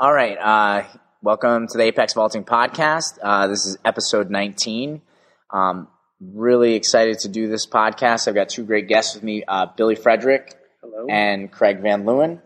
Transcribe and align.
All 0.00 0.14
right. 0.14 0.38
Uh, 0.38 0.84
welcome 1.22 1.66
to 1.66 1.76
the 1.76 1.82
Apex 1.82 2.12
Vaulting 2.12 2.44
Podcast. 2.44 3.18
Uh, 3.20 3.48
this 3.48 3.66
is 3.66 3.78
episode 3.84 4.30
19. 4.30 5.02
Um, 5.50 5.88
really 6.20 6.74
excited 6.74 7.18
to 7.22 7.28
do 7.28 7.48
this 7.48 7.66
podcast. 7.66 8.28
I've 8.28 8.36
got 8.36 8.48
two 8.48 8.64
great 8.64 8.86
guests 8.86 9.16
with 9.16 9.24
me 9.24 9.42
uh, 9.48 9.66
Billy 9.76 9.96
Frederick 9.96 10.54
Hello. 10.82 11.08
and 11.10 11.50
Craig 11.50 11.80
Van 11.80 12.04
Leeuwen. 12.04 12.40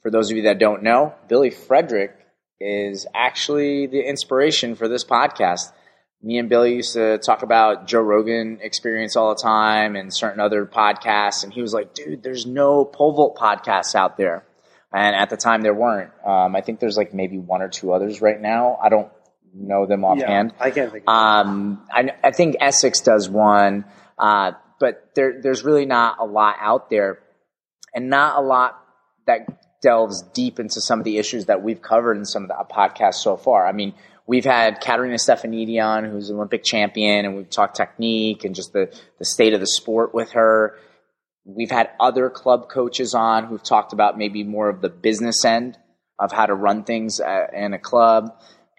For 0.00 0.10
those 0.10 0.30
of 0.30 0.38
you 0.38 0.44
that 0.44 0.58
don't 0.58 0.82
know, 0.82 1.14
Billy 1.28 1.50
Frederick 1.50 2.16
is 2.58 3.06
actually 3.12 3.86
the 3.86 4.00
inspiration 4.00 4.74
for 4.74 4.88
this 4.88 5.04
podcast. 5.04 5.72
Me 6.22 6.38
and 6.38 6.48
Billy 6.48 6.76
used 6.76 6.94
to 6.94 7.18
talk 7.18 7.42
about 7.42 7.86
Joe 7.86 8.00
Rogan 8.00 8.60
experience 8.62 9.14
all 9.14 9.34
the 9.34 9.42
time 9.42 9.94
and 9.94 10.10
certain 10.10 10.40
other 10.40 10.64
podcasts. 10.64 11.44
And 11.44 11.52
he 11.52 11.60
was 11.60 11.74
like, 11.74 11.92
dude, 11.92 12.22
there's 12.22 12.46
no 12.46 12.86
pole 12.86 13.12
vault 13.12 13.36
podcasts 13.36 13.94
out 13.94 14.16
there. 14.16 14.46
And 14.94 15.16
at 15.16 15.30
the 15.30 15.36
time 15.36 15.62
there 15.62 15.74
weren't. 15.74 16.10
Um, 16.24 16.54
I 16.54 16.60
think 16.60 16.80
there's 16.80 16.96
like 16.96 17.14
maybe 17.14 17.38
one 17.38 17.62
or 17.62 17.68
two 17.68 17.92
others 17.92 18.20
right 18.20 18.40
now. 18.40 18.78
I 18.82 18.88
don't 18.88 19.10
know 19.54 19.86
them 19.86 20.04
offhand. 20.04 20.52
I 20.60 20.70
can't 20.70 20.92
think. 20.92 21.08
Um, 21.08 21.86
I, 21.90 22.10
I 22.22 22.30
think 22.30 22.56
Essex 22.60 23.00
does 23.00 23.28
one, 23.28 23.84
uh, 24.18 24.52
but 24.80 25.10
there, 25.14 25.40
there's 25.40 25.64
really 25.64 25.86
not 25.86 26.18
a 26.20 26.24
lot 26.24 26.56
out 26.60 26.90
there, 26.90 27.20
and 27.94 28.10
not 28.10 28.38
a 28.38 28.40
lot 28.40 28.78
that 29.26 29.46
delves 29.82 30.22
deep 30.34 30.58
into 30.60 30.80
some 30.80 30.98
of 30.98 31.04
the 31.04 31.18
issues 31.18 31.46
that 31.46 31.62
we've 31.62 31.82
covered 31.82 32.16
in 32.16 32.24
some 32.24 32.42
of 32.44 32.48
the 32.48 32.64
podcasts 32.72 33.16
so 33.16 33.36
far. 33.36 33.66
I 33.66 33.72
mean, 33.72 33.94
we've 34.26 34.44
had 34.44 34.80
Katerina 34.80 35.16
Stefanidi 35.16 35.82
on, 35.82 36.04
who's 36.04 36.30
an 36.30 36.36
Olympic 36.36 36.64
champion, 36.64 37.24
and 37.24 37.36
we've 37.36 37.50
talked 37.50 37.76
technique 37.76 38.44
and 38.44 38.54
just 38.54 38.72
the, 38.72 38.92
the 39.18 39.24
state 39.24 39.54
of 39.54 39.60
the 39.60 39.66
sport 39.66 40.14
with 40.14 40.32
her. 40.32 40.76
We've 41.44 41.70
had 41.70 41.90
other 41.98 42.30
club 42.30 42.68
coaches 42.68 43.14
on 43.14 43.46
who've 43.46 43.62
talked 43.62 43.92
about 43.92 44.16
maybe 44.16 44.44
more 44.44 44.68
of 44.68 44.80
the 44.80 44.88
business 44.88 45.44
end 45.44 45.76
of 46.18 46.30
how 46.30 46.46
to 46.46 46.54
run 46.54 46.84
things 46.84 47.20
in 47.52 47.74
a 47.74 47.78
club. 47.78 48.36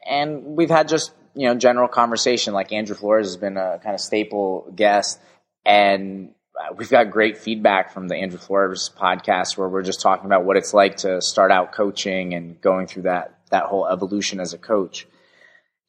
And 0.08 0.44
we've 0.56 0.70
had 0.70 0.88
just, 0.88 1.12
you 1.36 1.48
know, 1.48 1.56
general 1.56 1.88
conversation 1.88 2.54
like 2.54 2.72
Andrew 2.72 2.96
Flores 2.96 3.28
has 3.28 3.38
been 3.38 3.58
a 3.58 3.80
kind 3.84 3.94
of 3.94 4.00
staple 4.00 4.72
guest. 4.76 5.20
And 5.66 6.34
uh, 6.60 6.74
we've 6.76 6.90
got 6.90 7.12
great 7.12 7.38
feedback 7.38 7.92
from 7.92 8.08
the 8.08 8.16
Andrew 8.16 8.40
Flores 8.40 8.90
podcast 8.98 9.58
where 9.58 9.68
we're 9.68 9.82
just 9.82 10.02
talking 10.02 10.26
about 10.26 10.46
what 10.46 10.56
it's 10.56 10.74
like 10.74 10.98
to 10.98 11.22
start 11.22 11.52
out 11.52 11.74
coaching 11.74 12.34
and 12.34 12.62
going 12.62 12.88
through 12.88 13.04
that, 13.04 13.40
that 13.50 13.66
whole 13.66 13.88
evolution 13.88 14.40
as 14.40 14.54
a 14.54 14.58
coach. 14.58 15.08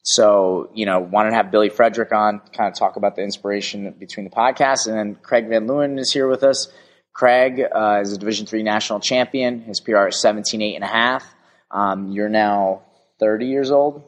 So, 0.07 0.69
you 0.75 0.85
know, 0.85 0.99
wanted 0.99 1.31
to 1.31 1.35
have 1.35 1.49
Billy 1.49 1.69
Frederick 1.69 2.11
on, 2.11 2.39
kind 2.53 2.71
of 2.71 2.77
talk 2.77 2.95
about 2.95 3.15
the 3.15 3.23
inspiration 3.23 3.91
between 3.99 4.23
the 4.23 4.29
podcast. 4.29 4.85
And 4.85 4.95
then 4.95 5.15
Craig 5.15 5.49
Van 5.49 5.67
Leeuwen 5.67 5.99
is 5.99 6.13
here 6.13 6.27
with 6.27 6.43
us. 6.43 6.71
Craig 7.11 7.59
uh, 7.59 8.01
is 8.03 8.13
a 8.13 8.17
Division 8.19 8.45
three 8.45 8.61
national 8.61 8.99
champion. 8.99 9.61
His 9.61 9.79
PR 9.79 10.07
is 10.07 10.21
17, 10.21 10.61
eight 10.61 10.75
and 10.75 10.83
a 10.83 10.87
half. 10.87 11.25
Um, 11.71 12.11
you're 12.11 12.29
now 12.29 12.83
30 13.19 13.47
years 13.47 13.71
old. 13.71 14.03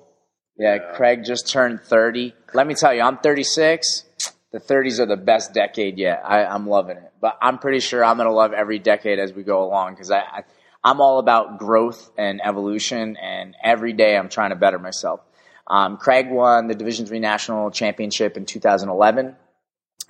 Yeah, 0.56 0.76
Yeah. 0.76 0.96
Craig 0.96 1.24
just 1.26 1.48
turned 1.48 1.82
30. 1.82 2.36
Let 2.54 2.68
me 2.68 2.76
tell 2.76 2.94
you, 2.94 3.02
I'm 3.02 3.18
36. 3.18 4.04
The 4.52 4.60
30s 4.60 5.00
are 5.00 5.08
the 5.08 5.18
best 5.18 5.52
decade 5.56 5.98
yet. 5.98 6.22
I, 6.24 6.46
I'm 6.46 6.68
loving 6.68 6.98
it. 6.98 7.12
But 7.20 7.40
I'm 7.42 7.58
pretty 7.58 7.80
sure 7.80 8.06
I'm 8.06 8.18
going 8.18 8.30
to 8.30 8.36
love 8.36 8.54
every 8.54 8.78
decade 8.78 9.18
as 9.18 9.34
we 9.34 9.42
go 9.42 9.64
along 9.64 9.94
because 9.94 10.12
I, 10.12 10.20
I, 10.20 10.44
I'm 10.84 11.02
all 11.02 11.18
about 11.18 11.58
growth 11.58 12.12
and 12.20 12.40
evolution, 12.44 13.18
and 13.18 13.56
every 13.64 13.94
day 13.94 14.16
I'm 14.16 14.30
trying 14.30 14.52
to 14.52 14.56
better 14.56 14.78
myself. 14.78 15.22
Um, 15.70 15.98
Craig 15.98 16.30
won 16.30 16.68
the 16.68 16.76
Division 16.76 17.06
three 17.06 17.20
national 17.20 17.72
championship 17.72 18.38
in 18.38 18.46
2011, 18.46 19.36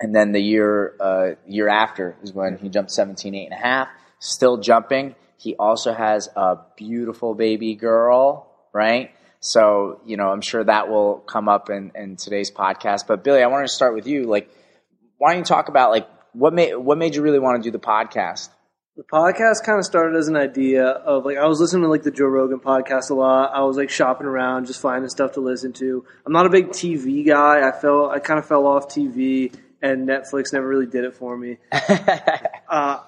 and 0.00 0.14
then 0.14 0.32
the 0.32 0.40
year 0.40 0.94
uh, 1.00 1.30
year 1.46 1.68
after 1.68 2.16
is 2.22 2.32
when 2.32 2.58
he 2.58 2.68
jumped 2.68 2.90
17, 2.90 3.34
eight 3.34 3.46
and 3.46 3.52
a 3.52 3.56
half. 3.56 3.88
Still 4.20 4.58
jumping. 4.58 5.14
He 5.36 5.54
also 5.56 5.92
has 5.92 6.28
a 6.34 6.58
beautiful 6.76 7.34
baby 7.34 7.74
girl, 7.74 8.50
right? 8.72 9.12
So 9.40 10.00
you 10.06 10.16
know, 10.16 10.28
I'm 10.30 10.40
sure 10.40 10.62
that 10.62 10.88
will 10.88 11.16
come 11.18 11.48
up 11.48 11.70
in, 11.70 11.92
in 11.94 12.16
today's 12.16 12.50
podcast. 12.50 13.06
But 13.06 13.24
Billy, 13.24 13.42
I 13.42 13.46
wanted 13.46 13.66
to 13.66 13.72
start 13.72 13.94
with 13.94 14.06
you. 14.06 14.24
Like, 14.24 14.50
why 15.18 15.32
don't 15.32 15.40
you 15.40 15.44
talk 15.44 15.68
about 15.68 15.90
like 15.90 16.08
what 16.32 16.52
made 16.54 16.74
what 16.76 16.98
made 16.98 17.16
you 17.16 17.22
really 17.22 17.38
want 17.38 17.62
to 17.62 17.68
do 17.68 17.72
the 17.72 17.84
podcast? 17.84 18.48
The 18.98 19.04
podcast 19.04 19.64
kind 19.64 19.78
of 19.78 19.84
started 19.84 20.18
as 20.18 20.26
an 20.26 20.34
idea 20.36 20.84
of 20.84 21.24
like 21.24 21.36
I 21.38 21.46
was 21.46 21.60
listening 21.60 21.84
to 21.84 21.88
like 21.88 22.02
the 22.02 22.10
Joe 22.10 22.26
Rogan 22.26 22.58
podcast 22.58 23.10
a 23.10 23.14
lot. 23.14 23.52
I 23.54 23.62
was 23.62 23.76
like 23.76 23.90
shopping 23.90 24.26
around, 24.26 24.66
just 24.66 24.80
finding 24.80 25.08
stuff 25.08 25.34
to 25.34 25.40
listen 25.40 25.72
to. 25.74 26.04
I'm 26.26 26.32
not 26.32 26.46
a 26.46 26.50
big 26.50 26.70
TV 26.70 27.24
guy. 27.24 27.66
I 27.66 27.70
fell, 27.80 28.10
I 28.10 28.18
kind 28.18 28.40
of 28.40 28.46
fell 28.46 28.66
off 28.66 28.88
TV, 28.88 29.54
and 29.80 30.08
Netflix 30.08 30.52
never 30.52 30.66
really 30.66 30.86
did 30.86 31.04
it 31.04 31.14
for 31.14 31.36
me. 31.36 31.58
uh, 31.72 31.78
I- 32.68 33.00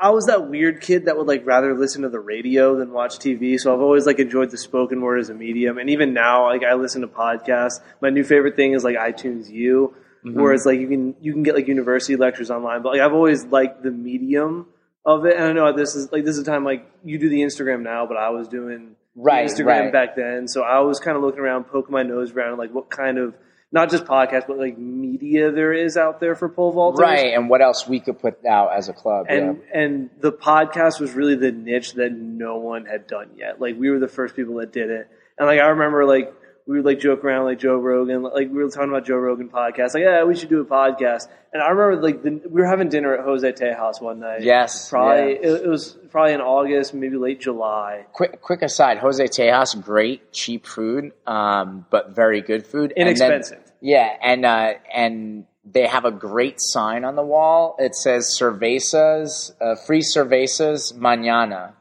I 0.00 0.10
was 0.10 0.26
that 0.26 0.48
weird 0.48 0.80
kid 0.80 1.04
that 1.04 1.18
would 1.18 1.26
like 1.26 1.44
rather 1.44 1.74
listen 1.78 2.02
to 2.02 2.08
the 2.08 2.18
radio 2.18 2.78
than 2.78 2.90
watch 2.90 3.18
TV. 3.18 3.60
So 3.60 3.74
I've 3.74 3.82
always 3.82 4.06
like 4.06 4.18
enjoyed 4.18 4.50
the 4.50 4.56
spoken 4.56 5.02
word 5.02 5.20
as 5.20 5.28
a 5.28 5.34
medium, 5.34 5.76
and 5.76 5.90
even 5.90 6.14
now, 6.14 6.46
like 6.46 6.64
I 6.64 6.72
listen 6.72 7.02
to 7.02 7.06
podcasts. 7.06 7.80
My 8.00 8.08
new 8.08 8.24
favorite 8.24 8.56
thing 8.56 8.72
is 8.72 8.82
like 8.82 8.96
iTunes 8.96 9.50
U, 9.50 9.94
where 10.22 10.54
it's 10.54 10.64
like 10.64 10.80
you 10.80 10.88
can 10.88 11.14
you 11.20 11.34
can 11.34 11.42
get 11.42 11.54
like 11.54 11.68
university 11.68 12.16
lectures 12.16 12.50
online. 12.50 12.80
But 12.80 12.92
like 12.94 13.02
I've 13.02 13.12
always 13.12 13.44
liked 13.44 13.82
the 13.82 13.90
medium 13.90 14.68
of 15.06 15.26
it, 15.26 15.36
and 15.36 15.44
I 15.44 15.52
know 15.52 15.72
this 15.76 15.94
is 15.94 16.10
like 16.12 16.24
this 16.24 16.36
is 16.36 16.42
a 16.42 16.50
time 16.50 16.64
like 16.64 16.90
you 17.04 17.18
do 17.18 17.28
the 17.28 17.42
Instagram 17.42 17.82
now, 17.82 18.06
but 18.06 18.16
I 18.16 18.30
was 18.30 18.48
doing 18.48 18.96
Right, 19.16 19.48
Instagram 19.48 19.66
right. 19.66 19.92
back 19.92 20.16
then. 20.16 20.48
So 20.48 20.62
I 20.62 20.80
was 20.80 20.98
kind 20.98 21.16
of 21.16 21.22
looking 21.22 21.40
around, 21.40 21.64
poking 21.64 21.92
my 21.92 22.02
nose 22.02 22.32
around, 22.32 22.58
like 22.58 22.72
what 22.74 22.90
kind 22.90 23.18
of 23.18 23.34
not 23.70 23.88
just 23.90 24.04
podcasts, 24.04 24.46
but 24.48 24.58
like 24.58 24.76
media 24.76 25.52
there 25.52 25.72
is 25.72 25.96
out 25.96 26.18
there 26.20 26.34
for 26.34 26.48
pole 26.48 26.72
vaulters 26.74 26.98
right, 26.98 27.34
and 27.34 27.48
what 27.48 27.60
else 27.60 27.86
we 27.86 28.00
could 28.00 28.18
put 28.18 28.44
out 28.44 28.72
as 28.76 28.88
a 28.88 28.92
club? 28.92 29.26
and 29.28 29.60
and 29.72 30.10
the 30.20 30.32
podcast 30.32 31.00
was 31.00 31.12
really 31.12 31.36
the 31.36 31.52
niche 31.52 31.94
that 31.94 32.12
no 32.12 32.56
one 32.58 32.86
had 32.86 33.06
done 33.06 33.30
yet. 33.36 33.60
Like 33.60 33.78
we 33.78 33.90
were 33.90 33.98
the 34.00 34.08
first 34.08 34.34
people 34.34 34.56
that 34.56 34.72
did 34.72 34.90
it, 34.90 35.08
and 35.38 35.46
like 35.46 35.60
I 35.60 35.66
remember 35.66 36.04
like 36.04 36.32
we 36.66 36.76
would 36.76 36.86
like 36.86 36.98
joke 36.98 37.22
around 37.24 37.44
like 37.44 37.58
Joe 37.58 37.76
Rogan, 37.76 38.22
like 38.22 38.48
we 38.50 38.62
were 38.62 38.70
talking 38.70 38.88
about 38.88 39.04
Joe 39.04 39.16
Rogan 39.16 39.50
podcast, 39.50 39.94
like 39.94 40.02
yeah, 40.02 40.24
we 40.24 40.34
should 40.34 40.48
do 40.48 40.60
a 40.60 40.64
podcast. 40.64 41.28
And 41.52 41.62
I 41.62 41.68
remember 41.68 42.02
like 42.02 42.22
the, 42.22 42.30
we 42.48 42.62
were 42.62 42.66
having 42.66 42.88
dinner 42.88 43.14
at 43.14 43.24
Jose 43.24 43.52
Tejas 43.52 44.00
one 44.00 44.20
night. 44.20 44.42
Yes, 44.42 44.88
probably 44.88 45.34
yeah. 45.34 45.38
it, 45.40 45.62
it 45.64 45.68
was 45.68 45.96
probably 46.10 46.32
in 46.32 46.40
August, 46.40 46.94
maybe 46.94 47.16
late 47.16 47.40
July. 47.40 48.06
quick 48.12 48.40
quick 48.40 48.62
aside, 48.62 48.98
Jose 48.98 49.22
Tejas, 49.24 49.80
great 49.84 50.32
cheap 50.32 50.66
food, 50.66 51.12
um, 51.26 51.84
but 51.90 52.14
very 52.14 52.40
good 52.40 52.66
food. 52.66 52.92
And 52.96 53.08
then- 53.08 53.30
Inexpensive. 53.32 53.72
yeah, 53.80 54.16
and 54.22 54.46
uh, 54.46 54.74
and 54.92 55.44
they 55.66 55.86
have 55.86 56.06
a 56.06 56.10
great 56.10 56.56
sign 56.58 57.04
on 57.04 57.14
the 57.14 57.22
wall. 57.22 57.76
It 57.78 57.94
says 57.94 58.34
cervezas, 58.38 59.52
uh, 59.60 59.76
free 59.76 60.00
cervezas 60.02 60.94
mañana, 60.94 61.72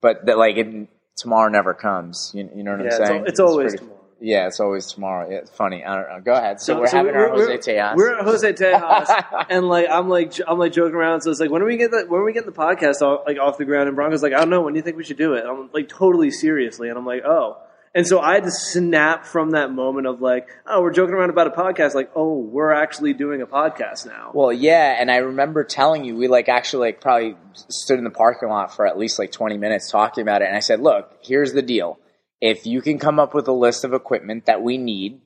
but 0.00 0.26
that 0.26 0.38
like 0.38 0.56
it, 0.56 0.88
tomorrow 1.16 1.50
never 1.50 1.74
comes. 1.74 2.30
You, 2.34 2.48
you 2.54 2.62
know 2.62 2.76
what 2.76 2.84
yeah, 2.84 2.96
I'm 2.96 3.06
saying? 3.06 3.20
al- 3.22 3.26
it's 3.26 3.40
always 3.40 3.72
pretty- 3.72 3.78
tomorrow. 3.78 3.93
Yeah, 4.24 4.46
it's 4.46 4.58
always 4.58 4.86
tomorrow. 4.86 5.28
Yeah, 5.30 5.36
it's 5.36 5.50
funny. 5.50 5.84
I 5.84 5.96
don't 5.96 6.08
know. 6.08 6.20
Go 6.24 6.32
ahead. 6.32 6.58
So, 6.58 6.80
we're 6.80 6.86
so 6.86 6.96
having 6.96 7.14
our 7.14 7.30
we're- 7.30 7.56
Jose 7.56 7.72
Tejas. 7.72 7.94
We're 7.96 8.18
at 8.18 8.24
Jose 8.24 8.52
Tejas, 8.54 9.46
and 9.50 9.68
like 9.68 9.86
I'm 9.90 10.08
like 10.08 10.32
I'm 10.48 10.58
like 10.58 10.72
joking 10.72 10.94
around. 10.94 11.20
So 11.20 11.30
it's 11.30 11.40
like 11.40 11.50
when 11.50 11.60
are 11.60 11.66
we 11.66 11.76
get 11.76 11.90
that? 11.90 12.08
When 12.08 12.22
are 12.22 12.24
we 12.24 12.32
getting 12.32 12.50
the 12.50 12.56
podcast 12.56 13.02
off, 13.02 13.24
like 13.26 13.38
off 13.38 13.58
the 13.58 13.66
ground? 13.66 13.88
And 13.88 13.98
Branko's 13.98 14.22
like, 14.22 14.32
I 14.32 14.38
don't 14.38 14.48
know. 14.50 14.62
When 14.62 14.72
do 14.72 14.78
you 14.78 14.82
think 14.82 14.96
we 14.96 15.04
should 15.04 15.18
do 15.18 15.34
it? 15.34 15.40
And 15.40 15.48
I'm 15.48 15.70
like 15.74 15.88
totally 15.90 16.30
seriously, 16.30 16.88
and 16.88 16.96
I'm 16.98 17.04
like, 17.06 17.22
oh. 17.24 17.58
And 17.96 18.04
so 18.04 18.18
I 18.18 18.34
had 18.34 18.42
to 18.42 18.50
snap 18.50 19.24
from 19.24 19.50
that 19.50 19.70
moment 19.70 20.08
of 20.08 20.20
like, 20.20 20.48
oh, 20.66 20.82
we're 20.82 20.90
joking 20.92 21.14
around 21.14 21.30
about 21.30 21.46
a 21.46 21.50
podcast. 21.50 21.94
Like, 21.94 22.10
oh, 22.16 22.38
we're 22.38 22.72
actually 22.72 23.12
doing 23.12 23.40
a 23.40 23.46
podcast 23.46 24.04
now. 24.04 24.32
Well, 24.34 24.52
yeah, 24.52 24.96
and 24.98 25.12
I 25.12 25.18
remember 25.18 25.62
telling 25.62 26.04
you 26.04 26.16
we 26.16 26.26
like 26.26 26.48
actually 26.48 26.88
like 26.88 27.00
probably 27.00 27.36
stood 27.68 27.98
in 27.98 28.04
the 28.04 28.10
parking 28.10 28.48
lot 28.48 28.74
for 28.74 28.84
at 28.86 28.98
least 28.98 29.20
like 29.20 29.30
20 29.30 29.58
minutes 29.58 29.90
talking 29.92 30.22
about 30.22 30.40
it 30.42 30.46
and 30.46 30.56
I 30.56 30.60
said, 30.60 30.80
"Look, 30.80 31.12
here's 31.22 31.52
the 31.52 31.62
deal. 31.62 31.98
If 32.44 32.66
you 32.66 32.82
can 32.82 32.98
come 32.98 33.18
up 33.18 33.32
with 33.32 33.48
a 33.48 33.52
list 33.52 33.84
of 33.84 33.94
equipment 33.94 34.46
that 34.46 34.62
we 34.62 34.76
need 34.76 35.20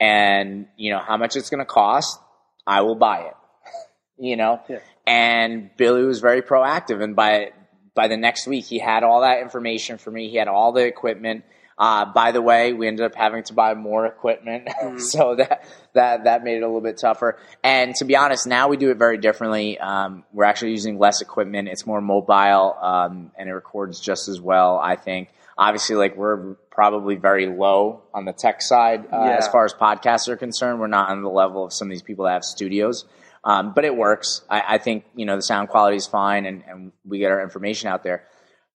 and, 0.00 0.68
you 0.76 0.90
know, 0.90 0.98
how 0.98 1.16
much 1.18 1.36
it's 1.36 1.50
going 1.50 1.58
to 1.58 1.66
cost, 1.66 2.18
I 2.66 2.80
will 2.80 2.94
buy 2.94 3.22
it." 3.22 3.34
you 4.18 4.36
know? 4.36 4.60
Yeah. 4.68 4.78
And 5.06 5.70
Billy 5.76 6.04
was 6.04 6.20
very 6.20 6.42
proactive 6.42 7.02
and 7.02 7.14
by 7.14 7.52
by 7.94 8.08
the 8.08 8.16
next 8.16 8.46
week 8.46 8.64
he 8.64 8.78
had 8.78 9.02
all 9.02 9.22
that 9.22 9.40
information 9.40 9.98
for 9.98 10.10
me. 10.10 10.30
He 10.30 10.36
had 10.36 10.48
all 10.48 10.72
the 10.72 10.84
equipment. 10.86 11.44
Uh, 11.76 12.04
by 12.04 12.30
the 12.30 12.42
way, 12.42 12.74
we 12.74 12.86
ended 12.86 13.06
up 13.06 13.14
having 13.14 13.42
to 13.42 13.54
buy 13.54 13.72
more 13.72 14.04
equipment, 14.04 14.68
so 14.98 15.34
that 15.36 15.64
that 15.94 16.24
that 16.24 16.44
made 16.44 16.58
it 16.58 16.62
a 16.62 16.66
little 16.66 16.82
bit 16.82 16.98
tougher. 16.98 17.38
And 17.64 17.94
to 17.96 18.04
be 18.04 18.16
honest, 18.16 18.46
now 18.46 18.68
we 18.68 18.76
do 18.76 18.90
it 18.90 18.98
very 18.98 19.16
differently. 19.16 19.78
Um, 19.78 20.24
we're 20.30 20.44
actually 20.44 20.72
using 20.72 20.98
less 20.98 21.22
equipment; 21.22 21.68
it's 21.68 21.86
more 21.86 22.02
mobile, 22.02 22.76
um, 22.82 23.32
and 23.38 23.48
it 23.48 23.52
records 23.52 23.98
just 23.98 24.28
as 24.28 24.40
well. 24.40 24.78
I 24.78 24.96
think. 24.96 25.30
Obviously, 25.60 25.94
like 25.94 26.16
we're 26.16 26.54
probably 26.70 27.16
very 27.16 27.46
low 27.46 28.02
on 28.14 28.24
the 28.24 28.32
tech 28.32 28.62
side 28.62 29.04
uh, 29.12 29.24
Yeah. 29.26 29.36
as 29.36 29.46
far 29.46 29.66
as 29.66 29.74
podcasts 29.74 30.26
are 30.28 30.36
concerned. 30.36 30.80
We're 30.80 30.86
not 30.86 31.10
on 31.10 31.22
the 31.22 31.28
level 31.28 31.66
of 31.66 31.72
some 31.74 31.88
of 31.88 31.90
these 31.90 32.02
people 32.02 32.24
that 32.24 32.32
have 32.32 32.44
studios. 32.44 33.04
Um, 33.44 33.72
but 33.74 33.84
it 33.84 33.94
works. 33.94 34.42
I, 34.48 34.62
I 34.76 34.78
think 34.78 35.04
you 35.14 35.26
know 35.26 35.36
the 35.36 35.42
sound 35.42 35.68
quality 35.68 35.96
is 35.98 36.06
fine, 36.06 36.46
and, 36.46 36.62
and 36.66 36.92
we 37.04 37.18
get 37.18 37.30
our 37.30 37.42
information 37.42 37.88
out 37.88 38.02
there. 38.02 38.24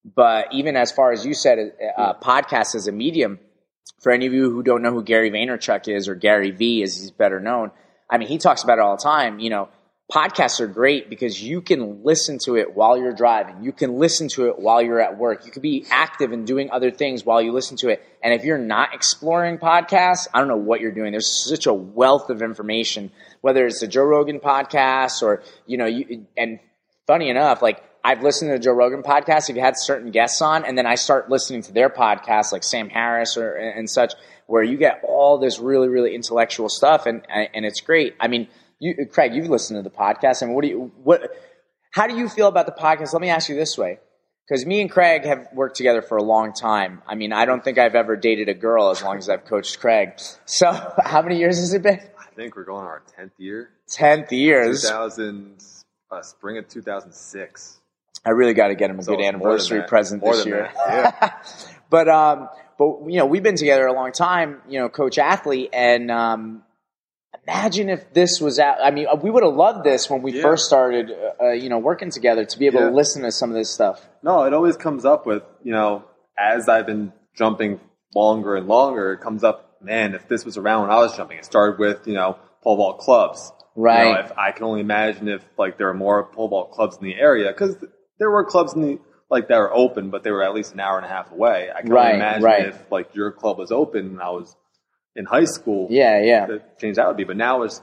But 0.03 0.53
even 0.53 0.75
as 0.75 0.91
far 0.91 1.11
as 1.11 1.25
you 1.25 1.33
said, 1.33 1.73
uh, 1.97 2.13
podcast 2.21 2.75
as 2.75 2.87
a 2.87 2.91
medium, 2.91 3.39
for 4.01 4.11
any 4.11 4.27
of 4.27 4.33
you 4.33 4.51
who 4.51 4.61
don't 4.63 4.81
know 4.83 4.91
who 4.91 5.03
Gary 5.03 5.31
Vaynerchuk 5.31 5.87
is 5.87 6.07
or 6.07 6.13
Gary 6.15 6.51
V, 6.51 6.83
as 6.83 6.95
he's 6.99 7.11
better 7.11 7.39
known, 7.39 7.71
I 8.09 8.19
mean, 8.19 8.27
he 8.27 8.37
talks 8.37 8.63
about 8.63 8.77
it 8.77 8.81
all 8.81 8.95
the 8.95 9.01
time. 9.03 9.39
You 9.39 9.49
know, 9.49 9.69
podcasts 10.11 10.59
are 10.59 10.67
great 10.67 11.09
because 11.09 11.41
you 11.41 11.61
can 11.61 12.03
listen 12.03 12.37
to 12.45 12.55
it 12.55 12.75
while 12.75 12.97
you're 12.97 13.13
driving. 13.13 13.63
You 13.63 13.71
can 13.71 13.97
listen 13.97 14.27
to 14.29 14.47
it 14.47 14.59
while 14.59 14.81
you're 14.81 15.01
at 15.01 15.17
work. 15.17 15.45
You 15.45 15.51
can 15.51 15.61
be 15.61 15.85
active 15.89 16.31
and 16.31 16.45
doing 16.45 16.69
other 16.69 16.91
things 16.91 17.25
while 17.25 17.41
you 17.41 17.51
listen 17.51 17.75
to 17.77 17.89
it. 17.89 18.03
And 18.21 18.33
if 18.33 18.43
you're 18.43 18.59
not 18.59 18.93
exploring 18.93 19.57
podcasts, 19.57 20.27
I 20.33 20.39
don't 20.39 20.47
know 20.47 20.57
what 20.57 20.79
you're 20.79 20.91
doing. 20.91 21.11
There's 21.11 21.49
such 21.49 21.65
a 21.65 21.73
wealth 21.73 22.29
of 22.29 22.43
information, 22.43 23.11
whether 23.41 23.65
it's 23.65 23.81
a 23.81 23.87
Joe 23.87 24.03
Rogan 24.03 24.39
podcast 24.39 25.23
or, 25.23 25.41
you 25.65 25.77
know, 25.77 25.85
you, 25.85 26.27
and 26.37 26.59
funny 27.07 27.29
enough, 27.29 27.63
like 27.63 27.83
I've 28.03 28.21
listened 28.21 28.49
to 28.49 28.53
the 28.53 28.63
Joe 28.63 28.73
Rogan 28.73 29.01
podcast. 29.01 29.49
If 29.49 29.55
you 29.55 29.63
had 29.63 29.75
certain 29.75 30.11
guests 30.11 30.39
on, 30.39 30.63
and 30.63 30.77
then 30.77 30.85
I 30.85 30.93
start 30.93 31.31
listening 31.31 31.63
to 31.63 31.73
their 31.73 31.89
podcasts, 31.89 32.51
like 32.51 32.63
Sam 32.63 32.89
Harris 32.89 33.35
or 33.35 33.55
and 33.55 33.89
such, 33.89 34.13
where 34.45 34.61
you 34.61 34.77
get 34.77 35.01
all 35.03 35.39
this 35.39 35.57
really, 35.57 35.87
really 35.87 36.13
intellectual 36.13 36.69
stuff, 36.69 37.07
and 37.07 37.23
and 37.27 37.65
it's 37.65 37.81
great. 37.81 38.15
I 38.19 38.27
mean, 38.27 38.47
you, 38.79 39.07
Craig, 39.11 39.33
you've 39.33 39.49
listened 39.49 39.77
to 39.77 39.89
the 39.89 39.95
podcast, 39.95 40.41
and 40.41 40.53
what 40.53 40.63
do 40.63 40.67
you 40.67 40.91
what? 41.03 41.31
How 41.91 42.07
do 42.07 42.15
you 42.15 42.27
feel 42.27 42.47
about 42.47 42.65
the 42.65 42.73
podcast? 42.73 43.13
Let 43.13 43.21
me 43.21 43.29
ask 43.29 43.49
you 43.49 43.55
this 43.55 43.77
way, 43.77 43.99
because 44.47 44.65
me 44.65 44.81
and 44.81 44.91
Craig 44.91 45.25
have 45.25 45.47
worked 45.53 45.77
together 45.77 46.01
for 46.01 46.17
a 46.17 46.23
long 46.23 46.53
time. 46.53 47.01
I 47.07 47.15
mean, 47.15 47.31
I 47.31 47.45
don't 47.45 47.63
think 47.63 47.77
I've 47.77 47.95
ever 47.95 48.15
dated 48.15 48.49
a 48.49 48.53
girl 48.53 48.89
as 48.89 49.01
long 49.01 49.17
as 49.17 49.29
I've 49.29 49.45
coached 49.45 49.79
Craig. 49.79 50.13
So, 50.45 50.71
how 51.03 51.21
many 51.21 51.37
years 51.37 51.57
has 51.57 51.73
it 51.73 51.83
been? 51.83 52.01
I 52.19 52.35
think 52.35 52.55
we're 52.55 52.65
going 52.65 52.85
our 52.85 53.01
tenth 53.15 53.33
year. 53.37 53.69
Tenth 53.87 54.31
year. 54.31 54.65
2000, 54.65 55.63
uh, 56.11 56.21
spring 56.21 56.57
of 56.57 56.67
2006. 56.67 57.79
I 58.25 58.31
really 58.31 58.53
got 58.53 58.69
to 58.69 58.75
get 58.75 58.89
him 58.89 58.99
a 58.99 59.03
So 59.03 59.15
good 59.15 59.23
anniversary 59.23 59.83
present 59.87 60.21
More 60.21 60.35
this 60.35 60.45
year. 60.45 60.71
yeah. 60.87 61.31
but 61.89 62.09
um, 62.09 62.49
but 62.77 63.05
you 63.07 63.19
know, 63.19 63.25
we've 63.25 63.43
been 63.43 63.55
together 63.55 63.85
a 63.85 63.93
long 63.93 64.11
time. 64.11 64.61
You 64.67 64.79
know, 64.79 64.89
coach 64.89 65.17
athlete, 65.17 65.69
and 65.73 66.09
um, 66.09 66.63
imagine 67.47 67.89
if 67.89 68.13
this 68.13 68.39
was 68.41 68.59
out. 68.59 68.77
I 68.81 68.91
mean, 68.91 69.07
we 69.21 69.29
would 69.29 69.43
have 69.43 69.53
loved 69.53 69.83
this 69.83 70.09
when 70.09 70.21
we 70.21 70.33
Yeah. 70.33 70.41
first 70.41 70.65
started. 70.65 71.11
Uh, 71.41 71.51
you 71.51 71.69
know, 71.69 71.77
working 71.77 72.09
together 72.09 72.45
to 72.45 72.59
be 72.59 72.65
able 72.67 72.79
Yeah. 72.81 72.89
to 72.89 72.95
listen 72.95 73.21
to 73.23 73.31
some 73.31 73.49
of 73.49 73.55
this 73.55 73.69
stuff. 73.69 74.07
No, 74.23 74.43
it 74.45 74.53
always 74.53 74.77
comes 74.77 75.05
up 75.05 75.25
with, 75.25 75.43
you 75.63 75.71
know, 75.73 76.03
as 76.37 76.67
I've 76.69 76.85
been 76.85 77.11
jumping 77.35 77.79
longer 78.15 78.55
and 78.55 78.67
longer, 78.67 79.13
it 79.13 79.21
comes 79.21 79.43
up, 79.43 79.77
man, 79.81 80.15
if 80.15 80.27
this 80.27 80.45
was 80.45 80.57
around 80.57 80.83
when 80.83 80.91
I 80.91 80.95
was 80.97 81.15
jumping, 81.15 81.37
it 81.37 81.45
started 81.45 81.77
with, 81.79 82.07
you 82.07 82.13
know, 82.13 82.37
pole 82.63 82.77
vault 82.77 82.99
clubs. 82.99 83.51
You 83.75 83.81
know, 83.83 83.87
Right. 83.87 84.23
if 84.25 84.31
I 84.37 84.51
can 84.51 84.63
only 84.63 84.79
imagine 84.79 85.27
if 85.27 85.43
like 85.57 85.77
there 85.77 85.87
were 85.87 85.93
more 85.93 86.23
pole 86.23 86.47
vault 86.47 86.71
clubs 86.71 86.97
in 86.97 87.03
the 87.03 87.15
area, 87.15 87.49
because 87.51 87.75
there 88.19 88.31
were 88.31 88.45
clubs 88.45 88.73
in 88.73 88.81
the 88.81 88.99
like 89.29 89.47
that 89.49 89.57
were 89.57 89.73
open, 89.73 90.11
but 90.11 90.23
they 90.23 90.31
were 90.31 90.43
at 90.43 90.53
least 90.53 90.73
an 90.73 90.79
hour 90.79 90.95
and 90.97 91.05
a 91.05 91.09
half 91.09 91.31
away. 91.31 91.69
I 91.75 91.81
can 91.81 91.89
Right, 91.91 92.05
only 92.13 92.15
imagine 92.17 92.43
right. 92.43 92.65
if 92.67 92.91
like 92.91 93.13
your 93.15 93.31
club 93.31 93.57
was 93.57 93.71
open 93.71 94.05
and 94.05 94.21
I 94.21 94.29
was 94.29 94.55
in 95.15 95.25
high 95.25 95.45
school. 95.45 95.87
Yeah, 95.89 96.21
yeah. 96.21 96.45
the 96.45 96.61
change 96.79 96.97
that 96.97 97.07
would 97.07 97.17
be. 97.17 97.23
But 97.23 97.37
now 97.37 97.63
it's 97.63 97.81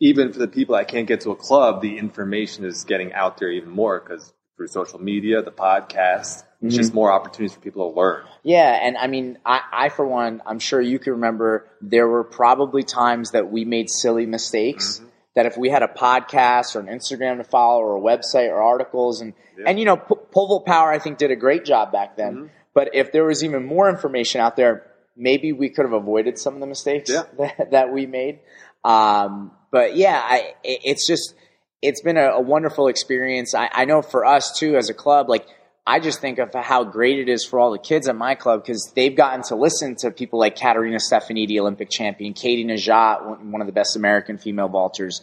even 0.00 0.32
for 0.32 0.38
the 0.38 0.48
people 0.48 0.76
that 0.76 0.88
can't 0.88 1.06
get 1.06 1.20
to 1.22 1.30
a 1.30 1.36
club, 1.36 1.80
the 1.80 1.98
information 1.98 2.64
is 2.64 2.84
getting 2.84 3.12
out 3.12 3.38
there 3.38 3.50
even 3.50 3.70
more 3.70 4.00
because 4.00 4.32
through 4.56 4.68
social 4.68 4.98
media, 5.00 5.42
the 5.42 5.52
podcast, 5.52 6.20
it's 6.20 6.44
Mm-hmm. 6.62 6.68
just 6.76 6.94
more 6.94 7.10
opportunities 7.10 7.54
for 7.54 7.60
people 7.60 7.90
to 7.90 7.98
learn. 7.98 8.24
Yeah, 8.44 8.78
and 8.80 8.96
I 8.96 9.08
mean, 9.08 9.38
I, 9.44 9.62
I 9.72 9.88
for 9.88 10.06
one, 10.06 10.42
I'm 10.46 10.60
sure 10.60 10.80
you 10.80 11.00
can 11.00 11.14
remember 11.14 11.66
there 11.80 12.06
were 12.06 12.22
probably 12.22 12.84
times 12.84 13.32
that 13.32 13.50
we 13.50 13.64
made 13.64 13.90
silly 13.90 14.26
mistakes. 14.26 14.98
Mm-hmm. 14.98 15.08
That 15.34 15.46
if 15.46 15.56
we 15.56 15.70
had 15.70 15.82
a 15.82 15.88
podcast 15.88 16.76
or 16.76 16.80
an 16.80 16.86
Instagram 16.86 17.38
to 17.38 17.44
follow 17.44 17.80
or 17.80 17.96
a 17.96 18.00
website 18.00 18.50
or 18.50 18.62
articles 18.62 19.22
and 19.22 19.32
and 19.66 19.78
you 19.80 19.86
know, 19.86 19.96
P- 19.96 20.14
Vault 20.32 20.64
Power 20.66 20.92
I 20.92 20.98
think 21.00 21.18
did 21.18 21.30
a 21.32 21.36
great 21.36 21.64
job 21.64 21.90
back 21.90 22.16
then. 22.16 22.34
Mm-hmm. 22.34 22.46
But 22.74 22.94
if 22.94 23.10
there 23.10 23.24
was 23.24 23.42
even 23.42 23.64
more 23.66 23.88
information 23.88 24.40
out 24.40 24.54
there, 24.54 24.86
maybe 25.16 25.52
we 25.52 25.68
could 25.70 25.84
have 25.84 25.92
avoided 25.92 26.38
some 26.38 26.54
of 26.54 26.60
the 26.60 26.66
mistakes 26.66 27.10
Yeah. 27.10 27.22
that, 27.38 27.70
that 27.72 27.92
we 27.92 28.06
made. 28.06 28.40
Um, 28.84 29.52
but 29.70 29.96
yeah, 29.96 30.20
I, 30.22 30.54
it's 30.64 31.06
just 31.06 31.34
it's 31.80 32.00
been 32.00 32.16
a, 32.16 32.30
a 32.30 32.40
wonderful 32.40 32.88
experience. 32.88 33.54
I, 33.54 33.68
I 33.72 33.84
know 33.84 34.02
for 34.02 34.24
us 34.24 34.56
too 34.58 34.76
as 34.76 34.88
a 34.90 34.94
club, 34.94 35.28
like 35.28 35.46
I 35.86 35.98
just 35.98 36.20
think 36.20 36.38
of 36.38 36.54
how 36.54 36.84
great 36.84 37.18
it 37.18 37.28
is 37.28 37.44
for 37.44 37.58
all 37.58 37.72
the 37.72 37.78
kids 37.78 38.06
at 38.08 38.14
my 38.14 38.34
club 38.36 38.62
because 38.62 38.92
they've 38.94 39.16
gotten 39.16 39.42
to 39.44 39.56
listen 39.56 39.96
to 39.96 40.10
people 40.12 40.38
like 40.38 40.56
Katerina 40.56 40.98
Stefanidi, 40.98 41.58
Olympic 41.58 41.90
champion, 41.90 42.34
Katie 42.34 42.64
Nageotte, 42.64 43.26
one 43.26 43.52
one 43.52 43.60
of 43.60 43.66
the 43.66 43.72
best 43.72 43.96
American 43.96 44.38
female 44.38 44.68
vaulters. 44.68 45.22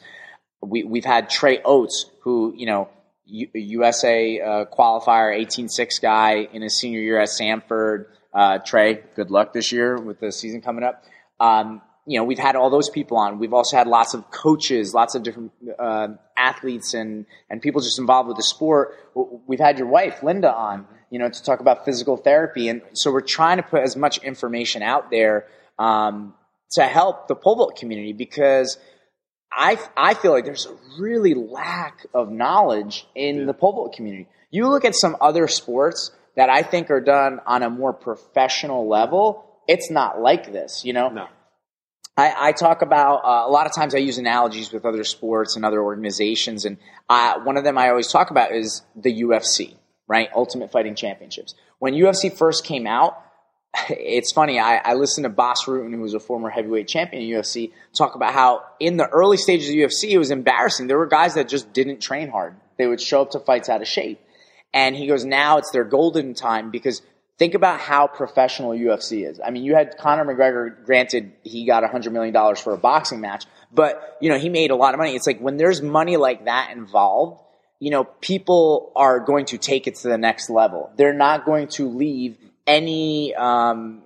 We, 0.61 0.83
we've 0.83 1.05
had 1.05 1.29
Trey 1.29 1.61
Oates, 1.63 2.05
who, 2.23 2.53
you 2.57 2.65
know, 2.65 2.89
U- 3.25 3.47
USA 3.53 4.41
uh, 4.41 4.65
qualifier, 4.65 5.33
18-6 5.39 6.01
guy 6.01 6.47
in 6.51 6.61
his 6.61 6.77
senior 6.77 6.99
year 6.99 7.17
at 7.21 7.29
Sanford. 7.29 8.07
Uh, 8.33 8.59
Trey, 8.59 9.01
good 9.15 9.31
luck 9.31 9.53
this 9.53 9.71
year 9.71 9.97
with 9.97 10.19
the 10.19 10.31
season 10.31 10.61
coming 10.61 10.83
up. 10.83 11.03
Um, 11.39 11.81
you 12.05 12.17
know, 12.17 12.23
we've 12.23 12.39
had 12.39 12.55
all 12.55 12.69
those 12.69 12.89
people 12.89 13.17
on. 13.17 13.39
We've 13.39 13.53
also 13.53 13.77
had 13.77 13.87
lots 13.87 14.13
of 14.13 14.31
coaches, 14.31 14.93
lots 14.93 15.15
of 15.15 15.23
different 15.23 15.51
uh, 15.77 16.09
athletes, 16.35 16.93
and 16.93 17.25
and 17.49 17.61
people 17.61 17.81
just 17.81 17.99
involved 17.99 18.27
with 18.27 18.37
the 18.37 18.43
sport. 18.43 18.95
We've 19.47 19.59
had 19.59 19.77
your 19.77 19.87
wife 19.87 20.23
Linda 20.23 20.51
on, 20.51 20.87
you 21.11 21.19
know, 21.19 21.29
to 21.29 21.43
talk 21.43 21.59
about 21.59 21.85
physical 21.85 22.17
therapy, 22.17 22.67
and 22.67 22.81
so 22.93 23.11
we're 23.11 23.21
trying 23.21 23.57
to 23.57 23.63
put 23.63 23.83
as 23.83 23.95
much 23.95 24.17
information 24.19 24.81
out 24.81 25.11
there 25.11 25.45
um, 25.77 26.33
to 26.71 26.83
help 26.83 27.27
the 27.27 27.35
pole 27.35 27.57
vault 27.57 27.77
community 27.77 28.13
because 28.13 28.79
I 29.51 29.79
I 29.95 30.13
feel 30.13 30.31
like 30.31 30.45
there's 30.45 30.65
a 30.65 30.75
really 30.99 31.33
lack 31.33 32.07
of 32.13 32.31
knowledge 32.31 33.07
in 33.13 33.45
the 33.45 33.53
pole 33.53 33.73
vault 33.73 33.93
community. 33.93 34.27
You 34.51 34.67
look 34.67 34.83
at 34.83 34.95
some 34.95 35.15
other 35.21 35.47
sports 35.47 36.11
that 36.39 36.49
I 36.49 36.61
think 36.61 36.89
are 36.89 37.01
done 37.01 37.41
on 37.45 37.63
a 37.63 37.69
more 37.69 37.91
professional 37.91 38.87
level. 38.87 39.43
It's 39.67 39.91
not 39.91 40.21
like 40.21 40.53
this, 40.53 40.85
you 40.85 40.93
know. 40.93 41.09
No. 41.09 41.27
I, 42.15 42.33
I 42.39 42.51
talk 42.53 42.81
about 42.81 43.25
uh, 43.25 43.45
a 43.45 43.51
lot 43.51 43.65
of 43.65 43.75
times 43.75 43.93
I 43.93 43.97
use 43.97 44.17
analogies 44.17 44.71
with 44.71 44.85
other 44.85 45.03
sports 45.03 45.57
and 45.57 45.65
other 45.65 45.81
organizations, 45.81 46.63
and 46.63 46.77
uh, 47.09 47.41
one 47.41 47.57
of 47.57 47.65
them 47.65 47.77
I 47.77 47.89
always 47.89 48.07
talk 48.07 48.31
about 48.31 48.55
is 48.55 48.83
the 48.95 49.21
UFC, 49.21 49.75
right? 50.07 50.29
Ultimate 50.33 50.71
Fighting 50.71 50.95
Championships. 50.95 51.55
When 51.79 51.93
UFC 51.93 52.31
first 52.33 52.63
came 52.63 52.87
out, 52.87 53.21
it's 53.89 54.31
funny. 54.31 54.61
I, 54.61 54.77
I 54.77 54.93
listened 54.93 55.25
to 55.25 55.29
Bas 55.29 55.65
Rutten, 55.65 55.93
who 55.93 55.99
was 55.99 56.13
a 56.13 56.21
former 56.21 56.49
heavyweight 56.49 56.87
champion 56.87 57.23
in 57.23 57.29
UFC, 57.37 57.73
talk 57.97 58.15
about 58.15 58.33
how 58.33 58.63
in 58.79 58.95
the 58.95 59.09
early 59.09 59.35
stages 59.35 59.67
of 59.67 59.75
UFC, 59.75 60.11
it 60.11 60.17
was 60.17 60.31
embarrassing. 60.31 60.87
There 60.87 60.97
were 60.97 61.05
guys 61.05 61.33
that 61.33 61.49
just 61.49 61.73
didn't 61.73 61.99
train 61.99 62.29
hard. 62.29 62.55
They 62.77 62.87
would 62.87 63.01
show 63.01 63.23
up 63.23 63.31
to 63.31 63.41
fights 63.41 63.67
out 63.67 63.81
of 63.81 63.89
shape. 63.89 64.21
And 64.73 64.95
he 64.95 65.07
goes, 65.07 65.25
now 65.25 65.57
it's 65.57 65.71
their 65.71 65.83
golden 65.83 66.33
time 66.33 66.69
because 66.69 67.01
think 67.37 67.53
about 67.53 67.79
how 67.79 68.07
professional 68.07 68.71
UFC 68.71 69.27
is. 69.27 69.39
I 69.43 69.49
mean, 69.49 69.63
you 69.63 69.73
had 69.73 69.97
Conor 69.97 70.25
McGregor, 70.25 70.85
granted, 70.85 71.31
he 71.43 71.65
got 71.65 71.83
$100 71.83 72.11
million 72.11 72.55
for 72.55 72.73
a 72.73 72.77
boxing 72.77 73.21
match, 73.21 73.45
but, 73.71 74.17
you 74.21 74.29
know, 74.29 74.37
he 74.37 74.49
made 74.49 74.71
a 74.71 74.75
lot 74.75 74.93
of 74.93 74.99
money. 74.99 75.15
It's 75.15 75.25
like 75.25 75.39
when 75.39 75.57
there's 75.57 75.81
money 75.81 76.17
like 76.17 76.45
that 76.45 76.71
involved, 76.75 77.41
you 77.79 77.91
know, 77.91 78.03
people 78.03 78.91
are 78.95 79.19
going 79.21 79.45
to 79.45 79.57
take 79.57 79.87
it 79.87 79.95
to 79.95 80.09
the 80.09 80.17
next 80.17 80.49
level. 80.49 80.91
They're 80.97 81.13
not 81.13 81.45
going 81.45 81.69
to 81.69 81.87
leave 81.87 82.37
any 82.67 83.33
um, 83.35 84.03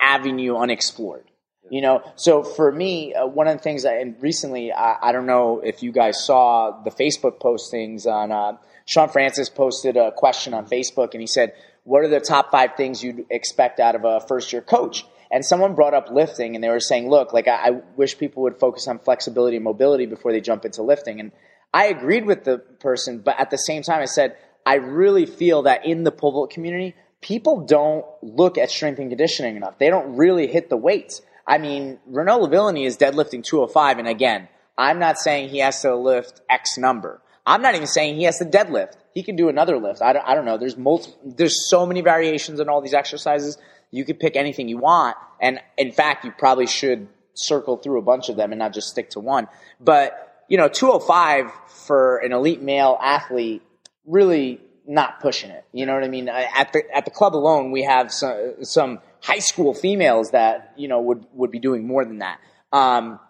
avenue 0.00 0.56
unexplored. 0.56 1.24
You 1.70 1.80
know, 1.80 2.02
so 2.16 2.42
for 2.42 2.70
me, 2.70 3.14
uh, 3.14 3.26
one 3.26 3.48
of 3.48 3.56
the 3.56 3.62
things, 3.62 3.84
that, 3.84 3.98
and 3.98 4.14
recently, 4.20 4.70
I, 4.70 5.08
I 5.08 5.12
don't 5.12 5.24
know 5.24 5.60
if 5.60 5.82
you 5.82 5.92
guys 5.92 6.22
saw 6.22 6.82
the 6.82 6.90
Facebook 6.90 7.40
postings 7.40 8.06
on, 8.06 8.30
uh, 8.30 8.58
Sean 8.84 9.08
Francis 9.08 9.48
posted 9.48 9.96
a 9.96 10.12
question 10.12 10.54
on 10.54 10.66
Facebook 10.66 11.12
and 11.12 11.20
he 11.20 11.26
said, 11.26 11.54
what 11.84 12.02
are 12.02 12.08
the 12.08 12.20
top 12.20 12.50
five 12.50 12.76
things 12.76 13.02
you'd 13.02 13.26
expect 13.30 13.80
out 13.80 13.94
of 13.94 14.04
a 14.04 14.20
first 14.20 14.52
year 14.52 14.62
coach? 14.62 15.04
And 15.30 15.44
someone 15.44 15.74
brought 15.74 15.94
up 15.94 16.10
lifting 16.10 16.54
and 16.54 16.62
they 16.62 16.68
were 16.68 16.80
saying, 16.80 17.08
look, 17.08 17.32
like 17.32 17.48
I, 17.48 17.54
I 17.54 17.70
wish 17.96 18.18
people 18.18 18.44
would 18.44 18.58
focus 18.58 18.86
on 18.88 18.98
flexibility 18.98 19.56
and 19.56 19.64
mobility 19.64 20.06
before 20.06 20.32
they 20.32 20.40
jump 20.40 20.64
into 20.64 20.82
lifting. 20.82 21.20
And 21.20 21.32
I 21.72 21.86
agreed 21.86 22.24
with 22.24 22.44
the 22.44 22.58
person, 22.58 23.18
but 23.18 23.38
at 23.38 23.50
the 23.50 23.56
same 23.56 23.82
time, 23.82 24.00
I 24.00 24.06
said, 24.06 24.36
I 24.64 24.76
really 24.76 25.26
feel 25.26 25.62
that 25.62 25.84
in 25.84 26.04
the 26.04 26.12
pole 26.12 26.32
vault 26.32 26.50
community, 26.50 26.94
people 27.20 27.66
don't 27.66 28.04
look 28.22 28.58
at 28.58 28.70
strength 28.70 28.98
and 28.98 29.10
conditioning 29.10 29.56
enough. 29.56 29.78
They 29.78 29.90
don't 29.90 30.16
really 30.16 30.46
hit 30.46 30.70
the 30.70 30.76
weights. 30.76 31.20
I 31.46 31.58
mean, 31.58 31.98
Renaud 32.06 32.46
Lavillenie 32.46 32.86
is 32.86 32.96
deadlifting 32.96 33.42
205, 33.42 33.98
and 33.98 34.08
again, 34.08 34.48
I'm 34.78 34.98
not 34.98 35.18
saying 35.18 35.48
he 35.48 35.58
has 35.58 35.82
to 35.82 35.94
lift 35.96 36.40
X 36.48 36.78
number. 36.78 37.20
I'm 37.46 37.60
not 37.60 37.74
even 37.74 37.86
saying 37.86 38.16
he 38.16 38.24
has 38.24 38.38
to 38.38 38.44
deadlift. 38.44 38.94
He 39.12 39.22
can 39.22 39.36
do 39.36 39.48
another 39.48 39.78
lift. 39.78 40.00
I 40.00 40.12
don't, 40.12 40.26
I 40.26 40.34
don't 40.34 40.44
know. 40.44 40.56
There's 40.56 40.76
multiple, 40.76 41.18
there's 41.24 41.68
so 41.68 41.86
many 41.86 42.00
variations 42.00 42.58
in 42.58 42.68
all 42.68 42.80
these 42.80 42.94
exercises. 42.94 43.58
You 43.90 44.04
could 44.04 44.18
pick 44.18 44.36
anything 44.36 44.68
you 44.68 44.78
want. 44.78 45.16
And 45.40 45.60
in 45.76 45.92
fact, 45.92 46.24
you 46.24 46.32
probably 46.32 46.66
should 46.66 47.08
circle 47.34 47.76
through 47.76 47.98
a 47.98 48.02
bunch 48.02 48.28
of 48.28 48.36
them 48.36 48.52
and 48.52 48.58
not 48.58 48.72
just 48.72 48.88
stick 48.88 49.10
to 49.10 49.20
one. 49.20 49.48
But, 49.78 50.44
you 50.48 50.56
know, 50.56 50.68
205 50.68 51.52
for 51.86 52.18
an 52.18 52.32
elite 52.32 52.62
male 52.62 52.98
athlete, 53.00 53.62
really 54.06 54.60
not 54.86 55.20
pushing 55.20 55.50
it. 55.50 55.64
You 55.72 55.86
know 55.86 55.94
what 55.94 56.04
I 56.04 56.08
mean? 56.08 56.28
At 56.28 56.72
the, 56.72 56.82
at 56.94 57.04
the 57.04 57.10
club 57.10 57.34
alone, 57.34 57.72
we 57.72 57.82
have 57.82 58.10
some, 58.10 58.54
some 58.62 59.00
high 59.20 59.38
school 59.38 59.74
females 59.74 60.30
that, 60.30 60.72
you 60.76 60.88
know, 60.88 61.00
would, 61.00 61.26
would 61.32 61.50
be 61.50 61.58
doing 61.58 61.86
more 61.86 62.04
than 62.04 62.18
that. 62.18 62.38
Um, 62.72 63.20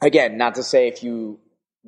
again, 0.00 0.38
not 0.38 0.54
to 0.56 0.62
say 0.62 0.88
if 0.88 1.02
you 1.02 1.38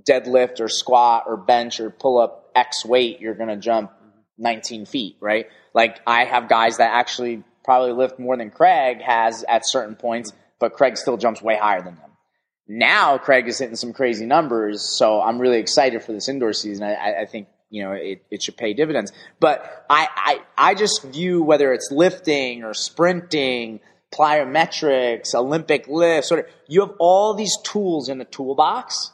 deadlift 0.09 0.61
or 0.61 0.69
squat 0.69 1.25
or 1.27 1.37
bench 1.37 1.81
or 1.81 1.91
pull 1.91 2.19
up 2.19 2.51
X 2.55 2.85
weight, 2.85 3.21
you're 3.21 3.35
going 3.35 3.49
to 3.49 3.57
jump 3.57 3.93
19 4.39 4.87
feet, 4.87 5.17
right? 5.21 5.47
Like 5.75 6.01
I 6.07 6.25
have 6.25 6.49
guys 6.49 6.79
that 6.79 6.91
actually 6.93 7.45
probably 7.65 7.93
lift 7.93 8.19
more 8.19 8.37
than 8.37 8.51
Craig 8.51 9.01
has 9.03 9.45
at 9.49 9.67
certain 9.67 9.95
points, 9.95 10.33
but 10.59 10.73
Craig 10.73 10.97
still 10.97 11.17
jumps 11.17 11.43
way 11.43 11.57
higher 11.57 11.83
than 11.83 11.97
them. 11.97 12.11
now 12.67 13.19
Craig 13.19 13.49
is 13.49 13.59
hitting 13.59 13.77
some 13.77 13.93
crazy 13.93 14.27
numbers, 14.27 14.83
so 14.83 15.21
I'm 15.21 15.39
really 15.39 15.59
excited 15.59 16.03
for 16.03 16.13
this 16.13 16.29
indoor 16.29 16.53
season. 16.53 16.85
I, 16.85 17.23
I 17.23 17.27
think 17.27 17.49
you 17.69 17.85
know 17.85 17.93
it, 17.93 18.25
it 18.31 18.43
should 18.43 18.57
pay 18.57 18.73
dividends. 18.75 19.13
But 19.39 19.87
I, 19.89 20.09
I 20.17 20.71
I 20.71 20.75
just 20.75 21.03
view 21.05 21.43
whether 21.43 21.73
it's 21.73 21.91
lifting 21.91 22.65
or 22.65 22.75
sprinting, 22.75 23.81
plyometrics, 24.13 25.35
Olympic 25.35 25.87
lifts, 25.89 26.29
sort 26.29 26.41
of 26.41 26.47
you 26.67 26.81
have 26.81 26.95
all 26.99 27.35
these 27.35 27.57
tools 27.63 28.09
in 28.09 28.19
the 28.19 28.25
toolbox. 28.25 29.13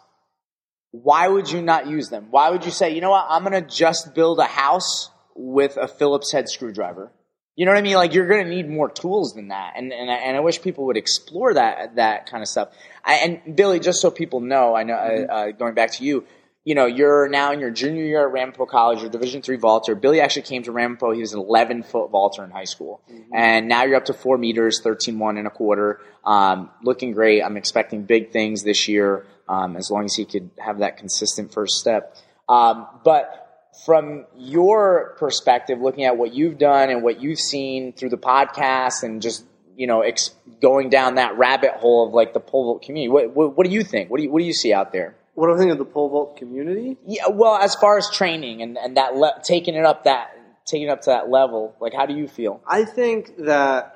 Why 1.03 1.29
would 1.29 1.51
you 1.51 1.63
not 1.63 1.87
use 1.87 2.09
them? 2.09 2.29
Why 2.31 2.51
would 2.51 2.65
you 2.65 2.71
say, 2.71 2.95
you 2.95 3.01
know 3.01 3.11
what, 3.11 3.27
I'm 3.29 3.43
gonna 3.43 3.61
just 3.61 4.15
build 4.15 4.39
a 4.39 4.45
house 4.45 5.11
with 5.35 5.77
a 5.77 5.89
Phillips 5.89 6.33
head 6.33 6.49
screwdriver? 6.49 7.13
You 7.57 7.65
know 7.65 7.73
what 7.73 7.79
I 7.79 7.83
mean? 7.83 7.95
Like 7.95 8.13
you're 8.13 8.29
going 8.29 8.45
to 8.45 8.51
need 8.51 8.69
more 8.69 8.91
tools 8.91 9.33
than 9.33 9.49
that, 9.49 9.73
and 9.77 9.91
and 9.91 10.11
I, 10.11 10.15
and 10.17 10.37
I 10.37 10.41
wish 10.41 10.61
people 10.61 10.85
would 10.87 10.99
explore 10.99 11.55
that 11.55 11.97
that 11.97 12.31
kind 12.31 12.43
of 12.43 12.49
stuff. 12.49 12.69
I, 13.03 13.15
and 13.15 13.57
Billy, 13.57 13.81
just 13.81 14.03
so 14.03 14.11
people 14.11 14.41
know, 14.41 14.77
I 14.77 14.83
know 14.83 14.95
mm-hmm. 14.95 15.31
uh, 15.31 15.51
going 15.53 15.73
back 15.73 15.93
to 15.93 16.05
you, 16.05 16.27
you 16.65 16.75
know, 16.75 16.85
you're 16.85 17.29
now 17.29 17.53
in 17.53 17.61
your 17.61 17.71
junior 17.71 18.05
year 18.05 18.27
at 18.27 18.31
Ramapo 18.31 18.67
College, 18.67 19.01
you're 19.01 19.09
Division 19.09 19.41
three 19.41 19.57
vaulter. 19.57 19.95
Billy 19.95 20.21
actually 20.21 20.43
came 20.43 20.65
to 20.65 20.73
Ramapo; 20.73 21.13
he 21.13 21.21
was 21.21 21.33
an 21.33 21.39
11 21.39 21.85
foot 21.85 22.11
vaulter 22.11 22.45
in 22.45 22.51
high 22.51 22.65
school, 22.65 23.01
mm-hmm. 23.11 23.35
and 23.35 23.69
now 23.69 23.85
you're 23.85 23.97
up 23.97 24.05
to 24.07 24.13
four 24.13 24.37
meters, 24.37 24.83
13 24.83 25.19
one 25.19 25.39
and 25.39 25.47
a 25.47 25.51
quarter, 25.51 26.03
um, 26.27 26.69
looking 26.83 27.13
great. 27.13 27.43
I'm 27.43 27.57
expecting 27.57 28.03
big 28.03 28.33
things 28.33 28.65
this 28.65 28.87
year, 28.87 29.25
um, 29.49 29.77
as 29.77 29.91
long 29.91 30.05
as 30.05 30.15
he 30.15 30.25
could 30.25 30.51
have 30.59 30.79
that 30.79 30.97
consistent 30.97 31.53
first 31.53 31.77
step. 31.77 32.17
Um, 32.49 32.87
but 33.05 33.47
from 33.85 34.25
your 34.37 35.17
perspective, 35.19 35.81
looking 35.81 36.05
at 36.05 36.17
what 36.17 36.33
you've 36.33 36.59
done 36.59 36.91
and 36.91 37.03
what 37.03 37.21
you've 37.21 37.39
seen 37.39 37.93
through 37.93 38.09
the 38.11 38.19
podcast 38.19 39.03
and 39.03 39.21
just 39.21 39.45
you 39.77 39.87
know 39.87 40.01
ex- 40.01 40.35
going 40.63 40.89
down 40.89 41.17
that 41.17 41.37
rabbit 41.37 41.73
hole 41.73 42.07
of 42.07 42.15
like 42.15 42.33
the 42.33 42.41
pole 42.41 42.65
vault 42.65 42.83
community, 42.83 43.11
what, 43.11 43.35
what, 43.35 43.57
what 43.57 43.67
do 43.67 43.73
you 43.73 43.83
think? 43.83 44.11
What 44.11 44.19
do 44.19 44.25
you 44.25 44.31
what 44.31 44.41
do 44.41 44.47
you 44.47 44.55
see 44.55 44.73
out 44.73 44.93
there? 44.93 45.17
What 45.35 45.49
do 45.49 45.55
I 45.55 45.59
think 45.59 45.71
of 45.71 45.79
the 45.79 45.85
pole 45.85 46.09
vault 46.09 46.37
community? 46.39 46.97
Yeah, 47.07 47.29
well, 47.29 47.57
as 47.57 47.75
far 47.75 47.99
as 47.99 48.09
training 48.11 48.63
and 48.63 48.79
and 48.79 48.97
that 48.97 49.17
le- 49.17 49.41
taking 49.45 49.75
it 49.75 49.85
up 49.85 50.05
that 50.05 50.31
taking 50.65 50.89
it 50.89 50.91
up 50.91 51.03
to 51.03 51.11
that 51.11 51.29
level, 51.29 51.77
like 51.81 51.93
how 51.93 52.07
do 52.07 52.15
you 52.15 52.29
feel? 52.29 52.61
I 52.67 52.85
think 52.85 53.37
that. 53.39 53.93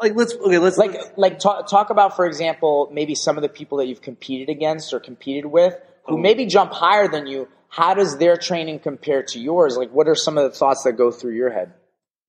Like 0.00 0.14
let's 0.14 0.34
okay 0.34 0.58
let's 0.58 0.76
like 0.76 1.16
like 1.16 1.38
talk 1.38 1.68
talk 1.68 1.90
about 1.90 2.16
for 2.16 2.26
example 2.26 2.90
maybe 2.92 3.14
some 3.14 3.38
of 3.38 3.42
the 3.42 3.48
people 3.48 3.78
that 3.78 3.86
you've 3.86 4.02
competed 4.02 4.50
against 4.50 4.92
or 4.92 5.00
competed 5.00 5.46
with 5.46 5.74
who 6.04 6.18
maybe 6.18 6.44
jump 6.44 6.72
higher 6.72 7.08
than 7.08 7.26
you 7.26 7.48
how 7.68 7.94
does 7.94 8.16
their 8.18 8.36
training 8.36 8.80
compare 8.80 9.22
to 9.22 9.38
yours? 9.38 9.76
Like, 9.76 9.90
what 9.90 10.08
are 10.08 10.14
some 10.14 10.38
of 10.38 10.50
the 10.50 10.56
thoughts 10.56 10.84
that 10.84 10.92
go 10.92 11.10
through 11.10 11.34
your 11.34 11.50
head? 11.50 11.74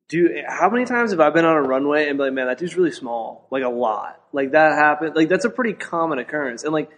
Dude, 0.09 0.31
how 0.47 0.69
many 0.69 0.86
times 0.86 1.12
have 1.12 1.19
I 1.19 1.29
been 1.29 1.45
on 1.45 1.55
a 1.55 1.62
runway 1.62 2.07
and 2.07 2.17
be 2.17 2.25
like, 2.25 2.33
man, 2.33 2.47
that 2.47 2.57
dude's 2.57 2.75
really 2.75 2.91
small? 2.91 3.47
Like, 3.51 3.63
a 3.63 3.69
lot. 3.69 4.21
Like, 4.31 4.51
that 4.51 4.74
happened. 4.74 5.15
Like, 5.15 5.29
that's 5.29 5.45
a 5.45 5.50
pretty 5.50 5.74
common 5.74 6.19
occurrence. 6.19 6.63
And, 6.63 6.74
like, 6.74 6.89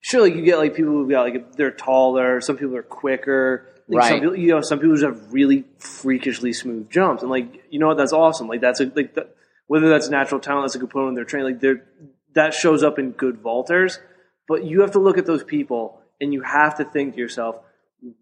sure, 0.00 0.22
like, 0.22 0.34
you 0.34 0.42
get, 0.42 0.58
like, 0.58 0.74
people 0.74 0.92
who've 0.92 1.10
got, 1.10 1.22
like, 1.22 1.52
they're 1.52 1.70
taller, 1.70 2.40
some 2.40 2.56
people 2.56 2.76
are 2.76 2.82
quicker. 2.82 3.68
Like, 3.88 3.98
right. 3.98 4.08
Some 4.08 4.20
people, 4.20 4.36
you 4.36 4.48
know, 4.48 4.60
some 4.60 4.78
people 4.78 4.96
just 4.96 5.04
have 5.04 5.32
really 5.32 5.64
freakishly 5.78 6.52
smooth 6.52 6.90
jumps. 6.90 7.22
And, 7.22 7.30
like, 7.30 7.64
you 7.70 7.78
know 7.78 7.88
what? 7.88 7.98
That's 7.98 8.12
awesome. 8.12 8.48
Like, 8.48 8.60
that's 8.60 8.80
a, 8.80 8.86
like, 8.94 9.14
the, 9.14 9.28
whether 9.66 9.88
that's 9.88 10.08
natural 10.08 10.40
talent, 10.40 10.64
that's 10.64 10.74
a 10.74 10.78
component 10.78 11.10
of 11.10 11.16
their 11.16 11.24
training, 11.24 11.52
like, 11.52 11.60
they're, 11.60 11.84
that 12.34 12.54
shows 12.54 12.82
up 12.82 12.98
in 12.98 13.12
good 13.12 13.42
vaulters. 13.42 13.98
But 14.48 14.64
you 14.64 14.80
have 14.80 14.92
to 14.92 14.98
look 14.98 15.18
at 15.18 15.26
those 15.26 15.44
people 15.44 16.00
and 16.20 16.32
you 16.32 16.42
have 16.42 16.76
to 16.78 16.84
think 16.84 17.14
to 17.14 17.20
yourself, 17.20 17.56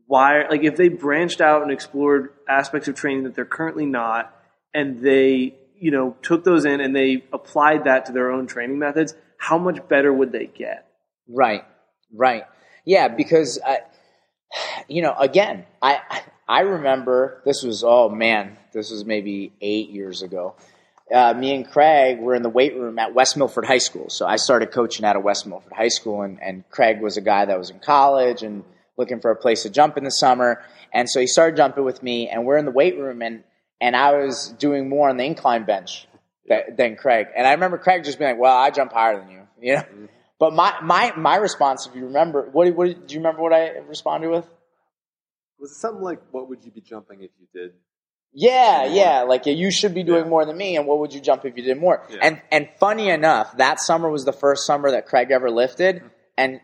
why, 0.07 0.47
like, 0.49 0.63
if 0.63 0.77
they 0.77 0.89
branched 0.89 1.41
out 1.41 1.63
and 1.63 1.71
explored 1.71 2.31
aspects 2.49 2.89
of 2.89 2.95
training 2.95 3.25
that 3.25 3.35
they're 3.35 3.45
currently 3.45 3.87
not, 3.87 4.35
and 4.75 5.01
they, 5.01 5.55
you 5.79 5.91
know, 5.91 6.17
took 6.23 6.45
those 6.45 6.65
in 6.65 6.81
and 6.81 6.95
they 6.95 7.25
applied 7.33 7.85
that 7.85 8.07
to 8.07 8.13
their 8.13 8.31
own 8.31 8.47
training 8.47 8.79
methods, 8.79 9.15
how 9.39 9.57
much 9.57 9.89
better 9.89 10.13
would 10.13 10.33
they 10.33 10.47
get? 10.47 10.87
Right, 11.27 11.65
right. 12.15 12.45
Yeah, 12.85 13.09
because, 13.09 13.59
I, 13.65 13.79
you 14.87 15.03
know, 15.03 15.15
again, 15.19 15.65
I, 15.81 16.23
I 16.47 16.61
remember 16.61 17.41
this 17.45 17.63
was, 17.63 17.83
oh 17.85 18.09
man, 18.09 18.59
this 18.75 18.91
was 18.91 19.05
maybe 19.05 19.53
eight 19.61 19.91
years 19.91 20.23
ago. 20.23 20.57
Uh, 21.13 21.35
me 21.35 21.55
and 21.55 21.69
Craig 21.69 22.21
were 22.21 22.35
in 22.35 22.43
the 22.43 22.51
weight 22.51 22.77
room 22.77 22.99
at 22.99 23.15
West 23.15 23.37
Milford 23.37 23.65
High 23.65 23.79
School. 23.79 24.11
So 24.11 24.27
I 24.27 24.37
started 24.37 24.71
coaching 24.71 25.05
out 25.05 25.17
of 25.17 25.25
West 25.25 25.47
Milford 25.47 25.73
High 25.73 25.89
School, 25.89 26.23
and, 26.23 26.41
and 26.41 26.69
Craig 26.71 27.01
was 27.01 27.17
a 27.17 27.21
guy 27.21 27.45
that 27.47 27.59
was 27.59 27.71
in 27.71 27.81
college 27.81 28.43
and 28.43 28.63
looking 28.97 29.21
for 29.21 29.31
a 29.31 29.37
place 29.37 29.65
to 29.65 29.71
jump 29.71 29.97
in 29.97 30.05
the 30.05 30.11
summer. 30.11 30.63
And 30.93 31.11
so 31.11 31.19
he 31.19 31.27
started 31.27 31.57
jumping 31.57 31.85
with 31.85 32.03
me, 32.03 32.29
and 32.29 32.45
we're 32.45 32.59
in 32.59 32.65
the 32.65 32.71
weight 32.71 32.97
room, 32.97 33.23
and 33.23 33.43
and 33.81 33.97
I 33.97 34.13
was 34.15 34.55
doing 34.59 34.89
more 34.89 35.09
on 35.09 35.17
the 35.17 35.25
incline 35.25 35.65
bench 35.65 36.07
than, 36.47 36.77
than 36.77 36.97
Craig. 36.97 37.29
And 37.35 37.47
I 37.47 37.53
remember 37.53 37.79
Craig 37.79 38.05
just 38.05 38.19
being 38.19 38.33
like, 38.33 38.41
"Well, 38.41 38.57
I 38.57 38.71
jump 38.71 38.93
higher 38.93 39.19
than 39.19 39.31
you," 39.31 39.43
you 39.61 39.75
know. 39.75 39.81
Mm-hmm. 39.83 40.07
But 40.39 40.53
my 40.55 40.75
my 40.83 41.13
my 41.17 41.37
response, 41.37 41.87
if 41.87 41.95
you 41.95 42.07
remember, 42.07 42.49
what, 42.51 42.73
what 42.75 43.07
do 43.07 43.15
you 43.15 43.21
remember? 43.21 43.43
What 43.43 43.53
I 43.53 43.71
responded 43.89 44.31
with? 44.31 44.47
Was 45.59 45.73
it 45.73 45.75
something 45.75 46.03
like, 46.03 46.21
"What 46.31 46.49
would 46.49 46.65
you 46.65 46.71
be 46.71 46.81
jumping 46.81 47.23
if 47.23 47.31
you 47.39 47.47
did 47.53 47.73
yeah, 48.33 48.85
yeah. 48.87 49.23
Like 49.23 49.47
you 49.47 49.71
should 49.71 49.95
be 49.95 50.03
doing 50.03 50.25
yeah. 50.25 50.31
more 50.31 50.45
than 50.45 50.57
me, 50.57 50.77
and 50.77 50.87
what 50.87 50.99
would 51.01 51.13
you 51.13 51.21
jump 51.21 51.45
if 51.45 51.57
you 51.57 51.63
did 51.63 51.79
more? 51.79 52.07
Yeah. 52.11 52.19
And 52.23 52.43
and 52.53 52.69
funny 52.79 53.11
enough, 53.11 53.57
that 53.57 53.81
summer 53.81 54.09
was 54.09 54.25
the 54.25 54.33
first 54.33 54.67
summer 54.67 54.91
that 54.93 55.07
Craig 55.07 55.31
ever 55.31 55.51
lifted, 55.51 55.97
mm-hmm. 55.97 56.09
and 56.39 56.61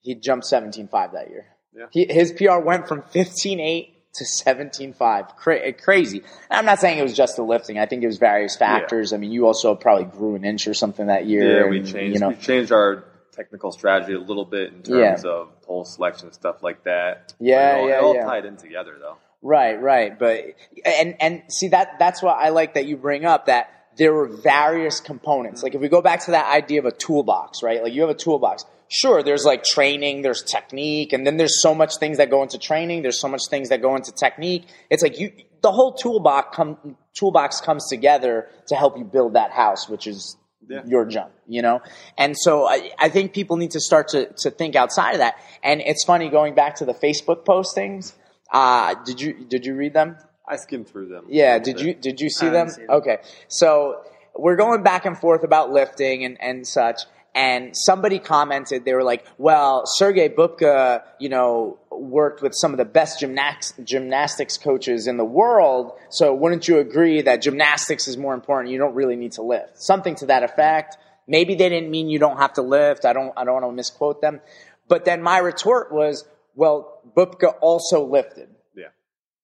he 0.00 0.14
jumped 0.14 0.46
seventeen 0.46 0.88
five 0.88 1.12
that 1.12 1.30
year. 1.30 1.46
Yeah. 1.74 1.86
He, 1.90 2.06
his 2.10 2.32
PR 2.32 2.58
went 2.58 2.88
from 2.88 3.02
fifteen 3.02 3.60
eight 3.60 4.12
to 4.14 4.24
seventeen 4.24 4.94
five. 4.94 5.36
Cra- 5.36 5.72
crazy. 5.74 6.18
And 6.18 6.58
I'm 6.58 6.64
not 6.64 6.80
saying 6.80 6.98
it 6.98 7.02
was 7.02 7.14
just 7.14 7.36
the 7.36 7.42
lifting. 7.42 7.78
I 7.78 7.86
think 7.86 8.02
it 8.02 8.06
was 8.06 8.18
various 8.18 8.56
factors. 8.56 9.12
I 9.12 9.18
mean, 9.18 9.30
you 9.30 9.46
also 9.46 9.74
probably 9.74 10.06
grew 10.06 10.36
an 10.36 10.44
inch 10.44 10.66
or 10.66 10.74
something 10.74 11.06
that 11.06 11.26
year. 11.26 11.64
Yeah, 11.64 11.70
we 11.70 11.82
changed. 11.82 12.14
You 12.14 12.20
know, 12.20 12.28
we 12.30 12.36
changed 12.36 12.72
our 12.72 13.04
technical 13.32 13.72
strategy 13.72 14.14
a 14.14 14.18
little 14.18 14.44
bit 14.44 14.72
in 14.72 14.82
terms 14.82 15.24
of 15.24 15.62
pole 15.62 15.84
selection 15.84 16.26
and 16.26 16.34
stuff 16.34 16.62
like 16.62 16.84
that. 16.84 17.34
Yeah, 17.38 17.76
all, 17.78 17.88
yeah, 17.88 17.98
it 17.98 18.02
all 18.02 18.14
tied 18.14 18.44
in 18.46 18.56
together 18.56 18.96
though. 18.98 19.18
Right, 19.42 19.80
right. 19.80 20.18
But 20.18 20.54
and 20.84 21.16
and 21.20 21.42
see 21.48 21.68
that 21.68 21.98
that's 21.98 22.22
what 22.22 22.36
I 22.36 22.50
like 22.50 22.74
that 22.74 22.86
you 22.86 22.96
bring 22.96 23.24
up 23.24 23.46
that 23.46 23.70
there 23.96 24.12
were 24.12 24.26
various 24.26 25.00
components. 25.00 25.62
Like 25.62 25.74
if 25.74 25.80
we 25.80 25.88
go 25.88 26.02
back 26.02 26.24
to 26.26 26.32
that 26.32 26.52
idea 26.54 26.78
of 26.80 26.86
a 26.86 26.92
toolbox, 26.92 27.62
right? 27.62 27.82
Like 27.82 27.92
you 27.92 28.02
have 28.02 28.10
a 28.10 28.14
toolbox. 28.14 28.64
Sure, 28.88 29.22
there's 29.22 29.44
like 29.44 29.62
training, 29.62 30.22
there's 30.22 30.42
technique, 30.42 31.12
and 31.12 31.24
then 31.26 31.36
there's 31.36 31.62
so 31.62 31.74
much 31.74 31.96
things 31.98 32.16
that 32.16 32.28
go 32.28 32.42
into 32.42 32.58
training. 32.58 33.02
There's 33.02 33.20
so 33.20 33.28
much 33.28 33.42
things 33.48 33.68
that 33.68 33.80
go 33.80 33.94
into 33.94 34.10
technique. 34.12 34.66
It's 34.90 35.02
like 35.02 35.18
you, 35.18 35.32
the 35.62 35.70
whole 35.70 35.94
toolbox 35.94 36.56
come, 36.56 36.96
toolbox 37.14 37.60
comes 37.60 37.88
together 37.88 38.48
to 38.66 38.74
help 38.74 38.98
you 38.98 39.04
build 39.04 39.34
that 39.34 39.52
house, 39.52 39.88
which 39.88 40.08
is 40.08 40.36
yeah. 40.68 40.82
your 40.86 41.04
jump, 41.04 41.30
you 41.46 41.62
know? 41.62 41.82
And 42.18 42.36
so 42.36 42.66
I, 42.66 42.90
I 42.98 43.08
think 43.10 43.32
people 43.32 43.56
need 43.56 43.72
to 43.72 43.80
start 43.80 44.08
to, 44.08 44.32
to 44.38 44.50
think 44.50 44.74
outside 44.74 45.12
of 45.12 45.18
that. 45.18 45.36
And 45.62 45.80
it's 45.80 46.04
funny 46.04 46.28
going 46.28 46.54
back 46.54 46.76
to 46.76 46.84
the 46.84 46.94
Facebook 46.94 47.44
postings 47.44 48.14
uh, 48.52 48.94
did 49.04 49.20
you 49.20 49.44
did 49.44 49.66
you 49.66 49.74
read 49.74 49.94
them? 49.94 50.16
I 50.48 50.56
skimmed 50.56 50.88
through 50.88 51.08
them. 51.08 51.26
Yeah. 51.28 51.58
Did 51.58 51.80
you 51.80 51.94
did 51.94 52.20
you 52.20 52.30
see 52.30 52.48
them? 52.48 52.68
them? 52.68 52.86
Okay. 52.90 53.18
So 53.48 54.02
we're 54.36 54.56
going 54.56 54.82
back 54.82 55.06
and 55.06 55.18
forth 55.18 55.44
about 55.44 55.70
lifting 55.70 56.24
and, 56.24 56.40
and 56.40 56.66
such. 56.66 57.02
And 57.32 57.76
somebody 57.76 58.18
commented, 58.18 58.84
they 58.84 58.92
were 58.92 59.04
like, 59.04 59.24
well, 59.38 59.84
Sergey 59.86 60.28
Bubka, 60.28 61.04
you 61.20 61.28
know, 61.28 61.78
worked 61.90 62.42
with 62.42 62.54
some 62.56 62.72
of 62.72 62.78
the 62.78 62.84
best 62.84 63.20
gymnastics, 63.20 63.88
gymnastics 63.88 64.58
coaches 64.58 65.06
in 65.06 65.16
the 65.16 65.24
world. 65.24 65.92
So 66.08 66.34
wouldn't 66.34 66.66
you 66.66 66.78
agree 66.78 67.22
that 67.22 67.40
gymnastics 67.40 68.08
is 68.08 68.16
more 68.16 68.34
important? 68.34 68.72
You 68.72 68.78
don't 68.78 68.94
really 68.94 69.14
need 69.14 69.32
to 69.32 69.42
lift. 69.42 69.80
Something 69.80 70.16
to 70.16 70.26
that 70.26 70.42
effect. 70.42 70.96
Maybe 71.28 71.54
they 71.54 71.68
didn't 71.68 71.90
mean 71.90 72.10
you 72.10 72.18
don't 72.18 72.38
have 72.38 72.54
to 72.54 72.62
lift. 72.62 73.04
I 73.04 73.12
don't, 73.12 73.32
I 73.36 73.44
don't 73.44 73.54
want 73.54 73.66
to 73.66 73.72
misquote 73.72 74.20
them. 74.20 74.40
But 74.88 75.04
then 75.04 75.22
my 75.22 75.38
retort 75.38 75.92
was, 75.92 76.26
well, 76.56 76.99
Bubka 77.16 77.54
also 77.60 78.06
lifted. 78.06 78.48
Yeah. 78.74 78.88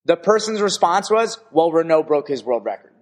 The 0.05 0.17
person's 0.17 0.61
response 0.61 1.11
was, 1.11 1.39
well, 1.53 1.71
Renaud 1.73 2.05
broke 2.05 2.29
his 2.29 2.45
world 2.45 2.65
record. 2.65 2.93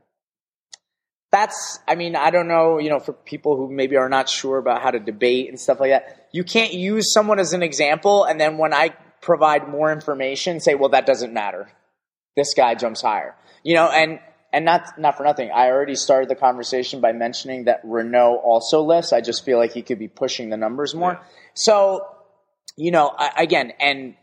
That's, 1.33 1.81
I 1.89 1.97
mean, 1.97 2.15
I 2.15 2.31
don't 2.31 2.47
know, 2.47 2.79
you 2.79 2.91
know, 2.91 3.01
for 3.01 3.13
people 3.13 3.57
who 3.57 3.69
maybe 3.69 3.97
are 3.97 4.09
not 4.09 4.29
sure 4.29 4.57
about 4.59 4.83
how 4.83 4.93
to 4.93 5.01
debate 5.01 5.49
and 5.49 5.59
stuff 5.59 5.81
like 5.81 5.91
that, 5.91 6.29
you 6.33 6.45
can't 6.45 6.73
use 6.73 7.13
someone 7.13 7.41
as 7.41 7.53
an 7.53 7.63
example 7.63 8.25
and 8.25 8.41
then 8.41 8.57
when 8.57 8.73
I 8.73 8.91
provide 9.21 9.69
more 9.69 9.91
information, 9.91 10.61
say, 10.61 10.77
well, 10.77 10.91
that 10.91 11.07
doesn't 11.07 11.33
matter. 11.33 11.73
This 12.37 12.55
guy 12.55 12.77
jumps 12.77 13.03
higher. 13.03 13.35
You 13.65 13.75
know, 13.75 13.89
and, 13.89 14.21
and 14.53 14.65
not, 14.65 14.97
not 14.99 15.17
for 15.17 15.25
nothing. 15.25 15.51
I 15.51 15.71
already 15.71 15.97
started 15.97 16.29
the 16.29 16.37
conversation 16.37 17.01
by 17.01 17.13
mentioning 17.13 17.65
that 17.65 17.81
Renaud 17.83 18.37
also 18.37 18.83
lifts. 18.83 19.13
I 19.13 19.21
just 19.21 19.45
feel 19.45 19.59
like 19.59 19.73
he 19.73 19.83
could 19.83 19.99
be 19.99 20.09
pushing 20.09 20.51
the 20.51 20.57
numbers 20.57 20.95
more. 20.95 21.15
Yeah. 21.15 21.29
So, 21.55 22.07
you 22.77 22.93
know, 22.93 23.09
I, 23.09 23.43
again, 23.43 23.73
and 23.81 24.15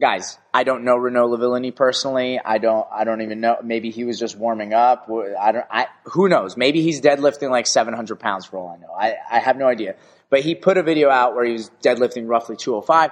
guys, 0.00 0.38
I 0.52 0.64
don't 0.64 0.84
know 0.84 0.96
Renaud 0.96 1.28
Lavillenie 1.28 1.74
personally. 1.74 2.40
I 2.42 2.58
don't. 2.58 2.86
I 2.92 3.04
don't 3.04 3.22
even 3.22 3.40
know. 3.40 3.56
Maybe 3.62 3.90
he 3.90 4.04
was 4.04 4.18
just 4.18 4.36
warming 4.36 4.72
up. 4.72 5.08
I 5.10 5.52
don't. 5.52 5.66
I 5.70 5.86
who 6.04 6.28
knows? 6.28 6.56
Maybe 6.56 6.82
he's 6.82 7.00
deadlifting 7.00 7.50
like 7.50 7.66
700 7.66 8.16
pounds 8.18 8.46
for 8.46 8.58
all 8.58 8.68
I 8.68 8.76
know. 8.76 8.92
I 8.92 9.16
I 9.30 9.38
have 9.38 9.56
no 9.56 9.66
idea. 9.66 9.96
But 10.28 10.40
he 10.40 10.54
put 10.54 10.76
a 10.76 10.82
video 10.82 11.08
out 11.08 11.34
where 11.34 11.44
he 11.44 11.52
was 11.52 11.70
deadlifting 11.82 12.28
roughly 12.28 12.56
205. 12.56 13.10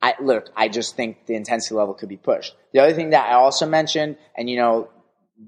I 0.00 0.14
look. 0.20 0.50
I 0.56 0.68
just 0.68 0.96
think 0.96 1.26
the 1.26 1.34
intensity 1.34 1.74
level 1.74 1.94
could 1.94 2.08
be 2.08 2.16
pushed. 2.16 2.54
The 2.72 2.80
other 2.80 2.92
thing 2.92 3.10
that 3.10 3.28
I 3.28 3.34
also 3.34 3.66
mentioned, 3.66 4.16
and 4.36 4.48
you 4.48 4.56
know, 4.56 4.90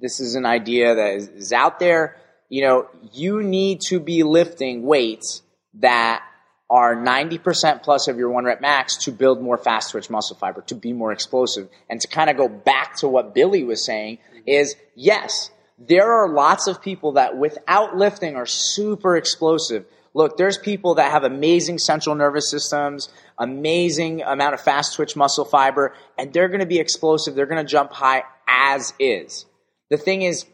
this 0.00 0.20
is 0.20 0.34
an 0.34 0.46
idea 0.46 0.94
that 0.94 1.14
is, 1.14 1.28
is 1.28 1.52
out 1.52 1.78
there. 1.78 2.16
You 2.48 2.62
know, 2.62 2.88
you 3.12 3.44
need 3.44 3.80
to 3.82 4.00
be 4.00 4.24
lifting 4.24 4.82
weights 4.82 5.42
that 5.74 6.24
are 6.70 6.94
90% 6.94 7.82
plus 7.82 8.06
of 8.06 8.16
your 8.16 8.30
one 8.30 8.44
rep 8.44 8.60
max 8.60 8.96
to 8.98 9.10
build 9.10 9.42
more 9.42 9.58
fast 9.58 9.90
twitch 9.90 10.08
muscle 10.08 10.36
fiber, 10.36 10.62
to 10.62 10.76
be 10.76 10.92
more 10.92 11.10
explosive. 11.10 11.68
And 11.88 12.00
to 12.00 12.06
kind 12.06 12.30
of 12.30 12.36
go 12.36 12.48
back 12.48 12.96
to 12.98 13.08
what 13.08 13.34
Billy 13.34 13.64
was 13.64 13.84
saying 13.84 14.18
is 14.46 14.76
yes, 14.94 15.50
there 15.78 16.12
are 16.12 16.28
lots 16.28 16.68
of 16.68 16.80
people 16.80 17.12
that 17.12 17.36
without 17.36 17.96
lifting 17.96 18.36
are 18.36 18.46
super 18.46 19.16
explosive. 19.16 19.84
Look, 20.14 20.36
there's 20.36 20.58
people 20.58 20.94
that 20.96 21.10
have 21.10 21.24
amazing 21.24 21.78
central 21.78 22.14
nervous 22.14 22.50
systems, 22.50 23.08
amazing 23.38 24.22
amount 24.22 24.54
of 24.54 24.60
fast 24.60 24.94
twitch 24.94 25.16
muscle 25.16 25.44
fiber, 25.44 25.94
and 26.18 26.32
they're 26.32 26.48
going 26.48 26.60
to 26.60 26.66
be 26.66 26.78
explosive. 26.78 27.34
They're 27.34 27.46
going 27.46 27.64
to 27.64 27.70
jump 27.70 27.92
high 27.92 28.24
as 28.46 28.92
is. 28.98 29.46
The 29.88 29.96
thing 29.96 30.22
is, 30.22 30.46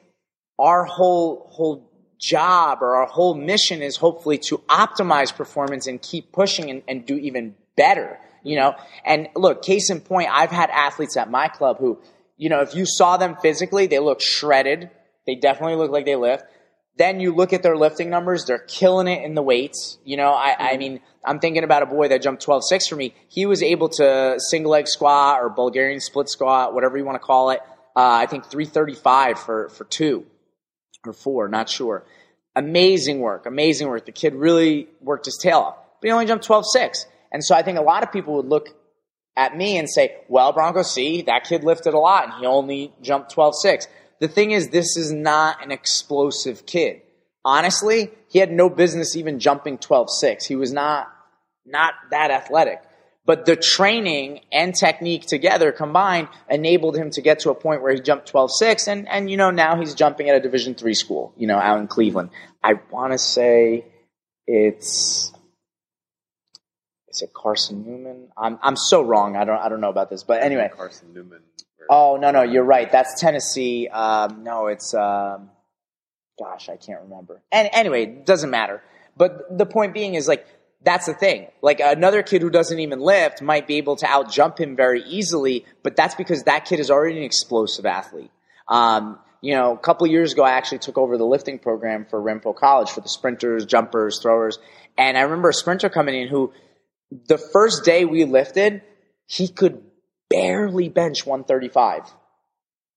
our 0.59 0.85
whole, 0.85 1.47
whole 1.51 1.86
job 2.19 2.83
or 2.83 2.97
our 2.97 3.07
whole 3.07 3.35
mission 3.35 3.83
is 3.83 3.97
hopefully 3.97 4.39
to 4.39 4.59
optimize 4.69 5.35
performance 5.35 5.87
and 5.87 6.01
keep 6.01 6.33
pushing 6.33 6.71
and, 6.71 6.83
and 6.89 7.07
do 7.07 7.17
even 7.17 7.55
better, 7.77 8.19
you 8.43 8.57
know? 8.57 8.75
And 9.05 9.29
look, 9.35 9.63
case 9.63 9.91
in 9.91 10.01
point, 10.01 10.29
I've 10.31 10.51
had 10.51 10.71
athletes 10.71 11.17
at 11.17 11.31
my 11.31 11.49
club 11.49 11.79
who, 11.79 11.99
you 12.37 12.49
know, 12.49 12.61
if 12.61 12.75
you 12.75 12.85
saw 12.87 13.17
them 13.17 13.37
physically, 13.37 13.87
they 13.87 13.99
look 13.99 14.21
shredded. 14.21 14.91
They 15.27 15.35
definitely 15.35 15.77
look 15.77 15.91
like 15.91 16.05
they 16.05 16.17
lift. 16.17 16.45
Then 16.99 17.21
you 17.21 17.35
look 17.35 17.53
at 17.53 17.63
their 17.63 17.77
lifting 17.77 18.09
numbers, 18.09 18.47
they're 18.47 18.59
killing 18.59 19.07
it 19.07 19.23
in 19.23 19.35
the 19.35 19.43
weights. 19.43 19.99
You 20.05 20.17
know, 20.17 20.33
I, 20.33 20.73
I 20.73 20.77
mean, 20.79 21.01
I'm 21.23 21.41
thinking 21.41 21.63
about 21.63 21.83
a 21.83 21.87
boy 21.87 22.09
that 22.09 22.23
jumped 22.23 22.47
12.6 22.47 22.89
for 22.89 22.97
me. 22.97 23.15
He 23.29 23.45
was 23.45 23.63
able 23.63 23.91
to 23.91 24.37
single 24.39 24.73
leg 24.73 24.89
squat 24.89 25.43
or 25.43 25.51
Bulgarian 25.51 26.01
split 26.01 26.31
squat, 26.31 26.73
whatever 26.73 26.97
you 26.97 27.05
want 27.05 27.17
to 27.17 27.27
call 27.27 27.51
it. 27.51 27.61
Uh, 27.95 28.01
I 28.21 28.27
think 28.27 28.47
335 28.47 29.39
for, 29.39 29.69
for 29.71 29.85
two 29.85 30.25
or 31.09 31.13
four, 31.13 31.49
not 31.49 31.69
sure. 31.69 32.05
Amazing 32.55 33.21
work, 33.21 33.47
amazing 33.47 33.89
work. 33.89 34.07
The 34.07 34.13
kid 34.13 34.35
really 34.35 34.89
worked 35.01 35.27
his 35.27 35.39
tail 35.43 35.59
off, 35.59 35.77
but 36.01 36.09
he 36.09 36.13
only 36.13 36.27
jumped 36.27 36.47
12.6. 36.47 37.05
And 37.33 37.45
so 37.45 37.55
I 37.55 37.63
think 37.63 37.79
a 37.79 37.83
lot 37.83 38.03
of 38.03 38.13
people 38.13 38.37
would 38.37 38.47
look 38.47 38.69
at 39.37 39.57
me 39.57 39.77
and 39.77 39.89
say, 39.89 40.17
well, 40.29 40.53
Branko, 40.53 40.85
see, 40.85 41.23
that 41.23 41.45
kid 41.45 41.65
lifted 41.65 41.95
a 41.95 41.99
lot 41.99 42.25
and 42.25 42.35
he 42.41 42.47
only 42.47 42.93
jumped 43.03 43.35
12.6. 43.35 43.87
The 44.21 44.29
thing 44.29 44.53
is, 44.53 44.71
this 44.71 44.97
is 44.97 45.13
not 45.13 45.63
an 45.63 45.71
explosive 45.71 46.65
kid. 46.65 47.03
Honestly, 47.45 48.11
he 48.29 48.39
had 48.39 48.51
no 48.51 48.71
business 48.71 49.15
even 49.17 49.39
jumping 49.39 49.79
12.6. 49.79 50.45
He 50.45 50.57
was 50.57 50.73
not, 50.73 51.09
not 51.67 51.93
that 52.11 52.31
athletic. 52.31 52.83
But 53.27 53.45
the 53.45 53.57
training 53.57 54.41
and 54.53 54.75
technique 54.75 55.27
together 55.27 55.73
combined 55.73 56.29
enabled 56.49 56.97
him 56.97 57.11
to 57.11 57.21
get 57.21 57.41
to 57.41 57.51
a 57.51 57.55
point 57.55 57.83
where 57.83 57.93
he 57.93 58.01
jumped 58.01 58.33
12.6 58.33 58.87
and, 58.87 59.09
and, 59.09 59.29
you 59.29 59.37
know, 59.37 59.51
now 59.51 59.79
he's 59.79 59.95
jumping 59.95 60.29
at 60.31 60.37
a 60.37 60.41
division 60.41 60.75
three 60.75 60.95
school, 60.95 61.35
you 61.37 61.49
know, 61.49 61.59
out 61.59 61.81
in 61.81 61.89
Cleveland. 61.89 62.31
I 62.63 62.75
want 62.91 63.13
to 63.13 63.19
say 63.19 63.85
it's, 64.47 65.33
is 67.09 67.23
it 67.23 67.35
Carson 67.35 67.85
Newman? 67.85 68.29
I'm, 68.39 68.61
I'm 68.63 68.77
so 68.77 69.03
wrong. 69.03 69.37
I 69.37 69.45
don't, 69.45 69.59
I 69.59 69.69
don't 69.69 69.81
know 69.81 69.91
about 69.91 70.09
this, 70.09 70.23
but 70.23 70.43
anyway. 70.43 70.71
Carson 70.73 71.13
Newman. 71.13 71.41
Oh 71.89 72.17
no, 72.17 72.31
no, 72.31 72.43
you're 72.43 72.65
right. 72.65 72.91
That's 72.91 73.21
Tennessee. 73.21 73.89
Um, 73.89 74.43
no, 74.43 74.67
it's 74.67 74.93
um, 74.95 75.51
gosh, 76.39 76.69
I 76.69 76.77
can't 76.77 77.03
remember. 77.03 77.43
And 77.53 77.69
anyway, 77.73 78.03
it 78.05 78.27
doesn't 78.27 78.51
matter. 78.51 78.83
But 79.17 79.57
the 79.57 79.67
point 79.67 79.95
being 79.95 80.15
is 80.15 80.29
like 80.29 80.47
that's 80.83 81.07
the 81.07 81.15
thing. 81.15 81.49
Like 81.63 81.81
another 81.81 82.23
kid 82.23 82.43
who 82.43 82.51
doesn't 82.51 82.79
even 82.79 83.01
lift 83.01 83.43
might 83.43 83.67
be 83.67 83.77
able 83.77 83.97
to 83.97 84.07
out 84.07 84.31
jump 84.31 84.59
him 84.59 84.77
very 84.77 85.03
easily, 85.03 85.65
but 85.83 85.97
that's 85.97 86.15
because 86.15 86.45
that 86.45 86.65
kid 86.65 86.81
is 86.81 86.91
already 86.91 87.19
an 87.19 87.25
explosive 87.25 87.87
athlete. 87.87 88.31
Um, 88.69 89.19
you 89.41 89.55
know, 89.55 89.73
a 89.73 89.79
couple 89.79 90.07
years 90.07 90.33
ago, 90.33 90.43
I 90.43 90.53
actually 90.53 90.79
took 90.79 90.99
over 90.99 91.19
the 91.19 91.27
lifting 91.27 91.59
program 91.59 92.07
for 92.09 92.21
Ramapo 92.21 92.53
College 92.53 92.91
for 92.91 93.01
the 93.01 93.09
sprinters, 93.09 93.65
jumpers, 93.65 94.21
throwers, 94.21 94.59
and 94.99 95.17
I 95.17 95.23
remember 95.23 95.51
a 95.51 95.55
sprinter 95.55 95.89
coming 95.89 96.15
in 96.15 96.29
who, 96.29 96.53
the 97.29 97.39
first 97.39 97.85
day 97.85 98.05
we 98.05 98.25
lifted, 98.25 98.83
he 99.27 99.49
could 99.49 99.83
barely 100.29 100.89
bench 100.89 101.25
135. 101.25 102.03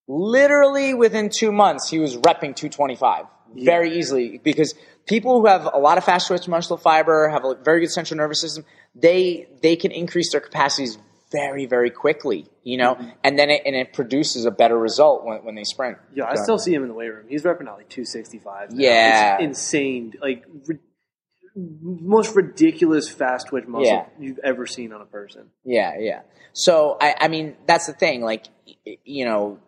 Literally 0.07 0.93
within 0.95 1.29
two 1.29 1.51
months, 1.51 1.89
he 1.89 1.99
was 1.99 2.17
repping 2.17 2.55
225 2.55 3.25
yeah. 3.25 3.25
Very 3.55 3.97
easily 3.97 4.39
because 4.43 4.75
people 5.07 5.39
who 5.39 5.47
have 5.47 5.69
a 5.71 5.77
lot 5.77 5.97
of 5.97 6.03
fast 6.03 6.27
twitch 6.27 6.47
muscle 6.47 6.77
fiber, 6.77 7.29
have 7.29 7.43
a 7.45 7.55
very 7.55 7.81
good 7.81 7.91
central 7.91 8.17
nervous 8.17 8.41
system, 8.41 8.65
they, 8.95 9.47
they 9.61 9.75
can 9.75 9.91
increase 9.91 10.31
their 10.31 10.41
capacities 10.41 10.97
very, 11.31 11.65
very 11.65 11.91
quickly, 11.91 12.47
you 12.63 12.77
know, 12.77 12.95
mm-hmm. 12.95 13.09
and 13.23 13.37
then 13.37 13.49
it, 13.49 13.61
and 13.65 13.75
it 13.75 13.93
produces 13.93 14.45
a 14.45 14.51
better 14.51 14.77
result 14.77 15.23
when, 15.23 15.43
when 15.43 15.55
they 15.55 15.63
sprint. 15.63 15.97
Yeah, 16.15 16.25
I 16.25 16.35
still 16.35 16.57
see 16.57 16.73
him 16.73 16.81
in 16.81 16.87
the 16.87 16.95
weight 16.95 17.09
room. 17.09 17.25
He's 17.29 17.43
repping 17.43 17.67
out 17.67 17.77
like 17.77 17.89
265. 17.89 18.71
Now. 18.71 18.77
Yeah. 18.77 19.35
It's 19.35 19.43
insane. 19.43 20.13
Like, 20.21 20.45
most 21.55 22.35
ridiculous 22.35 23.09
fast 23.09 23.47
twitch 23.47 23.65
muscle 23.67 23.85
yeah. 23.85 24.05
you've 24.19 24.39
ever 24.43 24.65
seen 24.65 24.93
on 24.93 25.01
a 25.01 25.05
person. 25.05 25.49
Yeah, 25.63 25.97
yeah. 25.99 26.21
So 26.53 26.97
I, 26.99 27.15
I 27.21 27.27
mean, 27.27 27.55
that's 27.65 27.87
the 27.87 27.93
thing. 27.93 28.21
Like, 28.21 28.45
you 29.03 29.25
know, 29.25 29.59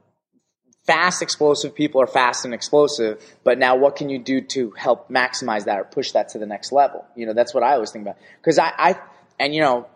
fast 0.92 1.22
explosive 1.22 1.74
people 1.74 2.02
are 2.02 2.08
fast 2.08 2.44
and 2.44 2.54
explosive, 2.54 3.24
but 3.46 3.58
now 3.58 3.78
what 3.78 3.96
can 3.96 4.10
you 4.10 4.20
do 4.20 4.42
to 4.42 4.72
help 4.72 5.10
maximize 5.10 5.64
that 5.66 5.80
or 5.80 5.86
push 5.86 6.12
that 6.12 6.30
to 6.30 6.38
the 6.38 6.46
next 6.46 6.74
level? 6.74 7.06
You 7.16 7.26
know, 7.26 7.34
that's 7.34 7.54
what 7.54 7.64
I 7.64 7.74
always 7.76 7.92
think 7.92 8.04
about. 8.04 8.18
Because 8.42 8.60
I, 8.60 8.74
I, 8.78 9.00
and 9.40 9.56
you 9.56 9.62
know, 9.62 9.88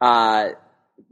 uh, 0.00 0.50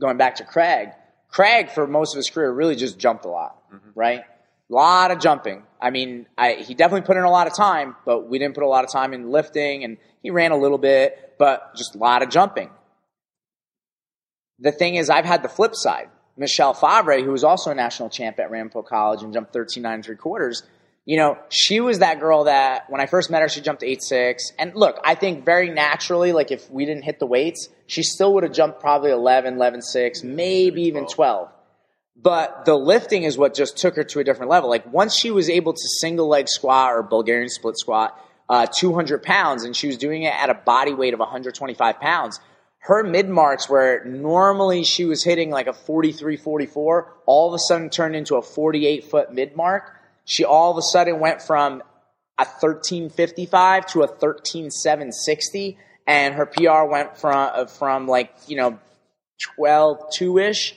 going 0.00 0.16
back 0.16 0.36
to 0.36 0.44
Craig, 0.44 0.88
Craig 1.28 1.70
for 1.70 1.86
most 1.86 2.14
of 2.14 2.16
his 2.16 2.30
career 2.30 2.50
really 2.50 2.74
just 2.74 2.98
jumped 2.98 3.26
a 3.26 3.28
lot, 3.28 3.58
mm-hmm. 3.70 3.90
right? 3.94 4.20
A 4.20 4.74
lot 4.74 5.10
of 5.10 5.20
jumping. 5.20 5.62
I 5.78 5.90
mean, 5.90 6.26
I, 6.38 6.54
he 6.54 6.72
definitely 6.72 7.06
put 7.06 7.18
in 7.18 7.24
a 7.24 7.30
lot 7.30 7.46
of 7.46 7.54
time, 7.54 7.96
but 8.06 8.30
we 8.30 8.38
didn't 8.38 8.54
put 8.54 8.64
a 8.64 8.68
lot 8.68 8.82
of 8.84 8.90
time 8.90 9.12
in 9.12 9.30
lifting, 9.30 9.84
and 9.84 9.98
he 10.22 10.30
ran 10.30 10.52
a 10.52 10.56
little 10.56 10.78
bit, 10.78 11.34
but 11.38 11.76
just 11.76 11.96
a 11.96 11.98
lot 11.98 12.22
of 12.22 12.30
jumping. 12.30 12.70
The 14.58 14.72
thing 14.72 14.94
is, 14.94 15.10
I've 15.10 15.26
had 15.26 15.42
the 15.42 15.50
flip 15.50 15.74
side. 15.74 16.08
Michelle 16.36 16.74
Fabre, 16.74 17.22
who 17.22 17.30
was 17.30 17.44
also 17.44 17.70
a 17.70 17.74
national 17.74 18.08
champ 18.08 18.38
at 18.38 18.50
Ramapo 18.50 18.82
College 18.82 19.22
and 19.22 19.32
jumped 19.32 19.52
13 19.52 19.82
9 19.82 19.92
and 19.92 20.04
three 20.04 20.16
quarters, 20.16 20.62
you 21.04 21.16
know, 21.16 21.36
she 21.48 21.80
was 21.80 21.98
that 21.98 22.20
girl 22.20 22.44
that 22.44 22.88
when 22.88 23.00
I 23.00 23.06
first 23.06 23.28
met 23.30 23.42
her, 23.42 23.48
she 23.48 23.60
jumped 23.60 23.82
8 23.82 24.02
6. 24.02 24.52
And 24.58 24.74
look, 24.74 25.00
I 25.04 25.14
think 25.14 25.44
very 25.44 25.68
naturally, 25.68 26.32
like 26.32 26.50
if 26.50 26.70
we 26.70 26.84
didn't 26.84 27.02
hit 27.02 27.18
the 27.18 27.26
weights, 27.26 27.68
she 27.86 28.02
still 28.02 28.34
would 28.34 28.44
have 28.44 28.52
jumped 28.52 28.80
probably 28.80 29.10
11, 29.10 29.54
11 29.54 29.82
6, 29.82 30.22
maybe 30.22 30.82
even 30.82 31.06
12. 31.06 31.48
But 32.14 32.66
the 32.66 32.76
lifting 32.76 33.24
is 33.24 33.36
what 33.36 33.54
just 33.54 33.76
took 33.76 33.96
her 33.96 34.04
to 34.04 34.20
a 34.20 34.24
different 34.24 34.50
level. 34.50 34.70
Like 34.70 34.90
once 34.92 35.14
she 35.16 35.32
was 35.32 35.50
able 35.50 35.72
to 35.72 35.88
single 36.00 36.28
leg 36.28 36.48
squat 36.48 36.92
or 36.92 37.02
Bulgarian 37.02 37.48
split 37.48 37.76
squat, 37.78 38.16
uh, 38.48 38.66
200 38.66 39.22
pounds, 39.22 39.64
and 39.64 39.74
she 39.74 39.88
was 39.88 39.96
doing 39.96 40.22
it 40.22 40.34
at 40.34 40.50
a 40.50 40.54
body 40.54 40.94
weight 40.94 41.14
of 41.14 41.20
125 41.20 41.98
pounds. 41.98 42.38
Her 42.84 43.04
mid 43.04 43.28
marks, 43.28 43.68
where 43.68 44.04
normally 44.04 44.82
she 44.82 45.04
was 45.04 45.22
hitting 45.22 45.50
like 45.50 45.68
a 45.68 45.72
43, 45.72 46.36
44, 46.36 47.12
all 47.26 47.48
of 47.48 47.54
a 47.54 47.58
sudden 47.58 47.90
turned 47.90 48.16
into 48.16 48.34
a 48.34 48.42
48 48.42 49.04
foot 49.04 49.32
mid 49.32 49.56
mark. 49.56 49.92
She 50.24 50.44
all 50.44 50.72
of 50.72 50.78
a 50.78 50.82
sudden 50.82 51.20
went 51.20 51.42
from 51.42 51.82
a 52.38 52.44
1355 52.44 53.86
to 53.86 54.02
a 54.02 54.08
13760, 54.08 55.78
and 56.08 56.34
her 56.34 56.44
PR 56.44 56.84
went 56.90 57.16
from 57.16 57.50
uh, 57.54 57.66
from 57.66 58.08
like 58.08 58.32
you 58.48 58.56
know 58.56 58.80
12 59.56 60.12
two 60.12 60.38
ish 60.38 60.76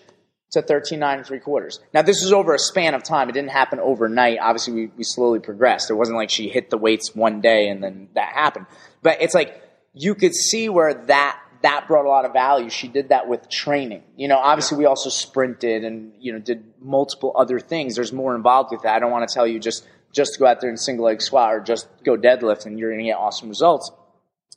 to 0.52 0.62
13 0.62 1.00
9 1.00 1.18
and 1.18 1.26
three 1.26 1.40
quarters. 1.40 1.80
Now, 1.92 2.04
this 2.04 2.22
was 2.22 2.32
over 2.32 2.54
a 2.54 2.60
span 2.60 2.94
of 2.94 3.04
time. 3.04 3.30
It 3.30 3.34
didn't 3.34 3.50
happen 3.50 3.80
overnight. 3.80 4.38
Obviously, 4.40 4.74
we, 4.74 4.86
we 4.98 5.04
slowly 5.04 5.40
progressed. 5.40 5.90
It 5.90 5.96
wasn't 5.96 6.18
like 6.18 6.30
she 6.30 6.50
hit 6.50 6.70
the 6.70 6.78
weights 6.78 7.16
one 7.16 7.42
day 7.42 7.68
and 7.68 7.84
then 7.84 8.10
that 8.14 8.32
happened. 8.34 8.68
But 9.02 9.22
it's 9.22 9.34
like 9.34 9.62
you 9.94 10.14
could 10.14 10.36
see 10.36 10.70
where 10.70 10.94
that 10.94 11.40
that 11.62 11.88
brought 11.88 12.06
a 12.06 12.10
lot 12.10 12.26
of 12.26 12.34
value. 12.34 12.70
She 12.70 12.88
did 12.88 13.10
that 13.10 13.28
with 13.28 13.50
training. 13.50 14.04
You 14.16 14.28
know, 14.28 14.38
obviously 14.38 14.78
we 14.78 14.86
also 14.86 15.10
sprinted 15.10 15.84
and, 15.84 16.14
you 16.20 16.34
know, 16.34 16.40
did 16.40 16.64
multiple 16.80 17.34
other 17.36 17.60
things. 17.60 17.96
There's 17.96 18.14
more 18.14 18.36
involved 18.36 18.72
with 18.72 18.84
that. 18.84 18.96
I 18.96 19.00
don't 19.00 19.12
want 19.12 19.28
to 19.28 19.34
tell 19.34 19.48
you 19.48 19.60
just, 19.60 19.88
just 20.12 20.40
go 20.40 20.46
out 20.46 20.62
there 20.62 20.70
and 20.70 20.80
single 20.80 21.06
leg 21.06 21.22
squat 21.22 21.54
or 21.54 21.60
just 21.60 21.88
go 22.04 22.16
deadlift 22.16 22.66
and 22.66 22.80
you're 22.80 22.90
going 22.92 23.04
to 23.04 23.06
get 23.06 23.18
awesome 23.18 23.50
results. 23.50 23.92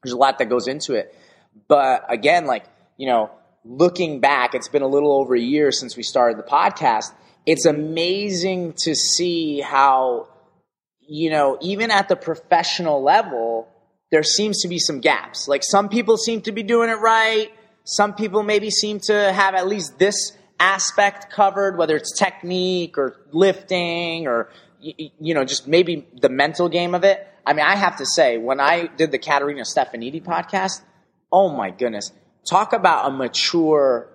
There's 0.03 0.13
a 0.13 0.17
lot 0.17 0.39
that 0.39 0.49
goes 0.49 0.69
into 0.69 0.95
it. 0.95 1.15
But 1.67 2.05
again, 2.09 2.47
like, 2.47 2.65
you 2.97 3.07
know, 3.07 3.31
looking 3.65 4.21
back, 4.21 4.55
it's 4.55 4.69
been 4.69 4.83
a 4.83 4.89
little 4.89 5.13
over 5.13 5.35
a 5.35 5.41
year 5.41 5.73
since 5.73 5.97
we 5.97 6.03
started 6.03 6.39
the 6.39 6.43
podcast. 6.43 7.13
It's 7.47 7.67
amazing 7.67 8.75
to 8.85 8.95
see 8.95 9.61
how, 9.61 10.29
you 11.01 11.31
know, 11.31 11.59
even 11.61 11.91
at 11.91 12.09
the 12.09 12.17
professional 12.17 13.03
level, 13.03 13.69
there 14.11 14.23
seems 14.23 14.62
to 14.62 14.68
be 14.68 14.79
some 14.79 15.01
gaps. 15.01 15.49
Like 15.49 15.62
some 15.64 15.88
people 15.88 16.16
seem 16.16 16.40
to 16.42 16.53
be 16.53 16.62
doing 16.62 16.90
it 16.90 16.99
right. 17.01 17.51
Some 17.85 18.14
people 18.14 18.42
maybe 18.42 18.71
seem 18.71 19.01
to 19.01 19.33
have 19.33 19.55
at 19.55 19.66
least 19.66 19.99
this 19.99 20.33
aspect 20.61 21.31
covered, 21.31 21.79
whether 21.79 21.97
it's 21.97 22.16
technique 22.16 22.99
or 22.99 23.16
lifting 23.33 24.27
or, 24.27 24.51
you 24.81 25.35
know, 25.35 25.44
just 25.44 25.66
maybe 25.66 26.07
the 26.21 26.29
mental 26.29 26.68
game 26.68 26.94
of 26.94 27.05
it. 27.05 27.27
I 27.47 27.53
mean, 27.53 27.64
I 27.64 27.77
have 27.77 27.97
to 27.97 28.07
say, 28.07 28.37
when 28.37 28.61
I 28.61 28.87
did 28.87 29.11
the 29.11 29.18
Katerina 29.18 29.62
Stefanidi 29.62 30.23
podcast, 30.23 30.83
oh 31.33 31.49
my 31.49 31.71
goodness, 31.71 32.12
talk 32.49 32.73
about 32.73 33.09
a 33.09 33.11
mature, 33.11 34.09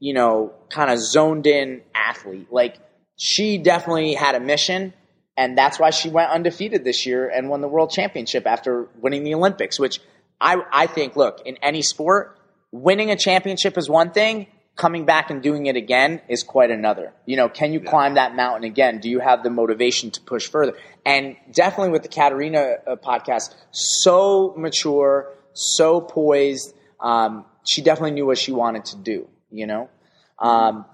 you 0.00 0.12
know, 0.12 0.52
kind 0.68 0.90
of 0.90 0.98
zoned 0.98 1.46
in 1.46 1.82
athlete. 1.94 2.48
Like 2.50 2.78
she 3.16 3.58
definitely 3.58 4.14
had 4.14 4.34
a 4.34 4.40
mission 4.40 4.92
and 5.36 5.56
that's 5.56 5.78
why 5.78 5.90
she 5.90 6.10
went 6.10 6.30
undefeated 6.30 6.84
this 6.84 7.06
year 7.06 7.28
and 7.28 7.48
won 7.48 7.60
the 7.60 7.68
world 7.68 7.90
championship 7.90 8.46
after 8.46 8.88
winning 9.00 9.24
the 9.24 9.34
Olympics, 9.34 9.78
which 9.78 10.00
I, 10.40 10.60
I 10.72 10.86
think, 10.86 11.16
look, 11.16 11.40
in 11.46 11.56
any 11.62 11.82
sport, 11.82 12.38
winning 12.70 13.10
a 13.10 13.16
championship 13.16 13.78
is 13.78 13.88
one 13.88 14.10
thing. 14.10 14.48
Coming 14.74 15.04
back 15.04 15.30
and 15.30 15.42
doing 15.42 15.66
it 15.66 15.76
again 15.76 16.22
is 16.28 16.42
quite 16.42 16.70
another. 16.70 17.12
You 17.26 17.36
know, 17.36 17.50
can 17.50 17.74
you 17.74 17.80
climb 17.80 18.14
that 18.14 18.34
mountain 18.34 18.64
again? 18.64 19.00
Do 19.00 19.10
you 19.10 19.20
have 19.20 19.42
the 19.42 19.50
motivation 19.50 20.10
to 20.12 20.20
push 20.22 20.48
further? 20.48 20.74
And 21.04 21.36
definitely 21.52 21.90
with 21.90 22.02
the 22.02 22.08
Katerina 22.08 22.76
uh, 22.86 22.96
podcast, 22.96 23.54
so 23.70 24.54
mature, 24.56 25.30
so 25.52 26.00
poised. 26.00 26.74
Um, 27.00 27.44
she 27.64 27.82
definitely 27.82 28.12
knew 28.12 28.24
what 28.24 28.38
she 28.38 28.50
wanted 28.50 28.86
to 28.86 28.96
do. 28.96 29.28
You 29.50 29.66
know, 29.66 29.90
um, 30.38 30.86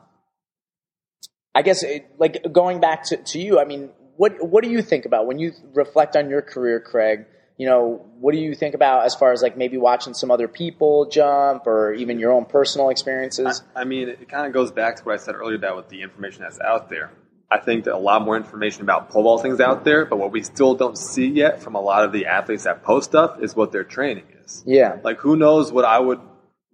I 1.54 1.62
guess 1.62 1.84
it, 1.84 2.10
like 2.18 2.52
going 2.52 2.80
back 2.80 3.04
to, 3.04 3.16
to 3.16 3.38
you. 3.38 3.60
I 3.60 3.64
mean, 3.64 3.90
what 4.18 4.46
what 4.46 4.62
do 4.62 4.70
you 4.70 4.82
think 4.82 5.06
about 5.06 5.26
when 5.26 5.38
you 5.38 5.52
reflect 5.72 6.14
on 6.16 6.28
your 6.28 6.42
career, 6.42 6.78
Craig? 6.80 7.24
you 7.58 7.66
know, 7.66 8.06
what 8.20 8.32
do 8.32 8.38
you 8.38 8.54
think 8.54 8.74
about 8.76 9.04
as 9.04 9.16
far 9.16 9.32
as 9.32 9.42
like 9.42 9.56
maybe 9.56 9.76
watching 9.76 10.14
some 10.14 10.30
other 10.30 10.46
people 10.46 11.08
jump 11.10 11.66
or 11.66 11.92
even 11.92 12.20
your 12.20 12.30
own 12.30 12.44
personal 12.44 12.88
experiences? 12.88 13.64
I, 13.74 13.80
I 13.80 13.84
mean, 13.84 14.08
it 14.08 14.28
kind 14.28 14.46
of 14.46 14.52
goes 14.52 14.70
back 14.70 14.96
to 14.96 15.02
what 15.02 15.14
I 15.14 15.16
said 15.16 15.34
earlier 15.34 15.56
about 15.56 15.76
with 15.76 15.88
the 15.88 16.02
information 16.02 16.42
that's 16.42 16.60
out 16.60 16.88
there. 16.88 17.10
I 17.50 17.58
think 17.58 17.84
that 17.84 17.94
a 17.94 17.98
lot 17.98 18.22
more 18.22 18.36
information 18.36 18.82
about 18.82 19.08
pole 19.08 19.24
vaulting 19.24 19.50
is 19.52 19.60
out 19.60 19.84
there, 19.84 20.04
but 20.04 20.18
what 20.18 20.30
we 20.30 20.42
still 20.42 20.76
don't 20.76 20.96
see 20.96 21.26
yet 21.26 21.60
from 21.60 21.74
a 21.74 21.80
lot 21.80 22.04
of 22.04 22.12
the 22.12 22.26
athletes 22.26 22.62
that 22.62 22.84
post 22.84 23.10
stuff 23.10 23.42
is 23.42 23.56
what 23.56 23.72
their 23.72 23.84
training 23.84 24.26
is. 24.44 24.62
Yeah. 24.64 24.98
Like, 25.02 25.18
who 25.18 25.34
knows 25.34 25.72
what 25.72 25.84
I 25.84 25.98
would 25.98 26.20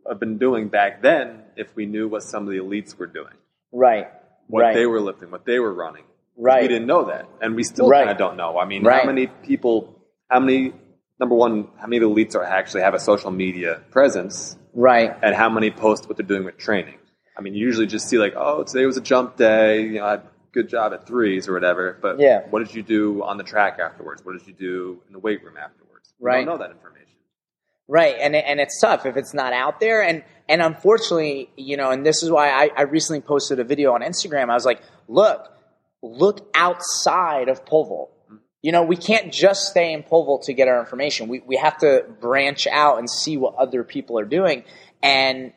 have 0.06 0.20
been 0.20 0.36
doing 0.36 0.68
back 0.68 1.00
then 1.00 1.44
if 1.56 1.74
we 1.74 1.86
knew 1.86 2.08
what 2.08 2.24
some 2.24 2.42
of 2.42 2.50
the 2.50 2.58
elites 2.58 2.94
were 2.98 3.06
doing, 3.06 3.34
Right. 3.72 4.08
what 4.48 4.60
right. 4.60 4.74
they 4.74 4.84
were 4.84 5.00
lifting, 5.00 5.30
what 5.30 5.46
they 5.46 5.60
were 5.60 5.72
running. 5.72 6.04
Right. 6.36 6.62
We 6.62 6.68
didn't 6.68 6.86
know 6.86 7.04
that, 7.04 7.28
and 7.40 7.54
we 7.54 7.62
still 7.62 7.88
Right. 7.88 8.00
kind 8.00 8.10
of 8.10 8.18
don't 8.18 8.36
know. 8.36 8.58
I 8.58 8.64
mean, 8.64 8.82
Right. 8.84 9.00
how 9.00 9.06
many 9.06 9.26
people? 9.28 9.94
How 10.28 10.40
many? 10.40 10.72
Number 11.20 11.36
one, 11.36 11.68
how 11.78 11.86
many 11.86 12.04
elites 12.04 12.34
are 12.34 12.42
actually 12.42 12.82
have 12.82 12.92
a 12.94 12.98
social 12.98 13.30
media 13.30 13.80
presence, 13.92 14.56
Right. 14.74 15.14
and 15.22 15.34
how 15.34 15.48
many 15.48 15.70
post 15.70 16.08
what 16.08 16.16
they're 16.16 16.26
doing 16.26 16.44
with 16.44 16.58
training? 16.58 16.98
I 17.38 17.40
mean, 17.40 17.54
you 17.54 17.64
usually 17.64 17.86
just 17.86 18.08
see 18.08 18.18
like, 18.18 18.34
oh, 18.36 18.64
today 18.64 18.84
was 18.84 18.96
a 18.96 19.00
jump 19.00 19.36
day. 19.36 19.82
You 19.82 19.98
know, 20.00 20.06
I 20.06 20.10
had 20.12 20.20
a 20.20 20.24
good 20.52 20.68
job 20.68 20.92
at 20.92 21.06
threes 21.06 21.48
or 21.48 21.52
whatever. 21.52 21.96
But 22.00 22.18
Yeah. 22.18 22.42
what 22.50 22.58
did 22.64 22.74
you 22.74 22.82
do 22.82 23.22
on 23.22 23.38
the 23.38 23.44
track 23.44 23.78
afterwards? 23.78 24.24
What 24.24 24.32
did 24.36 24.46
you 24.46 24.54
do 24.54 25.00
in 25.06 25.12
the 25.12 25.18
weight 25.20 25.42
room 25.44 25.56
afterwards? 25.56 26.12
We 26.18 26.26
Right. 26.26 26.44
don't 26.44 26.46
know 26.46 26.58
that 26.58 26.70
information. 26.72 26.90
Right, 27.86 28.16
and 28.18 28.34
and 28.34 28.60
it's 28.60 28.80
tough 28.80 29.04
if 29.06 29.16
it's 29.16 29.34
not 29.34 29.52
out 29.52 29.78
there, 29.78 30.02
and 30.02 30.24
and 30.48 30.62
unfortunately, 30.62 31.50
you 31.56 31.76
know, 31.76 31.90
and 31.90 32.04
this 32.04 32.22
is 32.22 32.30
why 32.30 32.48
I, 32.50 32.70
I 32.76 32.82
recently 32.82 33.20
posted 33.20 33.60
a 33.60 33.64
video 33.64 33.92
on 33.92 34.00
Instagram. 34.00 34.48
I 34.50 34.54
was 34.54 34.64
like, 34.64 34.80
look, 35.06 35.52
look 36.04 36.50
outside 36.54 37.48
of 37.48 37.66
vault. 37.68 38.10
You 38.62 38.72
know, 38.72 38.82
we 38.82 38.96
can't 38.96 39.32
just 39.32 39.66
stay 39.66 39.92
in 39.92 40.02
vault 40.02 40.44
to 40.44 40.54
get 40.54 40.68
our 40.68 40.80
information. 40.80 41.28
We 41.28 41.40
we 41.40 41.56
have 41.56 41.78
to 41.78 42.04
branch 42.20 42.66
out 42.66 42.98
and 42.98 43.10
see 43.10 43.36
what 43.36 43.54
other 43.56 43.84
people 43.84 44.18
are 44.18 44.24
doing, 44.24 44.64
and 45.02 45.52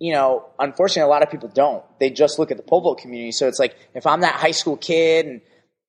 you 0.00 0.14
know, 0.14 0.46
unfortunately, 0.58 1.08
a 1.08 1.12
lot 1.12 1.22
of 1.22 1.30
people 1.30 1.50
don't. 1.50 1.84
They 2.00 2.10
just 2.10 2.38
look 2.38 2.50
at 2.50 2.56
the 2.56 2.62
vault 2.62 2.98
community. 2.98 3.32
So 3.32 3.46
it's 3.46 3.58
like 3.58 3.76
if 3.94 4.06
I'm 4.06 4.22
that 4.22 4.34
high 4.34 4.50
school 4.50 4.78
kid 4.78 5.26
and 5.26 5.42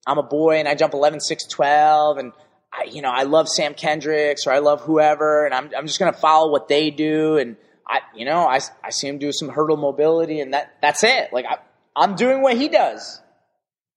I'm 0.05 0.17
a 0.17 0.23
boy 0.23 0.57
and 0.57 0.67
I 0.67 0.75
jump 0.75 0.93
11, 0.93 1.21
6, 1.21 1.45
12 1.45 2.17
and 2.17 2.33
I, 2.73 2.89
you 2.91 3.01
know, 3.01 3.09
I 3.09 3.23
love 3.23 3.47
Sam 3.47 3.73
Kendricks 3.73 4.45
or 4.45 4.51
I 4.51 4.59
love 4.59 4.81
whoever 4.81 5.45
and 5.45 5.53
I'm, 5.53 5.71
I'm 5.75 5.87
just 5.87 5.97
going 5.97 6.11
to 6.13 6.19
follow 6.19 6.51
what 6.51 6.67
they 6.67 6.89
do. 6.89 7.37
And 7.37 7.55
I, 7.87 7.99
you 8.13 8.25
know, 8.25 8.47
I, 8.47 8.59
I 8.83 8.89
see 8.89 9.07
him 9.07 9.17
do 9.17 9.31
some 9.31 9.47
hurdle 9.47 9.77
mobility 9.77 10.41
and 10.41 10.53
that, 10.53 10.75
that's 10.81 11.03
it. 11.03 11.31
Like 11.31 11.45
I, 11.45 11.59
I'm 11.95 12.15
doing 12.15 12.41
what 12.41 12.57
he 12.57 12.67
does. 12.67 13.21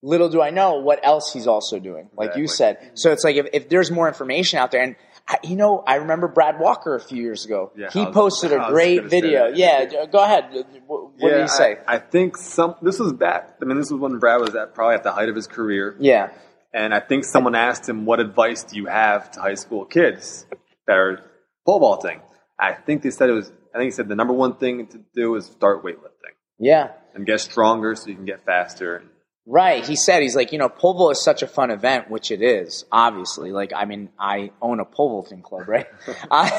Little 0.05 0.29
do 0.29 0.39
I 0.41 0.51
know 0.51 0.75
what 0.75 0.99
else 1.03 1.33
he's 1.33 1.47
also 1.47 1.79
doing, 1.79 2.09
like 2.15 2.35
you 2.37 2.47
said. 2.47 2.91
So 2.93 3.11
it's 3.11 3.23
like 3.23 3.37
if, 3.37 3.47
if 3.53 3.69
there's 3.69 3.89
more 3.89 4.07
information 4.07 4.59
out 4.59 4.69
there 4.71 4.83
and 4.83 4.95
I, 5.27 5.37
you 5.43 5.55
know, 5.55 5.79
I 5.79 5.95
remember 5.95 6.27
Brad 6.27 6.59
Walker 6.59 6.93
a 6.95 6.99
few 6.99 7.19
years 7.23 7.45
ago. 7.45 7.71
Yeah, 7.75 7.89
he 7.91 8.05
was- 8.05 8.13
posted 8.13 8.51
a 8.53 8.67
great 8.69 9.05
video. 9.05 9.47
Yeah, 9.47 10.05
go 10.05 10.23
ahead. 10.23 10.45
What, 10.85 11.13
what 11.17 11.29
did 11.31 11.41
he 11.41 11.47
say? 11.47 11.77
I, 11.87 11.95
I 11.95 11.99
think 11.99 12.37
some. 12.37 12.75
This 12.83 12.99
was 12.99 13.13
back. 13.13 13.55
I 13.61 13.65
mean, 13.65 13.77
this 13.77 13.89
was 13.89 13.99
when 13.99 14.19
Brad 14.19 14.39
was 14.41 14.53
at 14.55 14.75
probably 14.75 14.93
at 14.95 15.01
the 15.03 15.11
height 15.11 15.29
of 15.29 15.35
his 15.35 15.47
career. 15.47 15.95
yeah. 15.99 16.29
And 16.71 16.93
I 16.93 16.99
think 16.99 17.23
someone 17.23 17.55
asked 17.55 17.87
him, 17.89 18.05
"What 18.05 18.19
advice 18.19 18.63
do 18.63 18.75
you 18.75 18.85
have 18.87 19.31
to 19.31 19.39
high 19.41 19.53
school 19.55 19.85
kids 19.85 20.45
that 20.87 20.97
are 20.97 21.21
pole 21.65 21.79
vaulting?" 21.79 22.19
I 22.59 22.73
think 22.73 23.01
they 23.01 23.09
said 23.11 23.29
it 23.29 23.33
was. 23.33 23.49
I 23.73 23.77
think 23.79 23.85
he 23.85 23.91
said 23.91 24.07
the 24.09 24.15
number 24.15 24.33
one 24.33 24.57
thing 24.57 24.85
to 24.87 24.99
do 25.15 25.33
is 25.35 25.45
start 25.45 25.83
weightlifting 25.83 26.35
Yeah. 26.59 26.91
and 27.15 27.25
get 27.25 27.39
stronger 27.39 27.95
so 27.95 28.09
you 28.09 28.15
can 28.15 28.25
get 28.25 28.45
faster. 28.45 29.03
Right. 29.47 29.85
He 29.85 29.95
said, 29.95 30.23
he's 30.23 30.35
like, 30.35 30.51
you 30.51 30.57
know, 30.57 30.69
pole 30.69 30.95
vault 30.95 31.11
is 31.11 31.23
such 31.23 31.43
a 31.43 31.47
fun 31.47 31.69
event, 31.69 32.09
which 32.09 32.31
it 32.31 32.41
is, 32.41 32.83
obviously. 32.91 33.51
Like, 33.51 33.73
I 33.75 33.85
mean, 33.85 34.09
I 34.19 34.51
own 34.61 34.79
a 34.79 34.85
pole 34.85 35.09
vaulting 35.09 35.43
club, 35.43 35.67
right? 35.67 35.87
uh, 36.31 36.49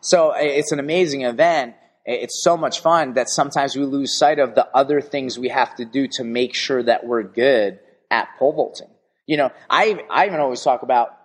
so 0.00 0.32
it's 0.34 0.72
an 0.72 0.80
amazing 0.80 1.22
event. 1.22 1.74
It's 2.04 2.42
so 2.42 2.56
much 2.56 2.80
fun 2.80 3.14
that 3.14 3.28
sometimes 3.28 3.76
we 3.76 3.84
lose 3.84 4.18
sight 4.18 4.40
of 4.40 4.56
the 4.56 4.66
other 4.74 5.00
things 5.00 5.38
we 5.38 5.50
have 5.50 5.76
to 5.76 5.84
do 5.84 6.08
to 6.14 6.24
make 6.24 6.54
sure 6.54 6.82
that 6.82 7.06
we're 7.06 7.22
good 7.22 7.78
at 8.10 8.28
pole 8.40 8.52
vaulting. 8.52 8.88
You 9.26 9.36
know, 9.36 9.50
I, 9.70 10.04
I 10.10 10.26
even 10.26 10.40
always 10.40 10.62
talk 10.62 10.82
about 10.82 11.16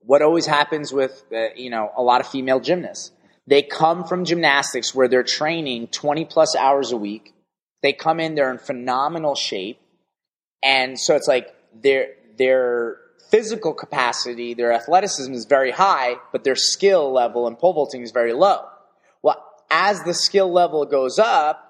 what 0.00 0.20
always 0.20 0.46
happens 0.46 0.92
with, 0.92 1.24
uh, 1.32 1.48
you 1.54 1.70
know, 1.70 1.90
a 1.96 2.02
lot 2.02 2.20
of 2.20 2.26
female 2.26 2.58
gymnasts. 2.58 3.12
They 3.46 3.62
come 3.62 4.04
from 4.04 4.24
gymnastics 4.24 4.94
where 4.94 5.06
they're 5.06 5.22
training 5.22 5.88
20 5.88 6.24
plus 6.24 6.56
hours 6.56 6.90
a 6.90 6.96
week. 6.96 7.32
They 7.82 7.92
come 7.92 8.18
in, 8.18 8.34
they're 8.34 8.50
in 8.50 8.58
phenomenal 8.58 9.34
shape. 9.34 9.79
And 10.62 10.98
so 10.98 11.16
it's 11.16 11.28
like 11.28 11.54
their 11.74 12.08
their 12.36 12.98
physical 13.30 13.72
capacity, 13.72 14.54
their 14.54 14.72
athleticism 14.72 15.32
is 15.32 15.44
very 15.44 15.70
high, 15.70 16.16
but 16.32 16.42
their 16.44 16.56
skill 16.56 17.12
level 17.12 17.46
in 17.46 17.56
pole 17.56 17.72
vaulting 17.72 18.02
is 18.02 18.10
very 18.10 18.32
low. 18.32 18.66
Well, 19.22 19.44
as 19.70 20.02
the 20.02 20.14
skill 20.14 20.52
level 20.52 20.84
goes 20.84 21.18
up, 21.18 21.66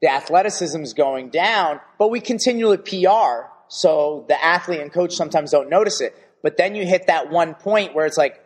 the 0.00 0.08
athleticism 0.08 0.82
is 0.82 0.94
going 0.94 1.30
down, 1.30 1.80
but 1.98 2.10
we 2.10 2.20
continually 2.20 2.78
PR, 2.78 3.48
so 3.68 4.24
the 4.28 4.42
athlete 4.42 4.80
and 4.80 4.92
coach 4.92 5.14
sometimes 5.14 5.50
don't 5.50 5.68
notice 5.68 6.00
it. 6.00 6.14
But 6.42 6.56
then 6.56 6.74
you 6.74 6.86
hit 6.86 7.06
that 7.06 7.30
one 7.30 7.54
point 7.54 7.94
where 7.94 8.06
it's 8.06 8.18
like, 8.18 8.40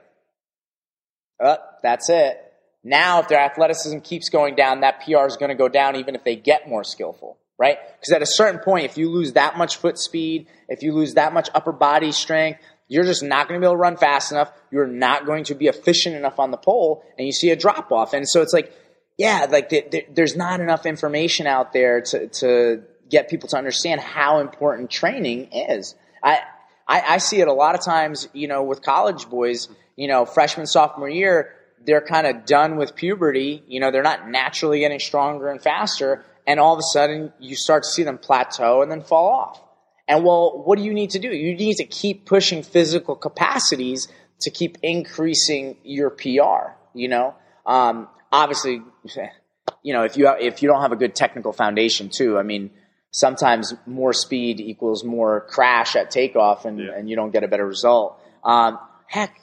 uh, 1.43 1.57
that's 1.83 2.09
it. 2.11 2.41
Now, 2.85 3.21
if 3.21 3.29
their 3.29 3.41
athleticism 3.41 3.99
keeps 3.99 4.29
going 4.29 4.55
down, 4.55 4.81
that 4.81 5.05
PR 5.05 5.27
is 5.27 5.37
going 5.37 5.51
to 5.51 5.57
go 5.57 5.69
down 5.69 5.97
even 5.97 6.15
if 6.15 6.25
they 6.25 6.37
get 6.37 6.69
more 6.69 6.85
skillful, 6.85 7.39
right? 7.59 7.79
Because 7.99 8.13
at 8.13 8.23
a 8.23 8.27
certain 8.27 8.61
point, 8.61 8.85
if 8.85 8.97
you 8.97 9.11
lose 9.11 9.33
that 9.33 9.59
much 9.59 9.77
foot 9.77 9.99
speed, 9.99 10.47
if 10.69 10.83
you 10.83 10.93
lose 10.93 11.15
that 11.15 11.33
much 11.35 11.49
upper 11.55 11.73
body 11.73 12.13
strength, 12.13 12.61
you're 12.87 13.05
just 13.05 13.23
not 13.23 13.49
going 13.49 13.61
to 13.61 13.65
be 13.65 13.67
able 13.67 13.75
to 13.75 13.81
run 13.81 13.97
fast 13.97 14.33
enough. 14.33 14.51
You're 14.71 14.87
not 14.87 15.27
going 15.27 15.45
to 15.45 15.55
be 15.55 15.67
efficient 15.67 16.17
enough 16.17 16.39
on 16.39 16.51
the 16.51 16.57
pole, 16.57 17.05
and 17.19 17.27
you 17.27 17.33
see 17.33 17.51
a 17.51 17.57
drop 17.57 17.93
off. 17.93 18.15
And 18.15 18.27
so 18.27 18.41
it's 18.41 18.55
like, 18.55 18.73
yeah, 19.19 19.47
like 19.51 19.69
th- 19.69 19.91
th- 19.91 20.07
there's 20.15 20.37
not 20.37 20.61
enough 20.61 20.87
information 20.87 21.47
out 21.47 21.73
there 21.73 22.01
to 22.01 22.29
to 22.29 22.83
get 23.11 23.29
people 23.29 23.49
to 23.51 23.59
understand 23.59 24.01
how 24.01 24.39
important 24.39 24.91
training 24.91 25.49
is. 25.53 25.95
I, 26.23 26.41
I 26.87 27.01
I 27.01 27.19
see 27.19 27.41
it 27.41 27.49
a 27.49 27.53
lot 27.53 27.75
of 27.75 27.85
times, 27.85 28.29
you 28.33 28.49
know, 28.49 28.63
with 28.63 28.83
college 28.83 29.29
boys, 29.29 29.69
you 29.97 30.09
know, 30.09 30.25
freshman 30.25 30.67
sophomore 30.67 31.09
year, 31.09 31.55
they're 31.85 32.01
kind 32.01 32.27
of 32.27 32.47
done 32.47 32.77
with 32.77 32.95
puberty. 32.95 33.63
You 33.67 33.81
know, 33.81 33.91
they're 33.91 34.03
not 34.03 34.29
naturally 34.31 34.81
getting 34.81 35.01
stronger 35.01 35.49
and 35.49 35.61
faster, 35.61 36.25
and 36.49 36.59
all 36.59 36.73
of 36.73 36.79
a 36.81 36.89
sudden 36.95 37.33
you 37.39 37.55
start 37.55 37.85
to 37.85 37.89
see 37.91 38.03
them 38.03 38.19
plateau 38.19 38.83
and 38.83 38.91
then 38.91 39.03
fall 39.03 39.29
off. 39.29 39.63
And 40.09 40.25
well, 40.25 40.63
what 40.65 40.79
do 40.79 40.85
you 40.85 40.95
need 40.95 41.11
to 41.11 41.19
do? 41.19 41.29
You 41.29 41.55
need 41.55 41.77
to 41.77 41.85
keep 41.85 42.25
pushing 42.25 42.63
physical 42.63 43.15
capacities 43.15 44.09
to 44.41 44.51
keep 44.51 44.79
increasing 44.83 45.77
your 45.85 46.09
PR. 46.09 46.73
You 46.95 47.09
know, 47.09 47.35
um, 47.67 48.09
obviously, 48.33 48.81
you 49.83 49.93
know 49.93 50.05
if 50.05 50.17
you 50.17 50.27
if 50.41 50.63
you 50.63 50.69
don't 50.69 50.81
have 50.81 50.93
a 50.93 50.97
good 50.97 51.15
technical 51.15 51.53
foundation 51.53 52.09
too. 52.09 52.39
I 52.39 52.43
mean, 52.43 52.71
sometimes 53.11 53.75
more 53.85 54.15
speed 54.15 54.61
equals 54.61 55.05
more 55.05 55.43
crash 55.43 55.95
at 55.97 56.11
takeoff, 56.11 56.65
and, 56.65 56.79
Yeah. 56.79 56.97
and 56.97 57.11
you 57.11 57.15
don't 57.15 57.31
get 57.31 57.45
a 57.45 57.49
better 57.49 57.67
result. 57.67 58.19
Um, 58.43 58.79
heck, 59.07 59.39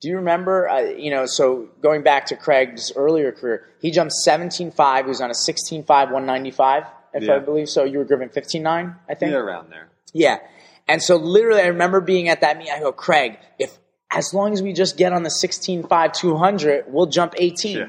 do 0.00 0.08
you 0.08 0.16
remember? 0.16 0.68
Uh, 0.68 0.80
you 0.80 1.10
know, 1.10 1.26
so 1.26 1.68
going 1.80 2.02
back 2.02 2.26
to 2.26 2.36
Craig's 2.36 2.92
earlier 2.94 3.32
career, 3.32 3.66
he 3.80 3.90
jumped 3.90 4.14
17.5. 4.26 5.02
He 5.02 5.08
was 5.08 5.20
on 5.20 5.30
a 5.30 5.34
16.5, 5.34 5.86
195, 5.86 6.84
if 7.14 7.30
I 7.30 7.38
believe 7.38 7.68
so. 7.68 7.84
You 7.84 7.98
were 7.98 8.04
gripping 8.04 8.28
15.9, 8.28 8.96
I 9.08 9.14
think. 9.14 9.32
Yeah, 9.32 9.38
around 9.38 9.70
there. 9.70 9.88
Yeah. 10.12 10.38
And 10.86 11.02
so 11.02 11.16
literally 11.16 11.62
I 11.62 11.68
remember 11.68 12.00
being 12.00 12.28
at 12.28 12.42
that 12.42 12.58
meet. 12.58 12.70
I 12.70 12.80
go, 12.80 12.92
Craig, 12.92 13.38
if 13.58 13.78
as 14.10 14.34
long 14.34 14.52
as 14.52 14.62
we 14.62 14.72
just 14.72 14.96
get 14.96 15.12
on 15.12 15.22
the 15.22 15.30
16.5 15.30 16.12
200, 16.12 16.84
we'll 16.88 17.06
jump 17.06 17.34
18. 17.36 17.76
Yeah. 17.76 17.86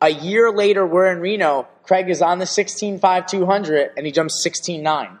A 0.00 0.10
year 0.10 0.52
later, 0.52 0.86
we're 0.86 1.10
in 1.10 1.20
Reno. 1.20 1.68
Craig 1.82 2.08
is 2.10 2.22
on 2.22 2.38
the 2.38 2.44
16.5 2.44 3.26
200 3.26 3.92
and 3.96 4.06
he 4.06 4.12
jumps 4.12 4.46
16.9. 4.46 5.18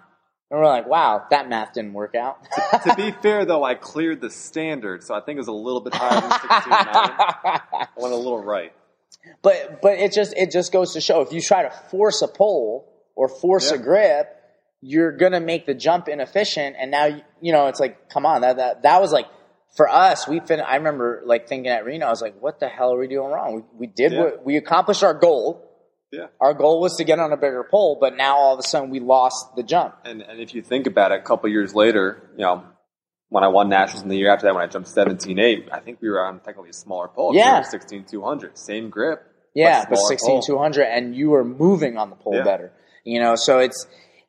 And 0.50 0.60
we're 0.60 0.66
like, 0.66 0.86
wow, 0.86 1.24
that 1.30 1.48
math 1.48 1.72
didn't 1.72 1.92
work 1.92 2.14
out. 2.14 2.38
to 2.84 2.94
be 2.96 3.10
fair, 3.22 3.44
though, 3.44 3.64
I 3.64 3.74
cleared 3.74 4.20
the 4.20 4.30
standard, 4.30 5.02
so 5.02 5.12
I 5.14 5.20
think 5.20 5.36
it 5.36 5.40
was 5.40 5.48
a 5.48 5.52
little 5.52 5.80
bit 5.80 5.94
higher 5.94 6.20
than 6.20 6.30
16.9. 6.30 6.40
I 6.92 7.86
went 7.96 8.12
a 8.14 8.16
little 8.16 8.42
right. 8.42 8.72
but 9.42 9.80
but 9.82 9.98
it 9.98 10.12
just 10.12 10.34
it 10.36 10.52
just 10.52 10.72
goes 10.72 10.92
to 10.92 11.00
show 11.00 11.20
if 11.22 11.32
you 11.32 11.40
try 11.40 11.62
to 11.62 11.70
force 11.90 12.22
a 12.22 12.28
pole 12.28 12.92
or 13.16 13.28
force 13.28 13.70
a 13.72 13.78
grip, 13.78 14.28
you're 14.80 15.12
gonna 15.16 15.40
make 15.40 15.66
the 15.66 15.74
jump 15.74 16.06
inefficient. 16.08 16.76
And 16.78 16.90
now 16.92 17.06
you 17.40 17.52
know 17.52 17.66
it's 17.66 17.80
like, 17.80 18.08
come 18.08 18.24
on, 18.24 18.42
that 18.42 18.56
that 18.58 18.82
that 18.82 19.00
was 19.00 19.10
like 19.12 19.26
for 19.76 19.88
us, 19.88 20.28
we 20.28 20.38
fin- 20.40 20.60
I 20.60 20.76
remember 20.76 21.22
like 21.26 21.48
thinking 21.48 21.70
at 21.72 21.84
Reno, 21.84 22.06
I 22.06 22.10
was 22.10 22.22
like, 22.22 22.40
what 22.40 22.60
the 22.60 22.68
hell 22.68 22.94
are 22.94 22.98
we 22.98 23.08
doing 23.08 23.30
wrong? 23.30 23.56
We, 23.56 23.62
we 23.78 23.92
did 23.92 24.12
Yeah. 24.12 24.20
what 24.22 24.44
we 24.44 24.56
accomplished 24.56 25.02
our 25.02 25.12
goal. 25.14 25.65
Yeah. 26.12 26.26
Our 26.40 26.54
goal 26.54 26.80
was 26.80 26.96
to 26.96 27.04
get 27.04 27.18
on 27.18 27.32
a 27.32 27.36
bigger 27.36 27.64
pole, 27.68 27.98
but 28.00 28.16
now 28.16 28.36
all 28.36 28.54
of 28.54 28.60
a 28.60 28.62
sudden 28.62 28.90
we 28.90 29.00
lost 29.00 29.56
the 29.56 29.62
jump. 29.62 29.94
And 30.04 30.22
and 30.22 30.40
if 30.40 30.54
you 30.54 30.62
think 30.62 30.86
about 30.86 31.12
it, 31.12 31.18
a 31.20 31.22
couple 31.22 31.48
years 31.50 31.74
later, 31.74 32.30
you 32.36 32.42
know, 32.44 32.62
when 33.28 33.42
I 33.42 33.48
won 33.48 33.68
nationals 33.68 34.02
in 34.04 34.08
the 34.08 34.16
year 34.16 34.32
after 34.32 34.46
that, 34.46 34.54
when 34.54 34.62
I 34.62 34.68
jumped 34.68 34.88
17.8, 34.88 35.68
I 35.72 35.80
think 35.80 36.00
we 36.00 36.08
were 36.08 36.24
on 36.24 36.38
technically 36.40 36.70
a 36.70 36.72
smaller 36.72 37.08
pole. 37.08 37.34
Yeah. 37.34 37.60
16.200, 37.62 38.56
same 38.56 38.88
grip. 38.88 39.20
Yeah, 39.54 39.84
but 39.88 39.96
smaller 39.96 40.08
sixteen 40.10 40.34
pole. 40.34 40.42
two 40.42 40.58
hundred, 40.58 40.84
and 40.84 41.16
you 41.16 41.30
were 41.30 41.42
moving 41.44 41.96
on 41.96 42.10
the 42.10 42.16
pole 42.16 42.34
Yeah. 42.36 42.44
better. 42.44 42.72
You 43.04 43.20
know, 43.20 43.36
so 43.36 43.58
it's 43.60 43.86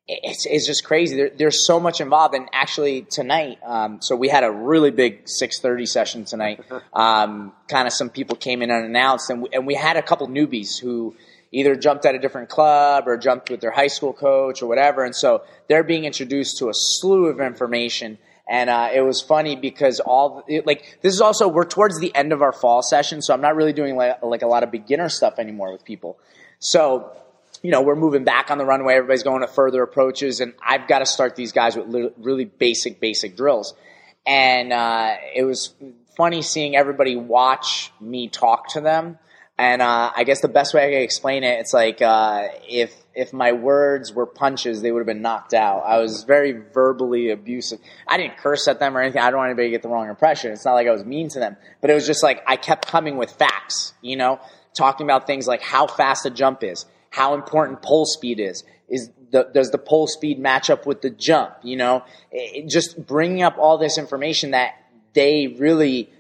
it's 0.08 0.46
it's 0.46 0.66
just 0.66 0.86
crazy. 0.86 1.18
There, 1.18 1.32
there's 1.38 1.68
so 1.68 1.82
much 1.82 2.00
involved, 2.00 2.34
and 2.34 2.48
actually 2.54 3.02
tonight, 3.02 3.58
um, 3.66 4.02
so 4.02 4.16
we 4.16 4.30
had 4.30 4.46
a 4.46 4.52
really 4.52 4.90
big 4.90 5.24
six 5.26 5.60
thirty 5.60 5.86
session 5.86 6.24
tonight. 6.24 6.62
Um, 6.94 7.52
kind 7.68 7.86
of 7.88 7.94
some 7.94 8.10
people 8.10 8.38
came 8.38 8.62
in 8.62 8.72
unannounced, 8.72 9.30
and 9.30 9.42
we, 9.44 9.50
and 9.52 9.68
we 9.68 9.76
had 9.76 9.98
a 9.98 10.02
couple 10.02 10.28
newbies 10.30 10.80
who 10.82 11.14
either 11.52 11.76
jumped 11.76 12.06
at 12.06 12.16
a 12.16 12.20
different 12.20 12.50
club 12.50 13.08
or 13.08 13.18
jumped 13.18 13.50
with 13.50 13.62
their 13.62 13.72
high 13.72 13.88
school 13.88 14.14
coach 14.14 14.62
or 14.62 14.68
whatever, 14.68 15.04
and 15.04 15.16
so 15.16 15.44
they're 15.68 15.84
being 15.84 16.06
introduced 16.06 16.58
to 16.58 16.70
a 16.70 16.74
slew 16.74 17.28
of 17.28 17.40
information. 17.40 18.18
And 18.50 18.70
uh, 18.70 18.90
it 18.94 19.02
was 19.02 19.22
funny 19.22 19.58
because 19.58 20.00
all 20.00 20.44
it, 20.48 20.66
like 20.66 21.00
this 21.02 21.14
is 21.14 21.20
also 21.20 21.50
we're 21.50 21.66
towards 21.66 22.00
the 22.00 22.16
end 22.16 22.32
of 22.32 22.42
our 22.42 22.54
fall 22.54 22.82
session, 22.82 23.22
so 23.22 23.34
I'm 23.34 23.42
not 23.42 23.56
really 23.56 23.74
doing 23.74 23.96
like, 23.96 24.22
like 24.24 24.42
a 24.42 24.48
lot 24.48 24.64
of 24.64 24.72
beginner 24.72 25.10
stuff 25.10 25.38
anymore 25.38 25.72
with 25.72 25.84
people. 25.84 26.18
So 26.60 27.12
you 27.62 27.72
know, 27.72 27.82
we're 27.82 27.96
moving 27.96 28.24
back 28.24 28.52
on 28.52 28.58
the 28.58 28.66
runway. 28.66 28.94
Everybody's 28.94 29.24
going 29.24 29.42
to 29.42 29.48
further 29.48 29.82
approaches, 29.84 30.40
and 30.40 30.54
I've 30.66 30.88
got 30.88 31.00
to 31.00 31.06
start 31.06 31.36
these 31.36 31.52
guys 31.52 31.76
with 31.76 31.88
li- 31.88 32.12
really 32.18 32.46
basic, 32.46 33.00
basic 33.00 33.36
drills. 33.36 33.74
And 34.26 34.72
uh, 34.74 35.16
it 35.34 35.44
was 35.44 35.74
funny 36.16 36.42
seeing 36.42 36.76
everybody 36.76 37.16
watch 37.16 37.92
me 38.00 38.28
talk 38.28 38.70
to 38.74 38.82
them. 38.82 39.18
And 39.60 39.82
uh, 39.82 40.12
I 40.16 40.24
guess 40.24 40.42
the 40.42 40.48
best 40.48 40.76
way 40.76 40.86
I 40.88 40.92
can 40.92 41.02
explain 41.02 41.44
it, 41.44 41.60
it's 41.60 41.74
like 41.74 42.00
uh, 42.02 42.50
if 42.70 42.94
if 43.16 43.34
my 43.34 43.54
words 43.54 44.14
were 44.14 44.28
punches, 44.28 44.84
they 44.84 44.92
would 44.92 45.00
have 45.00 45.08
been 45.08 45.24
knocked 45.24 45.56
out. 45.56 45.80
I 45.80 45.98
was 45.98 46.24
very 46.26 46.52
verbally 46.52 47.32
abusive. 47.32 47.80
I 48.08 48.18
didn't 48.18 48.38
curse 48.38 48.68
at 48.68 48.80
them 48.80 48.96
or 48.96 49.02
anything. 49.02 49.20
I 49.22 49.32
don't 49.32 49.40
want 49.40 49.50
anybody 49.50 49.70
to 49.70 49.72
get 49.72 49.82
the 49.82 49.90
wrong 49.90 50.10
impression. 50.10 50.52
It's 50.52 50.64
not 50.64 50.74
like 50.74 50.88
I 50.88 50.92
was 50.92 51.04
mean 51.06 51.30
to 51.30 51.40
them, 51.40 51.58
but 51.82 51.90
it 51.90 51.96
was 51.96 52.06
just 52.06 52.22
like 52.22 52.44
I 52.46 52.56
kept 52.56 52.88
coming 52.88 53.18
with 53.18 53.32
facts. 53.32 53.94
You 54.04 54.16
know, 54.16 54.40
talking 54.76 55.08
about 55.08 55.26
things 55.26 55.48
like 55.48 55.64
how 55.64 55.88
fast 55.88 56.28
a 56.28 56.30
jump 56.30 56.64
is, 56.64 56.86
how 57.10 57.34
important 57.34 57.82
pole 57.82 58.06
speed 58.06 58.40
is. 58.40 58.64
Is 58.90 59.10
the, 59.32 59.50
does 59.54 59.72
the 59.72 59.80
pole 59.80 60.06
speed 60.08 60.38
match 60.40 60.70
up 60.70 60.86
with 60.86 61.02
the 61.02 61.10
jump? 61.10 61.56
You 61.64 61.78
know, 61.78 62.04
it, 62.32 62.66
it- 62.66 62.70
just 62.70 63.08
bringing 63.08 63.42
up 63.42 63.58
all 63.58 63.80
this 63.80 63.98
information 63.98 64.52
that 64.52 64.76
they 65.14 65.48
really 65.58 66.12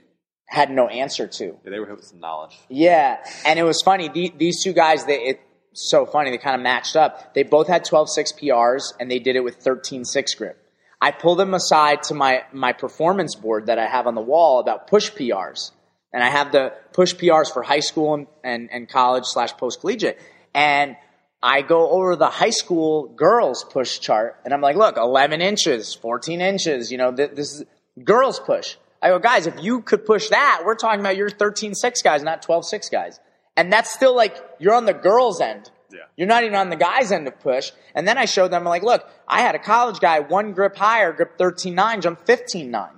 had 0.48 0.72
no 0.72 0.88
answer 0.88 1.28
to. 1.28 1.46
Yeah, 1.46 1.70
they 1.70 1.80
were 1.80 1.86
hit 1.86 1.98
with 1.98 2.06
some 2.06 2.20
knowledge. 2.20 2.58
Yeah, 2.70 3.24
and 3.46 3.60
it 3.60 3.64
was 3.64 3.82
funny. 3.82 4.10
The, 4.10 4.34
these 4.36 4.64
two 4.64 4.74
guys, 4.74 5.06
they 5.06 5.20
it's 5.20 5.42
so 5.74 6.06
funny. 6.06 6.32
They 6.32 6.38
kind 6.38 6.56
of 6.56 6.62
matched 6.62 6.96
up. 6.96 7.34
They 7.34 7.44
both 7.44 7.68
had 7.68 7.86
12.6 7.86 8.40
PRs, 8.42 8.94
and 9.00 9.12
they 9.12 9.20
did 9.20 9.36
it 9.36 9.44
with 9.44 9.64
13.6 9.64 10.38
grip. 10.38 10.64
I 11.00 11.12
pulled 11.12 11.38
them 11.38 11.54
aside 11.54 12.04
to 12.04 12.16
my 12.16 12.44
my 12.52 12.74
performance 12.74 13.36
board 13.36 13.68
that 13.68 13.78
I 13.78 13.86
have 13.86 14.08
on 14.08 14.16
the 14.16 14.22
wall 14.22 14.60
about 14.60 14.88
push 14.88 15.12
PRs, 15.12 15.72
and 16.12 16.24
I 16.24 16.30
have 16.30 16.52
the 16.52 16.74
push 16.94 17.14
PRs 17.14 17.54
for 17.54 17.62
high 17.62 17.82
school 17.82 18.16
and 18.16 18.28
and, 18.44 18.70
and 18.72 18.90
college 18.90 19.26
slash 19.26 19.52
post 19.58 19.82
collegiate, 19.82 20.20
and 20.56 20.96
I 21.44 21.62
go 21.62 21.92
over 21.92 22.16
the 22.16 22.30
high 22.30 22.50
school 22.50 23.10
girls 23.10 23.64
push 23.64 24.00
chart, 24.00 24.40
and 24.44 24.54
I'm 24.54 24.62
like, 24.62 24.76
look, 24.76 24.98
11 24.98 25.42
inches, 25.42 25.94
14 25.94 26.42
inches. 26.42 26.92
You 26.92 26.98
know, 26.98 27.12
th- 27.16 27.32
this 27.32 27.54
is 27.54 27.66
girls 28.04 28.40
push. 28.40 28.76
I 29.02 29.10
go, 29.10 29.20
guys, 29.20 29.48
if 29.48 29.62
you 29.62 29.82
could 29.82 30.06
push 30.06 30.30
that, 30.30 30.64
we're 30.66 30.76
talking 30.76 31.00
about 31.00 31.18
your 31.18 31.30
13.6 31.30 32.04
guys, 32.04 32.24
not 32.24 32.46
12.6 32.46 32.92
guys. 32.92 33.20
And 33.56 33.72
that's 33.72 33.92
still 33.92 34.16
like, 34.16 34.36
you're 34.60 34.74
on 34.74 34.86
the 34.86 34.94
girls' 34.94 35.42
end. 35.42 35.70
Yeah. 35.92 36.00
You're 36.16 36.28
not 36.28 36.44
even 36.44 36.56
on 36.56 36.70
the 36.70 36.76
guys' 36.76 37.12
end 37.12 37.28
of 37.28 37.40
push. 37.40 37.72
And 37.96 38.08
then 38.08 38.18
I 38.18 38.26
showed 38.26 38.52
them, 38.52 38.64
like, 38.64 38.84
look, 38.84 39.08
I 39.28 39.42
had 39.42 39.56
a 39.56 39.60
college 39.60 40.00
guy, 40.00 40.20
one 40.20 40.54
grip 40.54 40.76
higher, 40.76 41.14
grip 41.14 41.38
13.9, 41.38 42.02
jump 42.02 42.26
15.9. 42.26 42.90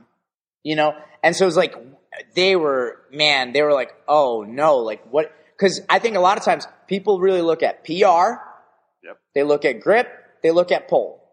You 0.64 0.76
know? 0.76 0.96
And 1.24 1.36
so 1.36 1.46
it 1.46 1.48
was 1.48 1.58
like, 1.58 1.76
they 2.36 2.56
were, 2.56 3.00
man, 3.12 3.54
they 3.54 3.62
were 3.62 3.74
like, 3.74 3.94
oh 4.08 4.44
no, 4.48 4.78
like 4.78 5.04
what? 5.12 5.32
Because 5.56 5.82
I 5.90 6.00
think 6.00 6.16
a 6.16 6.20
lot 6.20 6.38
of 6.38 6.44
times 6.44 6.68
people 6.88 7.20
really 7.20 7.42
look 7.42 7.64
at 7.64 7.84
PR, 7.86 8.42
Yep. 9.02 9.18
they 9.36 9.44
look 9.44 9.66
at 9.66 9.80
grip, 9.80 10.08
they 10.44 10.52
look 10.52 10.72
at 10.72 10.88
pull, 10.88 11.24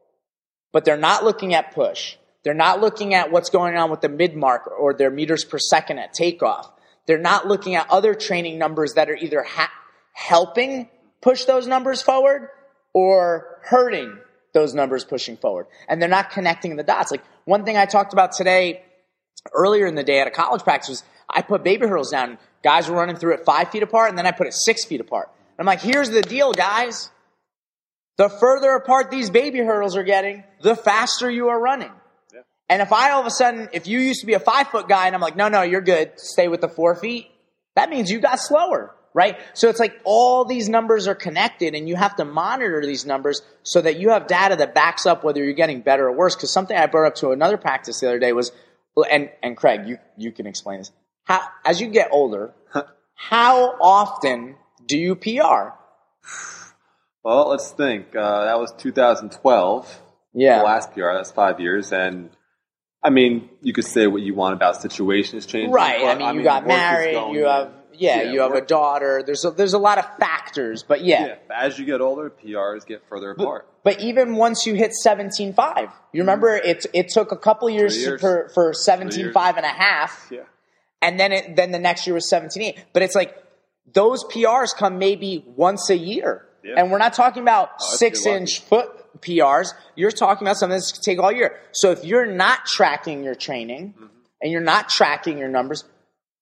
but 0.72 0.84
they're 0.84 0.96
not 0.96 1.24
looking 1.24 1.54
at 1.54 1.74
push. 1.74 2.16
They're 2.46 2.54
not 2.54 2.80
looking 2.80 3.12
at 3.12 3.32
what's 3.32 3.50
going 3.50 3.76
on 3.76 3.90
with 3.90 4.02
the 4.02 4.08
mid 4.08 4.36
mark 4.36 4.70
or 4.78 4.94
their 4.94 5.10
meters 5.10 5.44
per 5.44 5.58
second 5.58 5.98
at 5.98 6.14
takeoff. 6.14 6.70
They're 7.06 7.18
not 7.18 7.48
looking 7.48 7.74
at 7.74 7.90
other 7.90 8.14
training 8.14 8.56
numbers 8.56 8.94
that 8.94 9.10
are 9.10 9.16
either 9.16 9.42
ha- 9.42 9.72
helping 10.12 10.88
push 11.20 11.44
those 11.46 11.66
numbers 11.66 12.02
forward 12.02 12.50
or 12.92 13.58
hurting 13.62 14.16
those 14.54 14.74
numbers 14.74 15.04
pushing 15.04 15.36
forward. 15.36 15.66
And 15.88 16.00
they're 16.00 16.08
not 16.08 16.30
connecting 16.30 16.76
the 16.76 16.84
dots. 16.84 17.10
Like 17.10 17.24
one 17.46 17.64
thing 17.64 17.76
I 17.76 17.84
talked 17.84 18.12
about 18.12 18.30
today 18.30 18.84
earlier 19.52 19.88
in 19.88 19.96
the 19.96 20.04
day 20.04 20.20
at 20.20 20.28
a 20.28 20.30
college 20.30 20.62
practice 20.62 20.88
was 20.90 21.02
I 21.28 21.42
put 21.42 21.64
baby 21.64 21.88
hurdles 21.88 22.12
down. 22.12 22.38
Guys 22.62 22.88
were 22.88 22.94
running 22.94 23.16
through 23.16 23.34
it 23.34 23.44
five 23.44 23.72
feet 23.72 23.82
apart, 23.82 24.10
and 24.10 24.16
then 24.16 24.24
I 24.24 24.30
put 24.30 24.46
it 24.46 24.54
six 24.54 24.84
feet 24.84 25.00
apart. 25.00 25.32
I'm 25.58 25.66
like, 25.66 25.80
here's 25.80 26.10
the 26.10 26.22
deal, 26.22 26.52
guys. 26.52 27.10
The 28.18 28.28
further 28.28 28.70
apart 28.70 29.10
these 29.10 29.30
baby 29.30 29.58
hurdles 29.58 29.96
are 29.96 30.04
getting, 30.04 30.44
the 30.60 30.76
faster 30.76 31.28
you 31.28 31.48
are 31.48 31.60
running. 31.60 31.90
And 32.68 32.82
if 32.82 32.92
I 32.92 33.10
all 33.10 33.20
of 33.20 33.26
a 33.26 33.30
sudden, 33.30 33.68
if 33.72 33.86
you 33.86 34.00
used 34.00 34.20
to 34.20 34.26
be 34.26 34.34
a 34.34 34.40
five 34.40 34.68
foot 34.68 34.88
guy 34.88 35.06
and 35.06 35.14
I'm 35.14 35.20
like, 35.20 35.36
no, 35.36 35.48
no, 35.48 35.62
you're 35.62 35.80
good, 35.80 36.12
stay 36.16 36.48
with 36.48 36.60
the 36.60 36.68
four 36.68 36.96
feet, 36.96 37.30
that 37.76 37.90
means 37.90 38.10
you 38.10 38.18
got 38.18 38.40
slower, 38.40 38.94
right? 39.14 39.38
So 39.54 39.68
it's 39.68 39.78
like 39.78 39.94
all 40.04 40.44
these 40.44 40.68
numbers 40.68 41.06
are 41.06 41.14
connected 41.14 41.74
and 41.74 41.88
you 41.88 41.94
have 41.94 42.16
to 42.16 42.24
monitor 42.24 42.84
these 42.84 43.06
numbers 43.06 43.42
so 43.62 43.80
that 43.80 43.98
you 43.98 44.10
have 44.10 44.26
data 44.26 44.56
that 44.56 44.74
backs 44.74 45.06
up 45.06 45.22
whether 45.22 45.44
you're 45.44 45.52
getting 45.52 45.80
better 45.80 46.08
or 46.08 46.12
worse. 46.12 46.34
Cause 46.34 46.52
something 46.52 46.76
I 46.76 46.86
brought 46.86 47.06
up 47.06 47.14
to 47.16 47.30
another 47.30 47.56
practice 47.56 48.00
the 48.00 48.08
other 48.08 48.18
day 48.18 48.32
was, 48.32 48.50
and, 49.10 49.30
and 49.42 49.56
Craig, 49.56 49.86
you, 49.86 49.98
you 50.16 50.32
can 50.32 50.46
explain 50.46 50.78
this. 50.78 50.90
How, 51.24 51.42
as 51.64 51.80
you 51.80 51.88
get 51.88 52.08
older, 52.10 52.52
how 53.14 53.76
often 53.80 54.56
do 54.86 54.98
you 54.98 55.14
PR? 55.14 55.72
Well, 57.22 57.48
let's 57.48 57.70
think. 57.72 58.14
Uh, 58.14 58.44
that 58.44 58.58
was 58.58 58.72
2012. 58.78 60.00
Yeah. 60.32 60.58
The 60.58 60.64
last 60.64 60.92
PR. 60.92 61.12
That's 61.14 61.32
five 61.32 61.58
years. 61.58 61.92
And 61.92 62.30
I 63.06 63.10
mean, 63.10 63.48
you 63.62 63.72
could 63.72 63.84
say 63.84 64.08
what 64.08 64.22
you 64.22 64.34
want 64.34 64.54
about 64.54 64.82
situations 64.82 65.46
changing. 65.46 65.70
Right. 65.70 66.00
but, 66.00 66.08
I 66.08 66.32
mean, 66.32 66.40
you 66.40 66.42
got 66.42 66.64
work 66.64 66.72
is 66.72 66.76
married. 66.76 67.34
You 67.34 67.44
have 67.44 67.70
yeah, 67.94 68.22
Yeah, 68.22 68.32
You 68.32 68.40
have 68.40 68.52
a 68.52 68.60
daughter. 68.60 69.22
There's 69.24 69.44
a, 69.44 69.52
there's 69.52 69.74
a 69.74 69.78
lot 69.78 69.98
of 69.98 70.18
factors, 70.18 70.82
but 70.82 71.04
yeah. 71.04 71.26
Yeah. 71.26 71.34
As 71.54 71.78
you 71.78 71.84
get 71.84 72.00
older, 72.00 72.30
PRs 72.30 72.84
get 72.84 73.08
further 73.08 73.30
apart. 73.30 73.68
But 73.84 74.00
even 74.00 74.34
once 74.34 74.66
you 74.66 74.74
hit 74.74 74.90
17.5, 75.06 75.92
you 76.12 76.22
remember 76.22 76.58
mm. 76.58 76.64
it 76.64 76.86
it 76.92 77.08
took 77.10 77.30
a 77.30 77.36
couple 77.36 77.70
years, 77.70 77.96
years. 77.96 78.20
for 78.20 78.50
for 78.52 78.72
17.5 78.72 79.56
and 79.56 79.64
a 79.64 79.68
half, 79.68 80.26
Yeah. 80.28 80.40
and 81.00 81.20
then 81.20 81.30
it 81.30 81.54
then 81.54 81.70
the 81.70 81.78
next 81.78 82.08
year 82.08 82.14
was 82.14 82.28
17.8. 82.28 82.76
But 82.92 83.02
it's 83.02 83.14
like 83.14 83.36
those 83.92 84.24
PRs 84.24 84.74
come 84.76 84.98
maybe 84.98 85.44
once 85.46 85.88
a 85.90 85.96
year, 85.96 86.44
Yeah. 86.64 86.74
and 86.78 86.90
we're 86.90 86.98
not 86.98 87.12
talking 87.12 87.42
about 87.42 87.70
Oh, 87.80 87.94
six 87.94 88.26
inch 88.26 88.58
foot 88.58 88.90
PRs. 89.20 89.72
You're 89.94 90.10
talking 90.10 90.46
about 90.46 90.56
something 90.56 90.76
that's 90.76 90.92
going 90.92 91.02
to 91.02 91.10
take 91.10 91.18
all 91.18 91.32
year. 91.32 91.58
So 91.72 91.90
if 91.90 92.04
you're 92.04 92.26
not 92.26 92.66
tracking 92.66 93.24
your 93.24 93.34
training 93.34 93.94
Mm-hmm. 93.96 94.06
and 94.42 94.52
you're 94.52 94.60
not 94.60 94.88
tracking 94.88 95.38
your 95.38 95.48
numbers, 95.48 95.84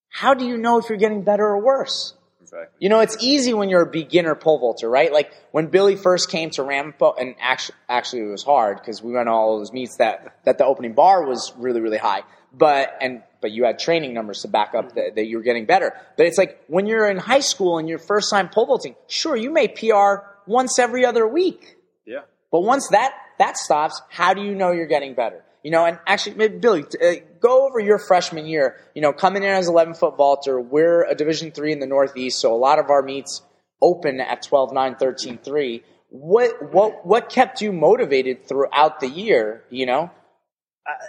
how 0.08 0.34
do 0.34 0.46
you 0.46 0.56
know 0.56 0.78
if 0.78 0.88
you're 0.88 0.98
getting 0.98 1.22
better 1.22 1.44
or 1.44 1.60
worse? 1.62 2.14
Exactly. 2.40 2.66
You 2.78 2.88
know, 2.88 3.00
it's 3.00 3.16
easy 3.20 3.54
when 3.54 3.68
you're 3.68 3.82
a 3.82 3.90
beginner 3.90 4.34
pole 4.34 4.58
vaulter, 4.58 4.88
right? 4.88 5.12
Like 5.12 5.32
when 5.50 5.66
Billy 5.68 5.96
first 5.96 6.30
came 6.30 6.50
to 6.50 6.62
Ramapo, 6.62 7.14
and 7.14 7.34
actually, 7.40 7.76
actually 7.88 8.22
it 8.22 8.30
was 8.30 8.42
hard 8.44 8.78
because 8.78 9.02
we 9.02 9.12
went 9.12 9.28
all 9.28 9.58
those 9.58 9.72
meets 9.72 9.96
that 9.98 10.36
that 10.44 10.58
the 10.58 10.64
opening 10.64 10.92
bar 10.92 11.24
was 11.26 11.52
really 11.56 11.80
really 11.80 11.98
high, 11.98 12.22
but 12.52 12.96
and 13.00 13.22
but 13.40 13.50
you 13.50 13.64
had 13.64 13.78
training 13.78 14.14
numbers 14.14 14.40
to 14.42 14.48
back 14.48 14.74
up 14.74 14.94
that, 14.94 15.16
that 15.16 15.26
you 15.26 15.36
were 15.38 15.42
getting 15.42 15.64
better. 15.66 15.92
But 16.16 16.26
it's 16.26 16.38
like 16.38 16.62
when 16.68 16.86
you're 16.86 17.08
in 17.10 17.16
high 17.18 17.40
school 17.40 17.78
and 17.78 17.88
you're 17.88 17.98
first 17.98 18.30
time 18.30 18.48
pole 18.48 18.66
vaulting, 18.66 18.94
sure 19.08 19.36
you 19.36 19.50
may 19.50 19.68
PR 19.68 20.24
once 20.46 20.78
every 20.78 21.04
other 21.04 21.26
week. 21.26 21.76
But 22.54 22.60
once 22.60 22.86
that 22.92 23.12
that 23.40 23.56
stops, 23.56 24.00
how 24.10 24.32
do 24.32 24.40
you 24.40 24.54
know 24.54 24.70
you're 24.70 24.86
getting 24.86 25.14
better? 25.14 25.42
You 25.64 25.72
know, 25.72 25.86
and 25.86 25.98
actually, 26.06 26.36
maybe 26.36 26.58
Billy, 26.58 26.84
uh, 27.02 27.14
go 27.40 27.66
over 27.66 27.80
your 27.80 27.98
freshman 27.98 28.46
year. 28.46 28.76
You 28.94 29.02
know, 29.02 29.12
coming 29.12 29.42
in 29.42 29.48
as 29.48 29.66
11 29.66 29.94
foot 29.94 30.16
vaulter, 30.16 30.60
we're 30.60 31.02
a 31.02 31.16
Division 31.16 31.50
three 31.50 31.72
in 31.72 31.80
the 31.80 31.88
Northeast, 31.88 32.38
so 32.38 32.54
a 32.54 32.56
lot 32.56 32.78
of 32.78 32.90
our 32.90 33.02
meets 33.02 33.42
open 33.82 34.20
at 34.20 34.42
12 34.42 34.72
9, 34.72 34.94
13 34.94 35.38
3. 35.38 35.82
What 36.10 36.72
what 36.72 37.04
what 37.04 37.28
kept 37.28 37.60
you 37.60 37.72
motivated 37.72 38.46
throughout 38.46 39.00
the 39.00 39.08
year? 39.08 39.64
You 39.68 39.86
know, 39.86 40.10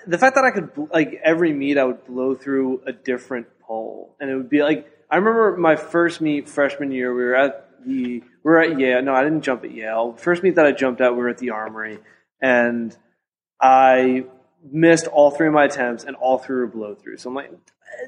the 0.07 0.17
fact 0.17 0.33
that 0.37 0.45
I 0.45 0.49
could 0.49 0.71
like 0.91 1.21
every 1.23 1.53
meet 1.53 1.77
I 1.77 1.83
would 1.83 2.07
blow 2.07 2.33
through 2.33 2.81
a 2.87 2.91
different 2.91 3.45
pole, 3.59 4.15
and 4.19 4.31
it 4.31 4.35
would 4.35 4.49
be 4.49 4.63
like 4.63 4.91
I 5.11 5.17
remember 5.17 5.57
my 5.57 5.75
first 5.75 6.21
meet 6.21 6.49
freshman 6.49 6.91
year. 6.91 7.13
We 7.13 7.23
were 7.23 7.35
at 7.35 7.69
the 7.85 8.23
we 8.45 8.51
were 8.51 8.59
at 8.61 8.79
Yale. 8.79 9.01
No, 9.01 9.13
I 9.15 9.23
didn't 9.23 9.41
jump 9.41 9.63
at 9.63 9.71
Yale. 9.71 10.13
First 10.13 10.43
meet 10.43 10.55
that 10.55 10.67
I 10.67 10.71
jumped 10.71 11.01
at, 11.01 11.13
we 11.13 11.17
were 11.17 11.29
at 11.29 11.39
the 11.39 11.49
Armory, 11.49 11.97
and 12.39 12.95
I 13.59 14.25
missed 14.71 15.07
all 15.07 15.31
three 15.31 15.47
of 15.47 15.53
my 15.53 15.65
attempts, 15.65 16.03
and 16.03 16.15
all 16.15 16.37
three 16.37 16.57
were 16.57 16.67
blow 16.67 16.93
through. 16.93 17.17
So 17.17 17.29
I'm 17.29 17.35
like, 17.35 17.51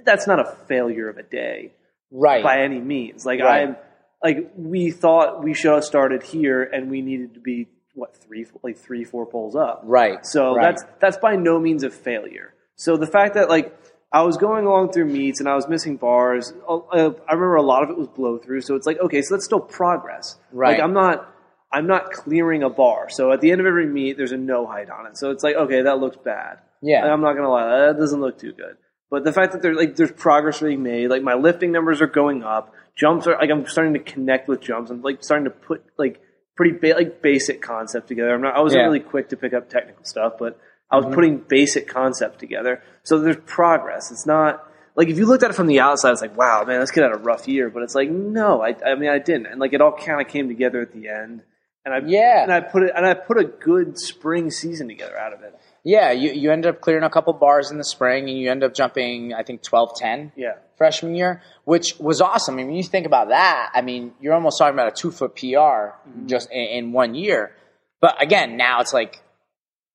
that's 0.05 0.27
not 0.27 0.39
a 0.39 0.45
failure 0.67 1.09
of 1.09 1.17
a 1.17 1.23
day 1.23 1.73
Right. 2.11 2.43
by 2.43 2.61
any 2.61 2.79
means. 2.79 3.25
Like 3.25 3.39
Right. 3.41 3.69
I'm 3.69 3.77
like 4.23 4.51
we 4.55 4.91
thought 4.91 5.43
we 5.43 5.55
should 5.55 5.73
have 5.73 5.83
started 5.83 6.21
here, 6.21 6.61
and 6.63 6.89
we 6.91 7.01
needed 7.01 7.33
to 7.33 7.39
be 7.39 7.67
what 7.95 8.15
three 8.15 8.45
like 8.61 8.77
three 8.77 9.03
four 9.05 9.25
poles 9.25 9.55
up. 9.55 9.81
Right. 9.85 10.23
So 10.23 10.55
right. 10.55 10.61
that's 10.63 10.83
that's 10.99 11.17
by 11.17 11.35
no 11.35 11.59
means 11.59 11.83
a 11.83 11.89
failure. 11.89 12.53
So 12.75 12.95
the 12.95 13.07
fact 13.07 13.33
that 13.33 13.49
like 13.49 13.75
I 14.11 14.21
was 14.23 14.37
going 14.37 14.65
along 14.65 14.93
through 14.93 15.05
meets 15.05 15.39
and 15.41 15.49
I 15.49 15.55
was 15.55 15.67
missing 15.67 15.97
bars, 15.97 16.53
I 16.69 17.11
remember 17.29 17.55
a 17.55 17.61
lot 17.61 17.83
of 17.83 17.89
it 17.89 17.97
was 17.97 18.07
blow 18.07 18.37
through. 18.37 18.61
So 18.61 18.75
it's 18.75 18.87
like 18.87 18.99
okay, 18.99 19.21
so 19.21 19.35
that's 19.35 19.45
still 19.45 19.59
progress. 19.59 20.37
Right. 20.51 20.73
Like 20.73 20.81
I'm 20.83 20.93
not 20.93 21.33
I'm 21.73 21.87
not 21.87 22.11
clearing 22.11 22.63
a 22.63 22.69
bar. 22.69 23.09
So 23.09 23.31
at 23.33 23.41
the 23.41 23.51
end 23.51 23.59
of 23.59 23.67
every 23.67 23.85
meet, 23.85 24.15
there's 24.17 24.31
a 24.31 24.37
no 24.37 24.65
height 24.65 24.89
on 24.89 25.05
it. 25.07 25.17
So 25.17 25.31
it's 25.31 25.43
like 25.43 25.55
okay, 25.55 25.81
that 25.83 25.99
looks 25.99 26.17
bad. 26.23 26.59
Yeah. 26.81 27.01
Like, 27.03 27.11
I'm 27.11 27.21
not 27.21 27.33
gonna 27.35 27.49
lie, 27.49 27.87
that 27.87 27.97
doesn't 27.97 28.21
look 28.21 28.39
too 28.39 28.53
good. 28.53 28.77
But 29.09 29.23
the 29.23 29.33
fact 29.33 29.53
that 29.53 29.61
there's 29.61 29.77
like 29.77 29.95
there's 29.95 30.11
progress 30.11 30.61
being 30.61 30.83
made, 30.83 31.09
like 31.09 31.21
my 31.23 31.33
lifting 31.33 31.71
numbers 31.71 32.01
are 32.01 32.07
going 32.07 32.43
up, 32.43 32.73
jumps 32.95 33.27
are 33.27 33.37
like 33.39 33.49
I'm 33.49 33.65
starting 33.67 33.93
to 33.93 33.99
connect 33.99 34.47
with 34.47 34.61
jumps. 34.61 34.89
I'm 34.89 35.01
like 35.01 35.23
starting 35.23 35.45
to 35.45 35.51
put 35.51 35.83
like 35.97 36.21
pretty 36.55 36.77
ba- 36.77 36.95
like 36.95 37.21
basic 37.21 37.61
concept 37.61 38.07
together. 38.07 38.33
I'm 38.33 38.41
not 38.41 38.55
I 38.55 38.61
wasn't 38.61 38.81
Yeah. 38.81 38.85
really 38.87 38.99
quick 39.01 39.29
to 39.29 39.37
pick 39.37 39.53
up 39.53 39.69
technical 39.69 40.05
stuff, 40.05 40.33
but 40.39 40.57
I 40.89 40.95
was 40.95 41.05
mm-hmm. 41.05 41.15
putting 41.15 41.37
basic 41.37 41.87
concept 41.87 42.39
together. 42.39 42.81
So 43.03 43.19
there's 43.19 43.37
progress. 43.45 44.11
It's 44.11 44.25
not 44.25 44.63
like 44.95 45.09
if 45.09 45.17
you 45.17 45.25
looked 45.25 45.43
at 45.43 45.51
it 45.51 45.53
from 45.53 45.67
the 45.67 45.79
outside, 45.79 46.11
it's 46.11 46.21
like 46.21 46.37
wow, 46.37 46.63
man, 46.65 46.79
this 46.79 46.91
kid 46.91 47.03
had 47.03 47.13
a 47.13 47.19
rough 47.19 47.47
year. 47.47 47.69
But 47.69 47.83
it's 47.83 47.95
like 47.95 48.09
no, 48.09 48.61
I 48.61 48.75
I 48.85 48.95
mean 48.95 49.09
I 49.09 49.19
didn't, 49.19 49.47
and 49.47 49.59
like 49.59 49.73
it 49.73 49.81
all 49.81 49.93
kind 49.93 50.21
of 50.21 50.27
came 50.27 50.47
together 50.47 50.81
at 50.81 50.91
the 50.91 51.09
end. 51.09 51.43
And 51.85 51.93
I 51.93 51.99
Yeah. 52.05 52.43
and 52.43 52.51
I 52.51 52.59
put 52.59 52.83
it 52.83 52.91
and 52.95 53.05
I 53.05 53.13
put 53.13 53.37
a 53.37 53.45
good 53.45 53.97
spring 53.97 54.51
season 54.51 54.87
together 54.87 55.17
out 55.17 55.33
of 55.33 55.41
it. 55.41 55.55
Yeah, 55.83 56.11
you, 56.11 56.31
you 56.33 56.51
end 56.51 56.65
up 56.65 56.81
clearing 56.81 57.05
a 57.05 57.09
couple 57.09 57.31
bars 57.31 57.71
in 57.71 57.77
the 57.77 57.83
spring 57.85 58.27
and 58.27 58.37
you 58.37 58.51
end 58.51 58.61
up 58.61 58.73
jumping, 58.73 59.33
I 59.33 59.43
think, 59.43 59.63
12 59.63 59.95
10 59.95 60.33
Yeah. 60.35 60.55
freshman 60.77 61.15
year, 61.15 61.41
which 61.63 61.97
was 61.97 62.19
awesome. 62.19 62.55
I 62.55 62.57
mean, 62.57 62.67
when 62.67 62.75
you 62.75 62.83
think 62.83 63.05
about 63.05 63.29
that, 63.29 63.71
I 63.73 63.81
mean, 63.81 64.11
you're 64.19 64.33
almost 64.33 64.57
talking 64.57 64.73
about 64.73 64.89
a 64.89 64.91
two 64.91 65.11
foot 65.11 65.37
PR 65.37 65.45
mm-hmm. 65.45 66.27
just 66.27 66.51
in, 66.51 66.59
in 66.59 66.91
one 66.91 67.15
year. 67.15 67.55
But 68.01 68.21
again, 68.21 68.57
now 68.57 68.81
it's 68.81 68.93
like, 68.93 69.21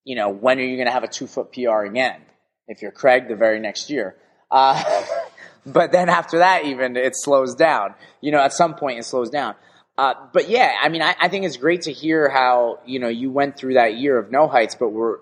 you 0.03 0.15
know, 0.15 0.29
when 0.29 0.59
are 0.59 0.63
you 0.63 0.75
going 0.75 0.87
to 0.87 0.91
have 0.91 1.03
a 1.03 1.07
two 1.07 1.27
foot 1.27 1.53
PR 1.53 1.83
again? 1.83 2.21
If 2.67 2.81
you're 2.81 2.91
Craig, 2.91 3.27
the 3.27 3.35
very 3.35 3.59
next 3.59 3.89
year. 3.89 4.15
Uh, 4.49 5.03
but 5.65 5.91
then 5.91 6.09
after 6.09 6.39
that, 6.39 6.65
even 6.65 6.95
it 6.95 7.13
slows 7.15 7.55
down. 7.55 7.95
You 8.21 8.31
know, 8.31 8.39
at 8.39 8.53
some 8.53 8.75
point 8.75 8.99
it 8.99 9.05
slows 9.05 9.29
down. 9.29 9.55
Uh, 9.97 10.13
but 10.33 10.49
yeah, 10.49 10.73
I 10.81 10.89
mean, 10.89 11.01
I, 11.01 11.15
I 11.19 11.27
think 11.27 11.45
it's 11.45 11.57
great 11.57 11.83
to 11.83 11.93
hear 11.93 12.29
how 12.29 12.79
you 12.85 12.99
know 12.99 13.09
you 13.09 13.31
went 13.31 13.57
through 13.57 13.75
that 13.75 13.97
year 13.97 14.17
of 14.17 14.31
no 14.31 14.47
heights, 14.47 14.75
but 14.75 14.89
were 14.89 15.21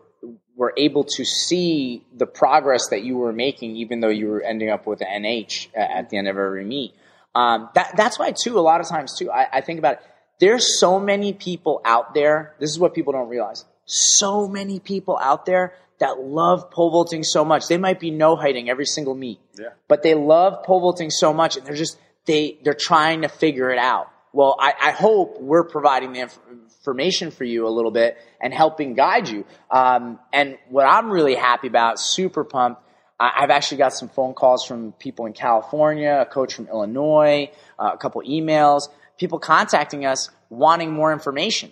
were 0.56 0.74
able 0.78 1.04
to 1.04 1.26
see 1.26 2.06
the 2.16 2.26
progress 2.26 2.90
that 2.90 3.04
you 3.04 3.18
were 3.18 3.34
making, 3.34 3.76
even 3.78 4.00
though 4.00 4.10
you 4.10 4.28
were 4.28 4.42
ending 4.42 4.70
up 4.70 4.86
with 4.86 5.02
an 5.02 5.24
NH 5.24 5.70
at, 5.76 6.10
the 6.10 6.18
end 6.18 6.28
of 6.28 6.38
every 6.38 6.64
meet. 6.64 6.94
Um, 7.34 7.70
that 7.76 7.96
that's 7.98 8.20
why 8.20 8.32
too. 8.32 8.60
A 8.60 8.62
lot 8.62 8.80
of 8.80 8.88
times 8.88 9.18
too, 9.18 9.32
I, 9.32 9.48
I 9.54 9.62
think 9.62 9.80
about 9.80 9.94
it. 9.94 10.02
There's 10.40 10.80
so 10.80 11.00
many 11.00 11.34
people 11.34 11.82
out 11.86 12.14
there. 12.14 12.56
This 12.60 12.70
is 12.70 12.80
what 12.80 12.94
people 12.94 13.14
don't 13.14 13.30
realize. 13.30 13.66
So 13.92 14.48
many 14.48 14.80
people 14.80 15.18
out 15.22 15.46
there 15.46 15.74
that 16.00 16.20
love 16.20 16.72
pole 16.72 16.92
vaulting 16.92 17.24
so 17.24 17.44
much. 17.46 17.68
They 17.68 17.78
might 17.78 18.00
be 18.00 18.10
no 18.10 18.36
heighting 18.36 18.70
every 18.70 18.86
single 18.86 19.14
meet, 19.14 19.40
Yeah. 19.60 19.70
but 19.88 20.02
they 20.02 20.16
love 20.16 20.64
pole 20.64 20.80
vaulting 20.80 21.10
so 21.12 21.34
much, 21.34 21.58
and 21.58 21.66
they're 21.66 21.76
just 21.76 21.98
they 22.26 22.58
they're 22.64 22.74
trying 22.74 23.24
to 23.24 23.28
figure 23.28 23.70
it 23.70 23.78
out. 23.78 24.08
Well, 24.34 24.56
I, 24.58 24.74
I 24.82 24.92
hope 24.92 25.42
we're 25.42 25.66
providing 25.66 26.14
the 26.14 26.22
inf- 26.22 26.40
information 26.80 27.32
for 27.32 27.44
you 27.44 27.68
a 27.68 27.70
little 27.70 27.92
bit 27.92 28.18
and 28.40 28.54
helping 28.54 28.94
guide 28.94 29.28
you. 29.28 29.46
Um, 29.70 30.20
and 30.32 30.58
what 30.70 30.86
I'm 30.86 31.12
really 31.12 31.36
happy 31.36 31.68
about, 31.68 32.00
super 32.00 32.46
pumped. 32.46 32.82
I, 33.20 33.32
I've 33.42 33.50
actually 33.50 33.80
got 33.80 33.92
some 33.94 34.08
phone 34.08 34.34
calls 34.34 34.66
from 34.66 34.94
people 34.94 35.26
in 35.26 35.34
California, 35.34 36.20
a 36.22 36.26
coach 36.26 36.54
from 36.54 36.68
Illinois, 36.68 37.52
uh, 37.78 37.92
a 37.94 37.98
couple 37.98 38.22
emails, 38.22 38.84
people 39.20 39.38
contacting 39.38 40.06
us 40.06 40.30
wanting 40.50 40.92
more 40.94 41.12
information. 41.12 41.72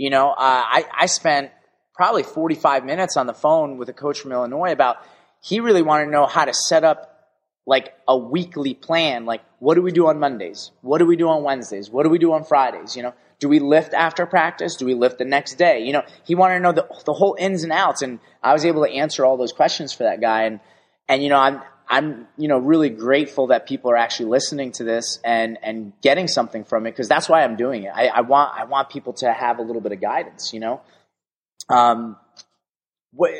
You 0.00 0.08
know, 0.08 0.30
uh, 0.30 0.34
I, 0.38 0.86
I 0.96 1.04
spent 1.04 1.50
probably 1.94 2.22
45 2.22 2.86
minutes 2.86 3.18
on 3.18 3.26
the 3.26 3.34
phone 3.34 3.76
with 3.76 3.90
a 3.90 3.92
coach 3.92 4.18
from 4.18 4.32
Illinois 4.32 4.72
about 4.72 4.96
he 5.42 5.60
really 5.60 5.82
wanted 5.82 6.06
to 6.06 6.10
know 6.10 6.24
how 6.24 6.46
to 6.46 6.54
set 6.54 6.84
up 6.84 7.28
like 7.66 7.92
a 8.08 8.16
weekly 8.16 8.72
plan. 8.72 9.26
Like, 9.26 9.42
what 9.58 9.74
do 9.74 9.82
we 9.82 9.92
do 9.92 10.06
on 10.06 10.18
Mondays? 10.18 10.70
What 10.80 11.00
do 11.00 11.04
we 11.04 11.16
do 11.16 11.28
on 11.28 11.42
Wednesdays? 11.42 11.90
What 11.90 12.04
do 12.04 12.08
we 12.08 12.16
do 12.16 12.32
on 12.32 12.44
Fridays? 12.44 12.96
You 12.96 13.02
know, 13.02 13.14
do 13.40 13.50
we 13.50 13.58
lift 13.58 13.92
after 13.92 14.24
practice? 14.24 14.76
Do 14.76 14.86
we 14.86 14.94
lift 14.94 15.18
the 15.18 15.26
next 15.26 15.56
day? 15.56 15.80
You 15.80 15.92
know, 15.92 16.02
he 16.24 16.34
wanted 16.34 16.54
to 16.54 16.60
know 16.60 16.72
the, 16.72 16.86
the 17.04 17.12
whole 17.12 17.36
ins 17.38 17.62
and 17.62 17.70
outs, 17.70 18.00
and 18.00 18.20
I 18.42 18.54
was 18.54 18.64
able 18.64 18.86
to 18.86 18.90
answer 18.90 19.26
all 19.26 19.36
those 19.36 19.52
questions 19.52 19.92
for 19.92 20.04
that 20.04 20.22
guy. 20.22 20.44
And 20.44 20.60
and 21.10 21.22
you 21.22 21.28
know, 21.28 21.36
I'm 21.36 21.60
I'm 21.92 22.28
you 22.36 22.46
know 22.46 22.58
really 22.58 22.88
grateful 22.88 23.48
that 23.48 23.66
people 23.66 23.90
are 23.90 23.96
actually 23.96 24.26
listening 24.30 24.70
to 24.72 24.84
this 24.84 25.18
and 25.24 25.58
and 25.60 25.92
getting 26.02 26.28
something 26.28 26.62
from 26.64 26.86
it 26.86 26.92
because 26.92 27.08
that's 27.08 27.28
why 27.28 27.42
I'm 27.42 27.56
doing 27.56 27.82
it. 27.82 27.92
I, 27.92 28.06
I 28.06 28.20
want 28.20 28.56
I 28.58 28.64
want 28.64 28.90
people 28.90 29.12
to 29.14 29.32
have 29.32 29.58
a 29.58 29.62
little 29.62 29.82
bit 29.82 29.90
of 29.90 30.00
guidance. 30.00 30.52
You 30.54 30.60
know, 30.60 30.80
um, 31.68 32.16
what, 33.12 33.32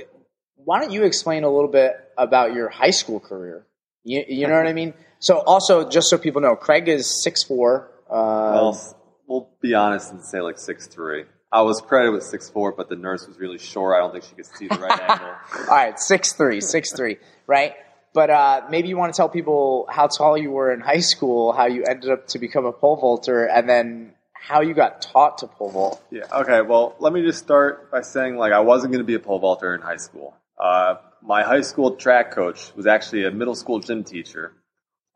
why 0.57 0.81
don't 0.81 0.91
you 0.91 1.05
explain 1.05 1.45
a 1.45 1.51
little 1.51 1.71
bit 1.71 1.93
about 2.19 2.53
your 2.53 2.69
high 2.69 2.91
school 2.91 3.21
career? 3.21 3.65
You, 4.03 4.25
you 4.29 4.49
know 4.49 4.57
what 4.57 4.67
I 4.67 4.73
mean? 4.83 4.95
So 5.21 5.39
also, 5.39 5.89
just 5.89 6.11
so 6.11 6.19
people 6.19 6.41
know, 6.41 6.57
Craig 6.57 6.89
is 6.89 7.23
six 7.23 7.45
four. 7.45 7.91
Uh, 8.09 8.51
Well, 8.53 8.97
we'll 9.29 9.51
be 9.63 9.75
honest 9.75 10.11
and 10.11 10.25
say 10.25 10.41
like 10.41 10.59
six 10.59 10.89
three. 10.89 11.25
I 11.53 11.63
was 11.63 11.81
credited 11.81 12.15
with 12.15 12.25
six 12.25 12.51
four, 12.51 12.73
but 12.73 12.89
the 12.89 12.97
nurse 12.97 13.29
was 13.29 13.39
really 13.39 13.59
short. 13.59 13.95
I 13.97 14.01
don't 14.01 14.11
think 14.13 14.25
she 14.25 14.35
could 14.35 14.47
see 14.47 14.67
the 14.67 14.79
right 14.79 15.01
angle. 15.09 15.29
all 15.57 15.67
right, 15.67 15.99
six 16.01 16.33
three, 16.33 16.61
six 16.61 16.93
three, 16.93 17.19
right? 17.47 17.75
But 18.13 18.31
uh, 18.31 18.63
maybe 18.71 18.89
you 18.89 18.97
want 18.97 19.13
to 19.13 19.17
tell 19.17 19.29
people 19.29 19.87
how 19.89 20.09
tall 20.09 20.37
you 20.37 20.51
were 20.51 20.73
in 20.73 20.81
high 20.81 21.01
school, 21.01 21.53
how 21.53 21.67
you 21.67 21.85
ended 21.85 22.11
up 22.11 22.27
to 22.29 22.39
become 22.39 22.65
a 22.65 22.73
pole 22.73 22.97
vaulter, 22.97 23.45
and 23.45 23.69
then 23.69 24.15
how 24.35 24.63
you 24.63 24.75
got 24.75 25.01
taught 25.03 25.39
to 25.39 25.47
pole 25.47 25.71
vault. 25.71 26.03
Yeah. 26.11 26.25
Okay. 26.33 26.61
Well, 26.63 26.97
let 26.99 27.13
me 27.13 27.23
just 27.23 27.39
start 27.39 27.91
by 27.91 28.01
saying 28.01 28.37
like 28.37 28.53
I 28.53 28.61
wasn't 28.61 28.93
going 28.93 29.05
to 29.05 29.07
be 29.07 29.15
a 29.15 29.21
pole 29.21 29.39
vaulter 29.39 29.75
in 29.75 29.81
high 29.81 29.99
school. 29.99 30.35
Uh, 30.61 30.97
my 31.23 31.43
high 31.43 31.61
school 31.61 31.97
track 31.97 32.33
coach 32.33 32.75
was 32.75 32.87
actually 32.87 33.25
a 33.25 33.31
middle 33.31 33.55
school 33.55 33.79
gym 33.79 34.03
teacher. 34.03 34.53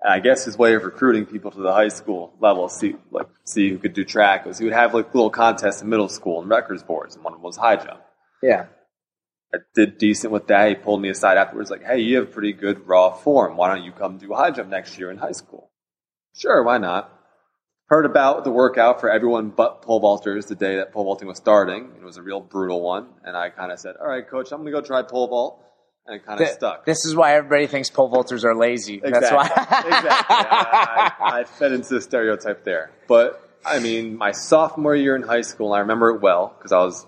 And 0.01 0.13
I 0.13 0.21
guess 0.21 0.45
his 0.45 0.59
way 0.59 0.75
of 0.75 0.85
recruiting 0.85 1.25
people 1.25 1.51
to 1.51 1.61
the 1.61 1.73
high 1.73 1.89
school 1.89 2.35
level, 2.39 2.69
see 2.69 2.95
like 3.11 3.27
see 3.45 3.71
who 3.71 3.79
could 3.79 3.95
do 3.95 4.05
track, 4.05 4.45
was 4.45 4.59
he 4.59 4.65
would 4.65 4.75
have 4.75 4.95
like 4.95 5.15
little 5.15 5.31
contests 5.31 5.83
in 5.83 5.89
middle 5.89 6.09
school 6.09 6.41
and 6.41 6.49
records 6.51 6.83
boards, 6.83 7.15
and 7.15 7.25
one 7.25 7.33
of 7.33 7.39
them 7.39 7.45
was 7.45 7.57
high 7.57 7.77
jump. 7.77 8.03
Yeah, 8.43 8.67
I 9.55 9.59
did 9.75 9.99
decent 9.99 10.33
with 10.33 10.49
that. 10.49 10.69
He 10.69 10.75
pulled 10.75 11.01
me 11.01 11.11
aside 11.11 11.37
afterwards, 11.39 11.71
like, 11.71 11.85
"Hey, 11.85 12.01
you 12.01 12.17
have 12.17 12.33
pretty 12.33 12.53
good 12.53 12.87
raw 12.89 13.13
form. 13.13 13.57
Why 13.57 13.73
don't 13.75 13.85
you 13.85 13.93
come 13.93 14.19
do 14.19 14.33
high 14.35 14.51
jump 14.51 14.69
next 14.69 14.99
year 14.99 15.11
in 15.11 15.19
high 15.19 15.33
school?" 15.33 15.71
Sure, 16.35 16.63
why 16.63 16.79
not? 16.79 17.11
Heard 17.87 18.07
about 18.07 18.45
the 18.45 18.51
workout 18.51 19.01
for 19.01 19.11
everyone 19.11 19.51
but 19.51 19.83
pole 19.83 20.01
vaulters 20.01 20.49
the 20.49 20.55
day 20.55 20.77
that 20.77 20.93
pole 20.93 21.05
vaulting 21.05 21.29
was 21.29 21.37
starting. 21.37 21.93
It 21.97 22.05
was 22.05 22.17
a 22.17 22.23
real 22.23 22.41
brutal 22.41 22.81
one, 22.81 23.09
and 23.23 23.37
I 23.37 23.51
kind 23.51 23.71
of 23.71 23.79
said, 23.79 23.95
"All 24.01 24.09
right, 24.09 24.29
coach, 24.29 24.51
I'm 24.51 24.63
going 24.63 24.73
to 24.73 24.81
go 24.81 24.85
try 24.85 25.03
pole 25.03 25.29
vault," 25.29 25.63
and 26.07 26.17
it 26.17 26.27
kind 26.27 26.41
of 26.41 26.47
Th- 26.47 26.57
stuck. 26.57 26.85
This 26.85 27.05
is 27.05 27.15
why 27.15 27.37
everybody 27.37 27.67
thinks 27.69 27.91
pole 27.91 28.11
vaulters 28.11 28.45
are 28.45 28.57
lazy. 28.57 29.01
That's 29.01 29.31
why. 29.31 29.47
exactly. 29.47 29.93
I, 30.01 31.13
I, 31.21 31.41
I 31.41 31.45
fed 31.45 31.73
into 31.73 31.95
the 31.95 32.01
stereotype 32.01 32.65
there. 32.65 32.91
But 33.07 33.41
I 33.65 33.79
mean, 33.79 34.17
my 34.17 34.33
sophomore 34.33 34.97
year 34.97 35.15
in 35.15 35.23
high 35.23 35.43
school, 35.43 35.73
I 35.73 35.81
remember 35.81 36.11
it 36.11 36.21
well 36.21 36.55
because 36.57 36.73
I 36.73 36.79
was 36.79 37.07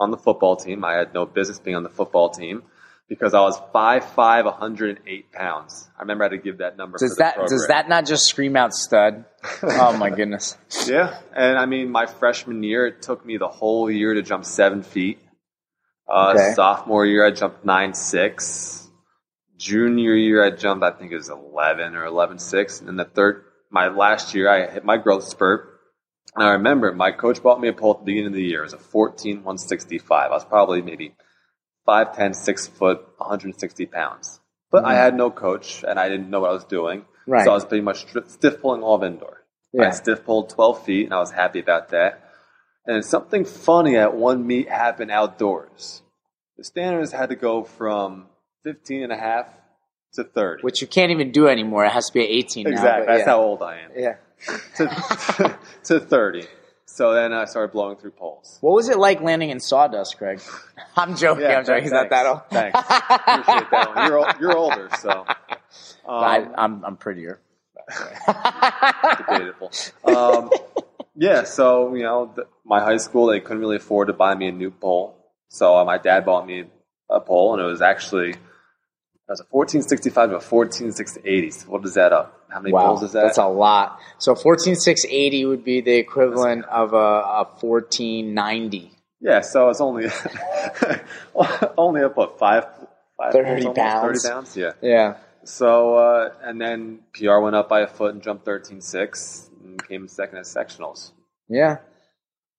on 0.00 0.10
the 0.10 0.16
football 0.16 0.56
team. 0.56 0.84
I 0.84 0.94
had 0.94 1.14
no 1.14 1.26
business 1.26 1.58
being 1.60 1.76
on 1.76 1.82
the 1.84 1.90
football 1.90 2.30
team 2.30 2.62
because 3.08 3.34
I 3.34 3.40
was 3.40 3.60
5'5", 3.74 4.44
108 4.44 5.32
pounds. 5.32 5.88
I 5.96 6.00
remember 6.02 6.24
I 6.24 6.26
had 6.26 6.30
to 6.30 6.38
give 6.38 6.58
that 6.58 6.76
number. 6.76 6.98
Does 6.98 7.16
that 7.16 7.34
program. 7.34 7.48
does 7.56 7.66
that 7.68 7.88
not 7.88 8.06
just 8.06 8.26
scream 8.26 8.56
out 8.56 8.72
stud? 8.74 9.24
oh 9.62 9.96
my 9.96 10.10
goodness. 10.10 10.56
Yeah, 10.86 11.18
and 11.34 11.58
I 11.58 11.66
mean, 11.66 11.90
my 11.90 12.06
freshman 12.06 12.62
year, 12.62 12.86
it 12.86 13.02
took 13.02 13.24
me 13.24 13.36
the 13.36 13.48
whole 13.48 13.90
year 13.90 14.14
to 14.14 14.22
jump 14.22 14.44
seven 14.44 14.82
feet. 14.82 15.20
Uh, 16.08 16.34
Okay. 16.34 16.54
Sophomore 16.54 17.06
year, 17.06 17.24
I 17.26 17.30
jumped 17.30 17.64
nine 17.64 17.94
six. 17.94 18.88
Junior 19.58 20.14
year, 20.14 20.42
I 20.42 20.50
jumped, 20.50 20.82
I 20.82 20.90
think 20.92 21.12
it 21.12 21.16
was 21.16 21.28
eleven 21.28 21.94
or 21.94 22.06
eleven 22.06 22.38
six. 22.38 22.80
And 22.80 22.88
then 22.88 22.96
the 22.96 23.04
third, 23.04 23.44
my 23.70 23.88
last 23.88 24.34
year, 24.34 24.48
I 24.48 24.70
hit 24.70 24.84
my 24.84 24.96
growth 24.96 25.24
spurt. 25.24 25.79
And 26.34 26.44
I 26.44 26.52
remember 26.52 26.92
my 26.92 27.10
coach 27.10 27.42
bought 27.42 27.60
me 27.60 27.68
a 27.68 27.72
pole 27.72 27.94
at 27.94 27.98
the 28.00 28.04
beginning 28.04 28.28
of 28.28 28.34
the 28.34 28.42
year. 28.42 28.60
It 28.60 28.64
was 28.64 28.72
a 28.72 28.78
14 28.78 29.36
165. 29.38 30.10
I 30.10 30.34
was 30.34 30.44
probably 30.44 30.82
maybe 30.82 31.14
5'10, 31.88 32.34
6 32.34 32.66
foot, 32.68 32.98
160 33.16 33.86
pounds. 33.86 34.40
But 34.70 34.84
I 34.84 34.94
mm. 34.94 34.96
had 34.96 35.16
no 35.16 35.30
coach, 35.30 35.84
and 35.86 35.98
I 35.98 36.08
didn't 36.08 36.30
know 36.30 36.40
what 36.40 36.50
I 36.50 36.54
was 36.54 36.64
doing. 36.64 37.04
Right. 37.26 37.44
So 37.44 37.50
I 37.50 37.54
was 37.54 37.64
pretty 37.64 37.82
much 37.82 38.06
stiff 38.28 38.60
pulling 38.60 38.82
all 38.82 38.94
of 38.94 39.02
indoor. 39.02 39.44
I 39.78 39.84
Yeah. 39.84 39.90
stiff 39.90 40.24
pulled 40.24 40.50
12 40.50 40.84
feet, 40.84 41.04
and 41.04 41.14
I 41.14 41.18
was 41.18 41.32
happy 41.32 41.58
about 41.58 41.88
that. 41.90 42.20
And 42.86 43.04
something 43.04 43.44
funny 43.44 43.96
at 43.96 44.14
one 44.14 44.46
meet 44.46 44.68
happened 44.68 45.10
outdoors. 45.10 46.02
The 46.56 46.64
standards 46.64 47.12
had 47.12 47.30
to 47.30 47.36
go 47.36 47.64
from 47.64 48.26
15 48.64 49.02
and 49.02 49.12
a 49.12 49.16
half 49.16 49.46
to 50.14 50.24
30. 50.24 50.62
Which 50.62 50.80
you 50.80 50.86
can't 50.86 51.10
even 51.10 51.32
do 51.32 51.46
anymore. 51.46 51.84
It 51.84 51.92
has 51.92 52.06
to 52.08 52.12
be 52.12 52.20
18 52.20 52.66
exactly. 52.66 53.06
but 53.06 53.12
That's 53.12 53.20
yeah. 53.20 53.32
how 53.32 53.42
old 53.42 53.62
I 53.62 53.78
am. 53.80 53.90
Yeah. 53.96 54.16
To, 54.76 55.58
to 55.84 56.00
30. 56.00 56.46
So 56.86 57.14
then 57.14 57.32
I 57.32 57.44
started 57.44 57.72
blowing 57.72 57.96
through 57.96 58.12
poles. 58.12 58.58
What 58.60 58.74
was 58.74 58.88
it 58.88 58.98
like 58.98 59.20
landing 59.20 59.50
in 59.50 59.60
sawdust, 59.60 60.18
Craig? 60.18 60.40
I'm 60.96 61.16
joking. 61.16 61.46
I'm 61.46 61.64
joking. 61.64 61.84
He's 61.84 61.92
not 61.92 62.10
that 62.10 62.26
old. 62.26 62.42
Thanks. 62.50 62.78
Appreciate 62.90 63.70
that 63.70 63.94
one. 63.94 64.06
You're, 64.06 64.34
you're 64.40 64.56
older, 64.56 64.88
so. 64.98 65.24
Um, 66.06 66.24
I, 66.24 66.46
I'm 66.56 66.84
I'm 66.84 66.96
prettier. 66.96 67.40
debatable. 69.18 69.70
Um, 70.04 70.50
yeah, 71.14 71.44
so 71.44 71.94
you 71.94 72.02
know, 72.02 72.34
my 72.64 72.80
high 72.80 72.96
school 72.96 73.26
they 73.26 73.40
couldn't 73.40 73.60
really 73.60 73.76
afford 73.76 74.08
to 74.08 74.12
buy 74.12 74.34
me 74.34 74.48
a 74.48 74.52
new 74.52 74.70
pole, 74.70 75.16
so 75.48 75.76
uh, 75.76 75.84
my 75.84 75.98
dad 75.98 76.24
bought 76.24 76.46
me 76.46 76.64
a 77.08 77.20
pole, 77.20 77.54
and 77.54 77.62
it 77.62 77.66
was 77.66 77.80
actually 77.82 78.34
was 79.30 79.40
a 79.40 79.44
1465 79.50 80.30
to 80.30 80.36
a 80.36 80.40
14680. 80.40 81.50
So 81.50 81.68
what 81.70 81.84
is 81.84 81.94
that 81.94 82.12
up? 82.12 82.40
How 82.48 82.60
many 82.60 82.72
Wow, 82.72 82.86
poles 82.88 83.02
is 83.04 83.12
that? 83.12 83.22
that's 83.22 83.38
a 83.38 83.46
lot. 83.46 83.98
So 84.18 84.34
14680 84.34 85.44
would 85.46 85.64
be 85.64 85.80
the 85.80 85.96
equivalent 85.96 86.64
of 86.66 86.92
a, 86.92 86.96
a 86.96 87.44
1490. 87.60 88.90
yeah, 89.20 89.40
so 89.40 89.68
it's 89.70 89.80
only 89.80 90.06
only 91.78 92.02
up 92.02 92.16
what 92.16 92.38
five, 92.38 92.64
five 93.16 93.32
30 93.32 93.44
poles, 93.64 93.64
almost, 93.66 93.76
pounds. 93.76 94.22
thirty 94.22 94.32
pounds. 94.34 94.56
Yeah. 94.56 94.72
Yeah. 94.82 95.16
So 95.44 95.94
uh, 95.96 96.30
and 96.42 96.60
then 96.60 97.00
PR 97.14 97.38
went 97.38 97.56
up 97.56 97.68
by 97.68 97.80
a 97.80 97.86
foot 97.86 98.14
and 98.14 98.22
jumped 98.22 98.44
13.6 98.46 99.48
and 99.64 99.88
came 99.88 100.06
second 100.08 100.38
at 100.38 100.44
sectionals. 100.44 101.12
Yeah. 101.48 101.78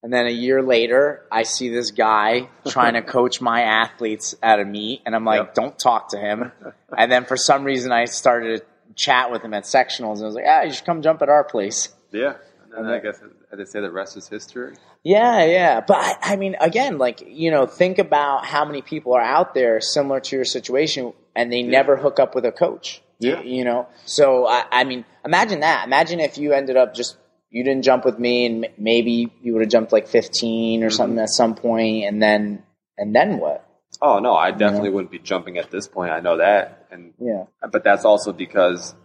And 0.04 0.12
then 0.12 0.26
a 0.26 0.32
year 0.32 0.64
later, 0.64 1.24
I 1.32 1.43
see 1.43 1.70
this 1.70 1.91
guy 1.91 2.49
trying 2.68 2.93
to 2.95 3.02
coach 3.18 3.39
my 3.39 3.62
athletes 3.62 4.36
at 4.41 4.60
a 4.60 4.66
meet, 4.66 5.02
and 5.06 5.16
I'm 5.16 5.26
like, 5.26 5.39
Yep. 5.39 5.54
don't 5.54 5.78
talk 5.80 6.10
to 6.10 6.18
him. 6.18 6.52
And 6.97 7.12
then 7.12 7.26
for 7.26 7.38
some 7.38 7.64
reason, 7.64 7.91
I 7.91 8.06
started 8.06 8.62
to 8.62 8.66
chat 8.95 9.32
with 9.32 9.43
him 9.43 9.54
at 9.54 9.64
sectionals, 9.64 10.16
and 10.16 10.24
I 10.24 10.26
was 10.26 10.36
like, 10.36 10.45
ah, 10.47 10.62
you 10.64 10.74
should 10.74 10.86
come 10.86 11.02
jump 11.04 11.22
at 11.22 11.30
our 11.30 11.43
place. 11.43 11.89
Yeah, 12.12 12.34
and 12.64 12.72
then 12.74 12.80
And 12.86 12.88
I 12.93 12.99
guess 12.99 13.22
as 13.52 13.58
they 13.58 13.66
say, 13.66 13.82
the 13.82 13.91
rest 13.91 14.18
is 14.18 14.28
history. 14.28 14.76
Yeah, 15.04 15.43
yeah. 15.45 15.82
But 15.82 16.18
I, 16.22 16.36
mean, 16.36 16.56
again, 16.60 16.97
like, 16.97 17.24
you 17.28 17.52
know, 17.52 17.66
think 17.66 17.99
about 17.99 18.45
how 18.45 18.66
many 18.66 18.82
people 18.82 19.14
are 19.14 19.22
out 19.22 19.54
there 19.54 19.82
similar 19.82 20.20
to 20.20 20.36
your 20.36 20.45
situation 20.45 21.14
and 21.36 21.52
they 21.52 21.64
never 21.64 21.97
hook 21.97 22.20
up 22.20 22.34
with 22.36 22.45
a 22.45 22.52
coach. 22.52 23.02
Yeah. 23.20 23.41
You 23.41 23.66
know? 23.66 23.88
So, 24.06 24.47
I, 24.47 24.66
I 24.72 24.84
mean, 24.84 25.06
imagine 25.26 25.62
that. 25.62 25.86
Imagine 25.86 26.20
if 26.20 26.38
you 26.38 26.54
ended 26.54 26.78
up 26.78 26.93
just, 26.93 27.18
you 27.52 27.64
didn't 27.64 27.84
jump 27.84 28.06
with 28.06 28.18
me 28.18 28.45
and 28.45 28.68
maybe 28.78 29.32
you 29.41 29.54
would 29.54 29.62
have 29.62 29.70
jumped 29.70 29.91
like 29.91 30.08
15 30.08 30.84
or 30.84 30.88
mm-hmm. 30.88 30.95
something 30.95 31.20
at 31.20 31.30
some 31.30 31.54
point 31.54 32.06
and 32.06 32.22
then, 32.22 32.64
and 32.97 33.14
then 33.14 33.38
what? 33.38 33.68
Oh 34.02 34.20
no, 34.20 34.34
I 34.34 34.52
definitely 34.52 34.89
wouldn't 34.89 35.12
be 35.12 35.20
jumping 35.20 35.58
at 35.58 35.70
this 35.70 35.88
point. 35.88 36.12
I 36.12 36.22
know 36.22 36.38
that, 36.38 36.88
and 36.91 37.14
Yeah. 37.20 37.43
but 37.72 37.84
that's 37.84 38.06
also 38.06 38.32
because 38.32 38.95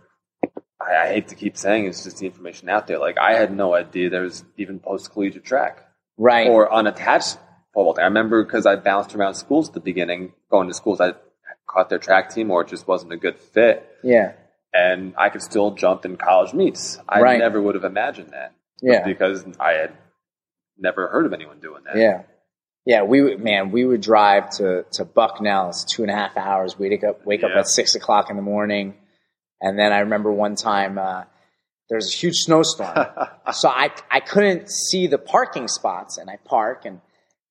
I, 0.80 0.94
I 0.96 1.08
hate 1.08 1.28
to 1.28 1.34
keep 1.34 1.56
saying 1.56 1.86
it's 1.86 2.04
just 2.04 2.18
the 2.18 2.26
information 2.26 2.68
out 2.68 2.86
there. 2.86 2.98
Like 2.98 3.18
I 3.18 3.34
had 3.34 3.54
no 3.54 3.74
idea 3.74 4.10
there 4.10 4.22
was 4.22 4.44
even 4.56 4.78
post 4.78 5.12
collegiate 5.12 5.44
track 5.44 5.82
Right. 6.16 6.48
or 6.48 6.72
unattached 6.72 7.36
vaulting. 7.74 8.02
I 8.02 8.06
remember 8.06 8.44
because 8.44 8.64
I 8.64 8.76
bounced 8.76 9.14
around 9.14 9.34
schools 9.34 9.68
at 9.68 9.74
the 9.74 9.80
beginning, 9.80 10.32
going 10.50 10.68
to 10.68 10.74
schools 10.74 11.00
I 11.00 11.14
caught 11.66 11.90
their 11.90 11.98
track 11.98 12.32
team 12.32 12.50
or 12.50 12.62
it 12.62 12.68
just 12.68 12.86
wasn't 12.86 13.12
a 13.12 13.16
good 13.16 13.38
fit, 13.38 13.86
yeah. 14.02 14.32
And 14.76 15.14
I 15.16 15.30
could 15.30 15.42
still 15.42 15.70
jump 15.72 16.04
in 16.04 16.16
college 16.16 16.52
meets. 16.52 16.98
I 17.08 17.20
Right. 17.20 17.38
never 17.38 17.60
would 17.62 17.74
have 17.74 17.84
imagined 17.84 18.30
that 18.32 18.52
Yeah. 18.82 19.04
because 19.04 19.44
I 19.58 19.72
had 19.72 19.92
never 20.78 21.08
heard 21.08 21.24
of 21.26 21.32
anyone 21.32 21.60
doing 21.60 21.82
that. 21.84 21.96
Yeah. 21.96 22.22
Yeah, 22.84 23.02
we 23.02 23.20
would, 23.22 23.40
man, 23.42 23.72
we 23.72 23.84
would 23.84 24.00
drive 24.00 24.50
to, 24.58 24.84
to 24.92 25.04
Bucknell. 25.04 25.70
It's 25.70 25.84
two 25.84 26.02
and 26.02 26.10
a 26.10 26.14
half 26.14 26.36
hours. 26.36 26.78
We'd 26.78 26.90
wake 26.90 27.04
up, 27.04 27.26
wake 27.26 27.42
up 27.42 27.50
at 27.56 27.66
six 27.68 27.94
o'clock 27.96 28.30
in 28.30 28.36
the 28.36 28.42
morning. 28.42 28.94
And 29.60 29.76
then 29.78 29.92
I 29.92 30.00
remember 30.00 30.30
one 30.30 30.54
time, 30.54 30.96
uh, 30.98 31.24
there 31.88 31.96
was 31.96 32.12
a 32.12 32.16
huge 32.16 32.36
snowstorm. 32.36 32.94
so 33.52 33.68
I, 33.68 33.90
I 34.10 34.20
couldn't 34.20 34.70
see 34.70 35.06
the 35.08 35.18
parking 35.18 35.66
spots 35.68 36.16
and 36.18 36.28
I 36.30 36.36
park 36.44 36.84
and 36.84 37.00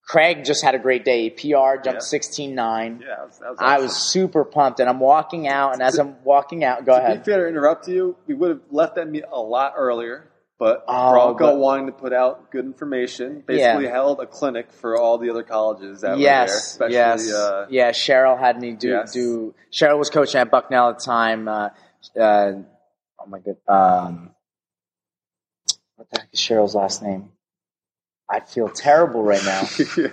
Craig 0.07 0.45
just 0.45 0.63
had 0.63 0.75
a 0.75 0.79
great 0.79 1.03
day. 1.03 1.29
PR 1.31 1.77
jumped 1.81 1.85
Yeah. 1.85 1.99
sixteen 1.99 2.53
nine. 2.53 2.99
Yeah, 3.01 3.15
that 3.15 3.25
was, 3.27 3.39
that 3.39 3.49
was 3.51 3.57
I 3.59 3.79
was 3.79 3.95
super 3.95 4.45
pumped 4.45 4.79
and 4.79 4.87
I'm 4.87 4.99
walking 4.99 5.47
out 5.47 5.73
and 5.73 5.81
as 5.81 5.97
I'm 5.97 6.23
walking 6.23 6.63
out, 6.63 6.85
go 6.85 6.93
To 6.93 6.99
be 6.99 7.03
ahead. 7.03 7.25
fair 7.25 7.43
to 7.43 7.47
interrupt 7.49 7.87
you, 7.87 8.15
we 8.27 8.35
would 8.35 8.49
have 8.51 8.61
left 8.69 8.95
that 8.95 9.09
meet 9.09 9.23
a 9.31 9.39
lot 9.41 9.73
earlier, 9.75 10.29
but 10.59 10.83
Oh, 10.87 10.93
Branko 10.93 11.39
but- 11.39 11.57
wanting 11.57 11.85
to 11.87 11.91
put 11.91 12.13
out 12.13 12.51
good 12.51 12.65
information, 12.65 13.43
basically 13.47 13.85
Yeah. 13.85 13.91
held 13.91 14.19
a 14.19 14.27
clinic 14.27 14.71
for 14.71 14.95
all 14.95 15.17
the 15.17 15.31
other 15.31 15.41
colleges 15.43 16.01
that 16.01 16.19
yes, 16.19 16.77
were 16.79 16.87
there. 16.87 16.91
yes, 16.91 17.21
Especially, 17.23 17.33
uh, 17.35 17.65
yeah. 17.69 17.89
Cheryl 17.91 18.37
had 18.39 18.61
me 18.61 18.73
do 18.73 18.89
Yes. 18.89 19.11
do. 19.11 19.55
Cheryl 19.71 19.97
was 19.97 20.11
coaching 20.11 20.39
at 20.39 20.51
Bucknell 20.51 20.89
at 20.89 20.99
the 20.99 21.03
time. 21.05 21.47
Uh, 21.47 21.69
uh, 22.19 22.51
oh 23.19 23.25
my 23.27 23.39
god, 23.39 23.57
um, 23.67 24.35
what 25.95 26.07
the 26.11 26.19
heck 26.19 26.29
is 26.31 26.39
Cheryl's 26.39 26.75
last 26.75 27.01
name? 27.01 27.31
I 28.29 28.39
feel 28.39 28.69
terrible 28.69 29.23
right 29.23 29.43
now. 29.45 29.63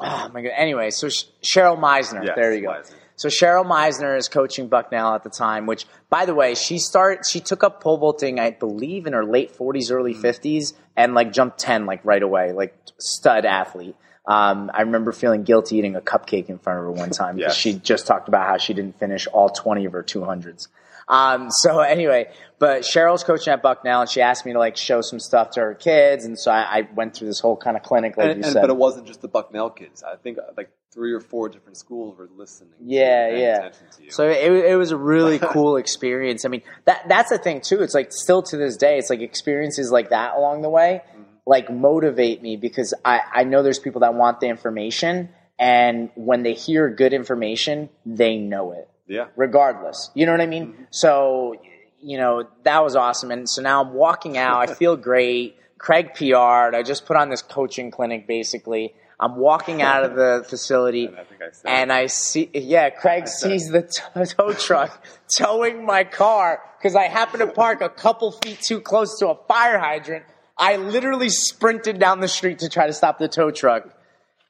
oh 0.00 0.28
my 0.32 0.42
god. 0.42 0.52
Anyway, 0.56 0.90
so 0.90 1.08
Sh- 1.08 1.24
Cheryl 1.42 1.78
Meisner. 1.78 2.24
yes, 2.26 2.34
there 2.36 2.54
you 2.54 2.62
go. 2.62 2.68
Weiser. 2.68 2.94
So 3.16 3.28
Cheryl 3.28 3.64
Meisner 3.64 4.16
is 4.18 4.28
coaching 4.28 4.66
Bucknell 4.68 5.14
at 5.14 5.22
the 5.22 5.30
time, 5.30 5.66
which, 5.66 5.86
by 6.10 6.26
the 6.26 6.34
way, 6.34 6.54
she 6.56 6.78
start 6.78 7.20
she 7.28 7.40
took 7.40 7.62
up 7.62 7.80
pole 7.82 7.96
vaulting, 7.98 8.40
I 8.40 8.50
believe, 8.50 9.06
in 9.06 9.12
her 9.12 9.24
late 9.24 9.52
forties, 9.52 9.90
early 9.90 10.12
Mm-hmm. 10.12 10.22
fifties, 10.22 10.74
and 10.96 11.14
like 11.14 11.32
jumped 11.32 11.58
ten 11.58 11.86
like 11.86 12.04
right 12.04 12.22
away, 12.22 12.52
like 12.52 12.76
stud 12.98 13.44
athlete. 13.44 13.94
Um, 14.26 14.70
I 14.72 14.80
remember 14.82 15.12
feeling 15.12 15.42
guilty 15.44 15.76
eating 15.76 15.96
a 15.96 16.00
cupcake 16.00 16.48
in 16.48 16.58
front 16.58 16.78
of 16.78 16.84
her 16.86 16.90
one 16.90 17.10
time 17.10 17.36
because 17.36 17.52
Yes. 17.52 17.56
she 17.56 17.74
just 17.74 18.06
talked 18.06 18.26
about 18.28 18.46
how 18.48 18.56
she 18.56 18.72
didn't 18.72 18.98
finish 18.98 19.26
all 19.26 19.48
twenty 19.50 19.84
of 19.84 19.92
her 19.92 20.02
two 20.02 20.24
hundreds. 20.24 20.68
Um, 21.08 21.48
so 21.50 21.80
anyway, 21.96 22.30
but 22.58 22.82
Cheryl's 22.82 23.24
coaching 23.24 23.52
at 23.52 23.62
Bucknell, 23.62 24.02
and 24.02 24.10
she 24.10 24.20
asked 24.20 24.46
me 24.46 24.52
to 24.52 24.58
like 24.58 24.76
show 24.76 25.00
some 25.00 25.20
stuff 25.20 25.50
to 25.52 25.60
her 25.60 25.74
kids, 25.74 26.24
and 26.24 26.38
so 26.38 26.50
I, 26.50 26.78
I 26.78 26.88
went 26.94 27.14
through 27.16 27.28
this 27.28 27.40
whole 27.40 27.56
kind 27.56 27.76
of 27.76 27.82
clinic, 27.82 28.16
like 28.16 28.30
And, 28.30 28.38
you 28.38 28.44
and- 28.44 28.52
said. 28.52 28.60
but 28.62 28.70
it 28.70 28.76
wasn't 28.76 29.06
just 29.06 29.20
the 29.20 29.28
Bucknell 29.28 29.70
kids. 29.70 30.02
I 30.02 30.16
think 30.16 30.38
uh, 30.38 30.42
like 30.56 30.70
three 30.92 31.12
or 31.12 31.20
four 31.20 31.48
different 31.48 31.76
schools 31.76 32.16
were 32.16 32.28
listening. 32.36 32.70
Yeah, 32.80 33.28
yeah. 33.36 33.68
to. 33.70 34.10
So 34.10 34.28
it, 34.28 34.52
it 34.52 34.76
was 34.76 34.92
a 34.92 34.96
really 34.96 35.38
cool 35.42 35.76
experience. 35.76 36.44
I 36.44 36.48
mean, 36.48 36.62
that 36.84 37.08
that's 37.08 37.30
the 37.30 37.38
thing 37.38 37.60
too. 37.60 37.82
It's 37.82 37.94
like 37.94 38.12
still 38.12 38.42
to 38.44 38.56
this 38.56 38.76
day, 38.76 38.98
it's 38.98 39.10
like 39.10 39.20
experiences 39.20 39.90
like 39.90 40.10
that 40.10 40.36
along 40.36 40.62
the 40.62 40.70
way, 40.70 41.02
like 41.46 41.70
motivate 41.70 42.40
me 42.42 42.56
because 42.56 42.94
I 43.04 43.20
I 43.32 43.44
know 43.44 43.62
there's 43.62 43.80
people 43.80 44.00
that 44.02 44.14
want 44.14 44.40
the 44.40 44.46
information, 44.46 45.30
and 45.58 46.10
when 46.14 46.44
they 46.44 46.54
hear 46.54 46.88
good 46.88 47.12
information, 47.12 47.88
they 48.06 48.36
know 48.36 48.72
it 48.72 48.88
yeah, 49.06 49.26
regardless. 49.36 50.10
You 50.14 50.26
know 50.26 50.32
what 50.32 50.40
I 50.40 50.46
mean? 50.46 50.68
Mm-hmm. 50.68 50.82
So, 50.90 51.56
you 52.00 52.18
know, 52.18 52.48
that 52.64 52.82
was 52.82 52.96
awesome. 52.96 53.30
And 53.30 53.48
so 53.48 53.62
now 53.62 53.82
I'm 53.82 53.94
walking 53.94 54.36
out. 54.36 54.68
I 54.68 54.74
feel 54.74 54.96
great. 54.96 55.56
Craig 55.78 56.14
PR'd. 56.14 56.74
I 56.74 56.82
just 56.82 57.06
put 57.06 57.16
on 57.16 57.28
this 57.28 57.42
coaching 57.42 57.90
clinic 57.90 58.26
basically. 58.26 58.94
I'm 59.20 59.36
walking 59.36 59.80
out 59.82 60.04
of 60.04 60.16
the 60.16 60.44
facility 60.48 61.06
and 61.06 61.16
I 61.16 61.24
think 61.24 61.42
I 61.42 61.70
and 61.70 61.92
I 61.92 62.06
see, 62.06 62.50
yeah, 62.52 62.90
Craig 62.90 63.28
sees 63.28 63.68
the 63.68 63.82
t- 63.82 64.34
tow 64.34 64.52
truck 64.52 65.04
towing 65.38 65.84
my 65.84 66.04
car 66.04 66.60
because 66.78 66.96
I 66.96 67.04
happen 67.04 67.40
to 67.40 67.46
park 67.46 67.80
a 67.80 67.88
couple 67.88 68.32
feet 68.32 68.60
too 68.60 68.80
close 68.80 69.18
to 69.20 69.28
a 69.28 69.34
fire 69.46 69.78
hydrant. 69.78 70.24
I 70.56 70.76
literally 70.76 71.30
sprinted 71.30 71.98
down 71.98 72.20
the 72.20 72.28
street 72.28 72.60
to 72.60 72.68
try 72.68 72.86
to 72.86 72.92
stop 72.92 73.18
the 73.18 73.28
tow 73.28 73.50
truck, 73.50 73.88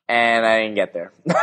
and 0.08 0.44
I 0.44 0.62
didn't 0.62 0.74
get 0.74 0.92
there. 0.92 1.12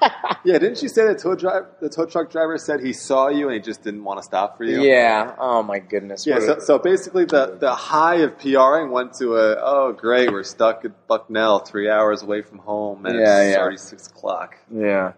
yeah. 0.44 0.58
Didn't 0.58 0.82
you 0.82 0.88
say 0.88 1.06
the 1.06 1.14
tow 1.14 1.34
driver, 1.34 1.70
the 1.80 1.88
tow 1.88 2.06
truck 2.06 2.30
driver 2.30 2.56
said 2.58 2.80
he 2.80 2.92
saw 2.92 3.28
you 3.28 3.46
and 3.46 3.54
he 3.54 3.60
just 3.60 3.82
didn't 3.82 4.04
want 4.04 4.18
to 4.18 4.22
stop 4.22 4.56
for 4.56 4.64
you? 4.64 4.82
yeah. 4.82 5.34
Oh 5.38 5.62
my 5.62 5.78
goodness. 5.78 6.26
Yeah, 6.26 6.40
so, 6.40 6.58
so 6.60 6.78
basically 6.78 7.24
the, 7.24 7.56
the 7.60 7.74
high 7.74 8.16
of 8.16 8.38
PRing 8.38 8.90
went 8.90 9.14
to 9.14 9.36
a, 9.36 9.56
oh 9.60 9.92
great, 9.92 10.30
we're 10.30 10.42
stuck 10.42 10.84
at 10.84 11.06
Bucknell, 11.06 11.60
three 11.60 11.88
hours 11.90 12.22
away 12.22 12.42
from 12.42 12.58
home, 12.58 13.06
and 13.06 13.18
Yeah, 13.18 13.40
it's 13.42 13.54
yeah. 13.54 13.60
already 13.60 13.76
six 13.76 14.08
o'clock. 14.08 14.56
Yeah. 14.70 15.12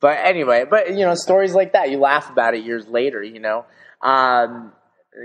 But 0.00 0.18
anyway, 0.24 0.64
but 0.68 0.90
you 0.90 1.04
know, 1.04 1.14
stories 1.14 1.54
like 1.54 1.72
that, 1.72 1.90
you 1.90 1.98
laugh 1.98 2.30
about 2.30 2.54
it 2.54 2.64
years 2.64 2.86
later, 2.86 3.22
you 3.22 3.40
know. 3.40 3.64
Um, 4.00 4.72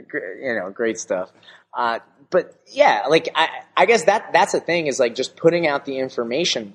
you 0.09 0.55
know, 0.59 0.71
great 0.71 0.97
stuff. 0.97 1.31
Uh, 1.77 1.99
but 2.31 2.59
yeah, 2.71 3.03
like 3.07 3.29
I, 3.35 3.47
I 3.77 3.85
guess 3.85 4.05
that 4.05 4.31
that's 4.33 4.53
the 4.53 4.59
thing 4.59 4.87
is 4.87 4.99
like 4.99 5.13
just 5.13 5.35
putting 5.35 5.67
out 5.67 5.85
the 5.85 5.99
information. 5.99 6.73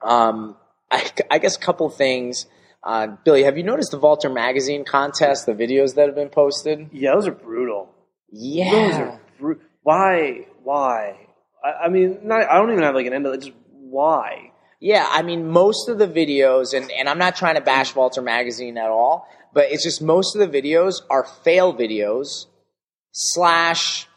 Um, 0.00 0.56
I, 0.90 1.10
I 1.30 1.38
guess 1.38 1.56
a 1.56 1.60
couple 1.60 1.88
things. 1.90 2.46
Uh, 2.82 3.08
Billy, 3.24 3.44
have 3.44 3.56
you 3.56 3.62
noticed 3.62 3.90
the 3.92 3.98
Vaulter 3.98 4.28
magazine 4.28 4.84
contest, 4.84 5.46
the 5.46 5.52
videos 5.54 5.94
that 5.94 6.06
have 6.06 6.14
been 6.14 6.28
posted? 6.28 6.90
Yeah, 6.92 7.14
those 7.14 7.26
are 7.28 7.32
brutal. 7.32 7.94
Yeah. 8.30 8.70
Those 8.70 8.94
are 8.94 9.20
bru- 9.40 9.60
why? 9.82 10.46
Why? 10.62 11.16
I, 11.64 11.84
I 11.84 11.88
mean, 11.88 12.20
not, 12.24 12.48
I 12.48 12.58
don't 12.58 12.70
even 12.70 12.82
have 12.82 12.94
like 12.94 13.06
an 13.06 13.14
end 13.14 13.26
of 13.26 13.34
it. 13.34 13.40
Just 13.40 13.52
why? 13.70 14.52
Yeah, 14.80 15.06
I 15.08 15.22
mean, 15.22 15.48
most 15.48 15.88
of 15.88 15.98
the 15.98 16.06
videos, 16.06 16.74
and, 16.76 16.90
and 16.90 17.08
I'm 17.08 17.18
not 17.18 17.36
trying 17.36 17.54
to 17.54 17.62
bash 17.62 17.92
Vaulter 17.92 18.22
Magazine 18.22 18.76
at 18.76 18.90
all, 18.90 19.26
but 19.54 19.70
it's 19.70 19.82
just 19.82 20.02
most 20.02 20.36
of 20.36 20.40
the 20.40 20.62
videos 20.62 21.00
are 21.08 21.24
fail 21.24 21.72
videos 21.72 22.46
slash 23.12 24.08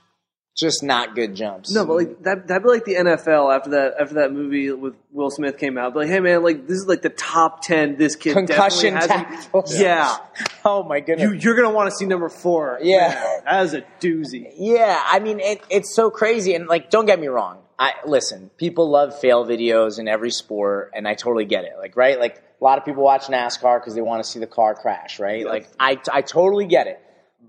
just 0.58 0.82
not 0.82 1.14
good 1.16 1.36
jumps. 1.36 1.72
No, 1.72 1.86
but 1.86 1.93
like 1.93 2.24
that 2.24 2.47
that'd 2.47 2.64
be 2.64 2.70
like 2.70 2.84
the 2.84 2.95
NFL 2.95 3.55
after 3.55 3.70
that 3.72 3.93
after 3.99 4.16
that 4.16 4.34
movie 4.34 4.72
with 4.72 4.95
Will 5.12 5.30
Smith 5.30 5.58
came 5.58 5.78
out. 5.78 5.93
But 5.93 6.01
like, 6.01 6.10
hey 6.10 6.20
man, 6.20 6.43
like 6.43 6.68
this 6.68 6.80
is 6.80 6.88
like 6.88 7.03
the 7.03 7.10
top 7.10 7.62
ten. 7.62 7.95
This 7.97 8.16
kid 8.16 8.34
concussion 8.34 8.95
tackles. 8.95 9.80
Yeah, 9.80 10.18
Oh 10.66 10.84
my 10.84 10.99
goodness. 10.99 11.32
you 11.32 11.39
you're 11.39 11.55
gonna 11.55 11.74
want 11.74 11.89
to 11.91 11.95
see 11.95 12.05
number 12.05 12.28
four. 12.28 12.80
Yeah. 12.82 13.10
Man, 13.10 13.41
that 13.45 13.66
is 13.66 13.74
a 13.76 13.82
doozy. 14.01 14.51
Yeah, 14.58 14.99
I 15.05 15.20
mean 15.20 15.39
it, 15.39 15.62
it's 15.70 15.95
so 15.95 16.10
crazy, 16.10 16.55
and 16.55 16.68
like, 16.68 16.89
don't 16.89 17.05
get 17.05 17.20
me 17.20 17.28
wrong. 17.28 17.60
I 17.80 17.93
listen. 18.08 18.49
People 18.58 18.89
love 18.89 19.20
fail 19.20 19.45
videos 19.45 19.99
in 19.99 20.08
every 20.08 20.32
sport, 20.32 20.91
and 20.95 21.08
I 21.08 21.14
totally 21.14 21.45
get 21.45 21.66
it. 21.66 21.74
Like, 21.78 21.95
right? 21.95 22.20
Like 22.20 22.38
a 22.60 22.64
lot 22.64 22.80
of 22.80 22.86
people 22.86 23.03
watch 23.03 23.26
NASCAR 23.28 23.80
because 23.80 23.93
they 23.93 24.01
want 24.01 24.24
to 24.24 24.30
see 24.30 24.39
the 24.39 24.47
car 24.47 24.74
crash, 24.74 25.20
right? 25.20 25.45
Like, 25.45 25.70
I 25.80 25.99
I 26.12 26.22
totally 26.24 26.66
get 26.66 26.88
it. 26.88 26.99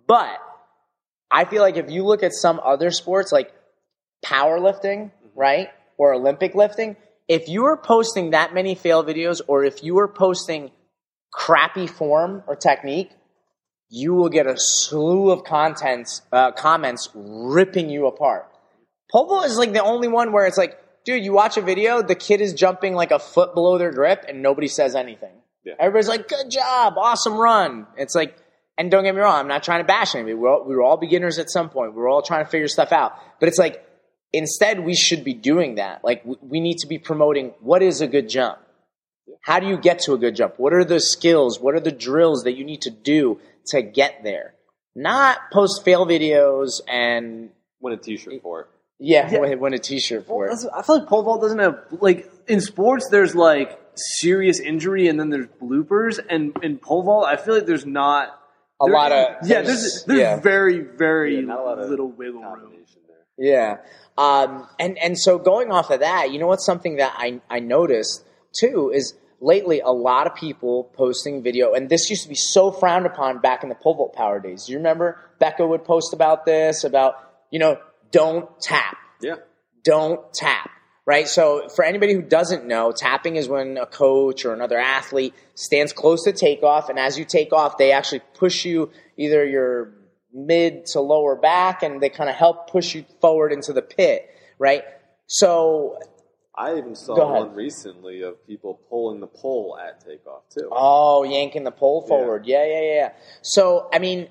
But 0.06 0.38
I 1.30 1.44
feel 1.44 1.62
like 1.62 1.76
if 1.76 1.90
you 1.90 2.04
look 2.04 2.22
at 2.22 2.32
some 2.32 2.60
other 2.64 2.90
sports, 2.90 3.32
like 3.32 3.52
powerlifting, 4.24 5.10
right, 5.34 5.68
or 5.96 6.14
Olympic 6.14 6.54
lifting, 6.54 6.96
if 7.28 7.48
you 7.48 7.66
are 7.66 7.76
posting 7.76 8.30
that 8.30 8.54
many 8.54 8.74
fail 8.74 9.04
videos, 9.04 9.40
or 9.46 9.64
if 9.64 9.82
you 9.82 9.98
are 9.98 10.08
posting 10.08 10.70
crappy 11.30 11.86
form 11.86 12.42
or 12.46 12.56
technique, 12.56 13.10
you 13.90 14.14
will 14.14 14.28
get 14.28 14.46
a 14.46 14.54
slew 14.56 15.30
of 15.30 15.44
contents, 15.44 16.22
uh, 16.32 16.52
comments 16.52 17.10
ripping 17.14 17.90
you 17.90 18.06
apart. 18.06 18.46
Pole 19.10 19.26
vault 19.26 19.46
is 19.46 19.56
like 19.58 19.72
the 19.72 19.82
only 19.82 20.08
one 20.08 20.32
where 20.32 20.46
it's 20.46 20.58
like, 20.58 20.78
dude, 21.04 21.24
you 21.24 21.32
watch 21.32 21.56
a 21.56 21.62
video, 21.62 22.02
the 22.02 22.14
kid 22.14 22.40
is 22.40 22.52
jumping 22.52 22.94
like 22.94 23.10
a 23.10 23.18
foot 23.18 23.54
below 23.54 23.78
their 23.78 23.92
grip, 23.92 24.24
and 24.28 24.42
nobody 24.42 24.68
says 24.68 24.94
anything. 24.94 25.32
Yeah. 25.64 25.74
Everybody's 25.78 26.08
like, 26.08 26.28
good 26.28 26.50
job, 26.50 26.94
awesome 26.96 27.36
run. 27.36 27.86
It's 27.96 28.14
like, 28.14 28.36
and 28.78 28.90
don't 28.90 29.04
get 29.04 29.14
me 29.14 29.20
wrong, 29.20 29.40
I'm 29.40 29.48
not 29.48 29.62
trying 29.62 29.80
to 29.80 29.86
bash 29.86 30.14
anybody. 30.14 30.34
We're 30.34 30.48
all, 30.48 30.64
we 30.64 30.74
were 30.74 30.82
all 30.82 30.96
beginners 30.96 31.38
at 31.38 31.50
some 31.50 31.68
point. 31.68 31.94
We 31.94 32.00
were 32.00 32.08
all 32.08 32.22
trying 32.22 32.44
to 32.44 32.50
figure 32.50 32.68
stuff 32.68 32.92
out. 32.92 33.12
But 33.40 33.48
it's 33.48 33.58
like, 33.58 33.84
instead, 34.32 34.80
we 34.80 34.94
should 34.94 35.24
be 35.24 35.34
doing 35.34 35.74
that. 35.74 36.04
Like, 36.04 36.24
we, 36.24 36.36
we 36.40 36.60
need 36.60 36.78
to 36.78 36.86
be 36.86 36.98
promoting 36.98 37.52
what 37.60 37.82
is 37.82 38.00
a 38.00 38.06
good 38.06 38.28
jump. 38.28 38.58
How 39.42 39.60
do 39.60 39.66
you 39.66 39.76
get 39.76 39.98
to 40.00 40.14
a 40.14 40.18
good 40.18 40.36
jump? 40.36 40.54
What 40.58 40.72
are 40.72 40.84
the 40.84 41.00
skills? 41.00 41.60
What 41.60 41.74
are 41.74 41.80
the 41.80 41.92
drills 41.92 42.44
that 42.44 42.52
you 42.56 42.64
need 42.64 42.82
to 42.82 42.90
do 42.90 43.40
to 43.66 43.82
get 43.82 44.22
there? 44.22 44.54
Not 44.94 45.38
post 45.52 45.84
fail 45.84 46.06
videos 46.06 46.80
and 46.88 47.50
Win 47.80 47.94
a 47.94 47.96
T-shirt 47.96 48.42
for 48.42 48.62
it. 48.62 48.66
yeah, 48.98 49.30
Yeah. 49.30 49.38
Win, 49.40 49.60
win 49.60 49.74
a 49.74 49.78
T-shirt 49.78 50.26
for 50.26 50.46
it. 50.48 50.58
I 50.74 50.82
feel 50.82 50.98
like 50.98 51.08
pole 51.08 51.22
vault 51.22 51.40
doesn't 51.40 51.58
have 51.60 51.78
like 52.00 52.28
in 52.48 52.60
sports. 52.60 53.08
There's 53.08 53.34
like 53.36 53.78
serious 53.94 54.58
injury 54.58 55.06
and 55.08 55.18
then 55.20 55.30
there's 55.30 55.46
bloopers, 55.62 56.18
and 56.28 56.56
in 56.62 56.78
pole 56.78 57.02
vault, 57.04 57.26
I 57.26 57.36
feel 57.36 57.54
like 57.54 57.66
there's 57.66 57.86
not 57.86 58.36
A 58.80 58.84
there- 58.86 58.94
lot 58.94 59.12
of 59.12 59.26
yeah. 59.48 59.62
There's 59.62 60.04
there's 60.04 60.18
yeah. 60.20 60.40
very 60.40 60.80
very 60.80 61.44
Yeah, 61.44 61.54
a 61.54 61.62
lot 61.62 61.78
little 61.78 62.08
wiggle 62.10 62.42
room. 62.42 62.72
Yeah. 63.36 63.78
Um, 64.16 64.66
and, 64.80 64.98
and 64.98 65.16
so 65.16 65.38
going 65.38 65.70
off 65.70 65.90
of 65.90 66.00
that, 66.00 66.32
you 66.32 66.40
know 66.40 66.48
what's 66.48 66.66
something 66.66 66.96
that 66.96 67.14
I, 67.16 67.40
I 67.48 67.60
noticed 67.60 68.24
too 68.52 68.90
is 68.92 69.14
lately 69.40 69.78
a 69.78 69.92
lot 69.92 70.26
of 70.26 70.34
people 70.34 70.90
posting 70.96 71.40
video, 71.44 71.72
and 71.72 71.88
this 71.88 72.10
used 72.10 72.24
to 72.24 72.28
be 72.28 72.34
so 72.34 72.72
frowned 72.72 73.06
upon 73.06 73.38
back 73.40 73.62
in 73.62 73.68
the 73.68 73.76
pole 73.76 73.94
vault 73.94 74.14
power 74.16 74.40
days. 74.40 74.66
Do 74.66 74.72
you 74.72 74.78
remember 74.78 75.18
Becca 75.38 75.64
would 75.64 75.84
post 75.84 76.12
about 76.12 76.44
this, 76.46 76.82
about, 76.82 77.14
you 77.52 77.60
know, 77.60 77.78
don't 78.10 78.48
tap, 78.60 78.96
Yeah. 79.22 79.36
don't 79.84 80.20
tap, 80.34 80.68
right? 81.08 81.26
So 81.26 81.70
for 81.70 81.86
anybody 81.86 82.12
who 82.12 82.20
doesn't 82.20 82.66
know, 82.66 82.92
tapping 82.92 83.36
is 83.36 83.48
when 83.48 83.78
a 83.78 83.86
coach 83.86 84.44
or 84.44 84.52
another 84.52 84.76
athlete 84.76 85.32
stands 85.54 85.94
close 85.94 86.24
to 86.24 86.32
takeoff, 86.32 86.90
and 86.90 86.98
as 86.98 87.18
you 87.18 87.24
take 87.24 87.50
off, 87.50 87.78
they 87.78 87.92
actually 87.92 88.20
push 88.34 88.66
you 88.66 88.90
either 89.16 89.42
your 89.46 89.94
mid 90.34 90.84
to 90.88 91.00
lower 91.00 91.34
back, 91.34 91.82
and 91.82 92.02
they 92.02 92.10
kind 92.10 92.28
of 92.28 92.36
help 92.36 92.70
push 92.70 92.94
you 92.94 93.06
forward 93.22 93.54
into 93.54 93.72
the 93.72 93.80
pit, 93.80 94.28
right? 94.58 94.84
So, 95.26 95.98
I 96.54 96.76
even 96.76 96.94
saw 96.94 97.40
one 97.40 97.54
recently 97.54 98.20
of 98.20 98.46
people 98.46 98.78
pulling 98.90 99.20
the 99.20 99.28
pole 99.28 99.78
at 99.82 100.04
takeoff 100.04 100.42
too. 100.50 100.68
oh, 100.70 101.24
yanking 101.24 101.64
the 101.64 101.70
pole 101.70 102.02
forward, 102.06 102.44
yeah, 102.44 102.66
yeah, 102.66 102.80
yeah. 102.80 102.94
yeah. 102.94 103.12
So, 103.40 103.88
I 103.94 103.98
mean, 103.98 104.28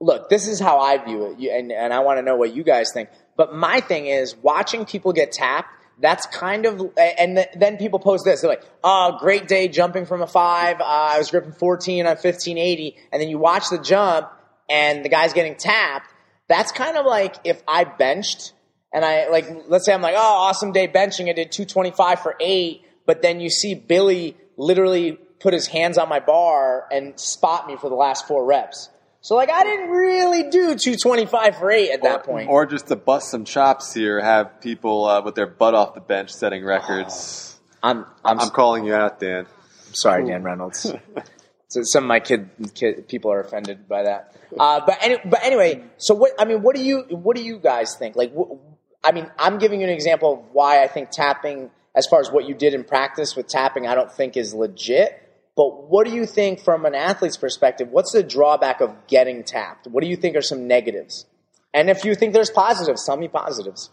look, 0.00 0.28
this 0.28 0.48
is 0.48 0.58
how 0.58 0.80
I 0.80 0.98
view 0.98 1.26
it, 1.26 1.56
and 1.56 1.70
and 1.70 1.94
I 1.94 2.00
want 2.00 2.18
to 2.18 2.22
know 2.22 2.34
what 2.34 2.52
you 2.52 2.64
guys 2.64 2.90
think. 2.92 3.10
But 3.36 3.54
my 3.54 3.78
thing 3.78 4.06
is 4.06 4.34
watching 4.34 4.86
people 4.86 5.12
get 5.12 5.30
tapped. 5.30 5.68
That's 5.98 6.26
kind 6.26 6.66
of, 6.66 6.80
and 6.98 7.36
th- 7.36 7.48
then 7.56 7.76
people 7.76 7.98
post 7.98 8.24
this. 8.24 8.40
They're 8.40 8.50
like, 8.50 8.64
"Oh, 8.82 9.16
great 9.20 9.46
day 9.46 9.68
jumping 9.68 10.06
from 10.06 10.22
a 10.22 10.26
five. 10.26 10.80
Uh, 10.80 10.84
I 10.84 11.18
was 11.18 11.30
gripping 11.30 11.52
14 11.52 12.06
on 12.06 12.16
1580," 12.16 12.96
and 13.12 13.22
then 13.22 13.28
you 13.28 13.38
watch 13.38 13.70
the 13.70 13.78
jump, 13.78 14.28
and 14.68 15.04
the 15.04 15.08
guy's 15.08 15.32
getting 15.32 15.54
tapped. 15.54 16.10
That's 16.48 16.72
kind 16.72 16.96
of 16.96 17.06
like 17.06 17.36
if 17.44 17.62
I 17.66 17.84
benched 17.84 18.52
and 18.92 19.04
I 19.04 19.28
like, 19.28 19.46
let's 19.66 19.84
say 19.84 19.92
I'm 19.92 20.02
like, 20.02 20.14
"Oh, 20.16 20.20
awesome 20.20 20.72
day 20.72 20.86
benching. 20.88 21.28
I 21.28 21.32
did 21.32 21.50
225 21.50 22.20
for 22.20 22.36
eight," 22.40 22.82
but 23.06 23.22
then 23.22 23.40
you 23.40 23.50
see 23.50 23.74
Billy 23.74 24.36
literally 24.56 25.18
put 25.40 25.52
his 25.52 25.66
hands 25.66 25.98
on 25.98 26.08
my 26.08 26.20
bar 26.20 26.86
and 26.90 27.18
spot 27.18 27.66
me 27.66 27.76
for 27.76 27.90
the 27.90 27.96
last 27.96 28.26
four 28.26 28.44
reps. 28.44 28.88
So 29.24 29.36
like 29.36 29.48
I 29.50 29.64
didn't 29.64 29.88
really 29.88 30.42
do 30.50 30.74
225 30.74 31.56
for 31.56 31.70
eight 31.70 31.92
at 31.92 32.02
that 32.02 32.24
point. 32.24 32.50
Or 32.50 32.66
just 32.66 32.88
to 32.88 32.96
bust 32.96 33.30
some 33.30 33.46
chops 33.46 33.94
here, 33.94 34.20
have 34.20 34.60
people 34.60 35.06
uh, 35.06 35.22
with 35.22 35.34
their 35.34 35.46
butt 35.46 35.74
off 35.74 35.94
the 35.94 36.02
bench 36.02 36.30
setting 36.30 36.62
records. 36.62 37.58
I'm 37.82 38.04
I'm, 38.22 38.38
I'm 38.38 38.50
calling 38.50 38.84
you 38.84 38.92
out, 38.92 39.20
Dan. 39.20 39.46
sorry, 39.94 40.26
Dan 40.26 40.42
Reynolds. 40.42 40.92
so 41.68 41.80
some 41.84 42.04
of 42.04 42.08
my 42.08 42.20
kid, 42.20 42.50
kid 42.74 43.08
people 43.08 43.32
are 43.32 43.40
offended 43.40 43.88
by 43.88 44.02
that. 44.02 44.36
Uh, 44.58 44.82
but 44.84 44.98
any, 45.00 45.16
but 45.24 45.42
anyway, 45.42 45.82
so 45.96 46.14
what? 46.14 46.32
I 46.38 46.44
mean, 46.44 46.60
what 46.60 46.76
do 46.76 46.84
you 46.84 47.04
what 47.08 47.34
do 47.34 47.42
you 47.42 47.58
guys 47.58 47.96
think? 47.96 48.16
Like, 48.16 48.30
wh- 48.34 48.58
I 49.02 49.12
mean, 49.12 49.30
I'm 49.38 49.56
giving 49.56 49.80
you 49.80 49.86
an 49.86 49.92
example 49.94 50.34
of 50.34 50.40
why 50.52 50.82
I 50.84 50.86
think 50.86 51.08
tapping, 51.10 51.70
as 51.94 52.06
far 52.06 52.20
as 52.20 52.30
what 52.30 52.46
you 52.46 52.54
did 52.54 52.74
in 52.74 52.84
practice 52.84 53.34
with 53.36 53.48
tapping, 53.48 53.86
I 53.86 53.94
don't 53.94 54.12
think 54.12 54.36
is 54.36 54.52
legit. 54.52 55.23
But 55.56 55.88
what 55.88 56.06
do 56.06 56.12
you 56.12 56.26
think 56.26 56.60
from 56.60 56.84
an 56.84 56.94
athlete's 56.94 57.36
perspective? 57.36 57.88
What's 57.90 58.12
the 58.12 58.22
drawback 58.22 58.80
of 58.80 59.06
getting 59.06 59.44
tapped? 59.44 59.86
What 59.86 60.02
do 60.02 60.08
you 60.08 60.16
think 60.16 60.36
are 60.36 60.42
some 60.42 60.66
negatives? 60.66 61.26
And 61.72 61.90
if 61.90 62.04
you 62.04 62.14
think 62.14 62.32
there's 62.32 62.50
positives, 62.50 63.04
tell 63.06 63.16
me 63.16 63.28
positives. 63.28 63.90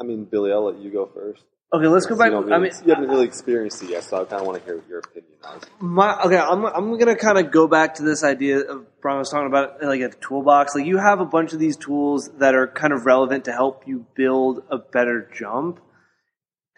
I 0.00 0.04
mean, 0.04 0.24
Billy, 0.24 0.52
I'll 0.52 0.64
let 0.64 0.78
you 0.78 0.90
go 0.90 1.06
first. 1.06 1.42
Okay, 1.70 1.86
let's 1.86 2.06
go 2.06 2.16
back. 2.16 2.30
don't 2.30 2.44
really, 2.44 2.54
I 2.54 2.58
mean, 2.58 2.72
you 2.86 2.94
haven't 2.94 3.10
really 3.10 3.26
experienced 3.26 3.82
it 3.82 3.90
yet, 3.90 4.02
so 4.02 4.22
I 4.22 4.24
kind 4.24 4.40
of 4.40 4.46
want 4.46 4.58
to 4.58 4.64
hear 4.64 4.82
your 4.88 5.00
opinion 5.00 5.32
on 5.44 5.58
it. 5.58 5.68
My 5.80 6.18
okay, 6.22 6.38
I'm 6.38 6.64
I'm 6.64 6.98
gonna 6.98 7.14
kind 7.14 7.36
of 7.36 7.50
go 7.50 7.68
back 7.68 7.96
to 7.96 8.04
this 8.04 8.24
idea 8.24 8.60
of 8.60 8.86
Brian 9.02 9.18
was 9.18 9.28
talking 9.28 9.48
about 9.48 9.82
like 9.82 10.00
a 10.00 10.08
toolbox. 10.08 10.74
Like 10.74 10.86
you 10.86 10.96
have 10.96 11.20
a 11.20 11.26
bunch 11.26 11.52
of 11.52 11.58
these 11.58 11.76
tools 11.76 12.30
that 12.38 12.54
are 12.54 12.68
kind 12.68 12.94
of 12.94 13.04
relevant 13.04 13.44
to 13.46 13.52
help 13.52 13.86
you 13.86 14.06
build 14.14 14.62
a 14.70 14.78
better 14.78 15.30
jump. 15.34 15.80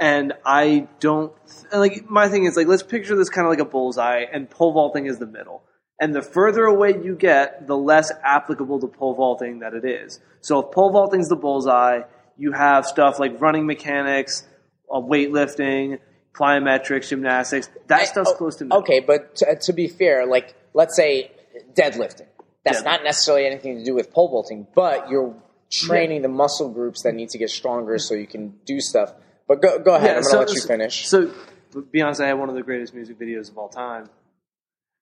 And 0.01 0.33
I 0.47 0.89
don't 0.99 1.33
and, 1.71 1.81
like 1.81 2.09
my 2.09 2.29
thing 2.29 2.45
is 2.45 2.57
like 2.57 2.67
let's 2.67 2.83
picture 2.83 3.15
this 3.17 3.29
kind 3.29 3.47
of 3.47 3.51
like 3.51 3.61
a 3.61 3.67
bullseye, 3.67 4.25
and 4.33 4.49
pole 4.49 4.73
vaulting 4.73 5.07
is 5.07 5.19
the 5.19 5.27
middle. 5.27 5.63
And 6.01 6.15
the 6.15 6.23
further 6.23 6.65
away 6.65 6.95
you 7.03 7.15
get, 7.15 7.67
the 7.67 7.77
less 7.77 8.11
applicable 8.25 8.81
to 8.81 8.87
pole 8.87 9.15
vaulting 9.15 9.59
that 9.59 9.75
it 9.75 9.85
is. 9.85 10.19
So 10.41 10.61
if 10.61 10.73
pole 10.73 10.91
vaulting 10.91 11.21
is 11.21 11.29
the 11.29 11.37
bullseye, 11.37 12.01
you 12.39 12.53
have 12.53 12.87
stuff 12.87 13.19
like 13.19 13.39
running 13.39 13.67
mechanics, 13.67 14.49
uh, 14.91 14.99
weightlifting, 14.99 15.99
plyometrics, 16.33 17.11
gymnastics. 17.11 17.69
That 17.89 18.07
stuff's 18.07 18.31
Oh, 18.31 18.37
close 18.37 18.57
to 18.57 18.65
middle. 18.65 18.79
Okay, 18.79 19.01
but 19.01 19.37
to, 19.37 19.59
to 19.65 19.73
be 19.75 19.89
fair, 19.89 20.27
like 20.27 20.55
let's 20.73 20.97
say 20.97 21.33
deadlifting. 21.75 22.27
That's 22.65 22.83
not 22.83 23.03
necessarily 23.05 23.47
anything 23.47 23.79
to 23.79 23.85
do 23.85 23.95
with 23.95 24.13
pole 24.13 24.29
vaulting, 24.29 24.67
but 24.75 25.11
you're 25.11 25.35
training 25.71 26.23
the 26.23 26.29
muscle 26.29 26.71
groups 26.71 27.03
that 27.03 27.15
need 27.15 27.31
to 27.31 27.39
get 27.39 27.51
stronger 27.51 27.99
so 27.99 28.15
you 28.15 28.27
can 28.27 28.55
do 28.65 28.81
stuff. 28.81 29.13
But 29.51 29.61
go 29.63 29.79
go 29.81 29.97
ahead. 29.97 30.17
I'm 30.17 30.23
gonna 30.23 30.39
let 30.39 30.55
you 30.55 30.61
finish. 30.61 31.09
So 31.09 31.29
Beyonce 31.75 32.25
had 32.25 32.35
one 32.35 32.49
of 32.49 32.55
the 32.55 32.63
greatest 32.63 32.95
music 32.95 33.19
videos 33.19 33.51
of 33.51 33.59
all 33.59 33.69
time. 33.69 34.09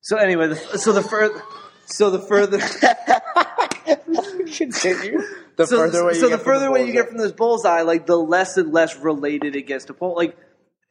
So 0.00 0.16
anyway, 0.16 0.46
the, 0.48 0.56
so 0.56 0.92
the 0.92 1.02
further, 1.02 1.42
so 1.84 2.08
the 2.08 2.18
further, 2.18 2.56
Continue. 4.56 5.22
The 5.56 5.66
so, 5.66 5.76
further 5.76 6.00
away 6.00 6.14
you 6.14 6.20
so 6.20 6.30
get 6.30 6.38
the 6.38 6.44
further 6.44 6.68
away 6.68 6.86
you 6.86 6.94
get 6.94 7.10
from 7.10 7.18
this 7.18 7.32
bullseye, 7.32 7.82
like 7.82 8.06
the 8.06 8.16
less 8.16 8.56
and 8.56 8.72
less 8.72 8.96
related 8.96 9.54
it 9.54 9.66
gets 9.66 9.84
to 9.84 9.92
pole. 9.92 10.16
Like 10.16 10.34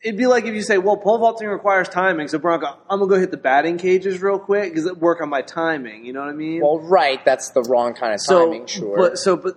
it'd 0.03 0.19
be 0.19 0.27
like 0.27 0.45
if 0.45 0.53
you 0.53 0.61
say, 0.61 0.77
"Well, 0.77 0.97
pole 0.97 1.17
vaulting 1.17 1.47
requires 1.47 1.89
timing," 1.89 2.27
so 2.27 2.37
Branko, 2.37 2.75
I'm 2.87 2.99
gonna 2.99 3.09
go 3.09 3.19
hit 3.19 3.31
the 3.31 3.37
batting 3.37 3.79
cages 3.79 4.21
real 4.21 4.37
quick 4.37 4.71
because 4.71 4.85
it 4.85 4.99
work 4.99 5.19
on 5.19 5.29
my 5.29 5.41
timing. 5.41 6.05
You 6.05 6.13
know 6.13 6.19
what 6.19 6.29
I 6.29 6.33
mean? 6.33 6.61
Well, 6.61 6.77
right, 6.77 7.25
that's 7.25 7.49
the 7.49 7.63
wrong 7.63 7.95
kind 7.95 8.13
of 8.13 8.21
so, 8.21 8.45
timing. 8.45 8.67
Sure. 8.67 8.95
But 8.95 9.17
so, 9.17 9.35
but. 9.35 9.55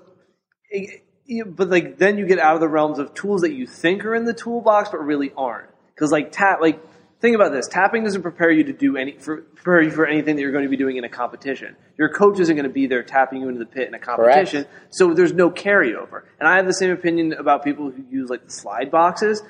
it- 0.70 1.04
you- 1.30 1.44
But 1.46 1.68
like 1.70 1.96
then 1.98 2.18
you 2.18 2.26
get 2.26 2.38
out 2.38 2.54
of 2.54 2.60
the 2.60 2.68
realms 2.68 2.98
of 2.98 3.14
tools 3.14 3.40
that 3.42 3.52
you 3.52 3.66
think 3.66 4.04
are 4.04 4.14
in 4.14 4.24
the 4.24 4.34
toolbox 4.34 4.90
but 4.90 4.98
really 4.98 5.32
aren't. 5.36 5.70
Because 5.94 6.10
like 6.12 6.32
tap, 6.32 6.60
like 6.60 6.80
think 7.20 7.34
about 7.34 7.52
this: 7.52 7.68
tapping 7.68 8.04
doesn't 8.04 8.22
prepare 8.22 8.50
you 8.50 8.64
to 8.64 8.72
do 8.72 8.96
any 8.96 9.12
for 9.18 9.42
prepare 9.42 9.82
you 9.82 9.90
for 9.90 10.06
anything 10.06 10.36
that 10.36 10.42
you're 10.42 10.52
going 10.52 10.64
to 10.64 10.70
be 10.70 10.76
doing 10.76 10.96
in 10.96 11.04
a 11.04 11.08
competition. 11.08 11.76
Your 11.98 12.08
coach 12.08 12.40
isn't 12.40 12.54
going 12.56 12.66
to 12.68 12.72
be 12.72 12.86
there 12.86 13.02
tapping 13.02 13.42
you 13.42 13.48
into 13.48 13.60
the 13.60 13.66
pit 13.66 13.86
in 13.88 13.94
a 13.94 13.98
competition, 13.98 14.66
so 14.90 15.14
there's 15.14 15.32
no 15.34 15.50
carryover. 15.50 16.22
And 16.38 16.48
I 16.48 16.56
have 16.56 16.66
the 16.66 16.72
same 16.74 16.90
opinion 16.90 17.32
about 17.34 17.62
people 17.64 17.90
who 17.90 18.02
use 18.10 18.28
like 18.30 18.44
the 18.46 18.50
slide 18.52 18.90
boxes. 18.90 19.42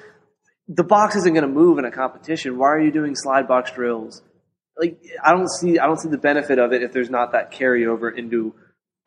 The 0.68 0.84
box 0.84 1.16
isn't 1.16 1.32
going 1.34 1.42
to 1.46 1.52
move 1.52 1.78
in 1.78 1.84
a 1.84 1.90
competition. 1.90 2.56
Why 2.58 2.68
are 2.68 2.80
you 2.80 2.92
doing 2.92 3.14
slide 3.16 3.48
box 3.48 3.70
drills? 3.72 4.22
Like 4.78 5.00
I 5.22 5.32
don't 5.32 5.48
see 5.48 5.78
I 5.78 5.86
don't 5.86 5.98
see 6.00 6.08
the 6.08 6.18
benefit 6.18 6.58
of 6.58 6.72
it 6.72 6.82
if 6.82 6.92
there's 6.92 7.10
not 7.10 7.32
that 7.32 7.52
carryover 7.52 8.16
into 8.16 8.54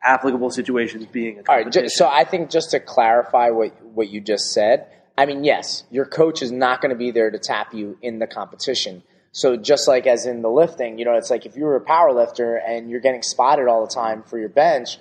applicable 0.04 0.50
situations 0.50 1.06
being 1.06 1.38
a 1.38 1.42
All 1.50 1.56
right. 1.56 1.70
Ju- 1.70 1.88
so 1.88 2.08
I 2.08 2.24
think 2.24 2.50
just 2.50 2.70
to 2.70 2.80
clarify 2.80 3.50
what 3.50 3.72
what 3.84 4.08
you 4.08 4.20
just 4.20 4.52
said, 4.52 4.86
I 5.16 5.26
mean, 5.26 5.44
yes, 5.44 5.84
your 5.90 6.04
coach 6.04 6.42
is 6.42 6.52
not 6.52 6.80
going 6.80 6.90
to 6.90 6.96
be 6.96 7.10
there 7.10 7.30
to 7.30 7.38
tap 7.38 7.72
you 7.72 7.98
in 8.02 8.18
the 8.18 8.26
competition. 8.26 9.02
So 9.32 9.56
just 9.56 9.88
like 9.88 10.06
as 10.06 10.26
in 10.26 10.42
the 10.42 10.48
lifting, 10.48 10.98
you 10.98 11.04
know, 11.04 11.14
it's 11.14 11.30
like 11.30 11.44
if 11.44 11.56
you 11.56 11.64
were 11.64 11.76
a 11.76 11.80
power 11.80 12.12
lifter 12.12 12.56
and 12.56 12.88
you're 12.88 13.00
getting 13.00 13.22
spotted 13.22 13.66
all 13.66 13.84
the 13.84 13.92
time 13.92 14.22
for 14.22 14.38
your 14.38 14.48
bench, 14.48 14.98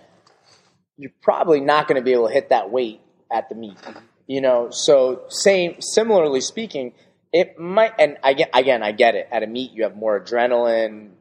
you're 0.97 1.11
probably 1.21 1.59
not 1.59 1.87
going 1.87 2.01
to 2.01 2.03
be 2.03 2.13
able 2.13 2.27
to 2.27 2.33
hit 2.33 2.49
that 2.49 2.71
weight 2.71 3.01
at 3.31 3.49
the 3.49 3.55
meet. 3.55 3.77
You 4.25 4.41
know, 4.41 4.69
so 4.71 5.23
same 5.29 5.81
similarly 5.81 6.41
speaking, 6.41 6.93
it 7.31 7.59
might 7.59 7.93
and 7.99 8.17
I 8.23 8.33
get 8.33 8.49
again, 8.53 8.81
I 8.81 8.91
get 8.91 9.15
it. 9.15 9.27
At 9.31 9.43
a 9.43 9.47
meet 9.47 9.71
you 9.71 9.83
have 9.83 9.95
more 9.95 10.19
adrenaline, 10.19 11.11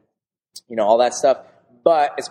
you 0.67 0.75
know, 0.75 0.85
all 0.85 0.99
that 0.99 1.13
stuff, 1.13 1.37
but 1.83 2.15
it's 2.17 2.29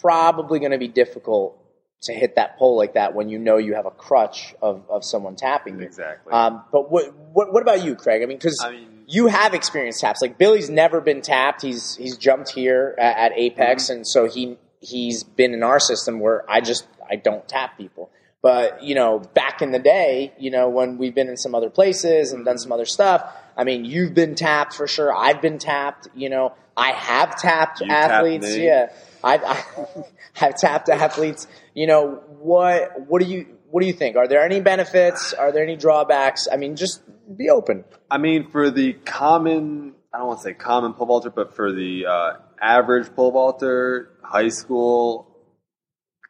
probably 0.00 0.58
going 0.58 0.72
to 0.72 0.78
be 0.78 0.88
difficult 0.88 1.58
to 2.02 2.12
hit 2.12 2.34
that 2.36 2.56
pole 2.58 2.76
like 2.76 2.94
that 2.94 3.14
when 3.14 3.28
you 3.28 3.38
know 3.38 3.58
you 3.58 3.74
have 3.74 3.86
a 3.86 3.90
crutch 3.90 4.54
of, 4.60 4.84
of 4.90 5.04
someone 5.04 5.36
tapping 5.36 5.78
you. 5.78 5.86
Exactly. 5.86 6.32
Um, 6.32 6.62
but 6.72 6.90
what, 6.90 7.14
what 7.32 7.52
what 7.52 7.62
about 7.62 7.84
you, 7.84 7.94
Craig? 7.94 8.22
I 8.22 8.26
mean, 8.26 8.38
because 8.38 8.60
I 8.64 8.70
mean- 8.72 8.88
you 9.06 9.26
have 9.26 9.52
experienced 9.54 10.00
taps. 10.00 10.20
Like 10.22 10.38
Billy's 10.38 10.70
never 10.70 11.00
been 11.00 11.20
tapped. 11.22 11.62
He's 11.62 11.96
he's 11.96 12.16
jumped 12.16 12.50
here 12.50 12.94
at, 12.98 13.32
at 13.32 13.38
Apex, 13.38 13.84
Mm-hmm. 13.84 13.92
and 13.92 14.06
so 14.06 14.28
he 14.28 14.56
he's 14.80 15.22
been 15.22 15.54
in 15.54 15.62
our 15.62 15.78
system 15.78 16.18
where 16.18 16.44
I 16.50 16.60
just 16.60 16.86
I 17.08 17.16
don't 17.16 17.46
tap 17.46 17.76
people. 17.78 18.10
But 18.42 18.82
you 18.82 18.96
know, 18.96 19.20
back 19.20 19.62
in 19.62 19.70
the 19.70 19.78
day, 19.78 20.32
you 20.38 20.50
know, 20.50 20.68
when 20.70 20.98
we've 20.98 21.14
been 21.14 21.28
in 21.28 21.36
some 21.36 21.54
other 21.54 21.70
places 21.70 22.32
and 22.32 22.44
done 22.44 22.58
some 22.58 22.72
other 22.72 22.84
stuff, 22.86 23.22
I 23.56 23.62
mean, 23.62 23.84
you've 23.84 24.14
been 24.14 24.34
tapped 24.34 24.74
for 24.74 24.88
sure. 24.88 25.14
I've 25.14 25.40
been 25.40 25.58
tapped. 25.58 26.08
You 26.16 26.28
know, 26.30 26.54
I 26.76 26.90
have 26.92 27.36
tapped 27.40 27.80
You 27.80 27.86
tapped 27.86 28.12
athletes. 28.12 28.46
me. 28.46 28.64
yeah, 28.64 28.90
I've 29.24 29.42
I, 29.44 29.64
I've 30.40 30.56
tapped 30.56 30.88
athletes. 30.88 31.46
You 31.74 31.86
know, 31.86 32.22
what 32.40 33.00
what 33.08 33.22
do 33.22 33.28
you 33.28 33.46
what 33.70 33.80
do 33.80 33.86
you 33.86 33.92
think? 33.92 34.16
Are 34.16 34.28
there 34.28 34.44
any 34.44 34.60
benefits? 34.60 35.32
Are 35.32 35.52
there 35.52 35.62
any 35.62 35.76
drawbacks? 35.76 36.46
I 36.52 36.56
mean, 36.56 36.76
just 36.76 37.02
be 37.36 37.48
open. 37.48 37.84
I 38.10 38.18
mean, 38.18 38.50
for 38.50 38.70
the 38.70 38.92
common, 38.92 39.94
I 40.12 40.18
don't 40.18 40.26
want 40.28 40.40
to 40.40 40.44
say 40.44 40.54
common 40.54 40.92
pole 40.92 41.06
vaulter, 41.06 41.30
but 41.30 41.56
for 41.56 41.72
the 41.72 42.06
uh, 42.06 42.32
average 42.60 43.14
pole 43.14 43.32
vaulter, 43.32 44.10
high 44.22 44.48
school, 44.48 45.26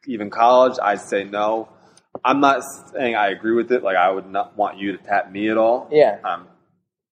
even 0.07 0.29
college, 0.29 0.77
I'd 0.81 1.01
say 1.01 1.23
no. 1.23 1.69
I'm 2.23 2.39
not 2.39 2.61
saying 2.93 3.15
I 3.15 3.29
agree 3.29 3.53
with 3.53 3.71
it. 3.71 3.83
Like, 3.83 3.97
I 3.97 4.11
would 4.11 4.29
not 4.29 4.55
want 4.55 4.77
you 4.77 4.95
to 4.95 5.03
tap 5.03 5.31
me 5.31 5.49
at 5.49 5.57
all. 5.57 5.89
Yeah. 5.91 6.19
Um, 6.23 6.47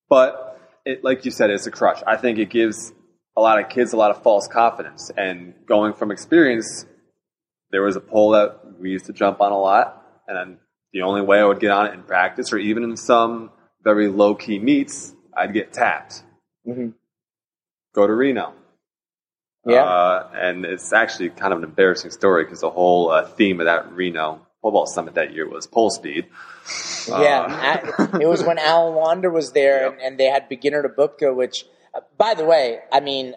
but 0.08 0.60
it, 0.84 1.04
like 1.04 1.24
you 1.24 1.30
said, 1.30 1.50
it's 1.50 1.66
a 1.66 1.70
crutch. 1.70 2.02
I 2.06 2.16
think 2.16 2.38
it 2.38 2.50
gives 2.50 2.92
a 3.36 3.40
lot 3.40 3.58
of 3.58 3.68
kids 3.68 3.92
a 3.92 3.96
lot 3.96 4.10
of 4.10 4.22
false 4.22 4.46
confidence. 4.48 5.10
And 5.16 5.54
going 5.66 5.94
from 5.94 6.10
experience, 6.10 6.86
there 7.70 7.82
was 7.82 7.96
a 7.96 8.00
pole 8.00 8.30
that 8.30 8.78
we 8.80 8.90
used 8.90 9.06
to 9.06 9.12
jump 9.12 9.40
on 9.40 9.52
a 9.52 9.58
lot, 9.58 10.02
and 10.28 10.36
then 10.36 10.58
the 10.92 11.02
only 11.02 11.22
way 11.22 11.38
I 11.40 11.44
would 11.44 11.60
get 11.60 11.70
on 11.70 11.86
it 11.86 11.94
in 11.94 12.02
practice, 12.02 12.52
or 12.52 12.58
even 12.58 12.82
in 12.84 12.96
some 12.96 13.50
very 13.82 14.08
low 14.08 14.34
key 14.34 14.58
meets, 14.58 15.14
I'd 15.36 15.54
get 15.54 15.72
tapped. 15.72 16.22
Mhm. 16.66 16.94
Go 17.94 18.06
to 18.06 18.12
Reno. 18.14 18.52
Yeah. 19.64 19.84
Uh, 19.84 20.28
and 20.34 20.64
it's 20.64 20.92
actually 20.92 21.30
kind 21.30 21.52
of 21.52 21.58
an 21.60 21.64
embarrassing 21.64 22.10
story 22.10 22.44
because 22.44 22.60
the 22.60 22.70
whole 22.70 23.10
uh, 23.10 23.24
theme 23.26 23.60
of 23.60 23.66
that 23.66 23.92
Reno 23.92 24.46
pole 24.60 24.70
vault 24.72 24.88
summit 24.88 25.14
that 25.14 25.32
year 25.32 25.48
was 25.48 25.66
pole 25.66 25.90
speed. 25.90 26.26
Yeah, 27.08 27.46
at- 27.48 28.20
it 28.20 28.26
was 28.28 28.44
when 28.44 28.58
Alan 28.58 28.94
Launder 28.94 29.30
was 29.30 29.52
there, 29.52 29.84
Yep. 29.84 29.92
and, 29.92 30.00
and 30.02 30.18
they 30.18 30.26
had 30.26 30.48
beginner 30.48 30.82
to 30.82 30.88
Bubka. 30.88 31.34
Which, 31.34 31.64
uh, 31.64 31.68
by 32.16 32.34
the 32.34 32.44
way, 32.44 32.78
I 32.90 33.00
mean, 33.00 33.34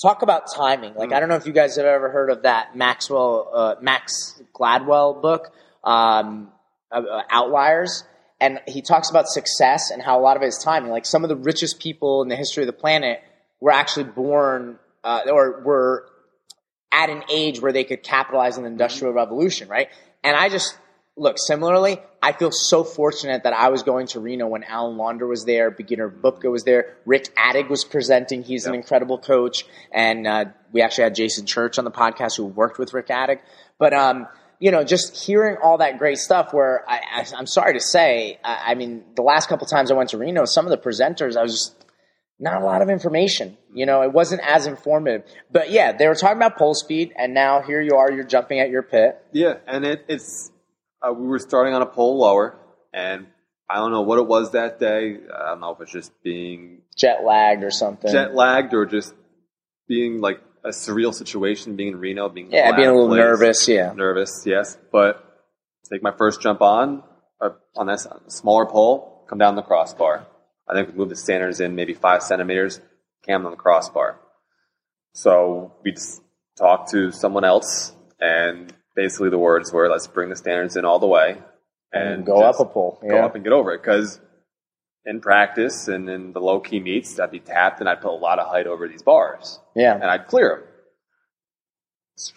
talk 0.00 0.22
about 0.22 0.52
timing. 0.54 0.94
Like, 0.94 1.12
I 1.12 1.20
don't 1.20 1.28
know 1.28 1.36
if 1.36 1.46
you 1.46 1.52
guys 1.52 1.76
have 1.76 1.86
ever 1.86 2.10
heard 2.10 2.30
of 2.30 2.42
that 2.42 2.76
Maxwell 2.76 3.50
uh, 3.52 3.74
Max 3.80 4.40
Gladwell 4.54 5.20
book, 5.20 5.52
um, 5.82 6.50
uh, 6.90 7.00
uh, 7.00 7.22
Outliers, 7.30 8.04
and 8.40 8.60
he 8.66 8.82
talks 8.82 9.10
about 9.10 9.28
success 9.28 9.90
and 9.90 10.02
how 10.02 10.18
a 10.18 10.22
lot 10.22 10.36
of 10.36 10.42
it 10.42 10.46
is 10.46 10.58
timing. 10.58 10.90
Like, 10.90 11.06
some 11.06 11.22
of 11.24 11.28
the 11.28 11.36
richest 11.36 11.80
people 11.80 12.22
in 12.22 12.28
the 12.28 12.36
history 12.36 12.62
of 12.62 12.66
the 12.66 12.72
planet 12.72 13.22
were 13.60 13.70
actually 13.72 14.04
born 14.04 14.78
uh, 15.02 15.20
or 15.30 15.62
were 15.62 16.08
at 16.90 17.10
an 17.10 17.22
age 17.30 17.60
where 17.60 17.72
they 17.72 17.84
could 17.84 18.02
capitalize 18.02 18.56
on 18.56 18.64
the 18.64 18.70
industrial 18.70 19.12
revolution, 19.12 19.68
right? 19.68 19.88
And 20.22 20.36
I 20.36 20.48
just 20.48 20.78
look 21.16 21.36
similarly. 21.38 22.00
I 22.22 22.32
feel 22.32 22.50
so 22.50 22.84
fortunate 22.84 23.44
that 23.44 23.52
I 23.52 23.68
was 23.68 23.82
going 23.82 24.08
to 24.08 24.20
Reno 24.20 24.48
when 24.48 24.64
Alan 24.64 24.96
Launder 24.96 25.26
was 25.26 25.44
there, 25.44 25.70
beginner 25.70 26.10
Bubka 26.10 26.50
was 26.50 26.64
there, 26.64 26.96
Rick 27.04 27.34
Attig 27.36 27.68
was 27.68 27.84
presenting. 27.84 28.42
He's 28.42 28.66
an 28.66 28.74
incredible 28.74 29.18
coach, 29.18 29.64
and 29.92 30.26
uh, 30.26 30.46
we 30.72 30.82
actually 30.82 31.04
had 31.04 31.14
Jason 31.14 31.46
Church 31.46 31.78
on 31.78 31.84
the 31.84 31.90
podcast 31.90 32.36
who 32.36 32.44
worked 32.44 32.78
with 32.78 32.94
Rick 32.94 33.08
Attig. 33.08 33.40
But 33.78 33.92
um, 33.92 34.26
you 34.58 34.70
know, 34.70 34.82
just 34.84 35.24
hearing 35.24 35.58
all 35.62 35.78
that 35.78 35.98
great 35.98 36.18
stuff. 36.18 36.52
Where 36.52 36.84
I, 36.88 37.26
I'm 37.36 37.46
sorry 37.46 37.74
to 37.74 37.80
say, 37.80 38.38
I, 38.42 38.72
I 38.72 38.74
mean, 38.74 39.04
the 39.14 39.22
last 39.22 39.48
couple 39.48 39.66
times 39.66 39.90
I 39.90 39.94
went 39.94 40.10
to 40.10 40.18
Reno, 40.18 40.44
some 40.46 40.66
of 40.66 40.70
the 40.70 40.78
presenters, 40.78 41.36
I 41.36 41.42
was 41.42 41.52
just 41.52 41.84
not 42.40 42.60
a 42.62 42.64
lot 42.64 42.82
of 42.82 42.88
information. 42.90 43.56
You 43.72 43.86
know, 43.86 44.02
it 44.02 44.12
wasn't 44.12 44.42
as 44.44 44.66
informative. 44.66 45.22
But 45.52 45.70
yeah, 45.70 45.92
they 45.92 46.08
were 46.08 46.14
talking 46.14 46.38
about 46.38 46.56
pole 46.56 46.74
speed, 46.74 47.12
and 47.16 47.34
now 47.34 47.62
here 47.62 47.80
you 47.80 47.96
are, 47.96 48.10
you're 48.10 48.24
jumping 48.24 48.58
at 48.60 48.70
your 48.70 48.82
pit. 48.82 49.22
Yeah, 49.32 49.54
and 49.66 49.84
it, 49.84 50.04
it's 50.08 50.50
uh, 51.04 51.12
we 51.12 51.26
were 51.26 51.38
starting 51.38 51.74
on 51.74 51.82
a 51.82 51.86
pole 51.86 52.18
lower, 52.18 52.56
and 52.92 53.26
I 53.68 53.76
don't 53.76 53.92
know 53.92 54.02
what 54.02 54.18
it 54.18 54.26
was 54.26 54.52
that 54.52 54.78
day. 54.78 55.16
I 55.34 55.50
don't 55.50 55.60
know 55.60 55.72
if 55.72 55.80
it's 55.80 55.92
just 55.92 56.12
being 56.22 56.82
jet 56.96 57.24
lagged 57.24 57.64
or 57.64 57.70
something. 57.70 58.10
jet 58.10 58.34
lagged 58.34 58.74
or 58.74 58.86
just 58.86 59.14
being 59.88 60.20
like 60.20 60.40
a 60.64 60.68
surreal 60.68 61.12
situation, 61.12 61.76
being 61.76 61.90
in 61.90 62.00
Reno, 62.00 62.28
being 62.28 62.50
yeah, 62.50 62.74
being 62.74 62.88
a 62.88 62.92
little 62.92 63.08
place. 63.08 63.18
nervous. 63.18 63.68
Yeah, 63.68 63.92
nervous, 63.94 64.42
yes. 64.46 64.78
But 64.92 65.22
take 65.90 66.02
my 66.02 66.12
first 66.12 66.40
jump 66.40 66.62
on 66.62 67.02
uh, 67.40 67.50
on 67.76 67.86
this 67.86 68.06
smaller 68.28 68.66
pole, 68.66 69.24
come 69.28 69.38
down 69.38 69.56
the 69.56 69.62
crossbar. 69.62 70.26
I 70.68 70.74
think 70.74 70.88
we 70.88 70.94
moved 70.94 71.10
the 71.10 71.16
standards 71.16 71.60
in 71.60 71.74
maybe 71.74 71.92
five 71.92 72.22
centimeters, 72.22 72.80
cam 73.24 73.44
on 73.44 73.50
the 73.50 73.56
crossbar. 73.56 74.18
So 75.12 75.74
we 75.84 75.92
just 75.92 76.22
talked 76.56 76.90
to 76.92 77.12
someone 77.12 77.44
else, 77.44 77.92
and 78.20 78.72
basically 78.96 79.30
the 79.30 79.38
words 79.38 79.72
were, 79.72 79.88
"Let's 79.88 80.06
bring 80.06 80.30
the 80.30 80.36
standards 80.36 80.76
in 80.76 80.84
all 80.84 80.98
the 80.98 81.06
way 81.06 81.38
and 81.92 82.24
go 82.24 82.42
up 82.42 82.60
a 82.60 82.64
pole. 82.64 82.98
go 83.08 83.18
up 83.18 83.34
and 83.34 83.44
get 83.44 83.52
over 83.52 83.72
it." 83.72 83.82
Because 83.82 84.20
in 85.06 85.20
practice 85.20 85.86
and 85.88 86.08
in 86.08 86.32
the 86.32 86.40
low 86.40 86.60
key 86.60 86.80
meets, 86.80 87.18
I'd 87.20 87.30
be 87.30 87.40
tapped 87.40 87.80
and 87.80 87.88
I'd 87.88 88.00
put 88.00 88.10
a 88.10 88.16
lot 88.16 88.38
of 88.38 88.48
height 88.48 88.66
over 88.66 88.88
these 88.88 89.02
bars 89.02 89.60
yeah, 89.76 89.94
and 89.94 90.04
I'd 90.04 90.26
clear 90.26 90.48
them. 90.56 90.68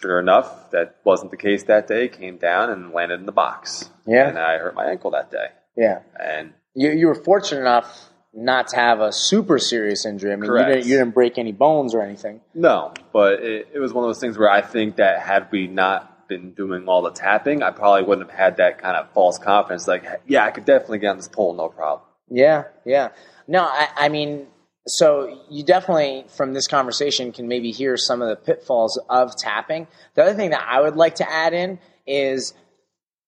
Sure 0.00 0.18
enough, 0.18 0.72
that 0.72 0.96
wasn't 1.04 1.30
the 1.30 1.36
case 1.36 1.62
that 1.64 1.86
day. 1.86 2.08
Came 2.08 2.36
down 2.36 2.68
and 2.70 2.92
landed 2.92 3.20
in 3.20 3.26
the 3.26 3.32
box. 3.32 3.88
Yeah. 4.06 4.28
And 4.28 4.36
I 4.36 4.58
hurt 4.58 4.74
my 4.74 4.86
ankle 4.90 5.12
that 5.12 5.30
day. 5.30 5.46
yeah. 5.76 6.00
And 6.20 6.52
You 6.74 6.90
you 6.90 7.06
were 7.06 7.14
fortunate 7.14 7.60
enough 7.60 8.10
not 8.34 8.68
to 8.68 8.76
have 8.76 9.00
a 9.00 9.12
super 9.12 9.58
serious 9.58 10.04
injury. 10.04 10.32
I 10.32 10.36
mean, 10.36 10.50
you 10.50 10.58
didn't, 10.58 10.86
you 10.86 10.98
didn't 10.98 11.14
break 11.14 11.38
any 11.38 11.52
bones 11.52 11.94
or 11.94 12.02
anything. 12.02 12.40
no, 12.54 12.92
but 13.12 13.34
it, 13.42 13.68
it 13.74 13.78
was 13.78 13.92
one 13.92 14.04
of 14.04 14.08
those 14.08 14.20
things 14.20 14.36
where 14.36 14.50
I 14.50 14.62
think 14.62 14.96
that 14.96 15.20
had 15.20 15.46
we 15.52 15.68
not 15.68 16.12
been 16.28 16.52
doing 16.52 16.86
all 16.88 17.02
the 17.02 17.10
tapping, 17.10 17.62
I 17.62 17.70
probably 17.70 18.02
wouldn't 18.02 18.30
have 18.30 18.38
had 18.38 18.56
that 18.58 18.80
kind 18.80 18.96
of 18.96 19.10
false 19.12 19.38
confidence. 19.38 19.88
Like, 19.88 20.04
yeah, 20.26 20.44
I 20.44 20.50
could 20.50 20.64
definitely 20.64 20.98
get 20.98 21.08
on 21.08 21.16
this 21.16 21.28
pole, 21.28 21.54
no 21.54 21.68
problem. 21.68 22.06
Yeah, 22.30 22.64
yeah. 22.84 23.08
No, 23.46 23.64
I, 23.64 23.88
I 23.96 24.08
mean, 24.08 24.46
so 24.86 25.42
you 25.50 25.64
definitely 25.64 26.26
from 26.36 26.52
this 26.52 26.66
conversation 26.66 27.32
can 27.32 27.48
maybe 27.48 27.70
hear 27.70 27.96
some 27.96 28.22
of 28.22 28.28
the 28.28 28.36
pitfalls 28.36 29.00
of 29.08 29.36
tapping. 29.36 29.86
The 30.14 30.22
other 30.22 30.34
thing 30.34 30.50
that 30.50 30.66
I 30.66 30.80
would 30.80 30.96
like 30.96 31.16
to 31.16 31.30
add 31.30 31.52
in 31.54 31.78
is, 32.06 32.54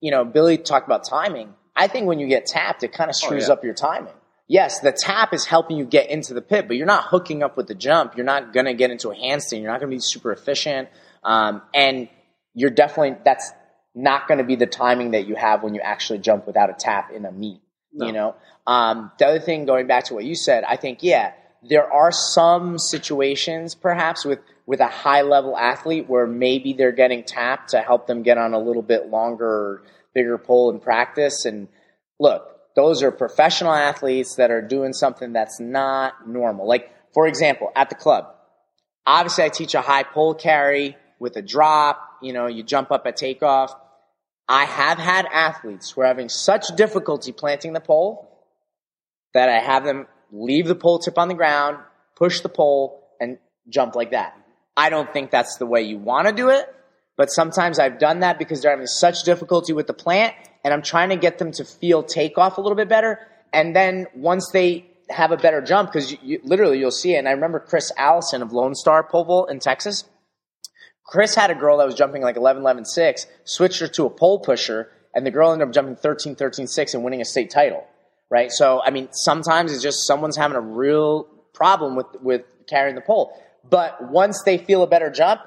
you 0.01 0.11
know, 0.11 0.24
Billy 0.24 0.59
talked 0.59 0.86
about 0.86 1.05
timing. 1.09 1.55
I 1.76 1.88
think 1.88 2.07
when 2.07 2.18
you 2.18 2.26
get 2.26 2.46
tapped, 2.46 2.82
it 2.82 2.92
kind 2.92 3.09
of 3.09 3.16
screws 3.16 3.48
yeah. 3.48 3.55
up 3.55 3.64
your 3.64 3.74
timing. 3.74 4.12
Yes, 4.48 4.80
the 4.80 4.90
tap 4.90 5.32
is 5.32 5.46
helping 5.46 5.76
you 5.76 5.84
get 5.84 6.11
into 6.11 6.34
the 6.34 6.42
pit, 6.42 6.66
but 6.66 6.76
you're 6.76 6.86
not 6.86 7.05
hooking 7.05 7.42
up 7.42 7.57
with 7.57 7.68
the 7.68 7.74
jump. 7.74 8.16
You're 8.16 8.26
not 8.26 8.53
going 8.53 8.66
to 8.66 8.74
get 8.74 8.90
into 8.90 9.11
a 9.11 9.14
handstand. 9.14 9.62
You're 9.62 9.70
not 9.70 9.78
going 9.78 9.90
to 9.90 9.96
be 9.96 10.01
super 10.01 10.32
efficient. 10.32 10.88
Um, 11.22 11.62
and 11.72 12.09
you're 12.61 12.70
definitely, 12.70 13.16
that's 13.24 13.52
not 13.94 14.28
going 14.28 14.38
to 14.38 14.44
be 14.44 14.56
the 14.56 14.66
timing 14.66 15.12
that 15.12 15.26
you 15.26 15.34
have 15.34 15.62
when 15.62 15.74
you 15.74 15.80
actually 15.80 16.18
jump 16.18 16.46
without 16.46 16.70
a 16.70 16.74
tap 16.74 17.11
in 17.11 17.24
a 17.24 17.32
meet. 17.32 17.61
You 17.92 18.12
know, 18.12 18.36
um, 18.68 19.11
the 19.18 19.26
other 19.26 19.40
thing, 19.40 19.66
going 19.66 19.88
back 19.88 20.04
to 20.04 20.14
what 20.14 20.24
you 20.24 20.36
said, 20.36 20.62
I 20.62 20.76
think, 20.76 21.02
yeah, 21.02 21.32
there 21.68 21.92
are 21.92 22.12
some 22.12 22.78
situations 22.78 23.74
perhaps 23.74 24.24
with, 24.24 24.38
with 24.64 24.78
a 24.78 24.86
high 24.86 25.22
level 25.22 25.58
athlete 25.58 26.08
where 26.08 26.26
maybe 26.26 26.72
they're 26.72 26.92
getting 26.92 27.24
tapped 27.24 27.70
to 27.70 27.80
help 27.80 28.06
them 28.06 28.22
get 28.22 28.38
on 28.38 28.54
a 28.54 28.61
little 28.61 28.82
bit 28.82 29.08
longer, 29.08 29.82
bigger 30.14 30.38
pole 30.38 30.70
in 30.70 30.78
practice. 30.78 31.44
And 31.44 31.66
look, 32.20 32.46
those 32.76 33.02
are 33.02 33.11
professional 33.11 33.72
athletes 33.72 34.36
that 34.36 34.52
are 34.52 34.62
doing 34.62 34.92
something 34.92 35.32
that's 35.32 35.58
not 35.58 36.28
normal. 36.28 36.68
Like, 36.68 36.92
for 37.12 37.26
example, 37.26 37.72
at 37.74 37.88
the 37.88 37.96
club, 37.96 38.32
obviously 39.04 39.44
I 39.44 39.48
teach 39.48 39.74
a 39.74 39.80
high 39.80 40.04
pole 40.04 40.34
carry 40.34 40.96
with 41.18 41.36
a 41.36 41.42
drop, 41.42 42.06
you 42.23 42.33
know, 42.33 42.47
you 42.47 42.62
jump 42.62 42.91
up 42.91 43.07
at 43.07 43.16
takeoff. 43.16 43.75
I 44.49 44.64
have 44.64 44.99
had 44.99 45.27
athletes 45.27 45.91
who 45.91 46.01
are 46.01 46.07
having 46.07 46.29
such 46.29 46.66
difficulty 46.77 47.33
planting 47.33 47.73
the 47.73 47.81
pole 47.81 48.29
that 49.35 49.49
I 49.49 49.59
have 49.59 49.85
them 49.85 50.07
leave 50.33 50.66
the 50.66 50.75
pole 50.75 50.99
tip 50.99 51.18
on 51.18 51.29
the 51.29 51.35
ground, 51.35 51.79
push 52.16 52.41
the 52.41 52.49
pole, 52.49 53.09
and 53.21 53.39
jump 53.68 53.95
like 53.95 54.11
that. 54.11 54.37
I 54.77 54.91
don't 54.91 55.12
think 55.12 55.31
that's 55.31 55.57
the 55.57 55.66
way 55.66 55.83
you 55.83 55.99
want 55.99 56.27
to 56.29 56.33
do 56.33 56.49
it, 56.49 56.73
But 57.16 57.31
sometimes 57.31 57.79
I've 57.79 57.99
done 57.99 58.21
that 58.21 58.39
because 58.39 58.62
they're 58.62 58.71
having 58.71 58.87
such 58.87 59.25
difficulty 59.25 59.73
with 59.75 59.87
the 59.87 59.93
plant 59.93 60.35
and 60.64 60.73
I'm 60.73 60.83
trying 60.83 61.11
to 61.11 61.16
get 61.16 61.39
them 61.39 61.53
to 61.53 61.64
feel 61.64 62.03
takeoff 62.03 62.57
a 62.57 62.61
little 62.61 62.77
bit 62.77 62.89
better. 62.89 63.18
And 63.53 63.77
then 63.77 64.07
once 64.14 64.51
they 64.53 64.87
have 65.11 65.33
a 65.33 65.37
better 65.37 65.61
jump, 65.61 65.91
because 65.93 66.12
you, 66.12 66.18
you, 66.23 66.41
literally 66.45 66.79
you'll 66.79 66.91
see 66.91 67.14
it. 67.14 67.18
And 67.18 67.29
I 67.29 67.33
remember 67.33 67.61
Chris 67.61 67.93
Allison 67.99 68.43
of 68.43 68.53
Lone 68.53 68.75
Star 68.75 69.03
Pole 69.03 69.25
Vault 69.25 69.51
in 69.51 69.59
Texas. 69.59 70.05
Chris 71.11 71.34
had 71.34 71.50
a 71.50 71.56
girl 71.56 71.78
that 71.78 71.86
was 71.86 71.96
jumping 71.96 72.22
like 72.22 72.36
11, 72.36 72.62
11, 72.62 72.84
6, 72.84 73.26
switched 73.42 73.80
her 73.80 73.88
to 73.88 74.06
a 74.06 74.11
pole 74.11 74.38
pusher, 74.38 74.88
and 75.12 75.26
the 75.26 75.30
girl 75.32 75.52
ended 75.52 75.66
up 75.66 75.74
jumping 75.74 75.96
13, 75.96 76.36
13, 76.36 76.68
6 76.68 76.94
and 76.94 77.02
winning 77.02 77.20
a 77.20 77.24
state 77.24 77.50
title. 77.50 77.84
Right? 78.30 78.52
So, 78.52 78.80
I 78.80 78.90
mean, 78.90 79.08
sometimes 79.11 79.72
it's 79.72 79.82
just 79.82 80.06
someone's 80.06 80.36
having 80.36 80.56
a 80.56 80.61
real 80.61 81.24
problem 81.52 81.96
with, 81.96 82.06
with 82.22 82.42
carrying 82.68 82.94
the 82.94 83.00
pole. 83.00 83.36
But 83.68 84.08
once 84.08 84.44
they 84.44 84.56
feel 84.56 84.84
a 84.84 84.86
better 84.86 85.11
jump, 85.11 85.40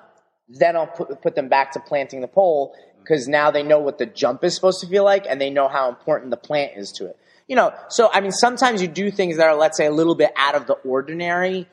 then 0.50 0.76
I'll 0.76 0.88
put, 0.88 1.22
put 1.22 1.36
them 1.36 1.48
back 1.48 1.72
to 1.72 1.80
planting 1.80 2.20
the 2.20 2.28
pole 2.28 2.76
because 3.00 3.30
now 3.30 3.50
they 3.50 3.64
know 3.64 3.80
what 3.80 4.00
the 4.00 4.06
jump 4.06 4.44
is 4.44 4.54
supposed 4.54 4.82
to 4.82 4.88
feel 4.88 5.06
like 5.06 5.26
and 5.30 5.40
they 5.40 5.50
know 5.50 5.70
how 5.70 5.88
important 5.88 6.32
the 6.32 6.38
plant 6.38 6.74
is 6.76 6.92
to 6.98 7.06
it. 7.06 7.18
You 7.48 7.56
know, 7.56 7.74
so 7.88 8.10
I 8.12 8.20
mean, 8.20 8.32
sometimes 8.32 8.82
you 8.82 8.90
do 8.90 9.12
things 9.12 9.38
that 9.38 9.48
are, 9.48 9.56
let's 9.56 9.78
say, 9.78 9.86
a 9.86 9.92
little 9.92 10.16
bit 10.16 10.32
out 10.36 10.56
of 10.56 10.68
the 10.68 10.74
ordinary 10.74 11.70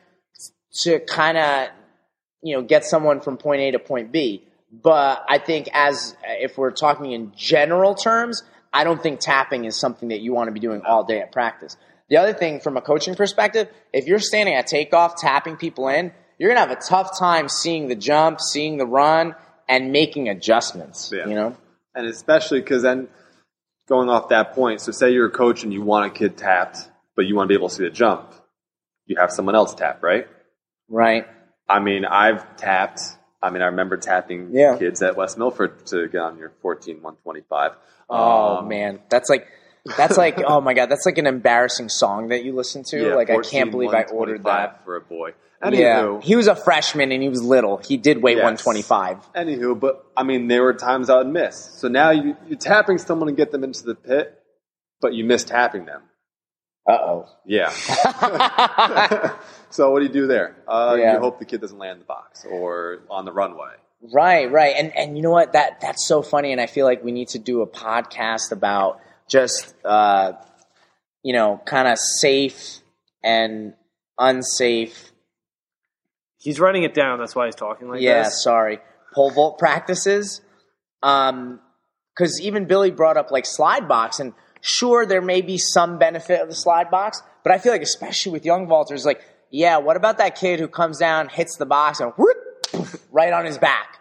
to 0.82 1.01
kind 1.01 1.36
of, 1.36 1.68
you 2.43 2.57
know, 2.57 2.62
get 2.62 2.84
someone 2.84 3.20
from 3.20 3.36
point 3.36 3.61
A 3.61 3.70
to 3.72 3.78
point 3.78 4.12
B. 4.12 4.45
But 4.72 5.24
I 5.28 5.38
think 5.38 5.68
as 5.72 6.16
if 6.24 6.57
we're 6.57 6.70
talking 6.70 7.12
in 7.12 7.32
general 7.36 7.95
terms, 7.95 8.43
I 8.72 8.84
don't 8.84 9.03
think 9.03 9.20
tapping 9.20 9.64
is 9.64 9.78
something 9.78 10.11
that 10.11 10.20
you 10.20 10.32
want 10.32 10.49
to 10.49 10.53
be 10.53 10.61
doing 10.61 10.82
all 10.82 11.05
day 11.05 11.20
at 11.20 11.32
practice. 11.32 11.76
The 12.09 12.16
other 12.18 12.32
thing 12.32 12.61
from 12.61 12.76
a 12.76 12.80
coaching 12.80 13.14
perspective, 13.14 13.68
if 13.93 14.07
you're 14.07 14.20
standing 14.20 14.55
at 14.55 14.66
takeoff, 14.66 15.16
tapping 15.16 15.57
people 15.57 15.88
in, 15.88 16.12
you're 16.38 16.49
going 16.49 16.57
to 16.57 16.68
have 16.68 16.76
a 16.76 16.80
tough 16.80 17.18
time 17.18 17.49
seeing 17.49 17.88
the 17.88 17.95
jump, 17.95 18.41
seeing 18.41 18.78
the 18.78 18.86
run, 18.86 19.34
and 19.68 19.93
making 19.93 20.28
adjustments. 20.28 21.12
Yeah. 21.14 21.26
You 21.26 21.34
know, 21.34 21.57
and 21.95 22.07
especially 22.07 22.61
because 22.61 22.82
then 22.82 23.09
going 23.88 24.09
off 24.09 24.30
that 24.30 24.55
point, 24.55 24.80
so 24.80 24.93
say 24.93 25.11
you're 25.11 25.26
a 25.26 25.30
coach 25.30 25.64
and 25.64 25.72
you 25.72 25.82
want 25.82 26.07
a 26.07 26.11
kid 26.11 26.36
tapped, 26.36 26.78
but 27.16 27.26
you 27.26 27.34
want 27.36 27.47
to 27.47 27.49
be 27.49 27.55
able 27.55 27.68
to 27.68 27.74
see 27.74 27.84
the 27.84 27.91
jump, 27.91 28.32
you 29.07 29.16
have 29.18 29.30
someone 29.30 29.55
else 29.55 29.74
tap, 29.74 30.03
right? 30.03 30.26
Right. 30.88 31.26
I 31.71 31.79
mean, 31.79 32.05
I've 32.05 32.57
tapped. 32.57 33.01
I 33.43 33.51
mean, 33.51 33.62
I 33.62 33.66
remember 33.66 33.97
tapping 33.97 34.51
yeah. 34.53 34.77
kids 34.77 35.01
at 35.03 35.16
West 35.16 35.39
Milford 35.39 35.87
to 35.87 36.09
get 36.09 36.21
on 36.21 36.37
your 36.37 36.53
14 36.61 36.97
125. 36.97 37.73
Oh 38.11 38.57
um, 38.59 38.68
man, 38.68 38.99
that's 39.09 39.31
like 39.31 39.47
that's 39.97 40.18
like 40.18 40.43
oh 40.47 40.61
my 40.61 40.75
god, 40.75 40.91
that's 40.91 41.07
like 41.07 41.18
an 41.18 41.27
embarrassing 41.27 41.89
song 41.89 42.29
that 42.29 42.45
you 42.45 42.55
listen 42.55 42.83
to. 42.89 43.01
Yeah, 43.01 43.14
like 43.14 43.29
14, 43.29 43.49
I 43.49 43.51
can't 43.51 43.71
believe 43.71 43.95
I 43.95 44.03
ordered 44.03 44.45
that 44.45 44.85
for 44.85 44.97
a 44.97 45.01
boy. 45.01 45.33
Anywho, 45.62 45.79
yeah, 45.79 46.21
he 46.23 46.37
was 46.37 46.49
a 46.49 46.57
freshman 46.57 47.12
and 47.12 47.23
he 47.23 47.29
was 47.29 47.43
little. 47.43 47.77
He 47.77 47.99
did 47.99 48.23
weigh 48.23 48.33
yes. 48.33 48.64
125. 48.64 49.33
Anywho, 49.35 49.79
but 49.79 50.07
I 50.16 50.23
mean, 50.23 50.49
there 50.49 50.62
were 50.62 50.73
times 50.73 51.11
I 51.11 51.18
would 51.18 51.27
miss. 51.27 51.57
So 51.79 51.89
now 51.89 52.11
you, 52.11 52.37
you're 52.49 52.59
tapping 52.59 52.97
someone 52.97 53.29
and 53.29 53.37
get 53.37 53.53
them 53.53 53.62
into 53.62 53.85
the 53.85 53.95
pit, 53.95 54.43
but 55.03 55.12
you 55.12 55.25
miss 55.25 55.45
tapping 55.45 55.85
them. 55.85 56.03
Uh 56.91 56.99
oh. 57.03 57.28
Yeah. 57.45 57.70
so 59.70 59.91
what 59.91 60.01
do 60.01 60.07
you 60.07 60.12
do 60.12 60.26
there? 60.26 60.57
Uh, 60.66 60.97
yeah. 60.99 61.14
You 61.14 61.20
hope 61.20 61.38
the 61.38 61.45
kid 61.45 61.61
doesn't 61.61 61.78
land 61.78 61.93
in 61.93 61.99
the 62.01 62.05
box 62.05 62.45
or 62.49 63.01
on 63.11 63.24
the 63.24 63.32
runway. 63.32 63.74
Right, 64.03 64.51
right, 64.51 64.74
and 64.78 64.97
and 64.97 65.16
you 65.16 65.22
know 65.22 65.30
what? 65.30 65.53
That 65.53 65.80
that's 65.82 66.07
so 66.07 66.22
funny, 66.22 66.53
and 66.53 66.61
I 66.61 66.66
feel 66.66 66.86
like 66.86 67.05
we 67.05 67.12
need 67.12 67.28
to 67.28 67.38
do 67.38 67.61
a 67.61 67.66
podcast 67.66 68.51
about 68.51 68.99
just 69.28 69.74
uh, 69.84 70.32
you 71.22 71.34
know, 71.34 71.61
kind 71.66 71.86
of 71.86 71.99
safe 71.99 72.78
and 73.22 73.74
unsafe 74.18 75.11
He's 76.41 76.59
writing 76.59 76.84
it 76.84 76.95
down. 76.95 77.18
That's 77.18 77.36
why 77.36 77.47
he's 77.47 77.55
talking 77.55 77.88
like 77.88 78.01
yeah, 78.01 78.24
this. 78.24 78.43
sorry. 78.43 78.80
Pole 79.14 79.30
vault 79.30 79.59
practices. 79.59 80.41
Um, 81.03 81.61
because 82.16 82.41
even 82.41 82.64
Billy 82.64 82.91
brought 82.91 83.16
up 83.16 83.30
like 83.30 83.47
slide 83.47 83.86
box, 83.88 84.20
and 84.20 84.34
sure, 84.61 85.07
there 85.07 85.23
may 85.23 85.41
be 85.41 85.59
some 85.59 85.99
benefit 85.99 86.41
of 86.41 86.49
the 86.49 86.55
slide 86.55 86.91
box, 86.91 87.23
but 87.43 87.53
I 87.53 87.59
feel 87.59 87.73
like 87.73 87.83
especially 87.83 88.33
with 88.33 88.45
young 88.45 88.67
vaulters, 88.67 89.05
like, 89.05 89.21
yeah, 89.51 89.79
what 89.79 89.97
about 89.97 90.19
that 90.19 90.37
kid 90.37 90.61
who 90.61 90.69
comes 90.69 90.99
down, 90.99 91.29
hits 91.29 91.57
the 91.57 91.67
box, 91.67 92.01
and 92.01 92.13
whoop, 92.13 92.37
right 93.11 93.33
on 93.33 93.45
his 93.45 93.59
back? 93.59 93.99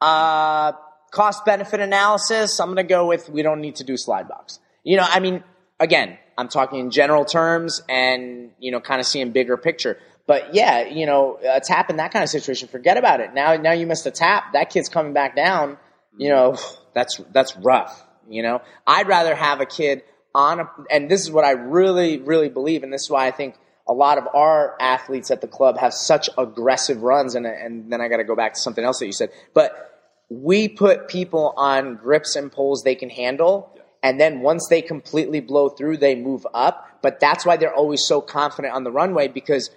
Uh, 0.00 0.72
cost 1.10 1.44
benefit 1.44 1.80
analysis. 1.80 2.60
I'm 2.60 2.68
gonna 2.68 2.84
go 2.84 3.06
with 3.06 3.28
we 3.28 3.42
don't 3.42 3.60
need 3.60 3.76
to 3.76 3.84
do 3.84 3.96
slide 3.96 4.28
box. 4.28 4.60
You 4.84 4.96
know, 4.98 5.06
I 5.08 5.20
mean, 5.20 5.42
again, 5.80 6.18
I'm 6.38 6.48
talking 6.48 6.78
in 6.78 6.90
general 6.90 7.24
terms, 7.24 7.82
and 7.88 8.50
you 8.58 8.70
know, 8.70 8.80
kind 8.80 9.00
of 9.00 9.06
seeing 9.06 9.32
bigger 9.32 9.56
picture. 9.56 9.98
But 10.26 10.54
yeah, 10.54 10.86
you 10.86 11.06
know, 11.06 11.38
a 11.42 11.60
tap 11.60 11.88
in 11.88 11.96
that 11.96 12.12
kind 12.12 12.22
of 12.22 12.28
situation, 12.28 12.68
forget 12.68 12.96
about 12.96 13.20
it. 13.20 13.32
Now, 13.32 13.56
now 13.56 13.72
you 13.72 13.86
missed 13.86 14.06
a 14.06 14.10
tap. 14.10 14.52
That 14.52 14.70
kid's 14.70 14.88
coming 14.88 15.12
back 15.12 15.36
down. 15.36 15.78
You 16.18 16.30
know, 16.30 16.56
that's 16.94 17.20
that's 17.32 17.56
rough. 17.56 18.05
You 18.28 18.42
know, 18.42 18.62
I'd 18.86 19.08
rather 19.08 19.34
have 19.34 19.60
a 19.60 19.66
kid 19.66 20.02
on 20.34 20.60
a, 20.60 20.70
and 20.90 21.10
this 21.10 21.22
is 21.22 21.30
what 21.30 21.44
I 21.44 21.52
really, 21.52 22.18
really 22.18 22.48
believe, 22.48 22.82
and 22.82 22.92
this 22.92 23.02
is 23.02 23.10
why 23.10 23.26
I 23.26 23.30
think 23.30 23.56
a 23.88 23.92
lot 23.92 24.18
of 24.18 24.26
our 24.34 24.76
athletes 24.80 25.30
at 25.30 25.40
the 25.40 25.46
club 25.46 25.78
have 25.78 25.94
such 25.94 26.28
aggressive 26.36 27.02
runs. 27.02 27.34
And 27.34 27.46
and 27.46 27.92
then 27.92 28.00
I 28.00 28.08
got 28.08 28.16
to 28.18 28.24
go 28.24 28.36
back 28.36 28.54
to 28.54 28.60
something 28.60 28.84
else 28.84 28.98
that 28.98 29.06
you 29.06 29.12
said, 29.12 29.30
but 29.54 29.92
we 30.28 30.68
put 30.68 31.08
people 31.08 31.54
on 31.56 31.96
grips 31.96 32.36
and 32.36 32.50
poles 32.50 32.82
they 32.82 32.96
can 32.96 33.10
handle. 33.10 33.72
And 34.02 34.20
then 34.20 34.40
once 34.40 34.68
they 34.68 34.82
completely 34.82 35.40
blow 35.40 35.68
through, 35.68 35.98
they 35.98 36.14
move 36.14 36.46
up. 36.52 37.00
But 37.02 37.20
that's 37.20 37.46
why 37.46 37.56
they're 37.56 37.74
always 37.74 38.04
so 38.06 38.20
confident 38.20 38.74
on 38.74 38.84
the 38.84 38.90
runway 38.90 39.28
because 39.28 39.70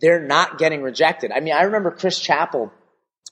they're 0.00 0.22
not 0.26 0.58
getting 0.58 0.82
rejected. 0.82 1.30
I 1.30 1.40
mean, 1.40 1.54
I 1.54 1.62
remember 1.62 1.90
Chris 1.90 2.18
Chappell 2.18 2.72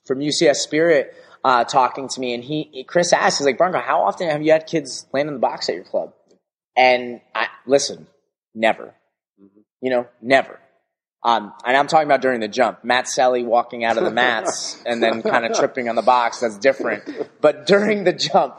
from 0.07 0.21
UCS 0.21 0.57
Spirit 0.57 1.15
uh, 1.45 1.65
talking 1.65 2.09
to 2.09 2.21
me, 2.21 2.35
and 2.35 2.43
he 2.43 2.85
Chris 2.87 3.13
asked, 3.13 3.39
he's 3.39 3.47
like, 3.47 3.59
Branko, 3.59 3.83
how 3.83 4.03
often 4.03 4.29
have 4.29 4.43
you 4.43 4.53
had 4.53 4.67
kids 4.67 5.07
land 5.13 5.29
in 5.29 5.35
the 5.35 5.41
box 5.41 5.69
at 5.69 5.75
your 5.75 5.85
club? 5.85 6.13
And 6.77 7.21
I 7.35 7.49
listen, 7.67 8.07
never. 8.55 8.95
Mm-hmm. 9.41 9.61
You 9.81 9.91
know, 9.91 10.07
never. 10.21 10.59
Um, 11.25 11.53
and 11.65 11.77
I'm 11.77 11.89
talking 11.89 12.07
about 12.07 12.23
during 12.23 12.41
the 12.41 12.49
jump. 12.49 12.85
Matt 12.85 13.07
Selly 13.07 13.45
walking 13.45 13.85
out 13.85 13.99
of 13.99 14.05
the 14.05 14.11
mats 14.11 14.81
and 14.87 15.03
then 15.03 15.23
kind 15.23 15.45
of 15.45 15.57
tripping 15.57 15.89
on 15.89 15.97
the 15.97 16.03
box. 16.03 16.41
That's 16.41 16.57
different. 16.59 17.03
But 17.41 17.67
during 17.67 18.05
the 18.05 18.13
jump, 18.13 18.55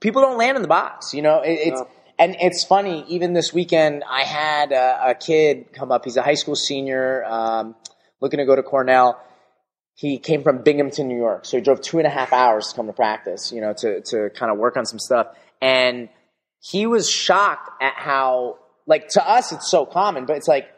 people 0.00 0.22
don't 0.22 0.38
land 0.38 0.56
in 0.56 0.62
the 0.62 0.68
box. 0.68 1.12
You 1.12 1.22
know, 1.22 1.42
it, 1.42 1.52
it's 1.52 1.82
and 2.18 2.36
it's 2.40 2.64
funny, 2.64 3.04
even 3.08 3.34
this 3.34 3.52
weekend, 3.52 4.02
I 4.08 4.22
had 4.22 4.72
a, 4.72 5.10
a 5.10 5.14
kid 5.14 5.72
come 5.72 5.92
up. 5.92 6.04
He's 6.04 6.16
a 6.16 6.22
high 6.22 6.34
school 6.34 6.56
senior, 6.56 7.24
um, 7.26 7.74
looking 8.20 8.38
to 8.38 8.46
go 8.46 8.56
to 8.56 8.62
Cornell. 8.62 9.20
He 9.96 10.18
came 10.18 10.42
from 10.42 10.62
Binghamton, 10.62 11.08
New 11.08 11.16
York. 11.16 11.44
So 11.44 11.56
he 11.56 11.62
drove 11.62 11.80
two 11.80 11.98
and 11.98 12.06
a 12.06 12.10
half 12.10 12.32
hours 12.32 12.68
to 12.68 12.76
come 12.76 12.86
to 12.86 12.92
practice, 12.92 13.50
you 13.50 13.60
know, 13.60 13.72
to, 13.78 14.02
to 14.02 14.30
kind 14.30 14.52
of 14.52 14.58
work 14.58 14.76
on 14.76 14.86
some 14.86 14.98
stuff. 14.98 15.26
And 15.60 16.08
he 16.60 16.86
was 16.86 17.10
shocked 17.10 17.82
at 17.82 17.94
how, 17.96 18.58
like, 18.86 19.08
to 19.10 19.28
us, 19.28 19.52
it's 19.52 19.68
so 19.68 19.86
common, 19.86 20.26
but 20.26 20.36
it's 20.36 20.48
like 20.48 20.68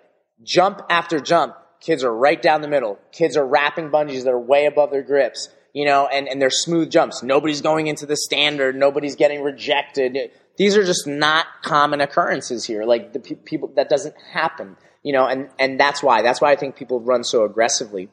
jump 0.42 0.80
after 0.88 1.20
jump. 1.20 1.56
Kids 1.80 2.02
are 2.04 2.14
right 2.14 2.40
down 2.40 2.62
the 2.62 2.68
middle. 2.68 2.98
Kids 3.12 3.36
are 3.36 3.46
wrapping 3.46 3.90
bungees 3.90 4.24
that 4.24 4.30
are 4.30 4.40
way 4.40 4.66
above 4.66 4.90
their 4.90 5.02
grips, 5.02 5.48
you 5.74 5.84
know, 5.84 6.06
and, 6.06 6.28
and 6.28 6.40
they're 6.40 6.50
smooth 6.50 6.90
jumps. 6.90 7.22
Nobody's 7.22 7.60
going 7.60 7.88
into 7.88 8.06
the 8.06 8.16
standard. 8.16 8.76
Nobody's 8.76 9.16
getting 9.16 9.42
rejected 9.42 10.30
these 10.58 10.76
are 10.76 10.84
just 10.84 11.06
not 11.06 11.46
common 11.62 12.00
occurrences 12.00 12.64
here. 12.64 12.84
Like 12.84 13.12
the 13.12 13.20
pe- 13.20 13.36
people 13.36 13.72
that 13.76 13.88
doesn't 13.88 14.16
happen, 14.32 14.76
you 15.02 15.12
know, 15.12 15.26
and 15.26 15.48
and 15.58 15.80
that's 15.80 16.02
why 16.02 16.20
that's 16.20 16.40
why 16.40 16.52
I 16.52 16.56
think 16.56 16.76
people 16.76 17.00
run 17.00 17.24
so 17.24 17.44
aggressively 17.44 18.10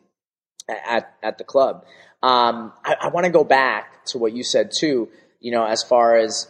at 0.70 1.14
at 1.22 1.38
the 1.38 1.44
club. 1.44 1.86
Um, 2.24 2.74
I, 2.84 2.96
I 3.02 3.08
want 3.10 3.26
to 3.26 3.32
go 3.32 3.44
back 3.44 4.06
to 4.08 4.18
what 4.18 4.34
you 4.34 4.44
said 4.44 4.72
too. 4.76 5.10
You 5.40 5.52
know, 5.52 5.66
as 5.66 5.84
far 5.84 6.18
as 6.18 6.50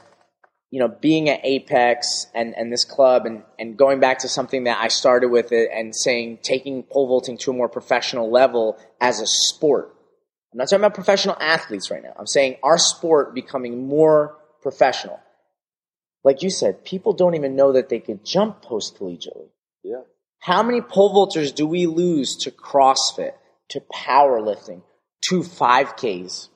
you 0.71 0.79
know, 0.79 0.87
being 0.87 1.29
at 1.29 1.39
Apex 1.43 2.27
and, 2.33 2.53
and 2.57 2.73
this 2.73 2.83
club 2.83 3.25
and, 3.25 3.43
and 3.57 3.77
going 3.77 3.99
back 3.99 4.19
to 4.19 4.27
something 4.27 4.65
that 4.65 4.77
I 4.81 4.89
started 4.89 5.29
with 5.29 5.51
it 5.53 5.69
and 5.71 5.95
saying 5.95 6.39
taking 6.41 6.83
pole 6.83 7.07
vaulting 7.07 7.37
to 7.39 7.51
a 7.51 7.53
more 7.53 7.69
professional 7.69 8.29
level 8.29 8.77
as 8.99 9.21
a 9.21 9.27
sport. 9.27 9.95
I'm 10.51 10.57
not 10.57 10.65
talking 10.65 10.79
about 10.83 10.93
professional 10.93 11.37
athletes 11.39 11.91
right 11.91 12.03
now. 12.03 12.13
I'm 12.17 12.27
saying 12.27 12.57
our 12.63 12.77
sport 12.77 13.33
becoming 13.33 13.87
more 13.87 14.37
professional 14.61 15.19
like 16.25 16.41
you 16.41 16.49
said, 16.49 16.83
people 16.83 17.13
don't 17.13 17.35
even 17.35 17.55
know 17.55 17.73
that 17.73 17.87
they 17.87 17.99
could 17.99 18.25
jump 18.25 18.63
post 18.63 18.97
collegiately. 18.97 19.49
Yeah. 19.83 20.01
How 20.39 20.63
many 20.63 20.81
pole 20.81 21.13
vaulters 21.13 21.53
do 21.53 21.67
we 21.67 21.85
lose 21.85 22.35
to 22.37 22.51
CrossFit, 22.51 23.33
to 23.69 23.81
powerlifting, 23.93 24.81
to 25.29 25.41
5Ks? 25.41 26.49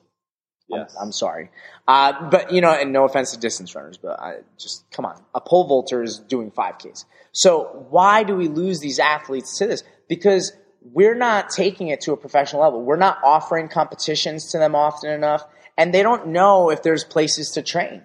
Yes. 0.68 0.94
I'm, 0.96 1.06
I'm 1.06 1.12
sorry. 1.12 1.50
Uh, 1.88 2.30
but, 2.30 2.52
you 2.52 2.60
know, 2.60 2.70
and 2.70 2.92
no 2.92 3.04
offense 3.04 3.32
to 3.32 3.38
distance 3.38 3.74
runners, 3.74 3.98
but 3.98 4.20
I 4.20 4.36
just, 4.58 4.84
come 4.92 5.04
on. 5.04 5.20
A 5.34 5.40
pole 5.40 5.66
vaulter 5.66 6.02
is 6.02 6.18
doing 6.18 6.50
5Ks. 6.50 7.04
So 7.32 7.86
why 7.90 8.22
do 8.22 8.36
we 8.36 8.48
lose 8.48 8.80
these 8.80 8.98
athletes 8.98 9.58
to 9.58 9.66
this? 9.66 9.82
Because 10.08 10.52
we're 10.82 11.14
not 11.14 11.50
taking 11.50 11.88
it 11.88 12.02
to 12.02 12.12
a 12.12 12.16
professional 12.16 12.62
level. 12.62 12.82
We're 12.82 12.96
not 12.96 13.18
offering 13.22 13.68
competitions 13.68 14.52
to 14.52 14.58
them 14.58 14.74
often 14.74 15.10
enough, 15.10 15.44
and 15.76 15.92
they 15.92 16.02
don't 16.02 16.28
know 16.28 16.70
if 16.70 16.82
there's 16.82 17.04
places 17.04 17.50
to 17.52 17.62
train. 17.62 18.02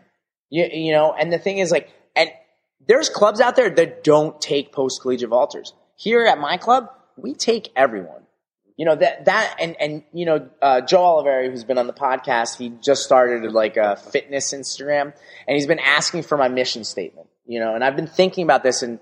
You, 0.50 0.68
you 0.72 0.92
know, 0.92 1.14
and 1.14 1.32
the 1.32 1.40
thing 1.40 1.60
is 1.60 1.72
like, 1.72 1.90
and 2.16 2.30
there's 2.88 3.10
clubs 3.10 3.40
out 3.40 3.56
there 3.56 3.70
that 3.70 4.04
don't 4.04 4.40
take 4.42 4.72
post 4.72 5.02
collegiate 5.02 5.30
vaulters. 5.30 5.72
Here 5.96 6.26
at 6.26 6.38
my 6.38 6.58
club, 6.58 6.90
we 7.18 7.34
take 7.34 7.72
everyone. 7.76 8.25
You 8.78 8.86
know 8.86 8.96
that 8.96 9.26
that 9.26 9.56
and 9.60 9.76
and 9.80 10.04
you 10.12 10.26
know 10.26 10.50
uh, 10.62 10.82
Joe 10.82 11.00
Oliveri, 11.00 11.50
who's 11.50 11.64
been 11.64 11.78
on 11.78 11.88
the 11.88 11.94
podcast, 11.94 12.58
he 12.58 12.70
just 12.84 13.04
started 13.04 13.52
like 13.52 13.78
a 13.78 13.96
fitness 13.96 14.54
Instagram, 14.54 15.14
and 15.48 15.56
he's 15.56 15.68
been 15.68 15.80
asking 15.80 16.24
for 16.24 16.38
my 16.38 16.50
mission 16.50 16.84
statement. 16.84 17.28
You 17.46 17.60
know, 17.60 17.76
and 17.76 17.84
I've 17.84 17.96
been 17.96 18.08
thinking 18.08 18.44
about 18.44 18.64
this, 18.64 18.82
and 18.82 19.00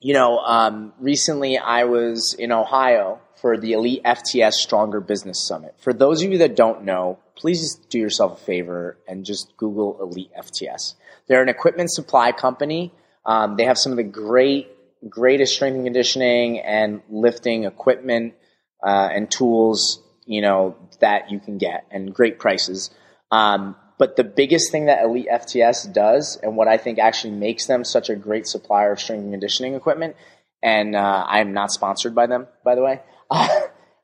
you 0.00 0.14
know, 0.14 0.38
um, 0.38 0.92
recently 1.00 1.58
I 1.58 1.84
was 1.84 2.36
in 2.38 2.52
Ohio 2.52 3.20
for 3.40 3.56
the 3.56 3.72
Elite 3.72 4.02
FTS 4.04 4.52
Stronger 4.52 5.00
Business 5.00 5.44
Summit. 5.44 5.74
For 5.78 5.92
those 5.92 6.22
of 6.22 6.30
you 6.30 6.38
that 6.38 6.54
don't 6.54 6.84
know, 6.84 7.18
please 7.34 7.74
do 7.90 7.98
yourself 7.98 8.40
a 8.40 8.44
favor 8.44 8.98
and 9.08 9.24
just 9.24 9.56
Google 9.56 9.98
Elite 10.00 10.30
FTS. 10.38 10.94
They're 11.26 11.42
an 11.42 11.48
equipment 11.48 11.90
supply 11.90 12.30
company. 12.30 12.92
Um, 13.26 13.56
they 13.56 13.64
have 13.64 13.78
some 13.78 13.92
of 13.92 13.96
the 13.96 14.04
great, 14.04 14.68
greatest 15.08 15.54
strength 15.54 15.74
and 15.74 15.84
conditioning 15.84 16.60
and 16.60 17.02
lifting 17.10 17.64
equipment 17.64 18.34
uh, 18.82 19.08
and 19.12 19.30
tools, 19.30 20.02
you 20.26 20.40
know, 20.40 20.76
that 21.00 21.30
you 21.30 21.38
can 21.40 21.58
get, 21.58 21.86
and 21.90 22.14
great 22.14 22.38
prices. 22.38 22.90
Um, 23.30 23.76
but 23.98 24.16
the 24.16 24.24
biggest 24.24 24.72
thing 24.72 24.86
that 24.86 25.04
Elite 25.04 25.28
FTS 25.30 25.92
does, 25.92 26.38
and 26.42 26.56
what 26.56 26.68
I 26.68 26.76
think 26.76 26.98
actually 26.98 27.34
makes 27.34 27.66
them 27.66 27.84
such 27.84 28.10
a 28.10 28.16
great 28.16 28.46
supplier 28.46 28.92
of 28.92 29.00
strength 29.00 29.22
and 29.22 29.32
conditioning 29.32 29.74
equipment, 29.74 30.16
and 30.62 30.96
uh, 30.96 31.24
I'm 31.28 31.52
not 31.52 31.70
sponsored 31.70 32.14
by 32.14 32.26
them, 32.26 32.46
by 32.64 32.74
the 32.74 32.82
way, 32.82 33.00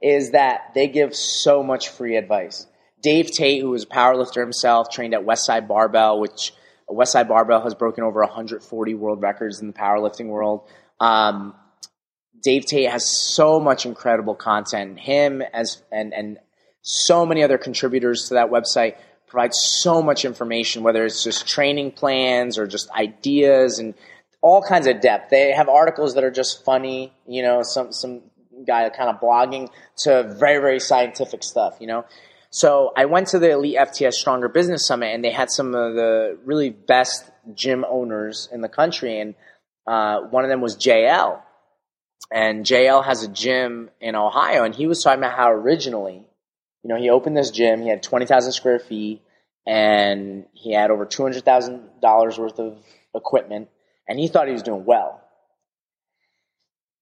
is 0.02 0.32
that 0.32 0.72
they 0.74 0.88
give 0.88 1.14
so 1.14 1.62
much 1.62 1.88
free 1.88 2.16
advice. 2.16 2.66
Dave 3.00 3.30
Tate, 3.30 3.62
who 3.62 3.74
is 3.74 3.84
a 3.84 3.86
powerlifter 3.86 4.40
himself, 4.40 4.90
trained 4.90 5.14
at 5.14 5.24
Westside 5.24 5.68
Barbell, 5.68 6.20
which 6.20 6.52
Westside 6.88 7.28
Barbell 7.28 7.62
has 7.62 7.74
broken 7.74 8.04
over 8.04 8.20
140 8.20 8.94
world 8.94 9.22
records 9.22 9.60
in 9.60 9.68
the 9.68 9.72
powerlifting 9.72 10.26
world. 10.26 10.68
Um, 11.00 11.54
Dave 12.42 12.66
Tate 12.66 12.90
has 12.90 13.08
so 13.08 13.60
much 13.60 13.86
incredible 13.86 14.34
content. 14.34 14.98
Him 14.98 15.42
as 15.52 15.82
and 15.90 16.12
and 16.12 16.38
so 16.82 17.26
many 17.26 17.42
other 17.42 17.58
contributors 17.58 18.28
to 18.28 18.34
that 18.34 18.50
website 18.50 18.96
provide 19.26 19.52
so 19.54 20.02
much 20.02 20.24
information, 20.24 20.82
whether 20.82 21.04
it's 21.04 21.22
just 21.22 21.46
training 21.46 21.92
plans 21.92 22.58
or 22.58 22.66
just 22.66 22.90
ideas 22.92 23.78
and 23.78 23.94
all 24.40 24.62
kinds 24.62 24.86
of 24.86 25.00
depth. 25.00 25.30
They 25.30 25.52
have 25.52 25.68
articles 25.68 26.14
that 26.14 26.24
are 26.24 26.30
just 26.30 26.64
funny, 26.64 27.12
you 27.26 27.42
know, 27.42 27.62
some 27.62 27.92
some 27.92 28.22
guy 28.66 28.88
kind 28.90 29.10
of 29.10 29.20
blogging 29.20 29.68
to 29.98 30.34
very, 30.38 30.60
very 30.60 30.80
scientific 30.80 31.42
stuff, 31.42 31.76
you 31.80 31.86
know. 31.86 32.04
So 32.50 32.92
I 32.96 33.04
went 33.04 33.28
to 33.28 33.38
the 33.38 33.50
Elite 33.50 33.76
FTS 33.76 34.14
Stronger 34.14 34.48
Business 34.48 34.86
Summit 34.86 35.14
and 35.14 35.22
they 35.22 35.30
had 35.30 35.50
some 35.50 35.74
of 35.74 35.94
the 35.94 36.38
really 36.44 36.70
best 36.70 37.30
gym 37.54 37.84
owners 37.88 38.48
in 38.50 38.62
the 38.62 38.68
country. 38.68 39.20
And 39.20 39.34
uh, 39.86 40.20
one 40.30 40.44
of 40.44 40.50
them 40.50 40.60
was 40.60 40.76
JL. 40.76 41.42
And 42.30 42.64
JL 42.64 43.04
has 43.04 43.22
a 43.22 43.28
gym 43.28 43.90
in 44.00 44.14
Ohio. 44.14 44.64
And 44.64 44.74
he 44.74 44.86
was 44.86 45.02
talking 45.02 45.20
about 45.20 45.36
how 45.36 45.50
originally, 45.50 46.26
you 46.82 46.88
know, 46.88 46.96
he 46.96 47.10
opened 47.10 47.36
this 47.36 47.50
gym, 47.50 47.82
he 47.82 47.88
had 47.88 48.02
20,000 48.02 48.52
square 48.52 48.78
feet, 48.78 49.22
and 49.66 50.46
he 50.52 50.72
had 50.72 50.90
over 50.90 51.06
$200,000 51.06 52.38
worth 52.38 52.58
of 52.58 52.78
equipment. 53.14 53.68
And 54.06 54.18
he 54.18 54.28
thought 54.28 54.46
he 54.46 54.52
was 54.52 54.62
doing 54.62 54.84
well 54.84 55.22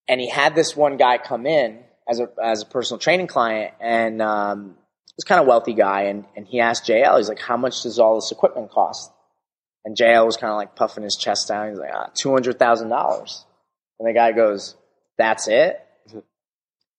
and 0.09 0.21
he 0.21 0.29
had 0.29 0.55
this 0.55 0.77
one 0.77 0.97
guy 0.97 1.19
come 1.19 1.47
in 1.47 1.81
as 2.09 2.21
a 2.21 2.29
as 2.43 2.63
a 2.63 2.67
personal 2.67 2.99
training 2.99 3.27
client, 3.27 3.75
and 3.81 4.23
um, 4.23 4.77
was 5.17 5.25
kind 5.25 5.41
of 5.41 5.47
wealthy 5.47 5.75
guy, 5.75 6.03
and 6.03 6.25
and 6.37 6.47
he 6.47 6.61
asked 6.61 6.87
JL, 6.87 7.17
he's 7.17 7.29
like, 7.29 7.41
"How 7.41 7.57
much 7.57 7.83
does 7.83 7.99
all 7.99 8.15
this 8.15 8.31
equipment 8.31 8.71
cost?" 8.71 9.11
And 9.85 9.97
JL 9.97 10.27
was 10.27 10.37
kind 10.37 10.51
of 10.51 10.57
like 10.57 10.75
puffing 10.75 11.05
his 11.05 11.17
chest 11.17 11.49
down. 11.49 11.69
He's 11.71 11.79
like, 11.79 11.93
ah, 11.93 12.11
two 12.15 12.33
hundred 12.33 12.59
thousand 12.59 12.89
dollars, 12.89 13.45
and 13.99 14.09
the 14.09 14.13
guy 14.13 14.33
goes, 14.33 14.77
"That's 15.19 15.49
it." 15.49 15.85
Mm-hmm. 16.09 16.19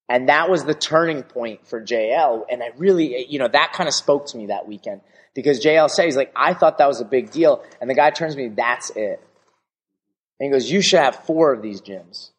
And 0.09 0.29
that 0.29 0.49
was 0.49 0.63
the 0.63 0.73
turning 0.73 1.23
point 1.23 1.67
for 1.67 1.81
JL. 1.81 2.45
And 2.49 2.63
I 2.63 2.71
really, 2.77 3.25
you 3.27 3.39
know, 3.39 3.47
that 3.47 3.73
kind 3.73 3.87
of 3.87 3.93
spoke 3.93 4.27
to 4.27 4.37
me 4.37 4.47
that 4.47 4.67
weekend 4.67 5.01
because 5.33 5.63
JL 5.63 5.89
said, 5.89 6.05
he's 6.05 6.15
like, 6.15 6.31
I 6.35 6.53
thought 6.53 6.77
that 6.77 6.87
was 6.87 7.01
a 7.01 7.05
big 7.05 7.31
deal. 7.31 7.63
And 7.81 7.89
the 7.89 7.93
guy 7.93 8.09
turns 8.11 8.35
to 8.35 8.41
me, 8.41 8.47
that's 8.55 8.89
it. 8.91 9.21
And 10.39 10.47
he 10.47 10.49
goes, 10.49 10.71
you 10.71 10.81
should 10.81 10.99
have 10.99 11.25
four 11.25 11.51
of 11.51 11.61
these 11.61 11.81
gyms 11.81 12.29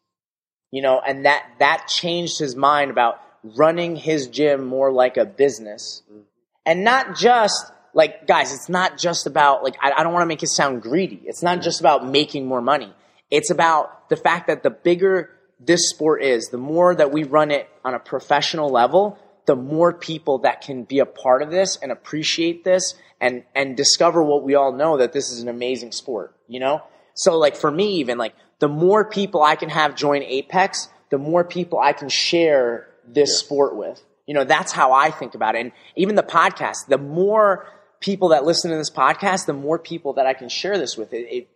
you 0.71 0.81
know, 0.81 1.01
and 1.05 1.25
that 1.25 1.45
that 1.59 1.87
changed 1.87 2.39
his 2.39 2.55
mind 2.55 2.91
about 2.91 3.21
running 3.43 3.95
his 3.95 4.27
gym 4.27 4.65
more 4.65 4.91
like 4.91 5.17
a 5.17 5.25
business, 5.25 6.03
mm-hmm. 6.09 6.21
and 6.65 6.83
not 6.83 7.15
just 7.15 7.71
like 7.93 8.27
guys. 8.27 8.53
It's 8.53 8.69
not 8.69 8.97
just 8.97 9.25
about 9.25 9.63
like 9.63 9.75
I, 9.81 9.91
I 9.97 10.03
don't 10.03 10.13
want 10.13 10.23
to 10.23 10.27
make 10.27 10.43
it 10.43 10.49
sound 10.49 10.81
greedy. 10.81 11.21
It's 11.25 11.41
not 11.41 11.55
mm-hmm. 11.55 11.63
just 11.63 11.79
about 11.79 12.07
making 12.07 12.45
more 12.45 12.61
money. 12.61 12.93
It's 13.31 13.49
about 13.49 14.09
the 14.09 14.15
fact 14.15 14.47
that 14.47 14.63
the 14.63 14.69
bigger 14.69 15.31
this 15.59 15.89
sport 15.89 16.23
is, 16.23 16.49
the 16.49 16.57
more 16.57 16.95
that 16.95 17.11
we 17.11 17.23
run 17.23 17.51
it 17.51 17.69
on 17.83 17.93
a 17.93 17.99
professional 17.99 18.69
level, 18.69 19.19
the 19.45 19.55
more 19.55 19.93
people 19.93 20.39
that 20.39 20.61
can 20.61 20.83
be 20.83 20.99
a 20.99 21.05
part 21.05 21.41
of 21.41 21.51
this 21.51 21.75
and 21.77 21.91
appreciate 21.91 22.63
this 22.63 22.95
and 23.19 23.43
and 23.55 23.75
discover 23.75 24.23
what 24.23 24.43
we 24.43 24.55
all 24.55 24.71
know 24.71 24.97
that 24.97 25.11
this 25.11 25.29
is 25.29 25.41
an 25.41 25.49
amazing 25.49 25.91
sport. 25.91 26.35
You 26.47 26.59
know, 26.59 26.83
so 27.13 27.37
like 27.37 27.55
for 27.55 27.71
me, 27.71 27.95
even 27.95 28.17
like 28.17 28.33
the 28.59 28.67
more 28.67 29.05
people 29.05 29.41
I 29.41 29.55
can 29.55 29.69
have 29.69 29.95
join 29.95 30.23
Apex, 30.23 30.89
the 31.09 31.17
more 31.17 31.43
people 31.43 31.79
I 31.79 31.93
can 31.93 32.09
share 32.09 32.87
this 33.07 33.29
yeah. 33.31 33.45
sport 33.45 33.75
with. 33.75 34.01
You 34.25 34.35
know, 34.35 34.43
that's 34.43 34.71
how 34.71 34.93
I 34.93 35.09
think 35.09 35.33
about 35.33 35.55
it. 35.55 35.61
And 35.61 35.71
even 35.95 36.15
the 36.15 36.23
podcast, 36.23 36.85
the 36.87 36.99
more 36.99 37.65
people 37.99 38.29
that 38.29 38.45
listen 38.45 38.71
to 38.71 38.77
this 38.77 38.91
podcast, 38.91 39.45
the 39.45 39.53
more 39.53 39.79
people 39.79 40.13
that 40.13 40.25
I 40.25 40.33
can 40.33 40.49
share 40.49 40.77
this 40.77 40.95
with. 40.97 41.13
It, 41.13 41.27
it 41.29 41.49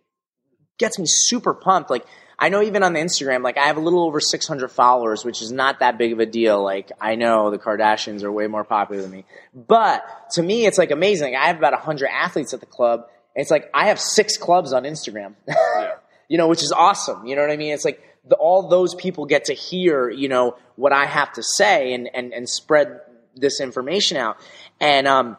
gets 0.78 0.98
me 0.98 1.06
super 1.06 1.54
pumped. 1.54 1.90
Like, 1.90 2.04
I 2.44 2.48
know 2.48 2.62
even 2.62 2.82
on 2.82 2.92
the 2.92 3.00
Instagram, 3.00 3.42
like 3.42 3.58
I 3.58 3.66
have 3.66 3.76
a 3.76 3.80
little 3.80 4.04
over 4.04 4.20
600 4.20 4.68
followers, 4.70 5.24
which 5.24 5.42
is 5.42 5.50
not 5.50 5.80
that 5.80 5.98
big 5.98 6.12
of 6.12 6.20
a 6.20 6.26
deal. 6.26 6.62
Like 6.62 6.92
I 7.00 7.14
know 7.14 7.50
the 7.50 7.58
Kardashians 7.58 8.22
are 8.22 8.32
way 8.32 8.46
more 8.46 8.64
popular 8.64 9.02
than 9.02 9.10
me, 9.10 9.24
but 9.54 10.04
to 10.32 10.42
me, 10.42 10.66
it's 10.66 10.78
like 10.78 10.90
amazing. 10.90 11.36
I 11.36 11.46
have 11.46 11.58
about 11.58 11.72
100 11.72 12.08
athletes 12.08 12.54
at 12.54 12.60
the 12.60 12.66
club. 12.66 13.08
It's 13.34 13.50
like 13.50 13.70
I 13.74 13.86
have 13.86 14.00
six 14.00 14.36
clubs 14.36 14.72
on 14.72 14.84
Instagram. 14.84 15.34
Yeah 15.48 15.94
you 16.28 16.38
know, 16.38 16.48
which 16.48 16.62
is 16.62 16.72
awesome. 16.72 17.26
You 17.26 17.36
know 17.36 17.42
what 17.42 17.50
I 17.50 17.56
mean? 17.56 17.72
It's 17.72 17.84
like 17.84 18.02
the, 18.26 18.36
all 18.36 18.68
those 18.68 18.94
people 18.94 19.26
get 19.26 19.46
to 19.46 19.54
hear, 19.54 20.08
you 20.08 20.28
know, 20.28 20.56
what 20.76 20.92
I 20.92 21.06
have 21.06 21.32
to 21.34 21.42
say 21.42 21.94
and, 21.94 22.08
and, 22.14 22.32
and 22.32 22.48
spread 22.48 23.00
this 23.34 23.60
information 23.60 24.16
out. 24.16 24.38
And, 24.80 25.06
um, 25.06 25.36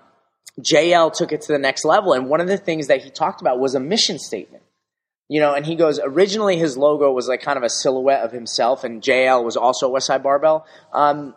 JL 0.60 1.12
took 1.12 1.34
it 1.34 1.42
to 1.42 1.52
the 1.52 1.60
next 1.60 1.84
level. 1.84 2.14
And 2.14 2.30
one 2.30 2.40
of 2.40 2.48
the 2.48 2.58
things 2.58 2.88
that 2.88 3.02
he 3.04 3.10
talked 3.10 3.42
about 3.42 3.60
was 3.60 3.76
a 3.76 3.80
mission 3.80 4.20
statement. 4.20 4.64
You 5.28 5.40
know, 5.40 5.54
and 5.54 5.66
he 5.66 5.76
goes, 5.76 6.00
originally 6.04 6.58
his 6.58 6.78
logo 6.78 7.12
was 7.12 7.28
like 7.28 7.42
kind 7.42 7.58
of 7.58 7.64
a 7.64 7.70
silhouette 7.70 8.24
of 8.24 8.32
himself, 8.32 8.84
and 8.84 9.02
JL 9.02 9.44
was 9.44 9.58
also 9.58 9.92
Westside 9.92 10.22
Barbell 10.22 10.66
um, 10.94 11.36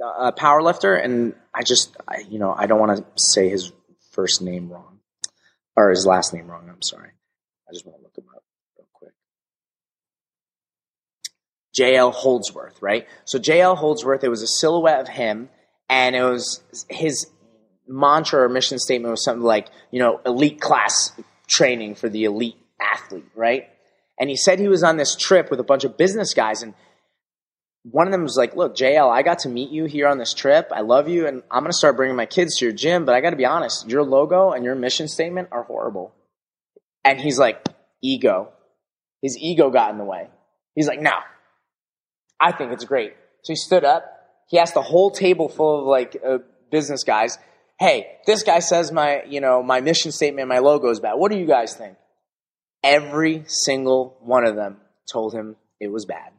a 0.00 0.32
power 0.32 0.62
lifter. 0.62 0.94
And 0.94 1.34
I 1.54 1.62
just, 1.62 1.94
I, 2.08 2.24
you 2.28 2.38
know, 2.38 2.54
I 2.56 2.66
don't 2.66 2.80
want 2.80 2.96
to 2.96 3.04
say 3.16 3.48
his 3.48 3.72
first 4.12 4.40
name 4.40 4.70
wrong 4.70 5.00
or 5.76 5.90
his 5.90 6.06
last 6.06 6.32
name 6.32 6.46
wrong. 6.46 6.68
I'm 6.70 6.82
sorry. 6.82 7.10
I 7.68 7.72
just 7.72 7.84
want 7.84 7.98
to 7.98 8.02
look 8.02 8.16
him 8.16 8.24
up. 8.34 8.42
Real 8.78 8.86
quick. 8.94 9.12
J.L. 11.74 12.10
Holdsworth, 12.10 12.80
right? 12.80 13.06
So 13.26 13.38
J.L. 13.38 13.76
Holdsworth, 13.76 14.24
it 14.24 14.28
was 14.28 14.42
a 14.42 14.46
silhouette 14.46 15.00
of 15.00 15.08
him, 15.08 15.50
and 15.90 16.16
it 16.16 16.22
was 16.22 16.62
his 16.88 17.26
mantra 17.86 18.44
or 18.44 18.48
mission 18.48 18.78
statement 18.78 19.10
was 19.10 19.24
something 19.24 19.44
like, 19.44 19.68
you 19.90 19.98
know, 19.98 20.20
elite 20.24 20.60
class 20.60 21.12
training 21.46 21.94
for 21.94 22.08
the 22.08 22.24
elite 22.24 22.56
athlete, 22.80 23.26
right? 23.34 23.68
And 24.18 24.30
he 24.30 24.36
said 24.36 24.58
he 24.58 24.68
was 24.68 24.82
on 24.82 24.96
this 24.96 25.16
trip 25.16 25.50
with 25.50 25.60
a 25.60 25.64
bunch 25.64 25.84
of 25.84 25.96
business 25.96 26.34
guys, 26.34 26.62
and 26.62 26.74
one 27.82 28.06
of 28.06 28.12
them 28.12 28.22
was 28.22 28.36
like, 28.36 28.56
"Look, 28.56 28.76
JL, 28.76 29.10
I 29.10 29.22
got 29.22 29.40
to 29.40 29.48
meet 29.48 29.70
you 29.70 29.84
here 29.84 30.08
on 30.08 30.18
this 30.18 30.32
trip. 30.32 30.70
I 30.72 30.80
love 30.80 31.08
you, 31.08 31.26
and 31.26 31.42
I'm 31.50 31.62
going 31.62 31.72
to 31.72 31.76
start 31.76 31.96
bringing 31.96 32.16
my 32.16 32.26
kids 32.26 32.56
to 32.58 32.64
your 32.64 32.74
gym. 32.74 33.04
But 33.04 33.14
I 33.14 33.20
got 33.20 33.30
to 33.30 33.36
be 33.36 33.44
honest, 33.44 33.88
your 33.88 34.02
logo 34.02 34.52
and 34.52 34.64
your 34.64 34.74
mission 34.74 35.08
statement 35.08 35.48
are 35.52 35.64
horrible." 35.64 36.14
And 37.04 37.20
he's 37.20 37.38
like, 37.38 37.66
"Ego." 38.02 38.50
His 39.20 39.38
ego 39.38 39.70
got 39.70 39.90
in 39.90 39.98
the 39.98 40.04
way. 40.04 40.28
He's 40.74 40.86
like, 40.86 41.00
"No, 41.00 41.12
I 42.40 42.52
think 42.52 42.72
it's 42.72 42.84
great. 42.84 43.14
So 43.42 43.52
he 43.52 43.56
stood 43.56 43.84
up. 43.84 44.04
He 44.48 44.58
asked 44.58 44.74
the 44.74 44.82
whole 44.82 45.10
table 45.10 45.48
full 45.48 45.80
of 45.80 45.86
like 45.86 46.16
uh, 46.26 46.38
business 46.70 47.04
guys, 47.04 47.38
"Hey, 47.78 48.18
this 48.26 48.42
guy 48.42 48.60
says 48.60 48.92
my, 48.92 49.22
you 49.24 49.40
know, 49.40 49.62
my 49.62 49.80
mission 49.80 50.12
statement, 50.12 50.48
my 50.48 50.58
logo 50.58 50.90
is 50.90 51.00
bad. 51.00 51.14
What 51.14 51.32
do 51.32 51.38
you 51.38 51.46
guys 51.46 51.74
think?" 51.74 51.96
Every 52.84 53.44
single 53.46 54.16
one 54.20 54.46
of 54.46 54.54
them 54.54 54.76
told 55.10 55.34
him 55.34 55.56
it 55.80 55.90
was 55.90 56.04
bad. 56.04 56.30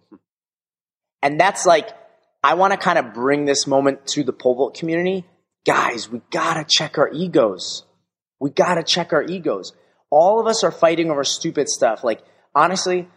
And 1.21 1.39
that's 1.39 1.65
like 1.65 1.89
I 2.43 2.53
want 2.53 2.71
to 2.71 2.77
kind 2.77 2.99
of 2.99 3.13
bring 3.13 3.45
this 3.45 3.67
moment 3.67 4.07
to 4.09 4.23
the 4.23 4.31
pole 4.31 4.55
vault 4.55 4.77
community. 4.77 5.25
Guys, 5.65 6.09
we 6.09 6.21
got 6.31 6.53
to 6.53 6.63
check 6.63 6.97
our 6.97 7.09
egos. 7.11 7.83
We 8.39 8.51
got 8.51 8.75
to 8.75 8.83
check 8.83 9.11
our 9.11 9.23
egos. 9.23 9.73
All 10.11 10.39
of 10.39 10.45
us 10.45 10.63
are 10.63 10.71
fighting 10.71 11.09
over 11.09 11.23
stupid 11.23 11.67
stuff. 11.67 12.03
Like 12.03 12.21
honestly, 12.53 13.09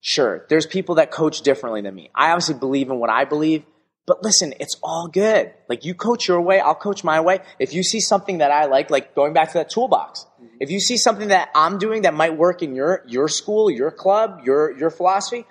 Sure, 0.00 0.46
there's 0.48 0.66
people 0.66 0.96
that 0.96 1.10
coach 1.10 1.40
differently 1.42 1.80
than 1.80 1.94
me. 1.94 2.10
I 2.14 2.30
obviously 2.30 2.54
believe 2.54 2.90
in 2.90 2.98
what 3.00 3.10
I 3.10 3.24
believe, 3.24 3.64
but 4.08 4.24
listen, 4.24 4.54
it's 4.58 4.76
all 4.82 5.06
good. 5.06 5.52
Like 5.68 5.84
you 5.84 5.94
coach 5.94 6.26
your 6.26 6.40
way, 6.40 6.58
I'll 6.58 6.74
coach 6.74 7.04
my 7.04 7.20
way. 7.20 7.40
If 7.58 7.74
you 7.74 7.82
see 7.82 8.00
something 8.00 8.38
that 8.38 8.50
I 8.50 8.64
like, 8.64 8.90
like 8.90 9.14
going 9.14 9.34
back 9.34 9.48
to 9.48 9.58
that 9.58 9.68
toolbox, 9.68 10.24
mm-hmm. 10.42 10.56
if 10.60 10.70
you 10.70 10.80
see 10.80 10.96
something 10.96 11.28
that 11.28 11.50
I'm 11.54 11.78
doing 11.78 12.02
that 12.02 12.14
might 12.14 12.36
work 12.36 12.62
in 12.62 12.74
your 12.74 13.04
your 13.06 13.28
school, 13.28 13.70
your 13.70 13.90
club, 13.90 14.40
your 14.44 14.76
your 14.76 14.90
philosophy, 14.90 15.44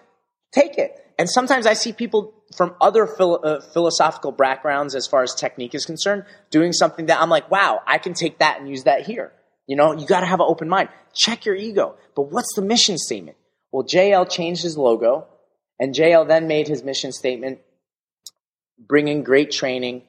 take 0.52 0.80
it. 0.80 0.92
And 1.20 1.30
sometimes 1.30 1.68
I 1.68 1.74
see 1.74 1.94
people 1.94 2.34
from 2.56 2.76
other 2.82 3.06
phil- 3.06 3.42
uh, 3.44 3.62
philosophical 3.62 4.32
backgrounds 4.32 4.96
as 4.96 5.06
far 5.06 5.22
as 5.22 5.36
technique 5.36 5.76
is 5.76 5.86
concerned, 5.86 6.26
doing 6.50 6.74
something 6.74 7.06
that 7.08 7.22
I'm 7.22 7.30
like, 7.30 7.52
wow, 7.52 7.82
I 7.86 8.00
can 8.00 8.14
take 8.14 8.40
that 8.40 8.60
and 8.60 8.68
use 8.68 8.84
that 8.84 9.06
here. 9.06 9.34
You 9.68 9.76
know, 9.76 9.94
you 9.94 10.08
got 10.08 10.22
to 10.22 10.26
have 10.26 10.40
an 10.40 10.48
open 10.50 10.68
mind. 10.68 10.90
Check 11.14 11.46
your 11.46 11.56
ego. 11.56 11.96
But 12.16 12.32
what's 12.32 12.54
the 12.56 12.62
mission 12.62 12.98
statement? 12.98 13.38
Well, 13.72 13.86
JL 13.86 14.30
changed 14.30 14.64
his 14.64 14.78
logo, 14.78 15.28
and 15.80 15.94
JL 15.94 16.28
then 16.28 16.48
made 16.48 16.68
his 16.68 16.84
mission 16.84 17.12
statement 17.12 17.60
bringing 18.80 19.24
great 19.24 19.52
training 19.52 20.04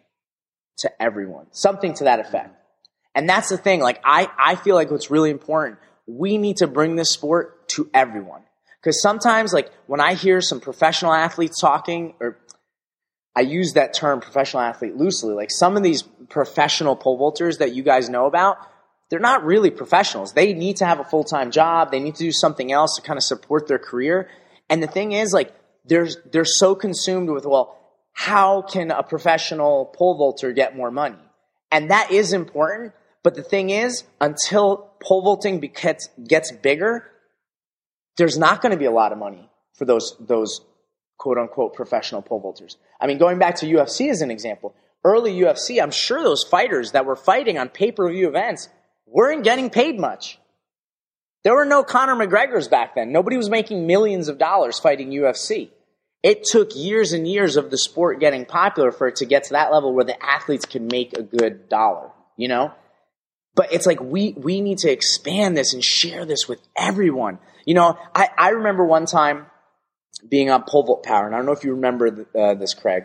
to 0.78 1.02
everyone, 1.02 1.46
something 1.50 1.94
to 1.94 2.04
that 2.04 2.20
effect. 2.20 2.54
And 3.14 3.28
that's 3.28 3.48
the 3.48 3.56
thing. 3.56 3.80
Like, 3.80 4.00
I, 4.04 4.28
I 4.38 4.54
feel 4.54 4.76
like 4.76 4.90
what's 4.90 5.10
really 5.10 5.30
important, 5.30 5.78
we 6.06 6.38
need 6.38 6.58
to 6.58 6.66
bring 6.66 6.96
this 6.96 7.10
sport 7.10 7.68
to 7.70 7.90
everyone. 7.92 8.42
Because 8.80 9.02
sometimes, 9.02 9.52
like, 9.52 9.70
when 9.86 10.00
I 10.00 10.14
hear 10.14 10.40
some 10.40 10.60
professional 10.60 11.12
athletes 11.12 11.60
talking, 11.60 12.14
or 12.20 12.38
I 13.34 13.40
use 13.40 13.72
that 13.72 13.92
term 13.92 14.20
professional 14.20 14.62
athlete 14.62 14.96
loosely, 14.96 15.34
like 15.34 15.50
some 15.50 15.76
of 15.76 15.82
these 15.82 16.02
professional 16.28 16.94
pole 16.94 17.18
vaulters 17.18 17.58
that 17.58 17.74
you 17.74 17.82
guys 17.82 18.08
know 18.08 18.26
about, 18.26 18.58
they're 19.10 19.18
not 19.18 19.44
really 19.44 19.70
professionals. 19.70 20.32
They 20.32 20.52
need 20.52 20.76
to 20.76 20.86
have 20.86 21.00
a 21.00 21.04
full 21.04 21.24
time 21.24 21.50
job. 21.50 21.90
They 21.90 22.00
need 22.00 22.14
to 22.16 22.24
do 22.24 22.32
something 22.32 22.70
else 22.70 22.96
to 22.96 23.02
kind 23.02 23.16
of 23.16 23.22
support 23.24 23.66
their 23.66 23.78
career. 23.78 24.28
And 24.70 24.82
the 24.82 24.86
thing 24.86 25.12
is, 25.12 25.32
like, 25.32 25.52
they're, 25.84 26.08
they're 26.30 26.44
so 26.44 26.74
consumed 26.74 27.30
with, 27.30 27.46
well, 27.46 27.78
how 28.18 28.62
can 28.62 28.90
a 28.90 29.04
professional 29.04 29.84
pole 29.84 30.18
vaulter 30.18 30.50
get 30.50 30.76
more 30.76 30.90
money? 30.90 31.22
And 31.70 31.92
that 31.92 32.10
is 32.10 32.32
important. 32.32 32.92
But 33.22 33.36
the 33.36 33.44
thing 33.44 33.70
is, 33.70 34.02
until 34.20 34.90
pole 35.00 35.22
vaulting 35.22 35.60
gets, 35.60 36.08
gets 36.26 36.50
bigger, 36.50 37.08
there's 38.16 38.36
not 38.36 38.60
going 38.60 38.72
to 38.72 38.76
be 38.76 38.86
a 38.86 38.90
lot 38.90 39.12
of 39.12 39.18
money 39.18 39.48
for 39.74 39.84
those, 39.84 40.16
those 40.18 40.62
quote 41.16 41.38
unquote 41.38 41.74
professional 41.74 42.20
pole 42.20 42.42
vaulters. 42.42 42.74
I 43.00 43.06
mean, 43.06 43.18
going 43.18 43.38
back 43.38 43.54
to 43.58 43.66
UFC 43.66 44.10
as 44.10 44.20
an 44.20 44.32
example, 44.32 44.74
early 45.04 45.32
UFC, 45.38 45.80
I'm 45.80 45.92
sure 45.92 46.20
those 46.20 46.42
fighters 46.42 46.90
that 46.92 47.06
were 47.06 47.14
fighting 47.14 47.56
on 47.56 47.68
pay 47.68 47.92
per 47.92 48.10
view 48.10 48.26
events 48.26 48.68
weren't 49.06 49.44
getting 49.44 49.70
paid 49.70 49.96
much. 49.96 50.40
There 51.44 51.54
were 51.54 51.64
no 51.64 51.84
Conor 51.84 52.16
McGregors 52.16 52.68
back 52.68 52.96
then. 52.96 53.12
Nobody 53.12 53.36
was 53.36 53.48
making 53.48 53.86
millions 53.86 54.26
of 54.26 54.38
dollars 54.38 54.80
fighting 54.80 55.10
UFC. 55.10 55.70
It 56.22 56.44
took 56.44 56.74
years 56.74 57.12
and 57.12 57.28
years 57.28 57.56
of 57.56 57.70
the 57.70 57.78
sport 57.78 58.18
getting 58.18 58.44
popular 58.44 58.90
for 58.90 59.06
it 59.06 59.16
to 59.16 59.26
get 59.26 59.44
to 59.44 59.52
that 59.52 59.72
level 59.72 59.94
where 59.94 60.04
the 60.04 60.20
athletes 60.24 60.64
could 60.64 60.82
make 60.82 61.12
a 61.12 61.22
good 61.22 61.68
dollar, 61.68 62.10
you 62.36 62.48
know? 62.48 62.72
But 63.54 63.72
it's 63.72 63.86
like 63.86 64.00
we, 64.00 64.34
we 64.36 64.60
need 64.60 64.78
to 64.78 64.90
expand 64.90 65.56
this 65.56 65.74
and 65.74 65.82
share 65.82 66.24
this 66.24 66.48
with 66.48 66.60
everyone. 66.76 67.38
You 67.64 67.74
know, 67.74 67.98
I, 68.14 68.28
I 68.36 68.48
remember 68.50 68.84
one 68.84 69.06
time 69.06 69.46
being 70.28 70.50
on 70.50 70.64
pole 70.66 70.84
vault 70.84 71.04
power, 71.04 71.26
and 71.26 71.34
I 71.34 71.38
don't 71.38 71.46
know 71.46 71.52
if 71.52 71.64
you 71.64 71.74
remember 71.74 72.26
uh, 72.36 72.54
this, 72.54 72.74
Craig. 72.74 73.04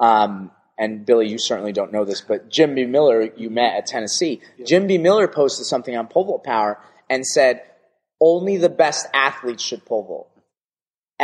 Um, 0.00 0.50
and 0.78 1.06
Billy, 1.06 1.28
you 1.28 1.38
certainly 1.38 1.72
don't 1.72 1.92
know 1.92 2.04
this, 2.04 2.20
but 2.20 2.50
Jim 2.50 2.74
B. 2.74 2.84
Miller, 2.84 3.30
you 3.36 3.50
met 3.50 3.76
at 3.76 3.86
Tennessee. 3.86 4.40
Yeah. 4.56 4.64
Jim 4.66 4.86
B. 4.86 4.98
Miller 4.98 5.28
posted 5.28 5.66
something 5.66 5.96
on 5.96 6.06
pole 6.06 6.24
vault 6.24 6.44
power 6.44 6.80
and 7.08 7.26
said, 7.26 7.62
only 8.20 8.56
the 8.56 8.68
best 8.68 9.06
athletes 9.12 9.62
should 9.62 9.84
pole 9.84 10.04
vault. 10.04 10.30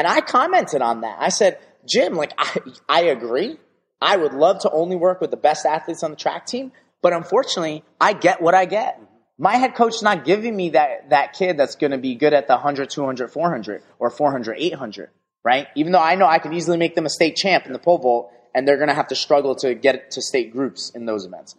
And 0.01 0.07
I 0.07 0.23
commented 0.23 0.81
on 0.81 1.03
that. 1.03 1.19
I 1.21 1.29
said, 1.29 1.59
Jim, 1.87 2.15
like, 2.15 2.33
I, 2.39 2.57
I 2.89 3.03
agree. 3.03 3.59
I 4.01 4.17
would 4.17 4.33
love 4.33 4.61
to 4.61 4.71
only 4.71 4.97
work 4.97 5.21
with 5.21 5.31
the 5.31 5.37
best 5.37 5.67
athletes 5.67 6.03
on 6.03 6.11
the 6.11 6.17
track 6.17 6.47
team, 6.47 6.73
but 7.03 7.13
unfortunately, 7.13 7.85
I 8.01 8.15
get 8.15 8.41
what 8.41 8.55
I 8.55 8.65
get. 8.65 8.99
My 9.37 9.57
head 9.57 9.75
coach 9.75 9.97
is 9.97 10.03
not 10.03 10.25
giving 10.25 10.57
me 10.57 10.71
that, 10.71 11.11
that 11.11 11.35
kid 11.35 11.59
that's 11.59 11.77
going 11.77 11.91
to 11.91 11.99
be 11.99 12.15
good 12.15 12.33
at 12.33 12.47
the 12.47 12.55
100, 12.55 12.89
200, 12.89 13.31
400, 13.31 13.83
or 13.99 14.09
400, 14.09 14.57
800, 14.59 15.11
right? 15.45 15.67
Even 15.77 15.93
though 15.93 16.01
I 16.01 16.15
know 16.15 16.25
I 16.25 16.39
could 16.39 16.55
easily 16.55 16.79
make 16.79 16.95
them 16.95 17.05
a 17.05 17.11
state 17.11 17.37
champ 17.37 17.67
in 17.67 17.75
the 17.75 17.79
pole 17.79 17.99
vault, 17.99 18.33
and 18.55 18.67
they're 18.67 18.79
going 18.79 18.89
to 18.89 18.95
have 18.95 19.09
to 19.09 19.15
struggle 19.15 19.55
to 19.57 19.75
get 19.75 20.13
to 20.13 20.23
state 20.23 20.51
groups 20.51 20.93
in 20.95 21.05
those 21.05 21.27
events. 21.27 21.57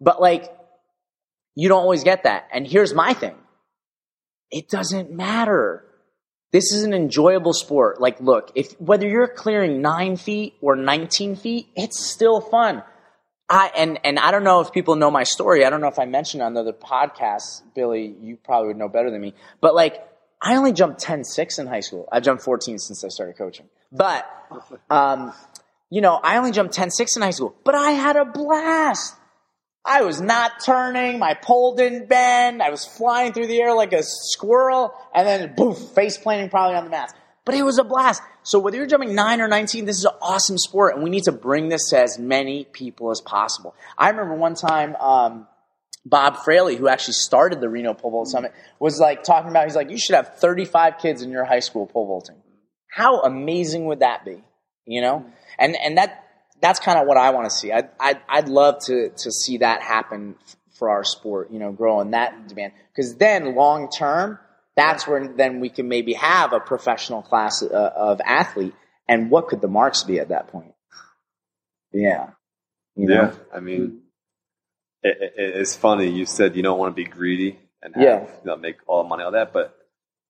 But 0.00 0.22
like, 0.22 0.50
you 1.54 1.68
don't 1.68 1.82
always 1.82 2.02
get 2.02 2.22
that. 2.22 2.48
And 2.50 2.66
here's 2.66 2.94
my 2.94 3.12
thing. 3.12 3.36
It 4.50 4.70
doesn't 4.70 5.12
matter. 5.12 5.84
This 6.54 6.70
is 6.70 6.84
an 6.84 6.94
enjoyable 6.94 7.52
sport. 7.52 8.00
Like, 8.00 8.20
look, 8.20 8.52
if 8.54 8.80
whether 8.80 9.08
you're 9.08 9.26
clearing 9.26 9.82
nine 9.82 10.16
feet 10.16 10.54
or 10.60 10.76
19 10.76 11.34
feet, 11.34 11.66
it's 11.74 12.08
still 12.08 12.40
fun. 12.40 12.84
I 13.48 13.72
and 13.76 13.98
and 14.04 14.20
I 14.20 14.30
don't 14.30 14.44
know 14.44 14.60
if 14.60 14.70
people 14.70 14.94
know 14.94 15.10
my 15.10 15.24
story. 15.24 15.64
I 15.64 15.70
don't 15.70 15.80
know 15.80 15.88
if 15.88 15.98
I 15.98 16.04
mentioned 16.04 16.44
on 16.44 16.56
other 16.56 16.72
podcasts, 16.72 17.60
Billy. 17.74 18.14
You 18.20 18.36
probably 18.36 18.68
would 18.68 18.76
know 18.76 18.88
better 18.88 19.10
than 19.10 19.20
me. 19.20 19.34
But 19.60 19.74
like, 19.74 19.96
I 20.40 20.54
only 20.54 20.72
jumped 20.72 21.02
10-6 21.02 21.58
in 21.58 21.66
high 21.66 21.80
school. 21.80 22.08
I've 22.12 22.22
jumped 22.22 22.44
14 22.44 22.78
since 22.78 23.02
I 23.02 23.08
started 23.08 23.36
coaching. 23.36 23.66
But, 23.90 24.24
um, 24.90 25.32
you 25.90 26.02
know, 26.02 26.20
I 26.22 26.36
only 26.36 26.52
jumped 26.52 26.76
10-6 26.76 27.16
in 27.16 27.22
high 27.22 27.30
school. 27.30 27.56
But 27.64 27.74
I 27.74 27.90
had 27.90 28.14
a 28.14 28.24
blast. 28.24 29.16
I 29.84 30.02
was 30.02 30.20
not 30.20 30.64
turning. 30.64 31.18
My 31.18 31.34
pole 31.34 31.74
didn't 31.74 32.08
bend. 32.08 32.62
I 32.62 32.70
was 32.70 32.84
flying 32.84 33.32
through 33.32 33.48
the 33.48 33.60
air 33.60 33.74
like 33.74 33.92
a 33.92 34.02
squirrel 34.02 34.94
and 35.14 35.26
then 35.26 35.54
boof, 35.54 35.78
face 35.94 36.16
planting 36.16 36.48
probably 36.48 36.76
on 36.76 36.84
the 36.84 36.90
mats. 36.90 37.12
But 37.44 37.54
it 37.54 37.62
was 37.62 37.78
a 37.78 37.84
blast. 37.84 38.22
So 38.42 38.58
whether 38.58 38.78
you're 38.78 38.86
jumping 38.86 39.14
9 39.14 39.40
or 39.42 39.48
19, 39.48 39.84
this 39.84 39.98
is 39.98 40.04
an 40.06 40.14
awesome 40.22 40.56
sport 40.56 40.94
and 40.94 41.04
we 41.04 41.10
need 41.10 41.24
to 41.24 41.32
bring 41.32 41.68
this 41.68 41.90
to 41.90 42.00
as 42.00 42.18
many 42.18 42.64
people 42.64 43.10
as 43.10 43.20
possible. 43.20 43.74
I 43.98 44.08
remember 44.08 44.34
one 44.34 44.54
time, 44.54 44.96
um, 44.96 45.46
Bob 46.06 46.38
Fraley, 46.44 46.76
who 46.76 46.88
actually 46.88 47.14
started 47.14 47.60
the 47.60 47.68
Reno 47.68 47.94
Pole 47.94 48.10
Vault 48.10 48.28
Summit, 48.28 48.52
was 48.78 48.98
like 48.98 49.22
talking 49.22 49.50
about, 49.50 49.64
he's 49.64 49.76
like, 49.76 49.90
you 49.90 49.98
should 49.98 50.14
have 50.14 50.36
35 50.36 50.98
kids 50.98 51.22
in 51.22 51.30
your 51.30 51.44
high 51.44 51.60
school 51.60 51.86
pole 51.86 52.06
vaulting. 52.06 52.36
How 52.90 53.22
amazing 53.22 53.86
would 53.86 54.00
that 54.00 54.24
be? 54.24 54.42
You 54.86 55.00
know? 55.00 55.26
And, 55.58 55.76
and 55.76 55.98
that, 55.98 56.23
that's 56.64 56.80
kind 56.80 56.98
of 56.98 57.06
what 57.06 57.18
I 57.18 57.30
want 57.30 57.44
to 57.50 57.54
see. 57.54 57.70
I'd, 57.70 57.90
I'd, 58.00 58.22
I'd 58.26 58.48
love 58.48 58.78
to, 58.86 59.10
to 59.10 59.30
see 59.30 59.58
that 59.58 59.82
happen 59.82 60.36
for 60.72 60.88
our 60.88 61.04
sport, 61.04 61.50
you 61.52 61.58
know, 61.58 61.72
grow 61.72 62.00
in 62.00 62.12
that 62.12 62.48
demand. 62.48 62.72
Because 62.90 63.16
then 63.16 63.54
long 63.54 63.90
term, 63.90 64.38
that's 64.74 65.06
where 65.06 65.28
then 65.28 65.60
we 65.60 65.68
can 65.68 65.88
maybe 65.88 66.14
have 66.14 66.54
a 66.54 66.60
professional 66.60 67.20
class 67.20 67.62
uh, 67.62 67.90
of 67.94 68.22
athlete. 68.24 68.72
And 69.06 69.30
what 69.30 69.48
could 69.48 69.60
the 69.60 69.68
marks 69.68 70.04
be 70.04 70.18
at 70.18 70.30
that 70.30 70.48
point? 70.48 70.72
Yeah. 71.92 72.30
You 72.96 73.08
know? 73.08 73.14
Yeah. 73.14 73.34
I 73.54 73.60
mean, 73.60 74.00
it, 75.02 75.18
it, 75.20 75.32
it's 75.36 75.76
funny. 75.76 76.08
You 76.08 76.24
said 76.24 76.56
you 76.56 76.62
don't 76.62 76.78
want 76.78 76.96
to 76.96 76.96
be 76.96 77.04
greedy 77.04 77.58
and 77.82 77.94
have, 77.94 78.02
yeah. 78.02 78.20
you 78.20 78.46
know, 78.46 78.56
make 78.56 78.76
all 78.86 79.02
the 79.02 79.08
money, 79.10 79.22
all 79.22 79.32
that. 79.32 79.52
But 79.52 79.76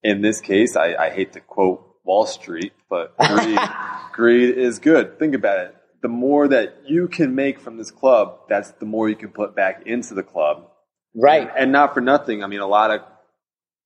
in 0.02 0.20
this 0.20 0.40
case, 0.40 0.74
I, 0.74 0.96
I 0.96 1.10
hate 1.10 1.34
to 1.34 1.40
quote 1.40 1.94
Wall 2.02 2.26
Street, 2.26 2.72
but 2.90 3.16
greed, 3.18 3.58
greed 4.12 4.58
is 4.58 4.80
good. 4.80 5.20
Think 5.20 5.36
about 5.36 5.58
it 5.58 5.76
the 6.04 6.08
more 6.08 6.46
that 6.46 6.82
you 6.86 7.08
can 7.08 7.34
make 7.34 7.58
from 7.58 7.78
this 7.78 7.90
club, 7.90 8.40
that's 8.46 8.72
the 8.72 8.84
more 8.84 9.08
you 9.08 9.16
can 9.16 9.30
put 9.30 9.56
back 9.56 9.86
into 9.86 10.12
the 10.12 10.22
club. 10.22 10.68
Right. 11.14 11.48
And, 11.48 11.56
and 11.56 11.72
not 11.72 11.94
for 11.94 12.02
nothing. 12.02 12.44
I 12.44 12.46
mean, 12.46 12.60
a 12.60 12.66
lot 12.66 12.90
of 12.90 13.00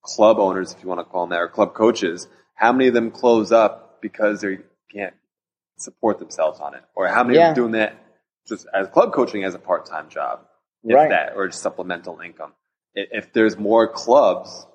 club 0.03 0.41
owners, 0.41 0.73
if 0.73 0.83
you 0.83 0.89
want 0.89 0.99
to 0.99 1.05
call 1.05 1.23
them 1.23 1.31
that, 1.31 1.39
or 1.41 1.47
club 1.47 1.75
coaches, 1.75 2.27
how 2.57 2.73
many 2.73 2.89
of 2.89 2.95
them 2.95 3.13
close 3.13 3.53
up 3.53 4.03
because 4.03 4.41
they 4.41 4.59
can't 4.93 5.15
support 5.77 6.19
themselves 6.19 6.59
on 6.59 6.75
it? 6.75 6.83
Or 6.97 7.07
how 7.07 7.23
many 7.23 7.39
yeah. 7.39 7.53
are 7.53 7.55
doing 7.55 7.71
that 7.73 7.95
just 8.49 8.67
as 8.75 8.89
club 8.89 9.13
coaching 9.13 9.45
as 9.45 9.55
a 9.55 9.61
part 9.61 9.87
time 9.87 10.09
job? 10.09 10.41
If 10.83 10.97
right. 10.97 11.11
that, 11.11 11.35
or 11.37 11.47
just 11.47 11.63
supplemental 11.63 12.19
income. 12.19 12.53
If 12.97 13.33
there's 13.33 13.57
more 13.57 13.87
clubs 13.87 14.67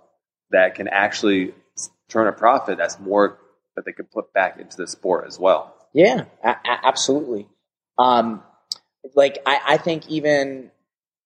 that 0.51 0.75
can 0.75 0.87
actually 0.87 1.53
turn 2.07 2.27
a 2.27 2.31
profit, 2.31 2.77
that's 2.77 3.01
more 3.01 3.37
that 3.75 3.83
they 3.83 3.91
could 3.91 4.09
put 4.11 4.31
back 4.31 4.61
into 4.61 4.77
the 4.77 4.87
sport 4.87 5.25
as 5.27 5.37
well. 5.37 5.75
Yeah, 5.93 6.25
a- 6.43 6.49
a- 6.49 6.87
absolutely. 6.87 7.47
Um, 7.97 8.43
like 9.15 9.39
I, 9.45 9.59
I 9.69 9.77
think 9.77 10.09
even 10.09 10.71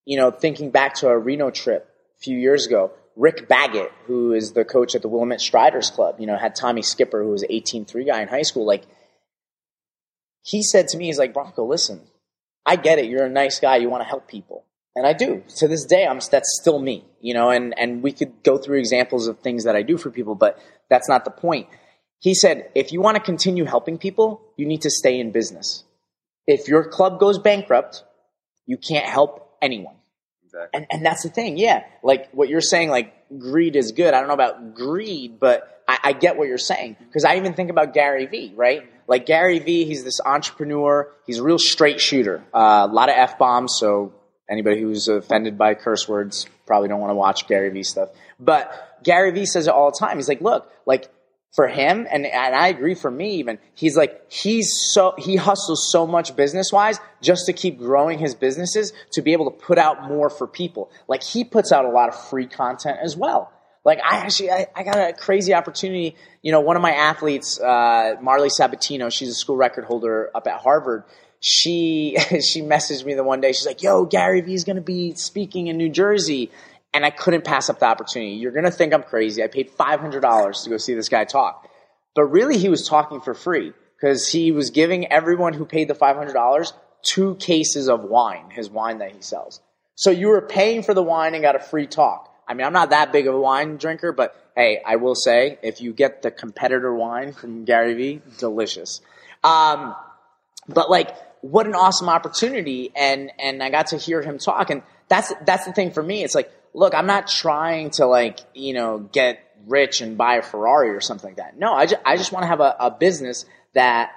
you 0.05 0.17
know 0.17 0.31
thinking 0.31 0.71
back 0.71 0.95
to 0.95 1.07
a 1.07 1.17
Reno 1.17 1.49
trip 1.51 1.89
a 2.17 2.19
few 2.19 2.37
years 2.37 2.67
ago, 2.67 2.91
Rick 3.15 3.47
Baggett, 3.47 3.91
who 4.05 4.33
is 4.33 4.53
the 4.53 4.63
coach 4.65 4.95
at 4.95 5.01
the 5.01 5.07
Willamette 5.07 5.41
Striders 5.41 5.89
Club, 5.89 6.19
you 6.19 6.27
know, 6.27 6.37
had 6.37 6.55
Tommy 6.55 6.81
Skipper, 6.83 7.23
who 7.23 7.29
was 7.29 7.41
an 7.43 7.49
18-3 7.49 8.05
guy 8.05 8.21
in 8.21 8.27
high 8.27 8.43
school. 8.43 8.65
Like 8.65 8.83
he 10.43 10.61
said 10.63 10.87
to 10.89 10.97
me, 10.97 11.05
he's 11.05 11.17
like, 11.17 11.33
Branko, 11.33 11.67
listen, 11.67 12.01
I 12.65 12.75
get 12.75 12.99
it. 12.99 13.05
You're 13.05 13.25
a 13.25 13.29
nice 13.29 13.59
guy. 13.59 13.77
You 13.77 13.89
want 13.89 14.01
to 14.01 14.07
help 14.07 14.27
people. 14.27 14.65
And 14.95 15.05
I 15.05 15.13
do. 15.13 15.43
To 15.57 15.67
this 15.67 15.85
day, 15.85 16.07
I'm, 16.07 16.19
that's 16.31 16.57
still 16.61 16.79
me, 16.79 17.05
you 17.21 17.33
know, 17.33 17.49
and, 17.49 17.77
and 17.77 18.01
we 18.01 18.11
could 18.11 18.43
go 18.43 18.57
through 18.57 18.79
examples 18.79 19.27
of 19.27 19.39
things 19.39 19.63
that 19.65 19.75
I 19.75 19.81
do 19.81 19.97
for 19.97 20.09
people, 20.09 20.35
but 20.35 20.59
that's 20.89 21.09
not 21.09 21.25
the 21.25 21.31
point. 21.31 21.67
He 22.19 22.33
said, 22.33 22.69
if 22.75 22.91
you 22.91 23.01
want 23.01 23.15
to 23.15 23.23
continue 23.23 23.65
helping 23.65 23.97
people, 23.97 24.41
you 24.57 24.65
need 24.65 24.81
to 24.81 24.89
stay 24.89 25.19
in 25.19 25.31
business. 25.31 25.83
If 26.47 26.67
your 26.67 26.83
club 26.85 27.19
goes 27.19 27.37
bankrupt, 27.37 28.03
you 28.65 28.77
can't 28.77 29.05
help 29.05 29.57
anyone. 29.61 29.95
Exactly. 30.45 30.69
And, 30.73 30.87
and 30.89 31.05
that's 31.05 31.23
the 31.23 31.29
thing. 31.29 31.57
Yeah. 31.57 31.83
Like 32.03 32.29
what 32.31 32.49
you're 32.49 32.61
saying, 32.61 32.89
like 32.89 33.13
greed 33.37 33.75
is 33.75 33.91
good. 33.91 34.13
I 34.13 34.19
don't 34.19 34.27
know 34.27 34.33
about 34.33 34.73
greed, 34.73 35.39
but 35.39 35.83
I, 35.87 35.97
I 36.03 36.13
get 36.13 36.37
what 36.37 36.47
you're 36.47 36.57
saying. 36.57 36.95
Cause 37.13 37.25
I 37.25 37.37
even 37.37 37.53
think 37.53 37.69
about 37.69 37.93
Gary 37.93 38.25
Vee, 38.25 38.53
right? 38.55 38.89
Like 39.07 39.25
Gary 39.25 39.59
Vee, 39.59 39.85
he's 39.85 40.03
this 40.03 40.19
entrepreneur. 40.25 41.11
He's 41.25 41.39
a 41.39 41.43
real 41.43 41.59
straight 41.59 41.99
shooter. 41.99 42.43
Uh, 42.53 42.87
a 42.89 42.93
lot 42.93 43.09
of 43.09 43.15
F 43.17 43.37
bombs. 43.37 43.75
So 43.77 44.13
anybody 44.49 44.81
who's 44.81 45.07
offended 45.07 45.57
by 45.57 45.75
curse 45.75 46.07
words 46.07 46.47
probably 46.65 46.89
don't 46.89 46.99
want 46.99 47.11
to 47.11 47.15
watch 47.15 47.47
Gary 47.47 47.69
Vee 47.69 47.83
stuff. 47.83 48.09
But 48.39 48.99
Gary 49.03 49.31
Vee 49.31 49.45
says 49.45 49.67
it 49.67 49.73
all 49.73 49.91
the 49.91 49.97
time. 49.99 50.17
He's 50.17 50.29
like, 50.29 50.41
look, 50.41 50.71
like 50.85 51.09
for 51.55 51.67
him, 51.67 52.07
and, 52.11 52.25
and 52.25 52.55
I 52.55 52.67
agree 52.67 52.93
for 52.93 53.09
me 53.09 53.35
even, 53.35 53.57
he's 53.73 53.97
like, 53.97 54.31
he's 54.31 54.71
so, 54.91 55.13
he 55.17 55.35
hustles 55.37 55.91
so 55.91 56.05
much 56.05 56.35
business 56.35 56.71
wise 56.71 56.99
just 57.21 57.45
to 57.47 57.53
keep 57.53 57.79
growing 57.79 58.19
his 58.19 58.35
businesses 58.35 58.93
to 59.13 59.21
be 59.21 59.33
able 59.33 59.49
to 59.49 59.57
put 59.57 59.77
out 59.77 60.03
more 60.07 60.29
for 60.29 60.45
people. 60.45 60.91
Like 61.07 61.23
he 61.23 61.43
puts 61.43 61.71
out 61.71 61.85
a 61.85 61.89
lot 61.89 62.09
of 62.09 62.29
free 62.29 62.47
content 62.47 62.99
as 63.01 63.15
well. 63.15 63.51
Like 63.83 63.99
I 64.03 64.17
actually, 64.17 64.51
I, 64.51 64.67
I 64.75 64.83
got 64.83 64.97
a 64.97 65.13
crazy 65.13 65.53
opportunity. 65.53 66.15
You 66.41 66.51
know, 66.51 66.59
one 66.59 66.75
of 66.75 66.81
my 66.81 66.91
athletes, 66.91 67.59
uh, 67.59 68.15
Marley 68.21 68.49
Sabatino, 68.49 69.11
she's 69.11 69.29
a 69.29 69.33
school 69.33 69.55
record 69.55 69.85
holder 69.85 70.29
up 70.35 70.45
at 70.45 70.59
Harvard. 70.59 71.05
She, 71.39 72.17
she 72.41 72.61
messaged 72.61 73.05
me 73.05 73.13
the 73.13 73.23
one 73.23 73.39
day. 73.39 73.53
She's 73.53 73.65
like, 73.65 73.81
yo, 73.81 74.05
Gary 74.05 74.41
Vee's 74.41 74.65
going 74.65 74.75
to 74.75 74.81
be 74.81 75.15
speaking 75.15 75.67
in 75.67 75.77
New 75.77 75.89
Jersey 75.89 76.51
and 76.93 77.05
I 77.05 77.09
couldn't 77.09 77.43
pass 77.43 77.69
up 77.69 77.79
the 77.79 77.85
opportunity. 77.85 78.31
You're 78.33 78.51
going 78.51 78.65
to 78.65 78.71
think 78.71 78.93
I'm 78.93 79.03
crazy. 79.03 79.43
I 79.43 79.47
paid 79.47 79.71
$500 79.71 80.63
to 80.63 80.69
go 80.69 80.77
see 80.77 80.93
this 80.93 81.09
guy 81.09 81.25
talk. 81.25 81.69
But 82.15 82.25
really, 82.25 82.57
he 82.57 82.69
was 82.69 82.87
talking 82.87 83.21
for 83.21 83.33
free 83.33 83.73
because 83.95 84.27
he 84.27 84.51
was 84.51 84.71
giving 84.71 85.11
everyone 85.11 85.53
who 85.53 85.65
paid 85.65 85.87
the 85.87 85.93
$500 85.93 86.71
two 87.03 87.35
cases 87.35 87.89
of 87.89 88.03
wine, 88.03 88.49
his 88.49 88.69
wine 88.69 88.99
that 88.99 89.11
he 89.11 89.21
sells. 89.21 89.61
So 89.95 90.11
you 90.11 90.27
were 90.27 90.41
paying 90.41 90.83
for 90.83 90.93
the 90.93 91.03
wine 91.03 91.33
and 91.33 91.41
got 91.41 91.55
a 91.55 91.59
free 91.59 91.87
talk. 91.87 92.33
I 92.47 92.53
mean, 92.53 92.65
I'm 92.65 92.73
not 92.73 92.91
that 92.91 93.11
big 93.11 93.27
of 93.27 93.35
a 93.35 93.39
wine 93.39 93.77
drinker, 93.77 94.11
but 94.11 94.35
hey, 94.55 94.81
I 94.85 94.95
will 94.95 95.15
say 95.15 95.59
if 95.61 95.81
you 95.81 95.93
get 95.93 96.21
the 96.21 96.31
competitor 96.31 96.93
wine 96.93 97.33
from 97.33 97.65
Gary 97.65 97.93
Vee, 97.93 98.21
delicious. 98.37 99.01
Um, 99.43 99.95
but 100.67 100.89
like, 100.89 101.15
what 101.41 101.67
an 101.67 101.75
awesome 101.75 102.09
opportunity. 102.09 102.91
And, 102.95 103.31
and 103.39 103.61
I 103.61 103.69
got 103.69 103.87
to 103.87 103.97
hear 103.97 104.21
him 104.21 104.37
talk. 104.37 104.69
And 104.69 104.81
that's, 105.09 105.33
that's 105.45 105.65
the 105.65 105.73
thing 105.73 105.91
for 105.91 106.01
me. 106.01 106.23
It's 106.23 106.35
like, 106.35 106.51
look, 106.77 106.93
I'm 106.93 107.07
not 107.07 107.27
trying 107.27 107.89
to 107.91 108.05
like, 108.05 108.39
you 108.53 108.73
know, 108.73 108.99
get 108.99 109.39
rich 109.65 109.99
and 109.99 110.15
buy 110.15 110.35
a 110.35 110.43
Ferrari 110.43 110.91
or 110.91 111.01
something 111.01 111.31
like 111.31 111.37
that. 111.37 111.57
No, 111.57 111.73
I 111.73 111.87
just, 111.87 112.01
I 112.05 112.17
just 112.17 112.31
want 112.31 112.43
to 112.43 112.47
have 112.47 112.59
a, 112.59 112.75
a 112.79 112.91
business 112.91 113.45
that 113.73 114.11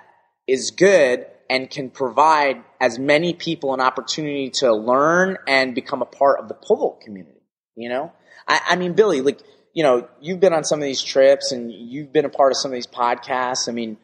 is 0.47 0.71
good 0.71 1.25
and 1.49 1.71
can 1.71 1.89
provide 1.89 2.63
as 2.79 2.99
many 2.99 3.33
people 3.33 3.73
an 3.73 3.81
opportunity 3.81 4.51
to 4.51 4.75
learn 4.75 5.39
and 5.49 5.75
become 5.75 6.03
a 6.03 6.07
part 6.07 6.39
of 6.39 6.49
the 6.49 6.55
pole 6.55 7.01
community. 7.03 7.41
You 7.77 7.89
know, 7.89 8.13
I, 8.47 8.61
I 8.69 8.77
mean, 8.77 8.93
Billy, 8.93 9.23
like, 9.23 9.41
you 9.73 9.83
know, 9.83 10.07
you've 10.21 10.41
been 10.41 10.53
on 10.53 10.65
some 10.65 10.81
of 10.81 10.85
these 10.85 11.03
trips 11.03 11.53
and 11.53 11.73
you've 11.73 12.13
been 12.13 12.27
a 12.27 12.31
part 12.31 12.53
of 12.53 12.59
some 12.59 12.71
of 12.71 12.75
these 12.75 12.87
podcasts. 12.87 13.71
I 13.71 13.73
mean, 13.73 13.97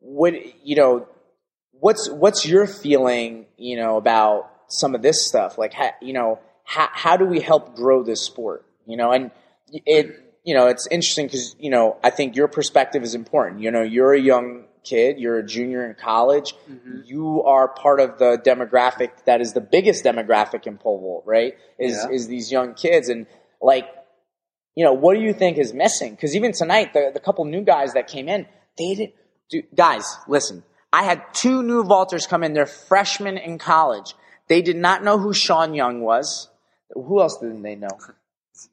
what, 0.00 0.34
you 0.62 0.76
know, 0.76 1.08
what's, 1.72 2.10
what's 2.10 2.44
your 2.44 2.66
feeling, 2.66 3.46
you 3.56 3.78
know, 3.78 3.96
about 3.96 4.50
some 4.68 4.94
of 4.94 5.00
this 5.00 5.26
stuff? 5.26 5.56
Like, 5.56 5.72
you 6.02 6.12
know, 6.12 6.38
how, 6.64 6.88
how 6.92 7.16
do 7.16 7.24
we 7.24 7.40
help 7.40 7.76
grow 7.76 8.02
this 8.02 8.22
sport? 8.22 8.66
You 8.86 8.96
know, 8.96 9.12
and 9.12 9.30
it, 9.68 10.36
you 10.44 10.54
know, 10.54 10.66
it's 10.66 10.86
interesting 10.88 11.26
because, 11.26 11.56
you 11.58 11.70
know, 11.70 11.96
I 12.02 12.10
think 12.10 12.36
your 12.36 12.48
perspective 12.48 13.02
is 13.02 13.14
important. 13.14 13.62
You 13.62 13.70
know, 13.70 13.82
you're 13.82 14.12
a 14.12 14.20
young 14.20 14.64
kid, 14.82 15.18
you're 15.18 15.38
a 15.38 15.46
junior 15.46 15.88
in 15.88 15.94
college, 15.94 16.54
mm-hmm. 16.70 17.00
you 17.04 17.42
are 17.44 17.68
part 17.68 18.00
of 18.00 18.18
the 18.18 18.36
demographic 18.44 19.10
that 19.24 19.40
is 19.40 19.54
the 19.54 19.60
biggest 19.60 20.04
demographic 20.04 20.66
in 20.66 20.76
pole 20.76 21.00
vault, 21.00 21.24
right? 21.26 21.54
Is, 21.78 21.96
yeah. 21.96 22.14
is 22.14 22.28
these 22.28 22.52
young 22.52 22.74
kids. 22.74 23.08
And 23.08 23.26
like, 23.62 23.88
you 24.74 24.84
know, 24.84 24.92
what 24.92 25.14
do 25.14 25.20
you 25.20 25.32
think 25.32 25.56
is 25.56 25.72
missing? 25.72 26.10
Because 26.10 26.36
even 26.36 26.52
tonight, 26.52 26.92
the, 26.92 27.10
the 27.14 27.20
couple 27.20 27.44
new 27.46 27.62
guys 27.62 27.94
that 27.94 28.08
came 28.08 28.28
in, 28.28 28.46
they 28.76 28.94
didn't, 28.94 29.14
do, 29.50 29.62
guys, 29.74 30.16
listen, 30.28 30.64
I 30.92 31.04
had 31.04 31.22
two 31.32 31.62
new 31.62 31.84
vaulters 31.84 32.28
come 32.28 32.44
in. 32.44 32.52
They're 32.52 32.66
freshmen 32.66 33.38
in 33.38 33.58
college. 33.58 34.14
They 34.48 34.62
did 34.62 34.76
not 34.76 35.02
know 35.02 35.18
who 35.18 35.32
Sean 35.32 35.74
Young 35.74 36.02
was. 36.02 36.48
Who 36.94 37.20
else 37.20 37.38
didn't 37.38 37.62
they 37.62 37.76
know? 37.76 37.88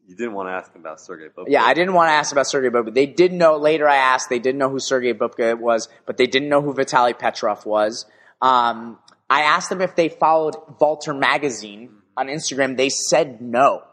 You 0.07 0.15
didn't 0.15 0.34
want 0.34 0.47
to 0.47 0.53
ask 0.53 0.76
about 0.76 0.99
Sergey 0.99 1.30
Bubka. 1.36 1.45
Yeah, 1.47 1.63
I 1.63 1.74
didn't 1.74 1.95
want 1.95 2.09
to 2.09 2.13
ask 2.13 2.32
about 2.32 2.45
Sergey 2.45 2.69
Bubka. 2.69 2.93
They 2.93 3.07
did 3.07 3.34
know, 3.34 3.57
later 3.57 3.89
I 3.89 3.95
asked, 3.95 4.30
they 4.30 4.38
didn't 4.38 4.59
know 4.59 4.69
who 4.69 4.80
Sergey 4.80 5.13
Bubka 5.13 5.59
was, 5.59 5.89
but 6.05 6.17
they 6.17 6.28
didn't 6.28 6.49
know 6.49 6.61
who 6.61 6.74
Vitaly 6.74 7.17
Petrov 7.17 7.65
was. 7.65 8.05
Um, 8.41 8.99
I 9.28 9.41
asked 9.41 9.69
them 9.69 9.82
if 9.82 9.95
they 9.95 10.09
followed 10.09 10.55
Vaulter 10.80 11.17
Magazine 11.17 11.89
on 12.15 12.28
Instagram. 12.28 12.78
They 12.78 12.89
said 12.89 13.41
no. 13.41 13.84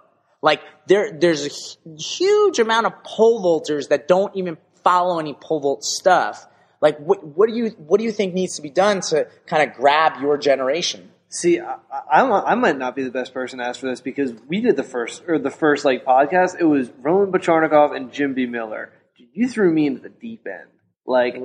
Like, 0.43 0.61
there, 0.87 1.11
there's 1.11 1.47
a 1.47 1.97
huge 1.97 2.59
amount 2.59 2.87
of 2.87 2.93
pole 3.03 3.43
vaulters 3.43 3.89
that 3.89 4.09
don't 4.09 4.35
even 4.37 4.59
follow 4.85 5.19
any 5.19 5.35
pole 5.35 5.61
vault 5.61 5.85
stuff. 5.85 6.47
Like, 6.81 6.99
what, 6.99 7.25
what 7.25 7.49
do 7.49 7.57
you, 7.57 7.69
what 7.79 7.99
do 7.99 8.05
you 8.05 8.13
think 8.13 8.35
needs 8.35 8.57
to 8.57 8.63
be 8.63 8.71
done 8.71 9.01
to 9.09 9.27
kind 9.47 9.69
of 9.69 9.75
grab 9.75 10.21
your 10.21 10.37
generation? 10.37 11.11
See, 11.31 11.61
I, 11.61 11.77
I, 12.11 12.23
I, 12.23 12.55
might 12.55 12.79
not 12.79 12.97
be 12.97 13.05
the 13.05 13.11
best 13.11 13.35
person 13.35 13.59
to 13.59 13.67
ask 13.67 13.81
for 13.81 13.87
this 13.87 14.01
because 14.01 14.33
we 14.49 14.63
did 14.63 14.77
the 14.77 14.83
first 14.83 15.23
or 15.29 15.39
the 15.39 15.51
first 15.51 15.85
like 15.85 16.05
podcast. 16.05 16.59
It 16.59 16.65
was 16.65 16.91
Roman 16.99 17.31
Bocharnikov 17.31 17.95
and 17.95 18.11
Jim 18.11 18.33
B. 18.33 18.47
Miller. 18.47 18.93
You 19.17 19.47
threw 19.47 19.71
me 19.71 19.87
into 19.87 20.01
the 20.01 20.09
deep 20.09 20.47
end. 20.47 20.71
Like, 21.07 21.37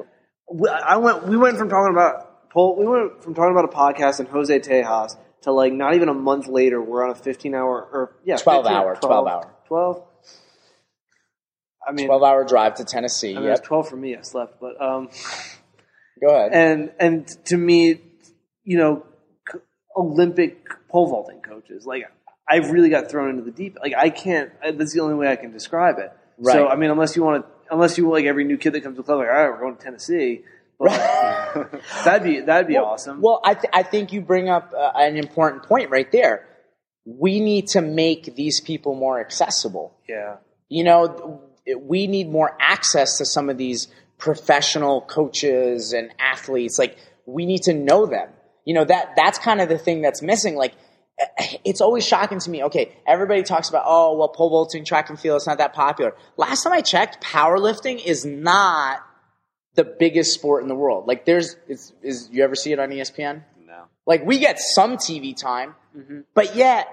I 0.86 0.98
went. 0.98 1.28
We 1.28 1.36
went 1.36 1.58
from 1.58 1.68
talking 1.68 1.94
about 1.94 2.50
Paul. 2.50 2.78
We 2.78 2.86
went 2.86 3.24
from 3.24 3.34
talking 3.34 3.52
about 3.52 3.66
a 3.66 3.76
podcast 3.76 4.20
and 4.20 4.30
Jose 4.30 4.58
Tejas 4.60 5.18
to 5.42 5.52
like 5.52 5.74
not 5.74 5.96
even 5.96 6.08
a 6.08 6.14
month 6.14 6.48
later. 6.48 6.82
We're 6.82 7.04
on 7.04 7.12
a 7.12 7.16
fifteen 7.16 7.54
hour 7.54 7.82
or 7.92 8.16
yeah, 8.24 8.38
12 8.38 8.66
hour, 8.66 8.96
12, 8.96 9.02
12 9.02 9.28
hour, 9.28 9.54
twelve. 9.68 10.04
I 11.86 11.92
mean, 11.92 12.08
twelve 12.08 12.24
hour 12.24 12.46
drive 12.46 12.76
to 12.76 12.86
Tennessee. 12.86 13.36
I 13.36 13.40
mean, 13.40 13.50
yep. 13.50 13.64
twelve 13.64 13.90
for 13.90 13.98
me. 13.98 14.16
I 14.16 14.22
slept, 14.22 14.62
but 14.62 14.82
um, 14.82 15.10
go 16.22 16.34
ahead. 16.34 16.54
And 16.54 16.92
and 17.00 17.46
to 17.46 17.58
me, 17.58 18.02
you 18.64 18.78
know 18.78 19.06
Olympic 19.96 20.68
pole 20.90 21.08
vaulting 21.08 21.42
coaches. 21.42 21.86
Like 21.86 22.04
I've 22.48 22.72
really 22.72 22.90
got 22.90 23.10
thrown 23.10 23.30
into 23.30 23.44
the 23.44 23.52
deep. 23.52 23.78
Like 23.82 23.94
I 23.96 24.10
can't. 24.10 24.52
That's 24.62 24.94
the 24.94 25.02
only 25.02 25.16
way 25.16 25.28
I 25.28 25.36
can 25.36 25.52
describe 25.52 26.00
it. 26.00 26.12
Right. 26.38 26.54
So 26.54 26.68
I 26.68 26.76
mean, 26.76 26.90
unless 26.92 27.16
you 27.16 27.24
want 27.24 27.46
to, 27.46 27.74
unless 27.74 27.98
you 27.98 28.10
like 28.10 28.26
every 28.26 28.44
new 28.44 28.58
kid 28.58 28.74
that 28.74 28.82
comes 28.82 28.96
to 28.96 29.02
the 29.02 29.06
club, 29.06 29.20
like 29.20 29.28
all 29.28 29.34
right, 29.34 29.50
we're 29.50 29.60
going 29.60 29.76
to 29.76 29.84
Tennessee. 29.84 30.44
that'd 30.84 32.24
be 32.24 32.42
that'd 32.42 32.68
be 32.68 32.74
well, 32.74 32.86
awesome. 32.86 33.22
Well, 33.22 33.40
I 33.44 33.54
th- 33.54 33.72
I 33.72 33.84
think 33.84 34.12
you 34.12 34.22
bring 34.22 34.50
up 34.50 34.74
uh, 34.78 34.92
an 34.96 35.18
important 35.18 35.64
point 35.64 35.92
right 35.92 36.12
there. 36.12 36.48
We 37.06 37.40
need 37.40 37.68
to 37.70 37.82
make 37.82 38.36
these 38.36 38.60
people 38.60 38.96
more 38.96 39.20
accessible. 39.20 39.96
Yeah. 40.10 40.38
You 40.70 40.84
know, 40.84 41.42
we 41.78 42.08
need 42.08 42.30
more 42.30 42.58
access 42.60 43.18
to 43.20 43.26
some 43.26 43.50
of 43.50 43.58
these 43.58 43.88
professional 44.18 45.02
coaches 45.02 45.94
and 45.94 46.12
athletes. 46.20 46.78
Like 46.80 46.98
we 47.26 47.46
need 47.46 47.64
to 47.64 47.74
know 47.74 48.06
them 48.06 48.30
you 48.66 48.74
know, 48.74 48.86
that, 48.86 49.14
that's 49.16 49.40
kind 49.40 49.62
of 49.62 49.70
the 49.70 49.78
thing 49.78 50.02
that's 50.02 50.22
missing. 50.22 50.56
Like, 50.56 50.74
it's 51.64 51.82
always 51.82 52.06
shocking 52.06 52.40
to 52.40 52.50
me. 52.50 52.64
Okay, 52.64 52.96
everybody 53.08 53.44
talks 53.44 53.70
about, 53.70 53.84
oh, 53.86 54.18
well, 54.18 54.30
pole 54.30 54.50
vaulting, 54.50 54.86
track 54.86 55.10
and 55.10 55.20
field, 55.20 55.38
it's 55.38 55.48
not 55.48 55.58
that 55.60 55.74
popular. 55.74 56.16
Last 56.38 56.64
time 56.64 56.74
I 56.74 56.82
checked, 56.82 57.24
powerlifting 57.24 58.04
is 58.04 58.26
not 58.26 59.00
the 59.76 59.84
biggest 59.84 60.34
sport 60.34 60.64
in 60.64 60.70
the 60.70 60.76
world. 60.76 61.08
Like, 61.08 61.26
there's, 61.26 61.56
is, 61.68 61.94
is 62.02 62.30
you 62.32 62.44
ever 62.44 62.56
see 62.56 62.72
it 62.72 62.80
on 62.80 62.90
ESPN? 62.90 63.44
No. 63.66 63.86
Like, 64.06 64.26
we 64.26 64.40
get 64.40 64.60
some 64.60 64.98
TV 64.98 65.36
time, 65.36 65.76
mm-hmm. 65.96 66.22
but 66.34 66.56
yet, 66.56 66.88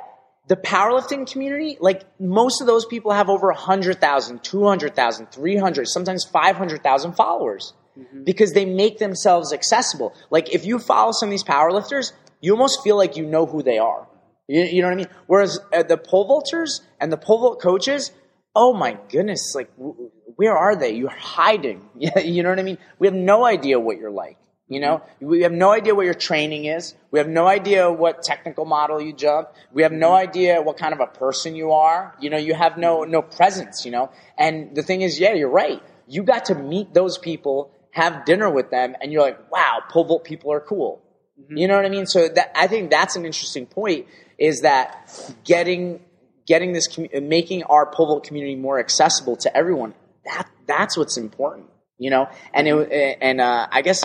the 0.48 0.56
powerlifting 0.56 1.30
community, 1.30 1.76
like, 1.80 2.02
most 2.18 2.60
of 2.60 2.66
those 2.66 2.84
people 2.84 3.12
have 3.12 3.28
over 3.28 3.48
100,000, 3.48 4.42
200,000, 4.42 5.30
300, 5.30 5.88
sometimes 5.88 6.24
500,000 6.24 7.12
followers 7.12 7.74
mm-hmm. 7.98 8.24
because 8.24 8.52
they 8.52 8.64
make 8.64 8.98
themselves 8.98 9.52
accessible. 9.52 10.14
Like 10.30 10.52
if 10.54 10.64
you 10.64 10.78
follow 10.78 11.12
some 11.12 11.28
of 11.28 11.30
these 11.30 11.44
powerlifters, 11.44 12.12
you 12.40 12.52
almost 12.52 12.82
feel 12.82 12.96
like 12.96 13.16
you 13.16 13.26
know 13.26 13.46
who 13.46 13.62
they 13.62 13.78
are. 13.78 14.06
You, 14.48 14.62
you 14.62 14.82
know 14.82 14.88
what 14.88 14.94
I 14.94 14.96
mean? 14.96 15.08
Whereas 15.26 15.60
uh, 15.72 15.82
the 15.82 15.96
pole 15.96 16.28
vaulters 16.28 16.80
and 17.00 17.12
the 17.12 17.16
pole 17.16 17.40
vault 17.40 17.60
coaches, 17.62 18.12
oh 18.54 18.72
my 18.72 18.98
goodness, 19.10 19.54
like 19.54 19.74
w- 19.76 20.10
where 20.36 20.56
are 20.56 20.76
they? 20.76 20.94
You're 20.94 21.10
hiding. 21.10 21.88
you 22.24 22.42
know 22.42 22.50
what 22.50 22.58
I 22.58 22.62
mean? 22.62 22.78
We 22.98 23.06
have 23.06 23.14
no 23.14 23.44
idea 23.44 23.78
what 23.78 23.98
you're 23.98 24.10
like. 24.10 24.36
You 24.70 24.78
know, 24.78 25.02
we 25.20 25.42
have 25.42 25.50
no 25.50 25.72
idea 25.72 25.96
what 25.96 26.04
your 26.04 26.14
training 26.14 26.66
is. 26.66 26.94
We 27.10 27.18
have 27.18 27.26
no 27.26 27.48
idea 27.48 27.90
what 27.90 28.22
technical 28.22 28.64
model 28.64 29.00
you 29.00 29.12
jump. 29.12 29.48
We 29.72 29.82
have 29.82 29.90
no 29.90 30.12
idea 30.12 30.62
what 30.62 30.76
kind 30.76 30.94
of 30.94 31.00
a 31.00 31.08
person 31.08 31.56
you 31.56 31.72
are. 31.72 32.14
You 32.20 32.30
know, 32.30 32.36
you 32.36 32.54
have 32.54 32.78
no 32.78 33.02
no 33.02 33.20
presence. 33.20 33.84
You 33.84 33.90
know, 33.90 34.10
and 34.38 34.76
the 34.76 34.84
thing 34.84 35.02
is, 35.02 35.18
yeah, 35.18 35.34
you're 35.34 35.50
right. 35.50 35.82
You 36.06 36.22
got 36.22 36.44
to 36.46 36.54
meet 36.54 36.94
those 36.94 37.18
people 37.18 37.72
have 37.92 38.24
dinner 38.24 38.50
with 38.50 38.70
them 38.70 38.94
and 39.00 39.12
you're 39.12 39.22
like, 39.22 39.50
wow, 39.50 39.82
pole 39.88 40.04
vault 40.04 40.24
people 40.24 40.52
are 40.52 40.60
cool. 40.60 41.02
Mm-hmm. 41.40 41.56
You 41.56 41.68
know 41.68 41.76
what 41.76 41.84
I 41.84 41.88
mean? 41.88 42.06
So 42.06 42.28
that, 42.28 42.52
I 42.54 42.66
think 42.66 42.90
that's 42.90 43.16
an 43.16 43.24
interesting 43.24 43.66
point 43.66 44.06
is 44.38 44.60
that 44.60 45.10
getting, 45.44 46.00
getting 46.46 46.72
this, 46.72 46.88
making 47.20 47.64
our 47.64 47.86
pole 47.86 48.06
vault 48.06 48.24
community 48.24 48.56
more 48.56 48.78
accessible 48.78 49.36
to 49.36 49.56
everyone. 49.56 49.94
That, 50.24 50.48
that's 50.66 50.96
what's 50.96 51.16
important, 51.16 51.66
you 51.98 52.10
know? 52.10 52.28
And 52.54 52.68
it, 52.68 53.18
and, 53.20 53.40
uh, 53.40 53.68
I 53.70 53.82
guess 53.82 54.04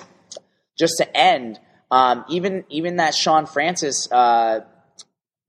just 0.78 0.96
to 0.98 1.18
end, 1.18 1.60
um, 1.92 2.26
even, 2.30 2.64
even 2.70 2.98
that 2.98 3.14
Sean 3.14 3.46
Francis, 3.46 4.12
uh, 4.12 4.62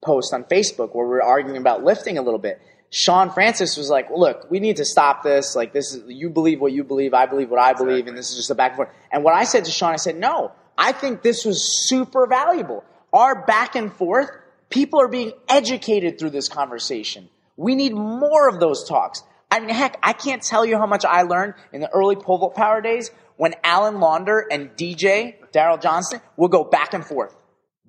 post 0.05 0.33
on 0.33 0.45
Facebook 0.45 0.95
where 0.95 1.07
we 1.07 1.11
we're 1.11 1.23
arguing 1.23 1.57
about 1.57 1.83
lifting 1.83 2.17
a 2.17 2.23
little 2.23 2.39
bit 2.39 2.61
Sean 2.91 3.31
Francis 3.31 3.77
was 3.77 3.91
like, 3.91 4.09
look, 4.11 4.51
we 4.51 4.61
need 4.61 4.77
to 4.77 4.85
stop 4.85 5.23
this. 5.23 5.57
Like, 5.57 5.73
this 5.73 5.95
is, 5.95 6.05
you 6.09 6.31
believe 6.31 6.61
what 6.61 6.73
you 6.73 6.85
believe, 6.85 7.15
I 7.15 7.27
believe 7.27 7.51
what 7.51 7.61
I 7.61 7.73
believe, 7.73 7.91
exactly. 7.91 8.11
and 8.11 8.19
this 8.19 8.31
is 8.31 8.37
just 8.37 8.51
a 8.51 8.55
back 8.55 8.73
and 8.73 8.77
forth. 8.77 8.89
And 9.11 9.25
what 9.25 9.35
I 9.35 9.45
said 9.45 9.65
to 9.65 9.71
Sean, 9.71 9.93
I 9.93 9.97
said, 9.97 10.17
no, 10.17 10.53
I 10.79 10.93
think 10.93 11.23
this 11.23 11.45
was 11.45 11.89
super 11.89 12.27
valuable. 12.27 12.85
Our 13.13 13.45
back 13.45 13.75
and 13.75 13.93
forth, 13.93 14.31
people 14.71 15.01
are 15.01 15.09
being 15.09 15.33
educated 15.49 16.19
through 16.19 16.31
this 16.31 16.49
conversation. 16.49 17.29
We 17.57 17.75
need 17.75 17.95
more 17.95 18.49
of 18.49 18.61
those 18.61 18.89
talks. 18.89 19.23
I 19.51 19.61
mean, 19.61 19.71
heck, 19.71 19.99
I 20.03 20.13
can't 20.13 20.43
tell 20.43 20.65
you 20.65 20.77
how 20.77 20.87
much 20.87 21.05
I 21.05 21.23
learned 21.23 21.55
in 21.73 21.81
the 21.81 21.91
early 21.91 22.17
pole 22.17 22.39
vault 22.39 22.55
power 22.55 22.81
days 22.81 23.11
when 23.37 23.55
Alan 23.63 24.01
Launder 24.01 24.47
and 24.51 24.71
DJ 24.71 25.37
Daryl 25.53 25.81
Johnston 25.81 26.21
would 26.37 26.51
go 26.51 26.65
back 26.65 26.95
and 26.95 27.05
forth, 27.05 27.35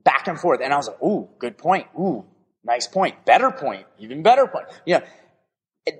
back 0.03 0.27
and 0.27 0.39
forth, 0.39 0.61
and 0.63 0.73
I 0.73 0.77
was 0.77 0.87
like, 0.87 1.01
"Ooh, 1.01 1.29
good 1.39 1.57
point. 1.57 1.87
Ooh, 1.99 2.25
nice 2.67 2.87
point. 2.87 3.25
Better 3.25 3.49
point. 3.49 3.85
Even 3.97 4.21
better 4.21 4.45
point." 4.45 4.65
You 4.85 4.99
know, 4.99 5.05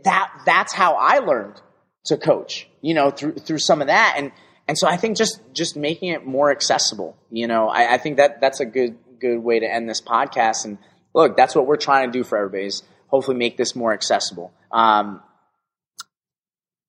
that 0.04 0.32
that's 0.46 0.74
how 0.74 0.94
I 0.94 1.20
learned 1.20 1.62
to 2.06 2.18
coach. 2.18 2.68
You 2.82 2.94
know, 2.94 3.10
through 3.10 3.34
through 3.34 3.60
some 3.60 3.82
of 3.82 3.88
that, 3.88 4.16
and 4.18 4.32
and 4.68 4.78
so 4.78 4.88
I 4.88 4.98
think 4.98 5.18
just 5.18 5.42
just 5.54 5.76
making 5.76 6.10
it 6.10 6.26
more 6.26 6.52
accessible. 6.52 7.18
You 7.32 7.48
know, 7.48 7.70
I, 7.70 7.94
I 7.94 7.98
think 7.98 8.18
that 8.18 8.42
that's 8.42 8.60
a 8.60 8.66
good 8.66 8.98
good 9.20 9.40
way 9.40 9.60
to 9.60 9.66
end 9.66 9.90
this 9.90 10.02
podcast. 10.02 10.66
And 10.66 10.78
look, 11.14 11.38
that's 11.38 11.56
what 11.56 11.66
we're 11.66 11.78
trying 11.78 12.12
to 12.12 12.18
do 12.18 12.24
for 12.24 12.38
everybody. 12.38 12.66
Is 12.66 12.84
hopefully 13.08 13.38
make 13.38 13.58
this 13.58 13.76
more 13.76 13.94
accessible. 13.94 14.54
Um, 14.72 15.22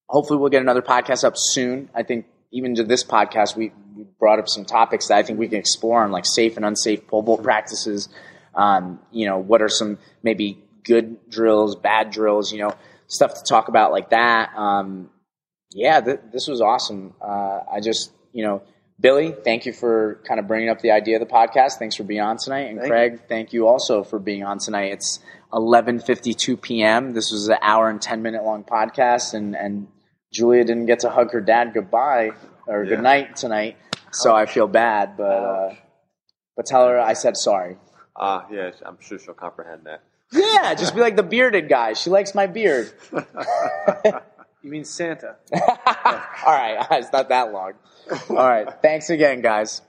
hopefully, 0.09 0.39
we'll 0.39 0.51
get 0.51 0.63
another 0.63 0.83
podcast 0.83 1.25
up 1.25 1.35
soon. 1.37 1.89
I 1.95 2.03
think 2.03 2.27
even 2.51 2.75
to 2.77 2.85
this 2.85 3.05
podcast, 3.05 3.57
we, 3.57 3.73
we 3.97 4.05
brought 4.19 4.39
up 4.39 4.49
some 4.49 4.65
topics 4.65 5.09
that 5.09 5.19
I 5.19 5.23
think 5.23 5.39
we 5.39 5.49
can 5.49 5.59
explore 5.59 6.03
on 6.03 6.11
like 6.11 6.25
safe 6.27 6.57
and 6.57 6.65
unsafe 6.65 7.07
pole 7.07 7.23
vault 7.23 7.43
practices. 7.43 8.09
Um, 8.59 8.99
you 9.13 9.27
know, 9.27 9.39
what 9.39 9.63
are 9.63 9.69
some 9.69 9.99
maybe 10.23 10.59
good 10.85 11.31
drills, 11.31 11.77
bad 11.77 12.11
drills? 12.11 12.53
You 12.53 12.59
know, 12.61 12.75
stuff 13.07 13.35
to 13.35 13.43
talk 13.49 13.69
about 13.69 13.93
like 13.93 14.11
that. 14.11 14.51
Um, 14.57 15.11
yeah, 15.73 16.01
th- 16.01 16.21
this 16.33 16.47
was 16.49 16.61
awesome. 16.61 17.15
Uh, 17.23 17.61
I 17.73 17.81
just, 17.81 18.11
you 18.33 18.43
know, 18.45 18.63
Billy, 19.01 19.33
thank 19.45 19.65
you 19.67 19.73
for 19.73 20.21
kind 20.27 20.41
of 20.41 20.49
bringing 20.49 20.69
up 20.71 20.81
the 20.81 20.91
idea 20.91 21.21
of 21.21 21.27
the 21.27 21.33
podcast. 21.33 21.75
Thanks 21.79 21.95
for 21.95 22.03
being 22.05 22.21
on 22.21 22.37
tonight, 22.37 22.69
and 22.71 22.79
Thank 22.81 22.91
Craig, 22.91 23.13
you. 23.13 23.19
thank 23.29 23.53
you 23.53 23.69
also 23.69 24.03
for 24.03 24.19
being 24.19 24.43
on 24.43 24.59
tonight. 24.59 24.93
It's 24.93 25.21
11:52 25.53 26.61
p.m. 26.61 27.13
This 27.15 27.31
was 27.31 27.49
an 27.49 27.59
hour 27.63 27.89
and 27.89 28.03
10 28.03 28.23
minute 28.23 28.43
long 28.45 28.65
podcast, 28.65 29.35
and 29.35 29.55
and 29.55 29.87
Julia 30.33 30.65
didn't 30.65 30.87
get 30.87 31.01
to 31.01 31.11
hug 31.11 31.33
her 31.33 31.41
dad 31.41 31.73
goodbye 31.75 32.33
or 32.67 32.83
Yeah. 32.83 32.89
good 32.97 33.03
night 33.03 33.37
tonight, 33.37 33.77
so 34.11 34.35
I 34.35 34.47
feel 34.47 34.67
bad. 34.67 35.17
But 35.17 35.23
uh, 35.25 35.75
but 36.57 36.67
tell 36.67 36.89
her 36.89 36.99
I 36.99 37.13
said 37.13 37.37
sorry. 37.37 37.77
Ah, 38.19 38.47
yeah, 38.51 38.71
I'm 38.85 38.99
sure 39.01 39.19
she'll 39.19 39.35
comprehend 39.35 39.85
that. 39.85 40.03
Yeah, 40.33 40.75
just 40.75 40.95
be 40.95 41.01
like 41.01 41.17
the 41.17 41.23
bearded 41.23 41.69
guy. 41.69 41.95
She 41.95 42.11
likes 42.11 42.35
my 42.35 42.47
beard. 42.47 42.93
You 44.63 44.71
mean 44.73 44.85
Santa? 44.85 45.37
All 45.55 45.63
right, 46.47 46.87
it's 46.93 47.13
not 47.13 47.29
that 47.29 47.53
long. 47.53 47.75
All 48.29 48.37
right, 48.37 48.69
thanks 48.83 49.09
again, 49.09 49.41
guys. 49.41 49.83